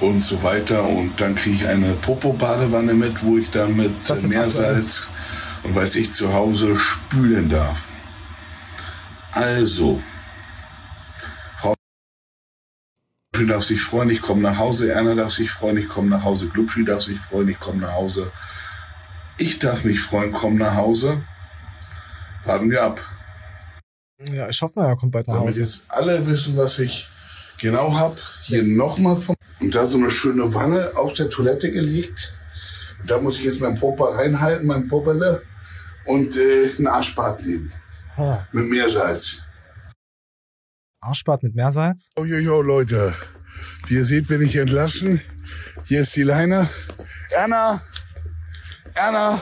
und 0.00 0.20
so 0.22 0.42
weiter. 0.42 0.88
Und 0.88 1.20
dann 1.20 1.34
kriege 1.34 1.56
ich 1.56 1.66
eine 1.66 1.92
Popo-Badewanne 1.94 2.94
mit, 2.94 3.22
wo 3.22 3.36
ich 3.36 3.50
dann 3.50 3.76
mit 3.76 3.92
Meersalz 4.28 5.08
und 5.62 5.74
weiß 5.74 5.96
ich 5.96 6.12
zu 6.12 6.32
Hause 6.32 6.78
spülen 6.78 7.48
darf. 7.48 7.88
Also, 9.34 10.00
Frau 11.58 11.74
darf 13.48 13.64
sich 13.64 13.80
freuen, 13.82 14.10
ich 14.10 14.22
komme 14.22 14.42
nach 14.42 14.58
Hause. 14.58 14.92
Erna 14.92 15.14
darf 15.16 15.32
sich 15.32 15.50
freuen, 15.50 15.76
ich 15.76 15.88
komme 15.88 16.08
nach 16.08 16.22
Hause. 16.22 16.48
Glubschi 16.48 16.84
darf 16.84 17.02
sich 17.02 17.18
freuen, 17.18 17.48
ich 17.48 17.58
komme 17.58 17.80
nach 17.80 17.92
Hause. 17.94 18.30
Ich 19.36 19.58
darf 19.58 19.84
mich 19.84 20.00
freuen, 20.00 20.30
komme 20.30 20.56
nach 20.56 20.76
Hause. 20.76 21.22
Warten 22.44 22.70
wir 22.70 22.84
ab. 22.84 23.00
Ja, 24.30 24.48
ich 24.48 24.62
hoffe 24.62 24.78
mal, 24.78 24.86
er 24.88 24.96
kommt 24.96 25.10
bald 25.10 25.26
nach 25.26 25.34
Damit 25.34 25.48
Hause. 25.48 25.60
jetzt 25.60 25.86
alle 25.90 26.24
wissen, 26.28 26.56
was 26.56 26.78
ich 26.78 27.08
genau 27.58 27.96
hab. 27.98 28.16
Hier 28.42 28.62
nochmal 28.64 29.16
vom. 29.16 29.34
Und 29.60 29.74
da 29.74 29.86
so 29.86 29.98
eine 29.98 30.10
schöne 30.10 30.54
Wanne 30.54 30.92
auf 30.94 31.12
der 31.14 31.28
Toilette 31.28 31.72
gelegt. 31.72 32.34
Und 33.00 33.10
da 33.10 33.18
muss 33.18 33.38
ich 33.38 33.44
jetzt 33.44 33.60
mein 33.60 33.74
Popa 33.74 34.10
reinhalten, 34.14 34.68
mein 34.68 34.86
Popele. 34.86 35.42
Und 36.06 36.36
äh, 36.36 36.70
ein 36.78 36.86
Arschbad 36.86 37.44
nehmen. 37.44 37.72
Ah. 38.16 38.46
Mit 38.52 38.68
Meersalz. 38.68 39.42
Arschbad 41.00 41.42
mit 41.42 41.54
Meersalz? 41.54 42.10
Oh, 42.16 42.24
jo, 42.24 42.38
jo, 42.38 42.62
Leute. 42.62 43.12
Wie 43.86 43.94
ihr 43.94 44.04
seht, 44.04 44.28
bin 44.28 44.40
ich 44.40 44.56
entlassen. 44.56 45.20
Hier 45.86 46.02
ist 46.02 46.14
die 46.16 46.22
Leine. 46.22 46.68
Erna! 47.30 47.82
Erna! 48.94 49.40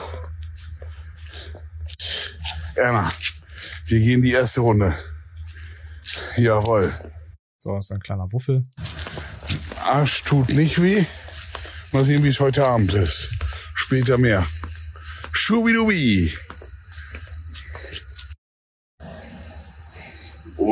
Erna, 2.75 3.11
wir 3.85 3.99
gehen 3.99 4.23
die 4.23 4.31
erste 4.31 4.61
Runde. 4.61 4.95
Jawohl. 6.35 6.91
So, 7.59 7.77
ist 7.77 7.91
ein 7.91 7.99
kleiner 7.99 8.31
Wuffel. 8.31 8.63
Arsch 9.85 10.23
tut 10.23 10.49
nicht 10.49 10.81
weh. 10.81 11.05
Mal 11.91 12.03
sehen, 12.03 12.23
wie 12.23 12.29
es 12.29 12.39
heute 12.39 12.65
Abend 12.65 12.93
ist. 12.93 13.29
Später 13.75 14.17
mehr. 14.17 14.45
Schubidubi. 15.31 16.33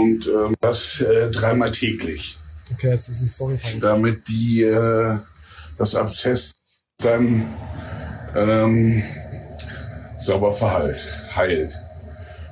Und 0.01 0.25
ähm, 0.27 0.55
das 0.61 0.99
äh, 1.01 1.29
dreimal 1.29 1.71
täglich. 1.71 2.37
Okay, 2.73 2.89
jetzt 2.89 3.09
ist 3.09 3.21
die 3.21 3.27
Story 3.27 3.57
von 3.57 3.79
damit 3.79 4.27
die 4.27 4.63
äh, 4.63 5.19
das 5.77 5.93
Abszess 5.95 6.53
dann 6.97 7.45
ähm, 8.35 9.03
sauber 10.17 10.53
verheilt, 10.53 11.35
heilt. 11.35 11.73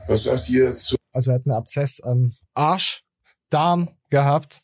Was 0.07 0.23
sagt 0.23 0.49
ihr 0.49 0.75
zu? 0.75 0.95
Also 1.13 1.31
er 1.31 1.35
hat 1.35 1.45
einen 1.45 1.55
Abszess 1.55 2.01
am 2.01 2.31
Arsch, 2.53 3.03
Darm 3.49 3.89
gehabt. 4.09 4.61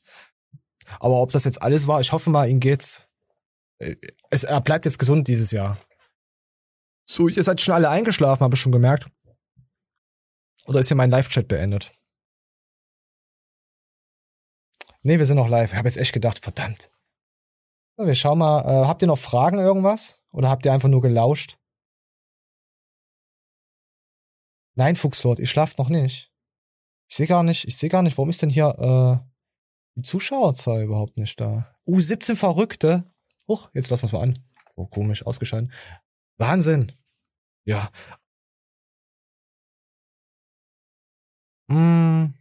Aber 1.00 1.22
ob 1.22 1.32
das 1.32 1.44
jetzt 1.44 1.62
alles 1.62 1.88
war, 1.88 2.02
ich 2.02 2.12
hoffe 2.12 2.30
mal, 2.30 2.48
ihm 2.50 2.60
geht's. 2.60 3.08
äh, 3.80 3.96
Es, 4.30 4.44
er 4.44 4.62
bleibt 4.62 4.86
jetzt 4.86 5.00
gesund 5.00 5.28
dieses 5.28 5.52
Jahr. 5.52 5.78
So, 7.08 7.28
ihr 7.28 7.44
seid 7.44 7.62
schon 7.62 7.74
alle 7.74 7.90
eingeschlafen, 7.90 8.44
habe 8.44 8.56
ich 8.56 8.62
schon 8.62 8.72
gemerkt. 8.72 9.08
Oder 10.66 10.80
ist 10.80 10.88
hier 10.88 10.98
mein 10.98 11.12
Live-Chat 11.12 11.48
beendet? 11.48 11.92
Nee, 15.06 15.20
wir 15.20 15.28
sind 15.28 15.38
noch 15.38 15.48
live. 15.48 15.72
Ich 15.72 15.78
habe 15.78 15.88
jetzt 15.88 15.98
echt 15.98 16.14
gedacht, 16.14 16.44
verdammt. 16.44 16.90
So, 17.96 18.08
wir 18.08 18.16
schauen 18.16 18.40
mal. 18.40 18.62
Äh, 18.62 18.88
habt 18.88 19.04
ihr 19.04 19.08
noch 19.08 19.20
Fragen 19.20 19.60
irgendwas? 19.60 20.20
Oder 20.32 20.50
habt 20.50 20.66
ihr 20.66 20.74
einfach 20.74 20.90
nur 20.90 21.04
gelauscht? 21.04 21.60
Nein, 24.76 24.96
Fuchslord, 24.96 25.38
ihr 25.38 25.46
schlaft 25.46 25.78
noch 25.78 25.90
nicht. 25.90 26.34
Ich 27.08 27.18
sehe 27.18 27.28
gar 27.28 27.44
nicht, 27.44 27.68
ich 27.68 27.78
sehe 27.78 27.90
gar 27.90 28.02
nicht, 28.02 28.18
warum 28.18 28.32
ist 28.32 28.42
denn 28.42 28.50
hier 28.50 28.68
äh, 28.80 29.30
die 29.96 30.02
Zuschauerzahl 30.02 30.82
überhaupt 30.82 31.18
nicht 31.18 31.40
da? 31.40 31.78
Uh, 31.86 32.00
17 32.00 32.36
Verrückte. 32.36 33.04
Huch, 33.48 33.70
jetzt 33.76 33.92
lassen 33.92 34.02
wir 34.02 34.08
es 34.08 34.14
mal 34.14 34.24
an. 34.24 34.40
Oh, 34.76 34.88
komisch, 34.88 35.24
ausgeschaltet. 35.24 35.72
Wahnsinn. 36.40 36.94
Ja. 37.64 37.92
Hm. 41.70 42.34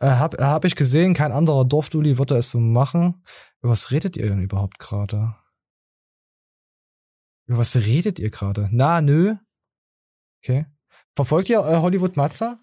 Äh, 0.00 0.06
hab, 0.06 0.38
hab 0.40 0.64
ich 0.64 0.76
gesehen, 0.76 1.14
kein 1.14 1.32
anderer 1.32 1.64
Dorfduli 1.64 2.18
würde 2.18 2.36
es 2.36 2.50
so 2.50 2.58
machen. 2.58 3.22
Über 3.60 3.72
was 3.72 3.90
redet 3.90 4.16
ihr 4.16 4.28
denn 4.28 4.40
überhaupt 4.40 4.78
gerade? 4.78 5.34
Über 7.46 7.58
was 7.58 7.76
redet 7.76 8.18
ihr 8.18 8.30
gerade? 8.30 8.68
Na, 8.72 9.00
nö. 9.00 9.36
Okay. 10.42 10.66
Verfolgt 11.14 11.48
ihr 11.48 11.60
äh, 11.60 11.76
Hollywood 11.76 12.16
Matze? 12.16 12.58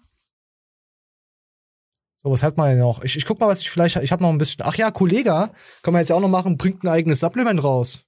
So, 2.16 2.30
was 2.30 2.42
hat 2.42 2.56
man 2.56 2.70
denn 2.70 2.78
noch? 2.78 3.02
Ich, 3.02 3.16
ich 3.16 3.26
guck 3.26 3.38
mal, 3.40 3.48
was 3.48 3.60
ich 3.60 3.70
vielleicht. 3.70 3.96
Ich 3.96 4.12
habe 4.12 4.22
noch 4.22 4.30
ein 4.30 4.38
bisschen. 4.38 4.64
Ach 4.64 4.74
ja, 4.76 4.90
Kollega, 4.90 5.52
kann 5.82 5.92
man 5.92 6.00
jetzt 6.00 6.08
ja 6.08 6.16
auch 6.16 6.20
noch 6.20 6.28
machen, 6.28 6.56
bringt 6.56 6.82
ein 6.82 6.88
eigenes 6.88 7.20
Supplement 7.20 7.62
raus. 7.62 8.02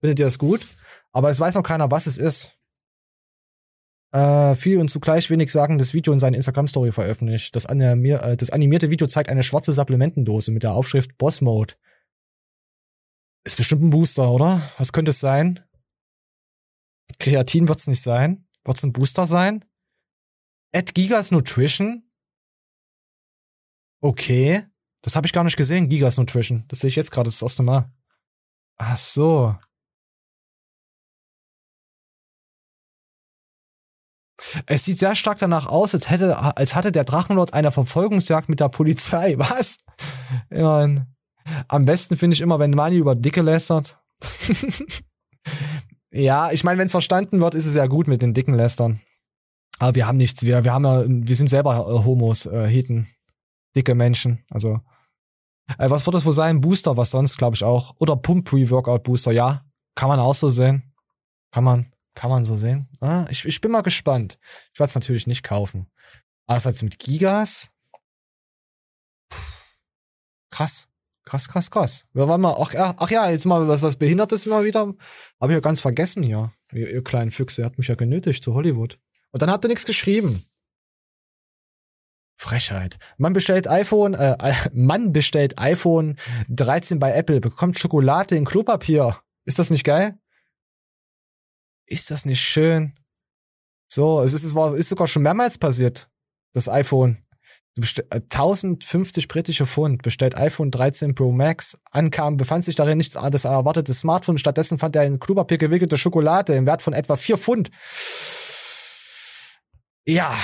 Findet 0.00 0.18
ihr 0.18 0.26
das 0.26 0.38
gut? 0.38 0.66
Aber 1.12 1.30
es 1.30 1.40
weiß 1.40 1.54
noch 1.54 1.62
keiner, 1.62 1.90
was 1.90 2.06
es 2.06 2.18
ist. 2.18 2.58
Äh, 4.12 4.54
viel 4.56 4.78
und 4.78 4.88
zugleich 4.88 5.30
wenig 5.30 5.50
sagen, 5.50 5.78
das 5.78 5.94
Video 5.94 6.12
in 6.12 6.18
seine 6.18 6.36
Instagram-Story 6.36 6.92
veröffentlicht. 6.92 7.56
Das, 7.56 7.64
animier 7.64 8.22
äh, 8.22 8.36
das 8.36 8.50
animierte 8.50 8.90
Video 8.90 9.06
zeigt 9.06 9.30
eine 9.30 9.42
schwarze 9.42 9.72
Supplementendose 9.72 10.52
mit 10.52 10.62
der 10.62 10.72
Aufschrift 10.72 11.16
Boss 11.16 11.40
Mode. 11.40 11.74
Ist 13.44 13.56
bestimmt 13.56 13.82
ein 13.82 13.90
Booster, 13.90 14.30
oder? 14.30 14.70
Was 14.76 14.92
könnte 14.92 15.10
es 15.10 15.20
sein? 15.20 15.60
Kreatin 17.18 17.68
wird's 17.68 17.86
nicht 17.86 18.02
sein. 18.02 18.46
Wird's 18.64 18.82
ein 18.82 18.92
Booster 18.92 19.26
sein? 19.26 19.64
At 20.74 20.94
Gigas 20.94 21.30
Nutrition? 21.30 22.04
Okay. 24.02 24.66
Das 25.02 25.16
habe 25.16 25.26
ich 25.26 25.32
gar 25.32 25.42
nicht 25.42 25.56
gesehen, 25.56 25.88
Gigas 25.88 26.18
Nutrition. 26.18 26.64
Das 26.68 26.80
sehe 26.80 26.88
ich 26.88 26.96
jetzt 26.96 27.10
gerade 27.10 27.28
das 27.28 27.42
erste 27.42 27.62
Mal. 27.62 27.90
Ach 28.76 28.96
so. 28.96 29.56
Es 34.66 34.84
sieht 34.84 34.98
sehr 34.98 35.14
stark 35.14 35.38
danach 35.38 35.66
aus, 35.66 35.94
als 35.94 36.10
hätte, 36.10 36.36
als 36.56 36.74
hatte 36.74 36.92
der 36.92 37.04
Drachenlord 37.04 37.54
eine 37.54 37.70
Verfolgungsjagd 37.70 38.48
mit 38.48 38.60
der 38.60 38.68
Polizei. 38.68 39.34
Was? 39.38 39.78
Ich 40.50 40.62
mein, 40.62 41.06
am 41.68 41.84
besten 41.84 42.16
finde 42.16 42.34
ich 42.34 42.40
immer, 42.40 42.58
wenn 42.58 42.70
Mani 42.70 42.96
über 42.96 43.14
Dicke 43.14 43.42
lästert. 43.42 43.98
ja, 46.10 46.50
ich 46.52 46.64
meine, 46.64 46.78
wenn 46.78 46.86
es 46.86 46.92
verstanden 46.92 47.40
wird, 47.40 47.54
ist 47.54 47.66
es 47.66 47.74
ja 47.74 47.86
gut 47.86 48.06
mit 48.06 48.22
den 48.22 48.34
dicken 48.34 48.54
Lästern. 48.54 49.00
Aber 49.78 49.94
wir 49.94 50.06
haben 50.06 50.18
nichts, 50.18 50.42
wir, 50.42 50.64
wir 50.64 50.72
haben 50.72 50.84
ja, 50.84 51.04
wir 51.06 51.36
sind 51.36 51.48
selber 51.48 51.78
äh, 51.78 52.04
Homos, 52.04 52.46
äh, 52.46 52.68
Heten, 52.68 53.08
dicke 53.74 53.94
Menschen. 53.94 54.44
Also, 54.50 54.80
äh, 55.78 55.90
was 55.90 56.06
wird 56.06 56.14
das 56.14 56.24
wohl 56.24 56.32
sein? 56.32 56.60
Booster, 56.60 56.96
was 56.96 57.10
sonst, 57.10 57.38
glaube 57.38 57.56
ich 57.56 57.64
auch. 57.64 57.94
Oder 57.98 58.16
Pump-Pre-Workout-Booster, 58.16 59.32
ja. 59.32 59.64
Kann 59.94 60.08
man 60.08 60.20
auch 60.20 60.34
so 60.34 60.50
sehen. 60.50 60.94
Kann 61.50 61.64
man, 61.64 61.92
kann 62.14 62.30
man 62.30 62.44
so 62.44 62.56
sehen. 62.56 62.88
Ah, 63.00 63.26
ich, 63.30 63.44
ich 63.44 63.60
bin 63.60 63.70
mal 63.70 63.82
gespannt. 63.82 64.38
Ich 64.72 64.80
werde 64.80 64.88
es 64.88 64.94
natürlich 64.94 65.26
nicht 65.26 65.42
kaufen. 65.42 65.86
Einerseits 66.46 66.82
mit 66.82 66.98
Gigas. 66.98 67.70
Puh. 69.28 69.38
Krass. 70.50 70.88
Krass, 71.24 71.48
krass, 71.48 71.70
krass. 71.70 72.04
Wir 72.12 72.26
waren 72.26 72.40
mal, 72.40 72.56
ach, 72.58 72.72
ja, 72.72 72.94
ach 72.96 73.10
ja, 73.10 73.30
jetzt 73.30 73.46
mal 73.46 73.68
was, 73.68 73.82
was 73.82 73.96
Behindertes 73.96 74.46
mal 74.46 74.64
wieder. 74.64 74.92
Hab 75.40 75.48
ich 75.48 75.54
ja 75.54 75.60
ganz 75.60 75.80
vergessen 75.80 76.22
hier. 76.22 76.52
Ihr, 76.72 76.90
ihr 76.90 77.04
kleinen 77.04 77.30
Füchse, 77.30 77.62
ihr 77.62 77.64
habt 77.66 77.78
mich 77.78 77.88
ja 77.88 77.94
genötigt 77.94 78.42
zu 78.42 78.54
Hollywood. 78.54 78.98
Und 79.30 79.40
dann 79.40 79.50
habt 79.50 79.64
ihr 79.64 79.68
nichts 79.68 79.86
geschrieben. 79.86 80.44
Frechheit. 82.36 82.98
Man 83.18 83.32
bestellt 83.32 83.68
iPhone, 83.68 84.14
äh, 84.14 84.54
man 84.72 85.12
bestellt 85.12 85.58
iPhone 85.58 86.16
13 86.48 86.98
bei 86.98 87.12
Apple, 87.12 87.40
bekommt 87.40 87.78
Schokolade 87.78 88.36
in 88.36 88.44
Klopapier. 88.44 89.18
Ist 89.44 89.58
das 89.58 89.70
nicht 89.70 89.84
geil? 89.84 90.18
Ist 91.86 92.10
das 92.10 92.24
nicht 92.24 92.40
schön? 92.40 92.94
So, 93.88 94.22
es 94.22 94.32
ist, 94.32 94.44
es 94.44 94.54
war, 94.54 94.74
ist 94.74 94.88
sogar 94.88 95.06
schon 95.06 95.22
mehrmals 95.22 95.58
passiert. 95.58 96.08
Das 96.54 96.68
iPhone. 96.68 97.18
Du 97.74 97.80
bestell, 97.80 98.06
äh, 98.10 98.20
1050 98.20 99.28
britische 99.28 99.66
Pfund, 99.66 100.02
bestellt 100.02 100.34
iPhone 100.36 100.70
13 100.70 101.14
Pro 101.14 101.32
Max, 101.32 101.78
ankam, 101.90 102.36
befand 102.36 102.64
sich 102.64 102.74
darin 102.74 102.98
nichts 102.98 103.14
das 103.14 103.44
erwartete 103.44 103.94
Smartphone, 103.94 104.36
stattdessen 104.36 104.78
fand 104.78 104.94
er 104.94 105.04
in 105.04 105.18
Klopapier 105.18 105.56
gewickelte 105.56 105.96
Schokolade 105.96 106.54
im 106.54 106.66
Wert 106.66 106.82
von 106.82 106.92
etwa 106.92 107.16
4 107.16 107.38
Pfund. 107.38 107.70
Ja, 110.06 110.36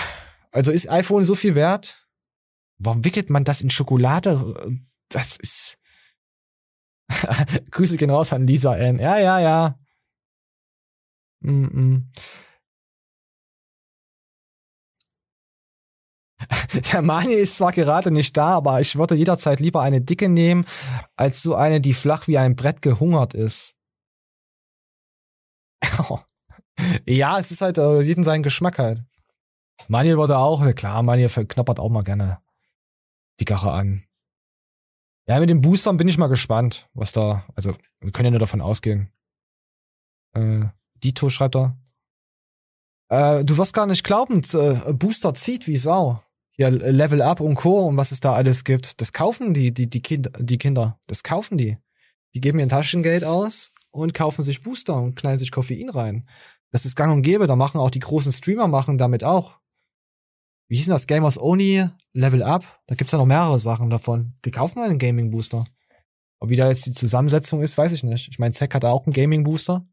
also 0.52 0.72
ist 0.72 0.90
iPhone 0.90 1.24
so 1.24 1.34
viel 1.34 1.54
wert? 1.54 2.06
Warum 2.78 3.04
wickelt 3.04 3.28
man 3.28 3.44
das 3.44 3.60
in 3.60 3.70
Schokolade? 3.70 4.54
Das 5.08 5.36
ist. 5.36 5.78
Grüße 7.70 7.96
gehen 7.96 8.10
raus 8.10 8.32
an 8.32 8.46
Lisa 8.46 8.76
N. 8.76 8.98
Ja, 8.98 9.18
ja, 9.18 9.40
ja. 9.40 9.78
Mm 11.40 11.64
-mm. 11.64 12.02
Der 16.92 17.02
Mani 17.02 17.34
ist 17.34 17.58
zwar 17.58 17.72
gerade 17.72 18.10
nicht 18.10 18.36
da, 18.36 18.56
aber 18.56 18.80
ich 18.80 18.96
würde 18.96 19.14
jederzeit 19.14 19.60
lieber 19.60 19.82
eine 19.82 20.00
dicke 20.00 20.28
nehmen, 20.28 20.64
als 21.16 21.42
so 21.42 21.54
eine, 21.54 21.80
die 21.80 21.94
flach 21.94 22.28
wie 22.28 22.38
ein 22.38 22.56
Brett 22.56 22.82
gehungert 22.82 23.34
ist. 23.34 23.74
ja, 27.06 27.38
es 27.38 27.50
ist 27.50 27.60
halt 27.60 27.78
äh, 27.78 28.00
jeden 28.00 28.24
seinen 28.24 28.42
Geschmack 28.42 28.78
halt. 28.78 29.04
Manuel 29.88 30.16
wurde 30.16 30.38
auch, 30.38 30.74
klar, 30.74 31.02
Manuel 31.02 31.28
verknappert 31.28 31.78
auch 31.78 31.88
mal 31.88 32.02
gerne 32.02 32.40
die 33.40 33.44
Gache 33.44 33.70
an. 33.70 34.04
Ja, 35.26 35.38
mit 35.38 35.50
den 35.50 35.60
Boostern 35.60 35.96
bin 35.96 36.08
ich 36.08 36.18
mal 36.18 36.28
gespannt, 36.28 36.88
was 36.94 37.12
da, 37.12 37.44
also 37.54 37.76
wir 38.00 38.12
können 38.12 38.26
ja 38.26 38.30
nur 38.30 38.40
davon 38.40 38.60
ausgehen. 38.60 39.12
Äh, 40.34 40.66
Dito 41.02 41.30
schreibt 41.30 41.54
da. 41.54 41.76
Äh, 43.08 43.44
du 43.44 43.56
wirst 43.56 43.74
gar 43.74 43.86
nicht 43.86 44.04
glauben, 44.04 44.42
äh, 44.52 44.92
Booster 44.92 45.34
zieht 45.34 45.66
wie 45.66 45.76
Sau. 45.76 46.22
Ja, 46.56 46.68
Level 46.68 47.22
Up 47.22 47.40
und 47.40 47.54
Co. 47.54 47.86
und 47.86 47.96
was 47.96 48.10
es 48.10 48.20
da 48.20 48.34
alles 48.34 48.64
gibt. 48.64 49.00
Das 49.00 49.12
kaufen 49.12 49.54
die, 49.54 49.72
die, 49.72 49.88
die, 49.88 50.02
kind, 50.02 50.30
die 50.40 50.58
Kinder. 50.58 50.98
Das 51.06 51.22
kaufen 51.22 51.56
die. 51.56 51.78
Die 52.34 52.40
geben 52.40 52.58
ihr 52.58 52.68
Taschengeld 52.68 53.24
aus 53.24 53.70
und 53.90 54.12
kaufen 54.12 54.42
sich 54.42 54.60
Booster 54.60 54.96
und 54.96 55.14
knallen 55.14 55.38
sich 55.38 55.52
Koffein 55.52 55.88
rein. 55.88 56.28
Das 56.70 56.84
ist 56.84 56.96
gang 56.96 57.12
und 57.12 57.22
gäbe. 57.22 57.46
Da 57.46 57.56
machen 57.56 57.80
auch 57.80 57.90
die 57.90 58.00
großen 58.00 58.32
Streamer 58.32 58.66
machen 58.66 58.98
damit 58.98 59.22
auch. 59.22 59.60
Wie 60.68 60.76
hieß 60.76 60.86
denn 60.86 60.94
das? 60.94 61.06
Gamers 61.06 61.40
Only, 61.40 61.88
Level 62.12 62.42
Up? 62.42 62.80
Da 62.86 62.94
gibt's 62.94 63.12
ja 63.12 63.18
noch 63.18 63.26
mehrere 63.26 63.58
Sachen 63.58 63.88
davon. 63.88 64.34
Die 64.44 64.50
kaufen 64.50 64.82
einen 64.82 64.98
Gaming 64.98 65.30
Booster. 65.30 65.64
Ob 66.40 66.50
wie 66.50 66.56
da 66.56 66.68
jetzt 66.68 66.86
die 66.86 66.92
Zusammensetzung 66.92 67.62
ist, 67.62 67.78
weiß 67.78 67.92
ich 67.92 68.02
nicht. 68.02 68.28
Ich 68.28 68.38
meine, 68.38 68.52
Zack 68.52 68.74
hat 68.74 68.84
auch 68.84 69.06
einen 69.06 69.12
Gaming 69.12 69.44
Booster. 69.44 69.86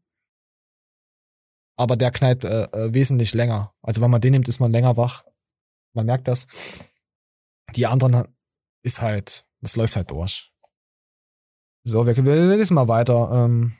Aber 1.76 1.96
der 1.96 2.10
knallt 2.10 2.44
äh, 2.44 2.64
äh, 2.64 2.94
wesentlich 2.94 3.34
länger. 3.34 3.74
Also 3.82 4.00
wenn 4.00 4.10
man 4.10 4.20
den 4.20 4.32
nimmt, 4.32 4.48
ist 4.48 4.60
man 4.60 4.72
länger 4.72 4.96
wach. 4.96 5.24
Man 5.92 6.06
merkt 6.06 6.28
das. 6.28 6.46
Die 7.74 7.86
anderen 7.86 8.28
ist 8.82 9.02
halt, 9.02 9.46
das 9.60 9.76
läuft 9.76 9.96
halt 9.96 10.10
durch. 10.10 10.52
So, 11.84 12.06
wir, 12.06 12.16
wir 12.16 12.56
lesen 12.56 12.74
mal 12.74 12.88
weiter. 12.88 13.30
Ähm, 13.32 13.72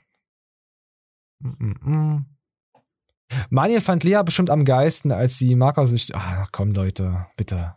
mm, 1.40 1.48
mm, 1.58 1.90
mm. 1.90 2.26
Manje 3.50 3.80
fand 3.80 4.04
Lea 4.04 4.22
bestimmt 4.24 4.50
am 4.50 4.64
geisten, 4.64 5.10
als 5.10 5.38
die 5.38 5.54
Marker 5.54 5.86
sich. 5.86 6.14
Ach 6.14 6.48
komm, 6.52 6.72
Leute, 6.72 7.26
bitte. 7.36 7.76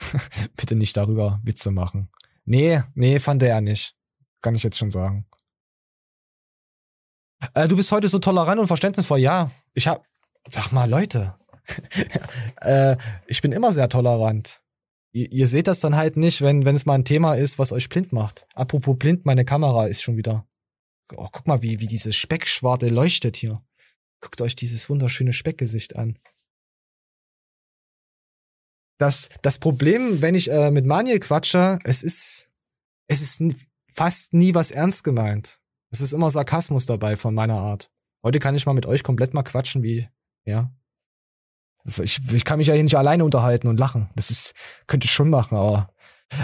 bitte 0.56 0.76
nicht 0.76 0.96
darüber 0.96 1.38
Witze 1.42 1.70
machen. 1.70 2.10
Nee, 2.44 2.82
nee, 2.94 3.18
fand 3.18 3.42
er 3.42 3.60
nicht. 3.60 3.94
Kann 4.40 4.54
ich 4.54 4.62
jetzt 4.62 4.78
schon 4.78 4.90
sagen. 4.90 5.26
Äh, 7.54 7.68
du 7.68 7.76
bist 7.76 7.92
heute 7.92 8.08
so 8.08 8.18
tolerant 8.18 8.60
und 8.60 8.66
verständnisvoll. 8.66 9.18
Ja, 9.18 9.50
ich 9.74 9.86
hab. 9.88 10.04
Sag 10.48 10.72
mal, 10.72 10.88
Leute. 10.88 11.34
äh, 12.60 12.96
ich 13.26 13.40
bin 13.42 13.52
immer 13.52 13.72
sehr 13.72 13.88
tolerant. 13.88 14.62
Ihr, 15.12 15.30
ihr, 15.30 15.46
seht 15.46 15.66
das 15.66 15.80
dann 15.80 15.96
halt 15.96 16.16
nicht, 16.16 16.40
wenn, 16.40 16.64
wenn 16.64 16.76
es 16.76 16.86
mal 16.86 16.94
ein 16.94 17.04
Thema 17.04 17.34
ist, 17.34 17.58
was 17.58 17.72
euch 17.72 17.88
blind 17.88 18.12
macht. 18.12 18.46
Apropos 18.54 18.96
blind, 18.98 19.26
meine 19.26 19.44
Kamera 19.44 19.86
ist 19.86 20.02
schon 20.02 20.16
wieder. 20.16 20.46
Oh, 21.14 21.28
guck 21.30 21.46
mal, 21.46 21.62
wie, 21.62 21.80
wie 21.80 21.86
diese 21.86 22.12
Speckschwarte 22.12 22.88
leuchtet 22.88 23.36
hier. 23.36 23.62
Guckt 24.20 24.40
euch 24.40 24.54
dieses 24.54 24.88
wunderschöne 24.88 25.32
Speckgesicht 25.32 25.96
an. 25.96 26.18
Das, 28.98 29.30
das 29.42 29.58
Problem, 29.58 30.20
wenn 30.20 30.34
ich 30.34 30.50
äh, 30.50 30.70
mit 30.70 30.84
Manuel 30.84 31.20
quatsche, 31.20 31.78
es 31.84 32.02
ist, 32.02 32.50
es 33.08 33.22
ist 33.22 33.66
fast 33.90 34.34
nie 34.34 34.54
was 34.54 34.70
ernst 34.70 35.04
gemeint. 35.04 35.59
Es 35.90 36.00
ist 36.00 36.12
immer 36.12 36.30
Sarkasmus 36.30 36.86
dabei 36.86 37.16
von 37.16 37.34
meiner 37.34 37.58
Art. 37.58 37.90
Heute 38.22 38.38
kann 38.38 38.54
ich 38.54 38.66
mal 38.66 38.74
mit 38.74 38.86
euch 38.86 39.02
komplett 39.02 39.34
mal 39.34 39.42
quatschen, 39.42 39.82
wie, 39.82 40.08
ja. 40.44 40.70
Ich, 41.84 42.20
ich 42.32 42.44
kann 42.44 42.58
mich 42.58 42.68
ja 42.68 42.74
hier 42.74 42.84
nicht 42.84 42.96
alleine 42.96 43.24
unterhalten 43.24 43.66
und 43.66 43.80
lachen. 43.80 44.10
Das 44.14 44.30
ist, 44.30 44.52
könnte 44.86 45.06
ich 45.06 45.12
schon 45.12 45.30
machen, 45.30 45.56
aber 45.56 45.92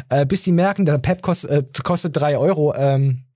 äh, 0.09 0.25
bis 0.27 0.43
die 0.43 0.53
merken, 0.53 0.87
der 0.87 0.99
Pep 0.99 1.23
kost, 1.23 1.45
äh, 1.45 1.65
kostet 1.85 2.17
drei 2.17 2.39
Euro. 2.39 2.75
Ähm, 2.75 3.27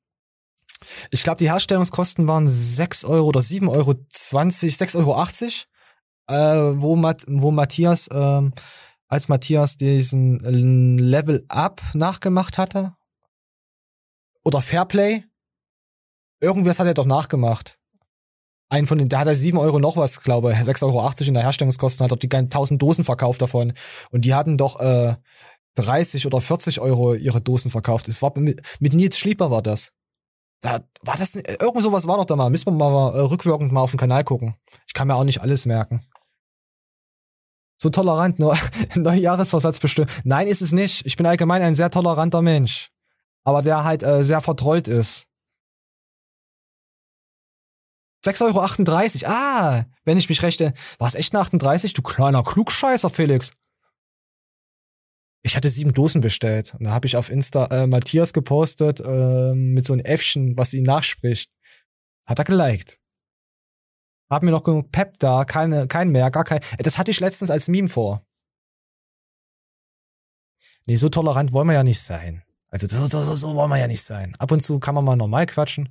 ich 1.11 1.23
glaube, 1.23 1.37
die 1.37 1.51
Herstellungskosten 1.51 2.27
waren 2.27 2.49
sechs 2.49 3.05
Euro 3.05 3.29
oder 3.29 3.43
sieben 3.43 3.69
Euro, 3.69 3.95
zwanzig, 4.09 4.79
sechs 4.79 4.97
Euro, 4.97 5.15
achtzig, 5.17 5.69
äh, 6.27 6.35
wo, 6.35 6.97
Mat 6.97 7.25
wo 7.29 7.51
Matthias, 7.51 8.09
ähm, 8.11 8.55
als 9.07 9.29
Matthias 9.29 9.77
diesen 9.77 10.39
Level 10.99 11.45
Up 11.49 11.83
nachgemacht 11.93 12.57
hatte, 12.57 12.95
oder 14.43 14.63
Fairplay, 14.63 15.25
irgendwas 16.41 16.79
hat 16.79 16.87
er 16.87 16.95
doch 16.95 17.07
nachgemacht. 17.07 17.79
Einen 18.69 18.87
von 18.87 18.99
den, 18.99 19.09
da 19.09 19.21
hat 19.21 19.27
er 19.27 19.35
sieben 19.35 19.59
Euro 19.59 19.81
noch 19.81 19.97
was, 19.97 20.23
glaube 20.23 20.53
ich, 20.53 20.59
6,80 20.59 20.83
Euro 20.85 21.11
in 21.27 21.35
der 21.35 21.43
Herstellungskosten, 21.43 22.05
hat 22.05 22.13
doch 22.13 22.19
die 22.19 22.29
ganzen 22.29 22.51
tausend 22.51 22.81
Dosen 22.81 23.05
verkauft 23.05 23.43
davon. 23.43 23.73
Und 24.11 24.25
die 24.25 24.35
hatten 24.35 24.57
doch 24.57 24.79
äh, 24.79 25.17
30 25.75 26.27
oder 26.27 26.41
40 26.41 26.81
Euro 26.81 27.15
ihre 27.15 27.41
Dosen 27.41 27.71
verkauft. 27.71 28.09
Es 28.09 28.23
war 28.23 28.37
mit, 28.39 28.63
mit 28.81 28.93
Nils 28.93 29.19
Schlieper 29.19 29.51
war 29.51 29.63
das. 29.63 29.93
Da 30.61 30.85
war 31.03 31.17
das 31.17 31.35
irgend 31.35 31.83
sowas 31.83 32.07
war 32.07 32.19
doch 32.19 32.27
da 32.27 32.37
mal. 32.37 32.51
Müssen 32.51 32.67
wir 32.67 32.73
mal 32.73 33.15
äh, 33.15 33.21
rückwirkend 33.21 33.73
mal 33.73 33.81
auf 33.81 33.93
den 33.93 33.99
Kanal 33.99 34.25
gucken. 34.25 34.57
Ich 34.87 34.93
kann 34.93 35.09
mir 35.09 35.15
auch 35.15 35.25
nicht 35.25 35.41
alles 35.41 35.67
merken. 35.67 36.07
So 37.81 37.89
tolerant, 37.89 38.39
nur 38.39 38.59
Neujahresvorsatz 38.95 39.81
bestimmt. 39.81 40.11
Nein, 40.23 40.47
ist 40.47 40.61
es 40.61 40.73
nicht. 40.73 41.07
Ich 41.07 41.17
bin 41.17 41.25
allgemein 41.25 41.63
ein 41.63 41.75
sehr 41.75 41.91
toleranter 41.91 42.43
Mensch. 42.43 42.91
Aber 43.43 43.63
der 43.63 43.85
halt 43.85 44.03
äh, 44.03 44.23
sehr 44.23 44.43
vertrollt 44.43 44.87
ist. 44.87 45.30
6,38 48.25 49.25
Euro. 49.25 49.33
Ah, 49.33 49.85
wenn 50.05 50.19
ich 50.19 50.29
mich 50.29 50.43
rechte. 50.43 50.75
War 50.99 51.09
es 51.09 51.15
echt 51.15 51.35
eine 51.35 51.41
38? 51.43 51.95
Du 51.95 52.03
kleiner 52.03 52.43
Klugscheißer, 52.43 53.11
Felix. 53.11 53.53
Ich 55.43 55.57
hatte 55.57 55.71
sieben 55.71 55.95
Dosen 55.95 56.21
bestellt. 56.21 56.75
Und 56.75 56.85
da 56.85 56.91
habe 56.91 57.07
ich 57.07 57.17
auf 57.17 57.31
Insta 57.31 57.67
äh, 57.67 57.87
Matthias 57.87 58.33
gepostet 58.33 59.01
äh, 59.01 59.55
mit 59.55 59.87
so 59.87 59.95
einem 59.95 60.05
Äffchen, 60.05 60.57
was 60.57 60.75
ihn 60.75 60.85
nachspricht. 60.85 61.51
Hat 62.27 62.39
er 62.39 62.45
geliked. 62.45 62.99
Hab 64.29 64.43
mir 64.43 64.51
noch 64.51 64.63
genug 64.63 64.93
Pep 64.93 65.19
da, 65.19 65.45
keine, 65.45 65.89
kein 65.89 66.11
mehr, 66.11 66.31
gar 66.31 66.45
kein. 66.45 66.61
Das 66.79 66.99
hatte 66.99 67.11
ich 67.11 67.21
letztens 67.21 67.51
als 67.51 67.69
Meme 67.69 67.89
vor. 67.89 68.25
Nee, 70.87 70.97
so 70.97 71.09
tolerant 71.09 71.53
wollen 71.53 71.67
wir 71.69 71.75
ja 71.75 71.83
nicht 71.83 72.01
sein. 72.01 72.43
Also 72.69 72.87
so, 72.87 73.07
so, 73.07 73.35
so 73.35 73.55
wollen 73.57 73.71
wir 73.71 73.79
ja 73.79 73.89
nicht 73.89 74.03
sein. 74.03 74.37
Ab 74.39 74.53
und 74.53 74.61
zu 74.61 74.79
kann 74.79 74.95
man 74.95 75.05
mal 75.05 75.17
normal 75.17 75.47
quatschen. 75.47 75.89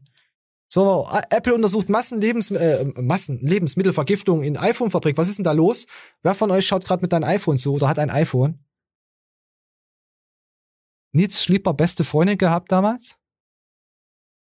So, 0.72 1.10
Apple 1.32 1.56
untersucht 1.56 1.90
Massenlebens 1.90 2.52
äh, 2.52 2.86
Massenlebensmittelvergiftung 2.96 4.44
in 4.44 4.56
iPhone-Fabrik. 4.56 5.18
Was 5.18 5.28
ist 5.28 5.40
denn 5.40 5.44
da 5.44 5.52
los? 5.52 5.88
Wer 6.22 6.36
von 6.36 6.52
euch 6.52 6.68
schaut 6.68 6.86
gerade 6.86 7.02
mit 7.02 7.12
deinem 7.12 7.24
iPhone 7.24 7.58
zu 7.58 7.74
oder 7.74 7.88
hat 7.90 7.98
ein 7.98 8.12
iPhone? 8.12 8.64
Nils 11.12 11.44
Schlieper 11.44 11.74
beste 11.74 12.04
Freundin 12.04 12.38
gehabt 12.38 12.72
damals? 12.72 13.18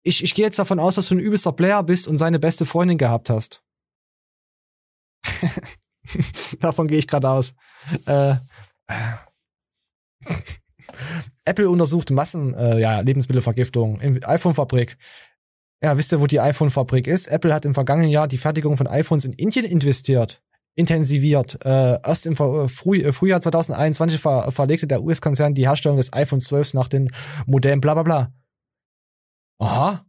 Ich, 0.01 0.23
ich 0.23 0.33
gehe 0.33 0.45
jetzt 0.45 0.57
davon 0.57 0.79
aus, 0.79 0.95
dass 0.95 1.09
du 1.09 1.15
ein 1.15 1.19
übelster 1.19 1.51
Player 1.51 1.83
bist 1.83 2.07
und 2.07 2.17
seine 2.17 2.39
beste 2.39 2.65
Freundin 2.65 2.97
gehabt 2.97 3.29
hast. 3.29 3.63
davon 6.59 6.87
gehe 6.87 6.97
ich 6.97 7.07
gerade 7.07 7.29
aus. 7.29 7.53
Äh, 8.07 8.37
Apple 11.45 11.69
untersucht 11.69 12.09
Massen, 12.09 12.55
äh, 12.55 12.79
ja, 12.79 13.01
Lebensmittelvergiftung 13.01 14.01
in 14.01 14.23
iPhone-Fabrik. 14.23 14.97
Ja, 15.81 15.97
wisst 15.97 16.11
ihr, 16.11 16.19
wo 16.19 16.27
die 16.27 16.39
iPhone-Fabrik 16.39 17.07
ist? 17.07 17.27
Apple 17.27 17.53
hat 17.53 17.65
im 17.65 17.73
vergangenen 17.73 18.09
Jahr 18.09 18.27
die 18.27 18.37
Fertigung 18.37 18.77
von 18.77 18.87
iPhones 18.87 19.25
in 19.25 19.33
Indien 19.33 19.65
investiert 19.65 20.41
intensiviert. 20.77 21.65
Äh, 21.65 21.99
erst 22.03 22.25
im 22.25 22.33
äh, 22.33 22.67
Früh 22.67 23.01
äh, 23.01 23.11
Frühjahr 23.11 23.41
2021 23.41 24.21
ver 24.21 24.51
verlegte 24.51 24.87
der 24.87 25.03
US-Konzern 25.03 25.55
die 25.55 25.67
Herstellung 25.67 25.97
des 25.97 26.13
iPhone 26.13 26.39
12 26.39 26.75
nach 26.75 26.87
den 26.87 27.11
Modellen 27.47 27.81
bla 27.81 27.95
bla 27.95 28.03
bla. 28.03 28.33
Aha, 29.59 30.05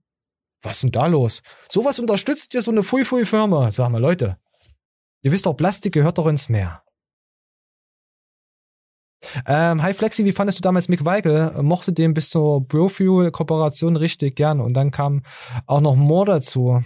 was 0.62 0.76
ist 0.76 0.82
denn 0.82 0.92
da 0.92 1.06
los? 1.06 1.42
Sowas 1.70 1.98
unterstützt 1.98 2.52
ihr 2.52 2.60
so 2.60 2.70
eine 2.70 2.82
Fui-Fui-Firma. 2.82 3.72
Sag 3.72 3.90
mal, 3.90 4.00
Leute. 4.00 4.36
Ihr 5.22 5.32
wisst 5.32 5.46
doch, 5.46 5.54
Plastik 5.54 5.94
gehört 5.94 6.18
doch 6.18 6.26
ins 6.26 6.50
Meer. 6.50 6.82
Ähm, 9.46 9.82
hi 9.82 9.92
Flexi, 9.94 10.24
wie 10.24 10.32
fandest 10.32 10.58
du 10.58 10.62
damals 10.62 10.88
Mick 10.88 11.04
Weigel? 11.04 11.62
Mochte 11.62 11.92
den 11.92 12.14
bis 12.14 12.30
zur 12.30 12.66
Brofuel-Kooperation 12.66 13.96
richtig 13.96 14.36
gern 14.36 14.60
und 14.60 14.74
dann 14.74 14.90
kam 14.90 15.22
auch 15.66 15.80
noch 15.80 15.96
More 15.96 16.26
dazu. 16.26 16.82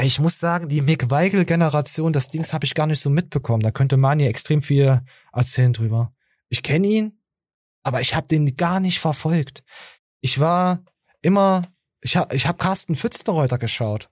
Ich 0.00 0.20
muss 0.20 0.38
sagen, 0.38 0.68
die 0.68 0.82
Mick 0.82 1.10
Weigel-Generation, 1.10 2.12
das 2.12 2.28
Dings 2.28 2.52
habe 2.52 2.64
ich 2.64 2.74
gar 2.74 2.86
nicht 2.86 3.00
so 3.00 3.10
mitbekommen. 3.10 3.62
Da 3.62 3.70
könnte 3.70 3.96
Mani 3.96 4.26
extrem 4.26 4.62
viel 4.62 5.00
erzählen 5.32 5.72
drüber. 5.72 6.12
Ich 6.48 6.62
kenne 6.62 6.86
ihn, 6.86 7.20
aber 7.82 8.00
ich 8.00 8.14
habe 8.14 8.26
den 8.26 8.56
gar 8.56 8.78
nicht 8.78 9.00
verfolgt. 9.00 9.64
Ich 10.20 10.38
war 10.38 10.84
immer, 11.22 11.62
ich 12.00 12.16
habe 12.16 12.36
ich 12.36 12.46
hab 12.46 12.58
Carsten 12.58 12.94
Pfütznereuter 12.94 13.58
geschaut. 13.58 14.10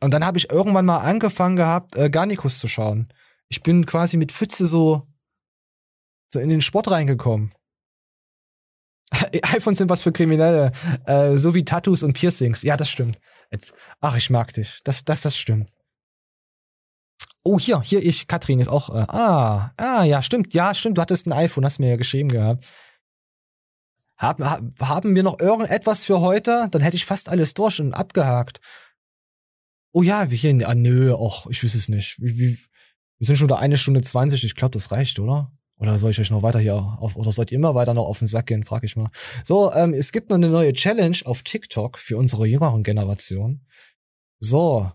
Und 0.00 0.12
dann 0.12 0.26
habe 0.26 0.36
ich 0.36 0.50
irgendwann 0.50 0.84
mal 0.84 0.98
angefangen 0.98 1.56
gehabt, 1.56 1.96
äh, 1.96 2.10
Garnikus 2.10 2.58
zu 2.58 2.68
schauen. 2.68 3.08
Ich 3.48 3.62
bin 3.62 3.86
quasi 3.86 4.18
mit 4.18 4.32
Pfütze 4.32 4.66
so, 4.66 5.06
so 6.36 6.40
in 6.40 6.50
den 6.50 6.60
Sport 6.60 6.90
reingekommen. 6.90 7.52
iPhones 9.42 9.78
sind 9.78 9.88
was 9.88 10.02
für 10.02 10.12
Kriminelle, 10.12 10.72
äh, 11.06 11.36
so 11.36 11.54
wie 11.54 11.64
Tattoos 11.64 12.02
und 12.02 12.12
Piercings. 12.12 12.62
Ja, 12.62 12.76
das 12.76 12.90
stimmt. 12.90 13.18
Ach, 14.00 14.16
ich 14.16 14.30
mag 14.30 14.52
dich. 14.52 14.80
Das, 14.84 15.04
das, 15.04 15.22
das 15.22 15.36
stimmt. 15.36 15.70
Oh, 17.42 17.58
hier, 17.58 17.80
hier 17.80 18.04
ich, 18.04 18.26
Katrin 18.26 18.58
ist 18.58 18.68
auch. 18.68 18.90
Äh, 18.90 19.06
ah, 19.08 19.70
ah, 19.76 20.04
ja, 20.04 20.20
stimmt, 20.20 20.52
ja, 20.52 20.74
stimmt. 20.74 20.98
Du 20.98 21.02
hattest 21.02 21.26
ein 21.26 21.32
iPhone, 21.32 21.64
hast 21.64 21.78
mir 21.78 21.90
ja 21.90 21.96
geschrieben 21.96 22.28
gehabt. 22.28 22.66
Haben, 24.18 24.74
haben 24.80 25.14
wir 25.14 25.22
noch 25.22 25.38
irgendetwas 25.40 26.04
für 26.04 26.20
heute? 26.20 26.68
Dann 26.70 26.82
hätte 26.82 26.96
ich 26.96 27.04
fast 27.04 27.28
alles 27.28 27.54
durch 27.54 27.80
und 27.80 27.94
abgehakt. 27.94 28.60
Oh 29.92 30.02
ja, 30.02 30.30
wir 30.30 30.36
hier, 30.36 30.68
ah, 30.68 30.74
nö, 30.74 31.14
ach, 31.14 31.46
ich 31.46 31.62
weiß 31.62 31.74
es 31.74 31.88
nicht. 31.88 32.18
Wie, 32.18 32.36
wie, 32.38 32.58
wir 33.18 33.26
sind 33.26 33.36
schon 33.36 33.48
da 33.48 33.56
eine 33.56 33.76
Stunde 33.76 34.02
zwanzig. 34.02 34.44
Ich 34.44 34.56
glaube, 34.56 34.72
das 34.72 34.90
reicht, 34.90 35.18
oder? 35.20 35.52
Oder 35.78 35.98
soll 35.98 36.10
ich 36.10 36.20
euch 36.20 36.30
noch 36.30 36.42
weiter 36.42 36.58
hier 36.58 36.74
auf, 36.74 37.16
oder 37.16 37.30
sollt 37.32 37.52
ihr 37.52 37.56
immer 37.56 37.74
weiter 37.74 37.92
noch 37.92 38.06
auf 38.06 38.18
den 38.18 38.28
Sack 38.28 38.46
gehen, 38.46 38.64
frag 38.64 38.82
ich 38.84 38.96
mal. 38.96 39.10
So, 39.44 39.72
ähm, 39.72 39.92
es 39.92 40.10
gibt 40.10 40.30
noch 40.30 40.36
eine 40.36 40.48
neue 40.48 40.72
Challenge 40.72 41.18
auf 41.24 41.42
TikTok 41.42 41.98
für 41.98 42.16
unsere 42.16 42.46
jüngeren 42.46 42.82
Generation. 42.82 43.60
So. 44.40 44.90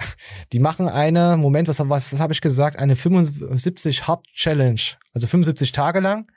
Die 0.52 0.58
machen 0.58 0.88
eine, 0.88 1.36
Moment, 1.36 1.68
was, 1.68 1.78
was, 1.78 2.12
was 2.12 2.20
habe 2.20 2.32
ich 2.32 2.40
gesagt? 2.40 2.78
Eine 2.78 2.96
75 2.96 4.06
Hard 4.06 4.26
Challenge. 4.34 4.80
Also 5.12 5.26
75 5.26 5.72
Tage 5.72 6.00
lang. 6.00 6.30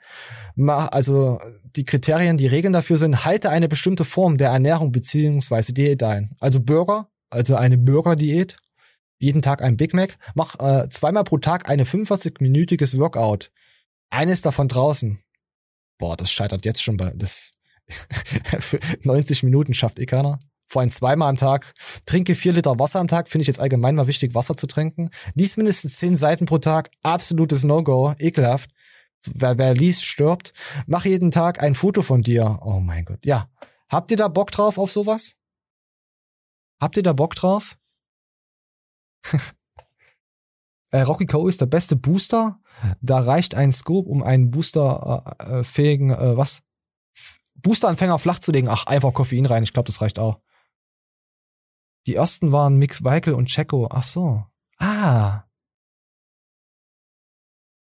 Also 0.56 1.40
die 1.64 1.84
Kriterien, 1.84 2.38
die 2.38 2.46
Regeln 2.46 2.72
dafür 2.72 2.96
sind, 2.96 3.24
halte 3.24 3.50
eine 3.50 3.68
bestimmte 3.68 4.04
Form 4.04 4.38
der 4.38 4.50
Ernährung 4.50 4.92
beziehungsweise 4.92 5.72
Diät 5.72 6.02
ein. 6.02 6.34
Also 6.40 6.60
Burger, 6.60 7.08
also 7.30 7.56
eine 7.56 7.76
Burger-Diät 7.76 8.56
jeden 9.18 9.42
Tag 9.42 9.62
ein 9.62 9.76
Big 9.76 9.94
Mac, 9.94 10.18
mach 10.34 10.58
äh, 10.60 10.88
zweimal 10.88 11.24
pro 11.24 11.38
Tag 11.38 11.68
eine 11.68 11.84
45-minütiges 11.84 12.98
Workout. 12.98 13.50
Eines 14.10 14.42
davon 14.42 14.68
draußen. 14.68 15.18
Boah, 15.98 16.16
das 16.16 16.30
scheitert 16.30 16.64
jetzt 16.64 16.82
schon 16.82 16.96
bei 16.96 17.10
das 17.14 17.52
90 19.02 19.42
Minuten 19.42 19.74
schafft 19.74 19.98
eh 19.98 20.06
keiner. 20.06 20.38
Vor 20.68 20.80
allem 20.80 20.90
zweimal 20.90 21.28
am 21.28 21.36
Tag. 21.36 21.72
Trinke 22.06 22.34
vier 22.34 22.52
Liter 22.52 22.78
Wasser 22.78 22.98
am 22.98 23.08
Tag. 23.08 23.28
Finde 23.28 23.42
ich 23.42 23.46
jetzt 23.46 23.60
allgemein 23.60 23.94
mal 23.94 24.08
wichtig, 24.08 24.34
Wasser 24.34 24.56
zu 24.56 24.66
trinken. 24.66 25.10
Lies 25.34 25.56
mindestens 25.56 25.96
zehn 25.96 26.16
Seiten 26.16 26.46
pro 26.46 26.58
Tag. 26.58 26.90
Absolutes 27.02 27.62
No-Go. 27.62 28.14
Ekelhaft. 28.18 28.70
Wer, 29.32 29.58
wer 29.58 29.74
liest, 29.74 30.04
stirbt. 30.04 30.52
Mach 30.86 31.04
jeden 31.04 31.30
Tag 31.30 31.62
ein 31.62 31.74
Foto 31.74 32.02
von 32.02 32.22
dir. 32.22 32.58
Oh 32.62 32.80
mein 32.80 33.04
Gott. 33.04 33.24
Ja. 33.24 33.48
Habt 33.88 34.10
ihr 34.10 34.16
da 34.16 34.26
Bock 34.26 34.50
drauf 34.50 34.78
auf 34.78 34.90
sowas? 34.90 35.36
Habt 36.80 36.96
ihr 36.96 37.04
da 37.04 37.12
Bock 37.12 37.36
drauf? 37.36 37.76
äh, 40.90 41.00
Rocky 41.00 41.26
Co. 41.26 41.48
ist 41.48 41.60
der 41.60 41.66
beste 41.66 41.96
Booster. 41.96 42.60
Da 43.00 43.20
reicht 43.20 43.54
ein 43.54 43.72
Scope, 43.72 44.08
um 44.08 44.22
einen 44.22 44.50
Booster-fähigen, 44.50 46.10
äh, 46.10 46.32
äh, 46.32 46.36
was? 46.36 46.62
Booster-Anfänger 47.54 48.18
flach 48.18 48.38
zu 48.38 48.52
legen. 48.52 48.68
Ach, 48.68 48.86
einfach 48.86 49.14
Koffein 49.14 49.46
rein. 49.46 49.62
Ich 49.62 49.72
glaube, 49.72 49.86
das 49.86 50.00
reicht 50.00 50.18
auch. 50.18 50.40
Die 52.06 52.14
ersten 52.14 52.52
waren 52.52 52.76
Mix 52.76 53.02
Weikel 53.02 53.34
und 53.34 53.46
Checo. 53.46 53.88
Ach 53.90 54.02
so. 54.02 54.44
Ah. 54.78 55.44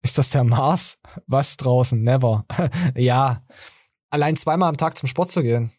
Ist 0.03 0.17
das 0.17 0.31
der 0.31 0.43
Mars? 0.43 0.99
Was 1.27 1.57
draußen? 1.57 2.01
Never. 2.01 2.45
ja. 2.95 3.45
Allein 4.09 4.35
zweimal 4.35 4.69
am 4.69 4.77
Tag 4.77 4.97
zum 4.97 5.07
Sport 5.07 5.31
zu 5.31 5.41
gehen. 5.41 5.71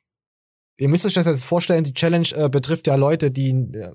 Ihr 0.79 0.89
müsst 0.89 1.05
euch 1.05 1.15
das 1.15 1.27
jetzt 1.27 1.45
vorstellen, 1.45 1.85
die 1.85 1.95
Challenge 1.95 2.29
äh, 2.35 2.49
betrifft 2.49 2.87
ja 2.87 2.95
Leute, 2.95 3.31
die 3.31 3.51
äh, 3.51 3.93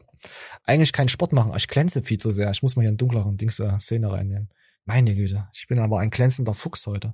eigentlich 0.64 0.94
keinen 0.94 1.10
Sport 1.10 1.34
machen. 1.34 1.52
Ich 1.56 1.68
glänze 1.68 2.02
viel 2.02 2.20
zu 2.20 2.32
sehr. 2.32 2.52
Ich 2.52 2.62
muss 2.62 2.76
mal 2.76 2.84
hier 2.84 2.90
einen 2.90 2.98
dunkleren 2.98 3.38
Dings 3.38 3.60
äh, 3.60 3.78
Szene 3.80 4.12
reinnehmen. 4.12 4.50
Meine 4.86 5.16
Güte, 5.16 5.50
ich 5.54 5.68
bin 5.68 5.80
aber 5.80 6.00
ein 6.00 6.12
glänzender 6.12 6.54
Fuchs 6.54 6.86
heute. 6.88 7.14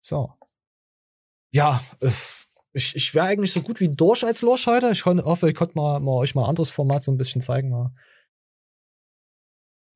So. 0.00 0.32
Ja, 1.52 1.82
äh, 2.00 2.10
ich, 2.72 2.94
ich 2.94 3.14
wäre 3.14 3.26
eigentlich 3.26 3.52
so 3.52 3.62
gut 3.62 3.80
wie 3.80 3.88
durch 3.88 4.24
als 4.24 4.42
Losch 4.42 4.66
heute. 4.66 4.90
Ich 4.92 5.04
hoffe, 5.04 5.48
ich 5.48 5.54
konnte 5.54 5.74
mal, 5.74 5.98
mal 6.00 6.12
euch 6.12 6.34
mal 6.34 6.44
ein 6.44 6.50
anderes 6.50 6.70
Format 6.70 7.02
so 7.02 7.10
ein 7.10 7.18
bisschen 7.18 7.40
zeigen. 7.40 7.92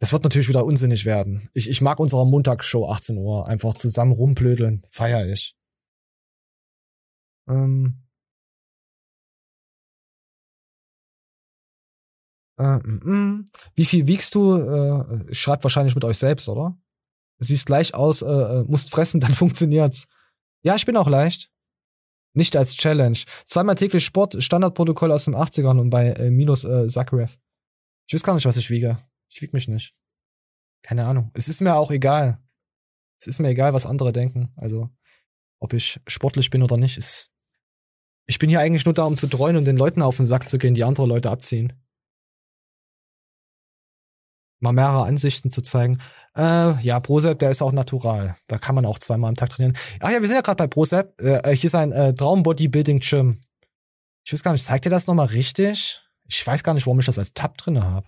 Das 0.00 0.12
wird 0.12 0.24
natürlich 0.24 0.48
wieder 0.48 0.64
unsinnig 0.64 1.04
werden. 1.04 1.48
Ich, 1.54 1.70
ich 1.70 1.80
mag 1.80 2.00
unsere 2.00 2.26
Montagsshow 2.26 2.88
18 2.88 3.16
Uhr. 3.16 3.46
Einfach 3.46 3.74
zusammen 3.74 4.12
rumblödeln. 4.12 4.82
Feier 4.90 5.26
ich. 5.28 5.56
Ähm, 7.48 8.02
äh, 12.58 12.78
mm, 12.78 13.48
wie 13.74 13.84
viel 13.84 14.06
wiegst 14.06 14.34
du? 14.34 14.56
Äh, 14.56 15.34
schreibt 15.34 15.64
wahrscheinlich 15.64 15.94
mit 15.94 16.04
euch 16.04 16.18
selbst, 16.18 16.48
oder? 16.48 16.78
Siehst 17.38 17.66
gleich 17.66 17.94
aus, 17.94 18.22
äh, 18.22 18.26
äh 18.26 18.64
musst 18.64 18.90
fressen, 18.90 19.20
dann 19.20 19.34
funktioniert's. 19.34 20.06
Ja, 20.62 20.76
ich 20.76 20.86
bin 20.86 20.96
auch 20.96 21.08
leicht. 21.08 21.50
Nicht 22.34 22.56
als 22.56 22.74
Challenge. 22.76 23.18
Zweimal 23.44 23.74
täglich 23.74 24.04
Sport, 24.04 24.42
Standardprotokoll 24.42 25.12
aus 25.12 25.26
den 25.26 25.34
80ern 25.34 25.78
und 25.78 25.90
bei 25.90 26.12
äh, 26.12 26.30
minus 26.30 26.64
äh, 26.64 26.86
Zagreb. 26.88 27.30
Ich 28.06 28.14
weiß 28.14 28.22
gar 28.22 28.34
nicht, 28.34 28.46
was 28.46 28.56
ich 28.56 28.70
wiege. 28.70 28.98
Ich 29.28 29.42
wieg 29.42 29.52
mich 29.52 29.68
nicht. 29.68 29.94
Keine 30.82 31.06
Ahnung. 31.06 31.30
Es 31.34 31.48
ist 31.48 31.60
mir 31.60 31.76
auch 31.76 31.90
egal. 31.90 32.38
Es 33.20 33.26
ist 33.26 33.38
mir 33.38 33.48
egal, 33.48 33.72
was 33.72 33.86
andere 33.86 34.12
denken. 34.12 34.52
Also, 34.56 34.90
ob 35.60 35.74
ich 35.74 36.00
sportlich 36.06 36.50
bin 36.50 36.62
oder 36.62 36.76
nicht, 36.76 36.96
ist 36.96 37.31
ich 38.26 38.38
bin 38.38 38.48
hier 38.48 38.60
eigentlich 38.60 38.84
nur 38.84 38.94
da, 38.94 39.04
um 39.04 39.16
zu 39.16 39.26
treuen 39.26 39.56
und 39.56 39.64
den 39.64 39.76
Leuten 39.76 40.02
auf 40.02 40.16
den 40.16 40.26
Sack 40.26 40.48
zu 40.48 40.58
gehen, 40.58 40.74
die 40.74 40.84
andere 40.84 41.06
Leute 41.06 41.30
abziehen. 41.30 41.72
Mal 44.60 44.72
mehrere 44.72 45.04
Ansichten 45.04 45.50
zu 45.50 45.60
zeigen. 45.60 45.98
Äh, 46.36 46.80
ja, 46.82 47.00
Prozep, 47.00 47.40
der 47.40 47.50
ist 47.50 47.62
auch 47.62 47.72
natural. 47.72 48.36
Da 48.46 48.58
kann 48.58 48.76
man 48.76 48.86
auch 48.86 48.98
zweimal 48.98 49.28
am 49.28 49.34
Tag 49.34 49.50
trainieren. 49.50 49.76
Ach 50.00 50.10
ja, 50.10 50.20
wir 50.20 50.28
sind 50.28 50.36
ja 50.36 50.42
gerade 50.42 50.56
bei 50.56 50.68
Prozep. 50.68 51.20
Äh, 51.20 51.54
hier 51.54 51.66
ist 51.66 51.74
ein 51.74 51.90
äh, 51.90 52.14
Traum-Bodybuilding-Gym. 52.14 53.40
Ich 54.24 54.32
weiß 54.32 54.42
gar 54.44 54.52
nicht, 54.52 54.64
zeigt 54.64 54.86
ihr 54.86 54.90
das 54.90 55.08
nochmal 55.08 55.26
richtig? 55.26 56.00
Ich 56.28 56.46
weiß 56.46 56.62
gar 56.62 56.74
nicht, 56.74 56.86
warum 56.86 57.00
ich 57.00 57.06
das 57.06 57.18
als 57.18 57.34
Tab 57.34 57.58
drinne 57.58 57.82
habe. 57.82 58.06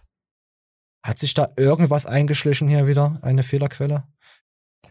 Hat 1.03 1.19
sich 1.19 1.35
da 1.35 1.53
irgendwas 1.57 2.07
eingeschlichen 2.07 2.69
hier 2.69 2.86
wieder? 2.86 3.19
Eine 3.23 3.43
Fehlerquelle? 3.43 4.05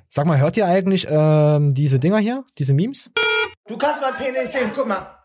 Sag 0.10 0.28
mal, 0.28 0.38
hört 0.38 0.58
ihr 0.58 0.68
eigentlich 0.68 1.08
ähm, 1.10 1.74
diese 1.74 2.00
Dinger 2.00 2.20
hier? 2.20 2.46
Diese 2.60 2.74
Memes? 2.74 3.10
Du 3.68 3.78
kannst 3.78 4.02
mein 4.02 4.16
Penis 4.16 4.52
sehen, 4.52 4.72
guck 4.76 4.88
mal. 4.88 5.24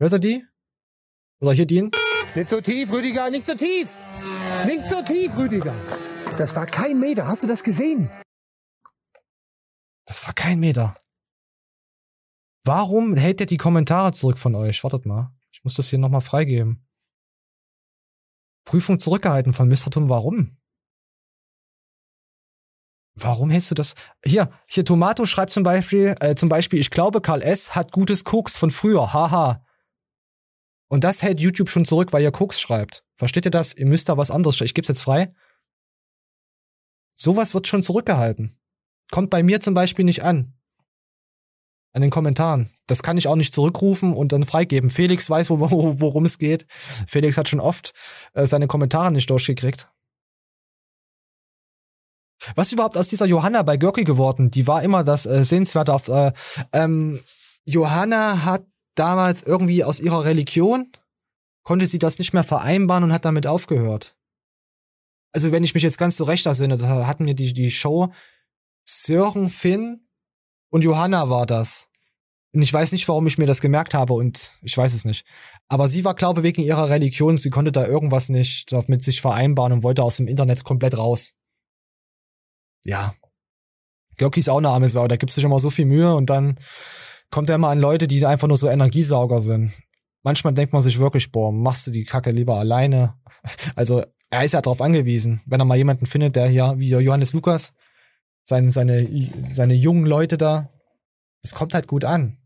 Hört 0.00 0.12
ihr 0.12 0.18
die? 0.18 0.46
Oder 1.40 1.52
hier 1.52 1.66
die? 1.66 1.90
Nicht 2.34 2.48
so 2.48 2.60
tief, 2.60 2.92
Rüdiger, 2.92 3.30
nicht 3.30 3.46
so 3.46 3.54
tief. 3.54 3.88
Nicht 4.64 4.88
so 4.88 5.00
tief, 5.02 5.36
Rüdiger. 5.36 5.74
Das 6.36 6.54
war 6.54 6.66
kein 6.66 7.00
Meter, 7.00 7.26
hast 7.26 7.42
du 7.42 7.48
das 7.48 7.64
gesehen? 7.64 8.10
Das 10.06 10.24
war 10.26 10.34
kein 10.34 10.60
Meter. 10.60 10.94
Warum 12.64 13.16
hält 13.16 13.40
der 13.40 13.46
die 13.46 13.56
Kommentare 13.56 14.12
zurück 14.12 14.38
von 14.38 14.54
euch? 14.54 14.84
Wartet 14.84 15.04
mal. 15.04 15.34
Ich 15.50 15.64
muss 15.64 15.74
das 15.74 15.88
hier 15.88 15.98
nochmal 15.98 16.20
freigeben. 16.20 16.86
Prüfung 18.64 19.00
zurückgehalten 19.00 19.52
von 19.52 19.68
Mr. 19.68 19.90
Tom. 19.90 20.08
Warum? 20.08 20.56
Warum 23.20 23.50
hältst 23.50 23.70
du 23.70 23.74
das? 23.74 23.94
Hier, 24.24 24.50
hier 24.66 24.84
Tomato 24.84 25.24
schreibt 25.24 25.52
zum 25.52 25.62
Beispiel, 25.62 26.14
äh, 26.20 26.34
zum 26.34 26.48
Beispiel, 26.48 26.78
ich 26.78 26.90
glaube, 26.90 27.20
Karl 27.20 27.42
S. 27.42 27.74
hat 27.74 27.92
gutes 27.92 28.24
Koks 28.24 28.56
von 28.56 28.70
früher, 28.70 29.12
haha. 29.12 29.64
Und 30.88 31.04
das 31.04 31.22
hält 31.22 31.40
YouTube 31.40 31.68
schon 31.68 31.84
zurück, 31.84 32.12
weil 32.12 32.22
ihr 32.22 32.30
Koks 32.30 32.60
schreibt. 32.60 33.04
Versteht 33.16 33.44
ihr 33.44 33.50
das? 33.50 33.74
Ihr 33.74 33.86
müsst 33.86 34.08
da 34.08 34.16
was 34.16 34.30
anderes 34.30 34.56
schreiben. 34.56 34.66
Ich 34.66 34.74
geb's 34.74 34.88
jetzt 34.88 35.02
frei. 35.02 35.34
Sowas 37.14 37.52
wird 37.52 37.66
schon 37.66 37.82
zurückgehalten. 37.82 38.56
Kommt 39.10 39.30
bei 39.30 39.42
mir 39.42 39.60
zum 39.60 39.74
Beispiel 39.74 40.04
nicht 40.04 40.22
an. 40.22 40.54
An 41.92 42.02
den 42.02 42.10
Kommentaren. 42.10 42.70
Das 42.86 43.02
kann 43.02 43.18
ich 43.18 43.26
auch 43.26 43.36
nicht 43.36 43.52
zurückrufen 43.52 44.14
und 44.14 44.32
dann 44.32 44.44
freigeben. 44.44 44.90
Felix 44.90 45.28
weiß, 45.28 45.50
wo, 45.50 45.58
wo, 45.58 46.00
worum 46.00 46.24
es 46.24 46.38
geht. 46.38 46.66
Felix 47.06 47.36
hat 47.36 47.48
schon 47.48 47.60
oft 47.60 47.92
äh, 48.34 48.46
seine 48.46 48.68
Kommentare 48.68 49.10
nicht 49.10 49.28
durchgekriegt. 49.30 49.88
Was 52.54 52.68
ist 52.68 52.72
überhaupt 52.72 52.96
aus 52.96 53.08
dieser 53.08 53.26
Johanna 53.26 53.62
bei 53.62 53.76
Görki 53.76 54.04
geworden? 54.04 54.50
Die 54.50 54.66
war 54.66 54.82
immer 54.82 55.04
das 55.04 55.26
äh, 55.26 55.44
Sehenswerte 55.44 55.92
auf. 55.92 56.08
Äh, 56.08 56.32
ähm, 56.72 57.20
Johanna 57.64 58.44
hat 58.44 58.64
damals 58.94 59.42
irgendwie 59.42 59.84
aus 59.84 60.00
ihrer 60.00 60.24
Religion 60.24 60.90
konnte 61.62 61.86
sie 61.86 61.98
das 61.98 62.18
nicht 62.18 62.32
mehr 62.32 62.44
vereinbaren 62.44 63.04
und 63.04 63.12
hat 63.12 63.26
damit 63.26 63.46
aufgehört. 63.46 64.16
Also 65.32 65.52
wenn 65.52 65.64
ich 65.64 65.74
mich 65.74 65.82
jetzt 65.82 65.98
ganz 65.98 66.16
so 66.16 66.24
recht 66.24 66.46
ersinne, 66.46 66.78
da 66.78 67.06
hatten 67.06 67.26
wir 67.26 67.34
die, 67.34 67.52
die 67.52 67.70
Show 67.70 68.10
Sören, 68.84 69.50
Finn 69.50 70.08
und 70.70 70.82
Johanna 70.82 71.28
war 71.28 71.44
das. 71.44 71.88
Und 72.54 72.62
ich 72.62 72.72
weiß 72.72 72.92
nicht, 72.92 73.06
warum 73.06 73.26
ich 73.26 73.36
mir 73.36 73.44
das 73.44 73.60
gemerkt 73.60 73.92
habe 73.92 74.14
und 74.14 74.52
ich 74.62 74.76
weiß 74.76 74.94
es 74.94 75.04
nicht. 75.04 75.26
Aber 75.68 75.88
sie 75.88 76.06
war, 76.06 76.14
glaube 76.14 76.40
ich, 76.40 76.44
wegen 76.44 76.62
ihrer 76.62 76.88
Religion, 76.88 77.36
sie 77.36 77.50
konnte 77.50 77.70
da 77.70 77.86
irgendwas 77.86 78.30
nicht 78.30 78.74
mit 78.88 79.02
sich 79.02 79.20
vereinbaren 79.20 79.74
und 79.74 79.82
wollte 79.82 80.02
aus 80.02 80.16
dem 80.16 80.26
Internet 80.26 80.64
komplett 80.64 80.96
raus 80.96 81.34
ja, 82.84 83.14
Görki 84.18 84.40
ist 84.40 84.50
auch 84.50 84.58
eine 84.58 84.68
arme 84.68 84.88
Sau, 84.88 85.06
der 85.06 85.16
gibt 85.16 85.32
sich 85.32 85.44
immer 85.44 85.60
so 85.60 85.70
viel 85.70 85.86
Mühe 85.86 86.14
und 86.14 86.28
dann 86.28 86.58
kommt 87.30 87.48
er 87.48 87.54
immer 87.54 87.68
an 87.68 87.78
Leute, 87.78 88.08
die 88.08 88.24
einfach 88.26 88.48
nur 88.48 88.56
so 88.56 88.68
Energiesauger 88.68 89.40
sind. 89.40 89.72
Manchmal 90.22 90.52
denkt 90.52 90.72
man 90.72 90.82
sich 90.82 90.98
wirklich, 90.98 91.30
boah, 91.30 91.52
machst 91.52 91.86
du 91.86 91.90
die 91.90 92.04
Kacke 92.04 92.30
lieber 92.30 92.58
alleine. 92.58 93.14
Also 93.76 94.02
er 94.30 94.44
ist 94.44 94.52
ja 94.52 94.60
darauf 94.60 94.82
angewiesen, 94.82 95.40
wenn 95.46 95.60
er 95.60 95.64
mal 95.64 95.78
jemanden 95.78 96.04
findet, 96.04 96.36
der 96.36 96.48
hier, 96.48 96.74
wie 96.76 96.90
Johannes 96.90 97.32
Lukas, 97.32 97.72
seine, 98.44 98.72
seine, 98.72 99.08
seine 99.42 99.74
jungen 99.74 100.04
Leute 100.04 100.36
da, 100.36 100.70
das 101.40 101.54
kommt 101.54 101.72
halt 101.72 101.86
gut 101.86 102.04
an. 102.04 102.36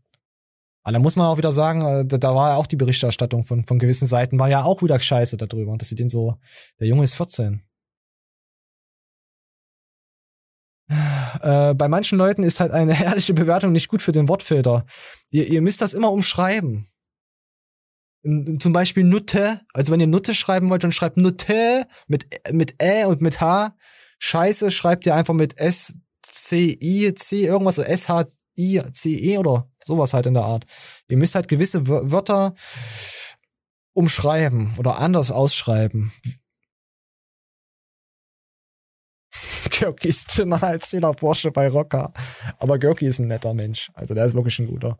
Aber 0.83 0.93
da 0.93 0.99
muss 0.99 1.15
man 1.15 1.25
auch 1.25 1.37
wieder 1.37 1.51
sagen, 1.51 1.81
äh, 1.81 2.05
da, 2.05 2.17
da 2.17 2.35
war 2.35 2.51
ja 2.51 2.55
auch 2.57 2.67
die 2.67 2.75
Berichterstattung 2.75 3.43
von, 3.43 3.63
von 3.63 3.79
gewissen 3.79 4.05
Seiten, 4.05 4.37
war 4.37 4.49
ja 4.49 4.63
auch 4.63 4.81
wieder 4.81 4.99
scheiße 4.99 5.37
darüber, 5.37 5.75
dass 5.77 5.89
sie 5.89 5.95
den 5.95 6.09
so, 6.09 6.35
der 6.79 6.87
Junge 6.87 7.03
ist 7.03 7.15
14. 7.15 7.63
Äh, 10.89 11.73
bei 11.73 11.87
manchen 11.87 12.17
Leuten 12.17 12.43
ist 12.43 12.59
halt 12.59 12.71
eine 12.71 12.99
ehrliche 13.03 13.33
Bewertung 13.33 13.71
nicht 13.71 13.87
gut 13.87 14.01
für 14.01 14.11
den 14.11 14.27
Wortfilter. 14.27 14.85
Ihr, 15.31 15.47
ihr 15.47 15.61
müsst 15.61 15.81
das 15.81 15.93
immer 15.93 16.11
umschreiben. 16.11 16.87
Zum 18.59 18.71
Beispiel 18.71 19.03
Nutte, 19.03 19.59
also 19.73 19.91
wenn 19.91 19.99
ihr 19.99 20.07
Nutte 20.07 20.33
schreiben 20.33 20.69
wollt, 20.69 20.83
dann 20.85 20.93
schreibt 20.93 21.17
Nutte 21.17 21.85
mit, 22.07 22.25
mit 22.51 22.81
Ä 22.81 23.03
und 23.05 23.21
mit 23.21 23.41
H. 23.41 23.75
Scheiße 24.19 24.71
schreibt 24.71 25.05
ihr 25.05 25.13
einfach 25.15 25.33
mit 25.33 25.57
S, 25.57 25.97
C, 26.21 26.77
I, 26.81 27.13
C, 27.13 27.45
irgendwas, 27.45 27.77
S, 27.79 28.07
H, 28.07 28.25
I, 28.57 28.81
C, 28.93 29.09
E 29.15 29.37
oder 29.39 29.69
sowas 29.83 30.13
halt 30.13 30.25
in 30.25 30.35
der 30.35 30.43
Art. 30.45 30.65
Ihr 31.09 31.17
müsst 31.17 31.35
halt 31.35 31.49
gewisse 31.49 31.81
Wör- 31.87 32.11
Wörter 32.11 32.55
umschreiben 33.93 34.73
oder 34.77 34.99
anders 34.99 35.29
ausschreiben. 35.29 36.13
Görki 39.77 40.07
ist 40.07 40.37
dünner 40.37 40.61
als 40.61 40.91
jeder 40.91 41.13
Porsche 41.13 41.51
bei 41.51 41.67
Rocker. 41.67 42.13
Aber 42.59 42.77
Görki 42.77 43.05
ist 43.05 43.19
ein 43.19 43.27
netter 43.27 43.53
Mensch. 43.53 43.91
Also 43.93 44.13
der 44.13 44.25
ist 44.25 44.33
wirklich 44.33 44.59
ein 44.59 44.67
guter. 44.67 44.99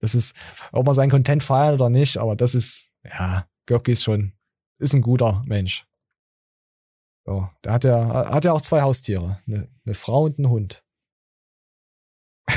Das 0.00 0.14
ist, 0.14 0.34
ob 0.72 0.84
man 0.84 0.94
seinen 0.94 1.10
Content 1.10 1.42
feiert 1.42 1.74
oder 1.74 1.88
nicht, 1.88 2.18
aber 2.18 2.36
das 2.36 2.54
ist, 2.54 2.90
ja, 3.04 3.46
Görki 3.66 3.92
ist 3.92 4.02
schon, 4.02 4.32
ist 4.78 4.94
ein 4.94 5.02
guter 5.02 5.42
Mensch. 5.46 5.86
So, 7.24 7.48
der 7.62 7.72
hat 7.72 7.84
ja, 7.84 8.30
hat 8.32 8.44
ja 8.44 8.52
auch 8.52 8.60
zwei 8.60 8.82
Haustiere. 8.82 9.40
Eine, 9.46 9.68
eine 9.86 9.94
Frau 9.94 10.24
und 10.24 10.38
einen 10.38 10.48
Hund. 10.48 10.84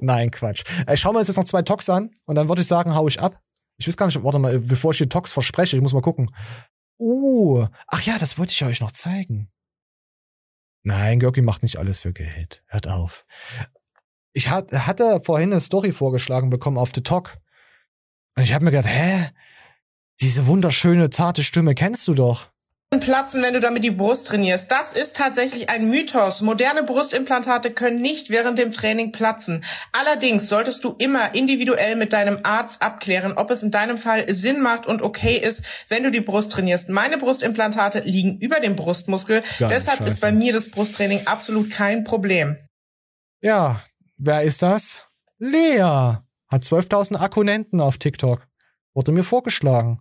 Nein, 0.00 0.30
Quatsch. 0.30 0.64
Ey, 0.86 0.96
schauen 0.96 1.14
wir 1.14 1.20
uns 1.20 1.28
jetzt 1.28 1.36
noch 1.36 1.44
zwei 1.44 1.62
Tox 1.62 1.88
an 1.88 2.14
und 2.26 2.34
dann 2.36 2.48
würde 2.48 2.62
ich 2.62 2.68
sagen, 2.68 2.94
hau 2.94 3.08
ich 3.08 3.20
ab. 3.20 3.40
Ich 3.78 3.88
weiß 3.88 3.96
gar 3.96 4.06
nicht, 4.06 4.22
warte 4.22 4.38
mal, 4.38 4.58
bevor 4.60 4.92
ich 4.92 4.98
die 4.98 5.08
Tox 5.08 5.32
verspreche, 5.32 5.76
ich 5.76 5.82
muss 5.82 5.94
mal 5.94 6.02
gucken. 6.02 6.30
Uh, 6.98 7.66
ach 7.88 8.02
ja, 8.02 8.18
das 8.18 8.38
wollte 8.38 8.52
ich 8.52 8.64
euch 8.64 8.80
noch 8.80 8.92
zeigen. 8.92 9.50
Nein, 10.84 11.18
Görki 11.18 11.40
macht 11.42 11.62
nicht 11.62 11.78
alles 11.78 11.98
für 11.98 12.12
Geld. 12.12 12.62
Hört 12.66 12.88
auf. 12.88 13.26
Ich 14.34 14.50
hat, 14.50 14.72
hatte 14.72 15.20
vorhin 15.20 15.50
eine 15.50 15.60
Story 15.60 15.92
vorgeschlagen 15.92 16.50
bekommen 16.50 16.78
auf 16.78 16.92
The 16.94 17.02
Talk. 17.02 17.38
Und 18.36 18.42
ich 18.42 18.52
habe 18.52 18.64
mir 18.64 18.70
gedacht, 18.70 18.88
hä? 18.88 19.30
Diese 20.20 20.46
wunderschöne, 20.46 21.10
zarte 21.10 21.42
Stimme 21.42 21.74
kennst 21.74 22.06
du 22.06 22.14
doch. 22.14 22.52
Platzen, 23.00 23.42
wenn 23.42 23.54
du 23.54 23.60
damit 23.60 23.84
die 23.84 23.90
Brust 23.90 24.26
trainierst. 24.26 24.70
Das 24.70 24.92
ist 24.92 25.16
tatsächlich 25.16 25.68
ein 25.68 25.88
Mythos. 25.88 26.42
Moderne 26.42 26.82
Brustimplantate 26.82 27.70
können 27.70 28.00
nicht 28.00 28.30
während 28.30 28.58
dem 28.58 28.72
Training 28.72 29.12
platzen. 29.12 29.64
Allerdings 29.92 30.48
solltest 30.48 30.84
du 30.84 30.94
immer 30.98 31.34
individuell 31.34 31.96
mit 31.96 32.12
deinem 32.12 32.40
Arzt 32.42 32.82
abklären, 32.82 33.34
ob 33.34 33.50
es 33.50 33.62
in 33.62 33.70
deinem 33.70 33.98
Fall 33.98 34.32
Sinn 34.32 34.60
macht 34.60 34.86
und 34.86 35.02
okay 35.02 35.36
ist, 35.36 35.64
wenn 35.88 36.02
du 36.02 36.10
die 36.10 36.20
Brust 36.20 36.52
trainierst. 36.52 36.88
Meine 36.88 37.18
Brustimplantate 37.18 38.00
liegen 38.00 38.38
über 38.38 38.60
dem 38.60 38.76
Brustmuskel. 38.76 39.42
Geil, 39.58 39.70
Deshalb 39.72 39.98
scheiße. 39.98 40.10
ist 40.10 40.20
bei 40.20 40.32
mir 40.32 40.52
das 40.52 40.70
Brusttraining 40.70 41.26
absolut 41.26 41.70
kein 41.70 42.04
Problem. 42.04 42.56
Ja, 43.40 43.80
wer 44.16 44.42
ist 44.42 44.62
das? 44.62 45.02
Lea. 45.38 46.18
Hat 46.48 46.62
12.000 46.62 47.16
Akkunenten 47.16 47.80
auf 47.80 47.98
TikTok. 47.98 48.46
Wurde 48.94 49.12
mir 49.12 49.24
vorgeschlagen. 49.24 50.00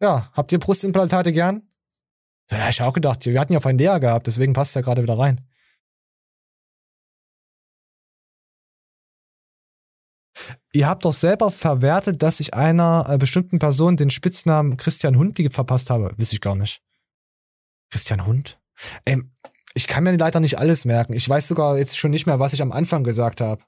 Ja, 0.00 0.30
habt 0.32 0.52
ihr 0.52 0.58
Brustimplantate 0.58 1.32
gern? 1.32 1.62
Ich 2.50 2.80
hab 2.80 2.88
auch 2.88 2.92
gedacht, 2.92 3.24
wir 3.26 3.40
hatten 3.40 3.52
ja 3.52 3.60
vorhin 3.60 3.78
Lea 3.78 3.98
gehabt, 3.98 4.26
deswegen 4.26 4.52
passt 4.52 4.74
ja 4.74 4.80
gerade 4.80 5.02
wieder 5.02 5.18
rein. 5.18 5.46
Ihr 10.72 10.86
habt 10.86 11.04
doch 11.04 11.12
selber 11.12 11.50
verwertet, 11.50 12.22
dass 12.22 12.40
ich 12.40 12.54
einer 12.54 13.06
äh, 13.08 13.18
bestimmten 13.18 13.58
Person 13.58 13.96
den 13.96 14.10
Spitznamen 14.10 14.76
Christian 14.76 15.16
Hund 15.16 15.40
verpasst 15.52 15.90
habe. 15.90 16.12
Wiss 16.18 16.32
ich 16.32 16.40
gar 16.40 16.54
nicht. 16.54 16.82
Christian 17.90 18.26
Hund? 18.26 18.60
Ähm, 19.06 19.32
ich 19.74 19.86
kann 19.86 20.04
mir 20.04 20.16
leider 20.16 20.40
nicht 20.40 20.58
alles 20.58 20.84
merken. 20.84 21.14
Ich 21.14 21.28
weiß 21.28 21.48
sogar 21.48 21.78
jetzt 21.78 21.96
schon 21.96 22.10
nicht 22.10 22.26
mehr, 22.26 22.38
was 22.38 22.52
ich 22.52 22.62
am 22.62 22.72
Anfang 22.72 23.04
gesagt 23.04 23.40
habe. 23.40 23.62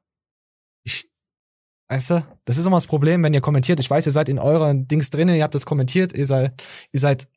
Ich, 1.89 1.95
weißt 1.95 2.11
du, 2.11 2.27
das 2.45 2.59
ist 2.59 2.67
immer 2.67 2.77
das 2.77 2.87
Problem, 2.87 3.23
wenn 3.23 3.35
ihr 3.35 3.41
kommentiert. 3.41 3.81
Ich 3.81 3.91
weiß, 3.91 4.07
ihr 4.07 4.13
seid 4.13 4.29
in 4.29 4.39
euren 4.39 4.87
Dings 4.89 5.11
drinne, 5.11 5.37
ihr 5.37 5.43
habt 5.43 5.55
das 5.55 5.67
kommentiert, 5.67 6.13
ihr 6.13 6.27
seid, 6.27 6.63
ihr 6.93 7.01
seid 7.01 7.29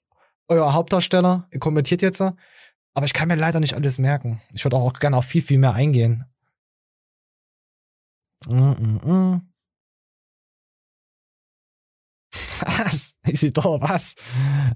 euer 0.47 0.73
Hauptdarsteller, 0.73 1.47
ihr 1.51 1.59
kommentiert 1.59 2.01
jetzt. 2.01 2.21
Aber 2.21 3.05
ich 3.05 3.13
kann 3.13 3.29
mir 3.29 3.35
leider 3.35 3.59
nicht 3.59 3.75
alles 3.75 3.97
merken. 3.97 4.41
Ich 4.53 4.65
würde 4.65 4.75
auch 4.75 4.93
gerne 4.93 5.17
auf 5.17 5.25
viel, 5.25 5.41
viel 5.41 5.57
mehr 5.57 5.73
eingehen. 5.73 6.25
Mm 8.47 8.71
-mm. 8.71 9.41
Was? 12.61 13.13
Isidor, 13.25 13.81
was? 13.81 14.15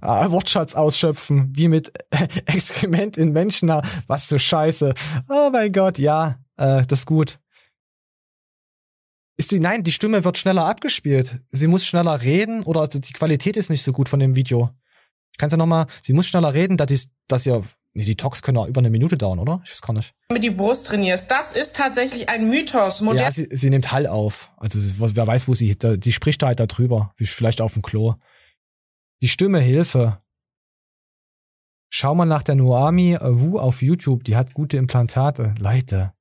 Ah, 0.02 0.30
Wortschatz 0.32 0.76
ausschöpfen, 0.76 1.52
wie 1.56 1.68
mit 1.68 1.92
Exkrement 2.46 3.18
in 3.18 3.32
Menschen. 3.32 3.70
Was 4.08 4.28
für 4.28 4.40
Scheiße. 4.40 4.94
Oh 5.30 5.50
mein 5.52 5.72
Gott, 5.72 5.98
ja, 6.00 6.40
äh, 6.58 6.86
das 6.86 7.00
ist 7.00 7.06
gut. 7.06 7.40
Ist 9.38 9.52
die, 9.52 9.60
nein, 9.60 9.84
die 9.84 9.92
Stimme 9.92 10.24
wird 10.24 10.38
schneller 10.38 10.66
abgespielt. 10.66 11.40
Sie 11.52 11.68
muss 11.68 11.86
schneller 11.86 12.22
reden 12.22 12.64
oder 12.64 12.88
die 12.88 13.14
Qualität 13.14 13.58
ist 13.58 13.70
nicht 13.70 13.84
so 13.84 13.92
gut 13.92 14.08
von 14.08 14.20
dem 14.20 14.36
Video. 14.36 14.70
Ich 15.34 15.38
kann 15.38 15.50
ja 15.50 15.58
noch 15.58 15.66
mal, 15.66 15.88
sie 16.02 16.14
muss 16.14 16.28
schneller 16.28 16.54
reden, 16.54 16.78
dass, 16.78 16.88
die, 16.88 17.02
dass 17.28 17.46
ihr, 17.46 17.62
nee, 17.94 18.06
die 18.06 18.16
Talks 18.16 18.42
können 18.42 18.58
auch 18.58 18.68
über 18.68 18.80
eine 18.80 18.90
Minute 18.90 19.18
dauern, 19.18 19.40
oder? 19.40 19.62
Ich 19.66 19.72
weiß 19.72 19.82
gar 19.82 19.94
nicht. 19.94 20.14
Mit 20.32 20.44
die 20.44 20.52
Brust 20.52 20.88
trainierst. 20.88 21.30
Das 21.30 21.52
ist 21.52 21.76
tatsächlich 21.76 22.30
ein 22.30 22.50
Mythos. 22.50 23.02
Moderne 23.02 23.26
Ja, 23.26 23.32
sie, 23.32 23.50
sie 23.52 23.70
nimmt 23.70 23.92
Hall 23.92 24.08
auf. 24.08 24.54
Also 24.56 24.80
wer 25.14 25.28
weiß, 25.28 25.50
wo 25.50 25.54
sie, 25.54 25.78
da, 25.78 25.98
die 25.98 26.14
spricht 26.14 26.42
da 26.42 26.48
halt 26.48 26.62
da 26.62 26.68
drüber. 26.68 27.14
Wie 27.18 27.26
vielleicht 27.26 27.60
auf 27.60 27.74
dem 27.74 27.82
Klo. 27.82 28.16
Die 29.22 29.28
Stimme 29.28 29.60
Hilfe. 29.60 30.22
Schau 31.90 32.16
mal 32.16 32.26
nach 32.26 32.44
der 32.44 32.56
Noami 32.56 33.18
Wu 33.22 33.60
auf 33.60 33.82
YouTube. 33.82 34.24
Die 34.24 34.38
hat 34.38 34.54
gute 34.54 34.78
Implantate. 34.78 35.54
Leute. 35.60 36.15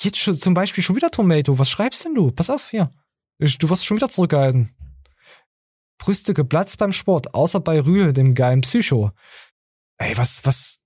Jetzt 0.00 0.18
schon, 0.18 0.36
zum 0.36 0.54
Beispiel 0.54 0.82
schon 0.82 0.96
wieder 0.96 1.10
Tomato. 1.10 1.58
Was 1.58 1.70
schreibst 1.70 2.04
denn 2.04 2.14
du? 2.14 2.30
Pass 2.30 2.50
auf, 2.50 2.70
hier. 2.70 2.90
Du 3.38 3.68
wirst 3.68 3.84
schon 3.84 3.96
wieder 3.96 4.08
zurückgehalten. 4.08 4.70
Brüste 5.98 6.34
geplatzt 6.34 6.78
beim 6.78 6.92
Sport, 6.92 7.34
außer 7.34 7.60
bei 7.60 7.80
Rühl, 7.80 8.12
dem 8.12 8.34
geilen 8.34 8.60
Psycho. 8.60 9.10
Ey, 9.98 10.16
was, 10.16 10.44
was, 10.44 10.80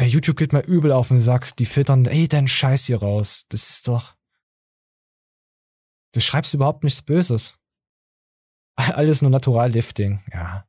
Ey, 0.00 0.06
YouTube 0.06 0.36
geht 0.36 0.52
mir 0.52 0.62
übel 0.62 0.92
auf 0.92 1.08
den 1.08 1.18
Sack. 1.18 1.56
Die 1.56 1.66
filtern, 1.66 2.06
ey, 2.06 2.28
dein 2.28 2.46
Scheiß 2.46 2.86
hier 2.86 3.00
raus. 3.00 3.44
Das 3.48 3.68
ist 3.68 3.88
doch. 3.88 4.14
Du 6.14 6.20
schreibst 6.20 6.54
überhaupt 6.54 6.84
nichts 6.84 7.02
Böses. 7.02 7.58
Alles 8.76 9.22
nur 9.22 9.32
Naturallifting, 9.32 10.22
ja. 10.32 10.64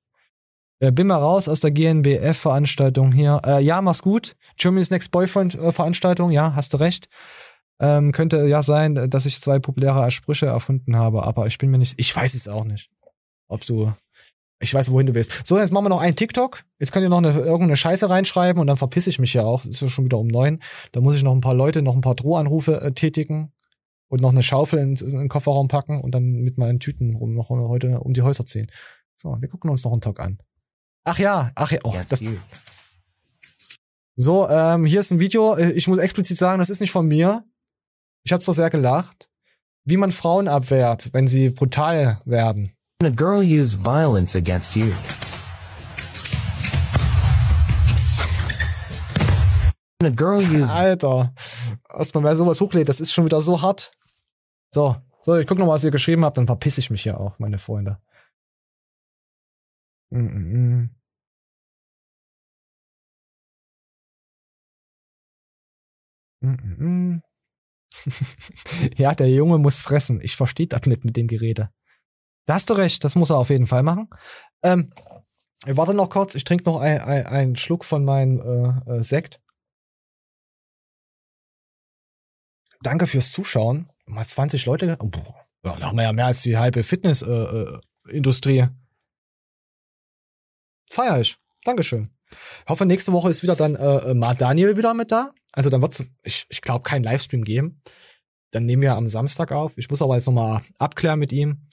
Äh, 0.79 0.91
bin 0.91 1.07
mal 1.07 1.17
raus 1.17 1.47
aus 1.47 1.59
der 1.59 1.69
GNBF-Veranstaltung 1.69 3.11
hier. 3.11 3.39
Äh, 3.45 3.61
ja, 3.61 3.83
mach's 3.83 4.01
gut. 4.01 4.35
Germany's 4.57 4.89
Next 4.89 5.11
Boyfriend-Veranstaltung, 5.11 6.31
ja, 6.31 6.55
hast 6.55 6.73
du 6.73 6.77
recht. 6.77 7.07
Ähm, 7.81 8.11
könnte 8.11 8.45
ja 8.47 8.61
sein, 8.61 9.09
dass 9.09 9.25
ich 9.25 9.39
zwei 9.39 9.59
populäre 9.59 10.11
Sprüche 10.11 10.47
erfunden 10.47 10.97
habe, 10.97 11.23
aber 11.23 11.47
ich 11.47 11.57
bin 11.57 11.71
mir 11.71 11.77
nicht. 11.77 11.93
Ich 11.97 12.13
weiß 12.13 12.33
es 12.33 12.47
auch 12.47 12.65
nicht. 12.65 12.89
Ob 13.47 13.65
du. 13.65 13.93
Ich 14.61 14.73
weiß, 14.73 14.91
wohin 14.91 15.07
du 15.07 15.13
willst. 15.13 15.47
So, 15.47 15.57
jetzt 15.57 15.71
machen 15.71 15.85
wir 15.85 15.89
noch 15.89 16.01
einen 16.01 16.17
TikTok. 16.17 16.63
Jetzt 16.79 16.91
könnt 16.91 17.03
ihr 17.03 17.09
noch 17.09 17.19
eine, 17.19 17.31
irgendeine 17.31 17.77
Scheiße 17.77 18.09
reinschreiben 18.09 18.59
und 18.59 18.67
dann 18.67 18.75
verpiss 18.75 19.07
ich 19.07 19.17
mich 19.17 19.33
ja 19.33 19.43
auch. 19.43 19.61
Es 19.63 19.75
ist 19.75 19.81
ja 19.81 19.89
schon 19.89 20.03
wieder 20.03 20.17
um 20.17 20.27
neun. 20.27 20.59
Da 20.91 20.99
muss 20.99 21.15
ich 21.15 21.23
noch 21.23 21.33
ein 21.33 21.39
paar 21.39 21.53
Leute, 21.53 21.81
noch 21.81 21.95
ein 21.95 22.01
paar 22.01 22.15
Drohanrufe 22.15 22.81
äh, 22.81 22.91
tätigen 22.91 23.53
und 24.09 24.19
noch 24.19 24.31
eine 24.31 24.43
Schaufel 24.43 24.79
in, 24.79 24.97
in 24.97 25.17
den 25.17 25.29
Kofferraum 25.29 25.69
packen 25.69 26.01
und 26.01 26.13
dann 26.13 26.31
mit 26.31 26.57
meinen 26.57 26.81
Tüten 26.81 27.15
rum 27.15 27.35
noch 27.35 27.49
heute 27.49 28.01
um 28.01 28.13
die 28.13 28.21
Häuser 28.21 28.45
ziehen. 28.45 28.69
So, 29.15 29.37
wir 29.39 29.47
gucken 29.47 29.69
uns 29.69 29.85
noch 29.85 29.93
einen 29.93 30.01
Talk 30.01 30.19
an. 30.19 30.39
Ach 31.05 31.19
ja, 31.19 31.51
ach 31.55 31.71
ja, 31.71 31.79
oh, 31.83 31.95
das. 32.09 32.21
So, 34.17 34.49
ähm, 34.49 34.85
hier 34.85 34.99
ist 34.99 35.11
ein 35.11 35.21
Video. 35.21 35.55
Äh, 35.55 35.71
Ich 35.71 35.87
muss 35.87 35.99
explizit 35.99 36.37
sagen, 36.37 36.59
das 36.59 36.69
ist 36.69 36.81
nicht 36.81 36.91
von 36.91 37.07
mir. 37.07 37.45
Ich 38.23 38.31
habe 38.31 38.43
zwar 38.43 38.53
sehr 38.53 38.69
gelacht, 38.69 39.29
wie 39.85 39.97
man 39.97 40.11
Frauen 40.11 40.47
abwehrt, 40.47 41.13
wenn 41.13 41.27
sie 41.27 41.49
brutal 41.49 42.21
werden. 42.25 42.73
A 43.03 43.09
girl 43.09 43.41
use 43.41 43.77
violence 43.77 44.35
against 44.35 44.75
you. 44.75 44.91
A 50.03 50.09
girl 50.09 50.41
use 50.41 50.73
Alter, 50.73 51.33
erstmal 51.93 52.23
wer 52.23 52.35
sowas 52.35 52.61
hochlädt, 52.61 52.87
das 52.87 53.01
ist 53.01 53.11
schon 53.11 53.25
wieder 53.25 53.41
so 53.41 53.61
hart. 53.61 53.91
So, 54.73 54.95
so, 55.21 55.35
ich 55.35 55.47
guck 55.47 55.57
noch 55.57 55.65
mal, 55.65 55.73
was 55.73 55.83
ihr 55.83 55.91
geschrieben 55.91 56.23
habt, 56.23 56.37
dann 56.37 56.45
verpiss 56.45 56.77
ich 56.77 56.89
mich 56.89 57.03
hier 57.03 57.19
auch, 57.19 57.37
meine 57.39 57.57
Freunde. 57.57 58.01
Mm 60.11 60.17
-mm. 60.17 60.39
mm. 60.51 60.89
Mm 66.41 66.55
-mm. 66.55 66.77
mm. 66.79 67.28
ja, 68.97 69.13
der 69.13 69.29
Junge 69.29 69.57
muss 69.57 69.79
fressen. 69.79 70.19
Ich 70.21 70.35
verstehe 70.35 70.67
das 70.67 70.83
nicht 70.83 71.05
mit 71.05 71.17
dem 71.17 71.27
Gerede. 71.27 71.69
Da 72.45 72.55
hast 72.55 72.69
du 72.69 72.73
recht, 72.73 73.03
das 73.03 73.15
muss 73.15 73.29
er 73.29 73.37
auf 73.37 73.49
jeden 73.49 73.67
Fall 73.67 73.83
machen. 73.83 74.09
Ähm, 74.63 74.89
warte 75.65 75.93
noch 75.93 76.09
kurz, 76.09 76.35
ich 76.35 76.43
trinke 76.43 76.65
noch 76.65 76.79
ein, 76.79 76.99
ein, 77.01 77.25
einen 77.25 77.55
Schluck 77.55 77.85
von 77.85 78.03
meinem 78.03 78.39
äh, 78.87 78.97
äh, 78.97 79.03
Sekt. 79.03 79.39
danke 82.81 83.07
fürs 83.07 83.31
Zuschauen. 83.31 83.89
Mal 84.05 84.25
20 84.25 84.65
Leute. 84.65 84.97
Oh, 84.99 85.07
boah. 85.07 85.47
Da 85.61 85.79
haben 85.79 85.97
wir 85.97 86.03
ja 86.03 86.13
mehr 86.13 86.27
als 86.27 86.41
die 86.41 86.57
halbe 86.57 86.83
Fitness-Industrie. 86.83 87.79
Äh, 88.09 88.15
Industrie. 88.15 88.67
Feier 90.89 91.19
ich. 91.19 91.37
Dankeschön. 91.63 92.09
Hoffe, 92.67 92.85
nächste 92.85 93.11
Woche 93.11 93.29
ist 93.29 93.43
wieder 93.43 93.55
dann 93.55 93.75
äh, 93.75 94.11
äh, 94.11 94.13
mal 94.13 94.35
Daniel 94.35 94.77
wieder 94.77 94.93
mit 94.93 95.11
da. 95.11 95.31
Also 95.53 95.69
dann 95.69 95.81
wird's, 95.81 96.03
ich, 96.23 96.45
ich 96.49 96.61
glaube, 96.61 96.83
kein 96.83 97.03
Livestream 97.03 97.43
geben. 97.43 97.81
Dann 98.51 98.65
nehmen 98.65 98.81
wir 98.81 98.95
am 98.95 99.09
Samstag 99.09 99.51
auf. 99.51 99.77
Ich 99.77 99.89
muss 99.89 100.01
aber 100.01 100.15
jetzt 100.15 100.25
nochmal 100.25 100.61
abklären 100.77 101.19
mit 101.19 101.31
ihm. 101.31 101.67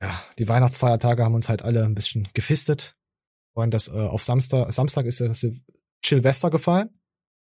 Ja, 0.00 0.22
die 0.38 0.48
Weihnachtsfeiertage 0.48 1.24
haben 1.24 1.34
uns 1.34 1.48
halt 1.48 1.62
alle 1.62 1.84
ein 1.84 1.94
bisschen 1.94 2.28
gefistet. 2.34 2.96
Und 3.54 3.72
das 3.72 3.88
äh, 3.88 3.92
auf 3.92 4.24
Samstag, 4.24 4.72
Samstag 4.72 5.06
ist 5.06 5.20
Sil- 5.20 5.60
Silvester 6.04 6.50
gefallen. 6.50 6.98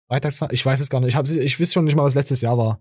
Freitag, 0.09 0.35
ich 0.53 0.65
weiß 0.65 0.81
es 0.81 0.91
gar 0.91 1.01
nicht. 1.01 1.09
Ich, 1.09 1.17
hab, 1.17 1.29
ich 1.29 1.61
weiß 1.61 1.73
schon 1.73 1.85
nicht 1.85 1.97
mal, 1.97 2.05
was 2.05 2.15
letztes 2.15 2.41
Jahr 2.41 2.57
war. 2.57 2.81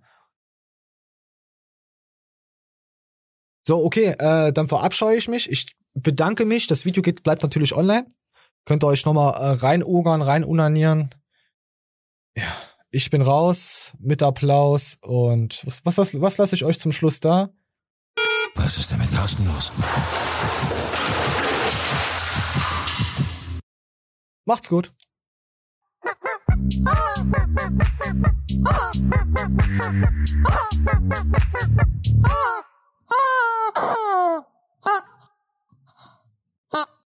So, 3.67 3.83
okay, 3.83 4.15
äh, 4.19 4.53
dann 4.53 4.67
verabscheue 4.67 5.17
ich 5.17 5.27
mich. 5.27 5.49
Ich 5.49 5.75
bedanke 5.95 6.45
mich. 6.45 6.67
Das 6.67 6.85
Video 6.85 7.01
geht, 7.01 7.23
bleibt 7.23 7.41
natürlich 7.41 7.75
online. 7.75 8.13
Könnt 8.65 8.83
ihr 8.83 8.87
euch 8.87 9.05
nochmal 9.05 9.35
äh, 9.35 9.59
reinogern, 9.59 10.23
rein 10.23 10.43
unanieren. 10.43 11.11
Ja, 12.35 12.51
ich 12.89 13.11
bin 13.11 13.21
raus 13.21 13.93
mit 13.99 14.23
Applaus 14.23 14.97
und 15.01 15.63
was, 15.65 15.85
was, 15.85 15.97
was, 15.99 16.19
was 16.19 16.37
lasse 16.39 16.55
ich 16.55 16.65
euch 16.65 16.79
zum 16.79 16.91
Schluss 16.91 17.19
da? 17.19 17.51
Was 18.55 18.77
ist 18.77 18.91
denn 18.91 18.99
mit 18.99 19.11
Carsten 19.11 19.45
los? 19.45 19.71
Macht's 24.45 24.69
gut. 24.69 24.89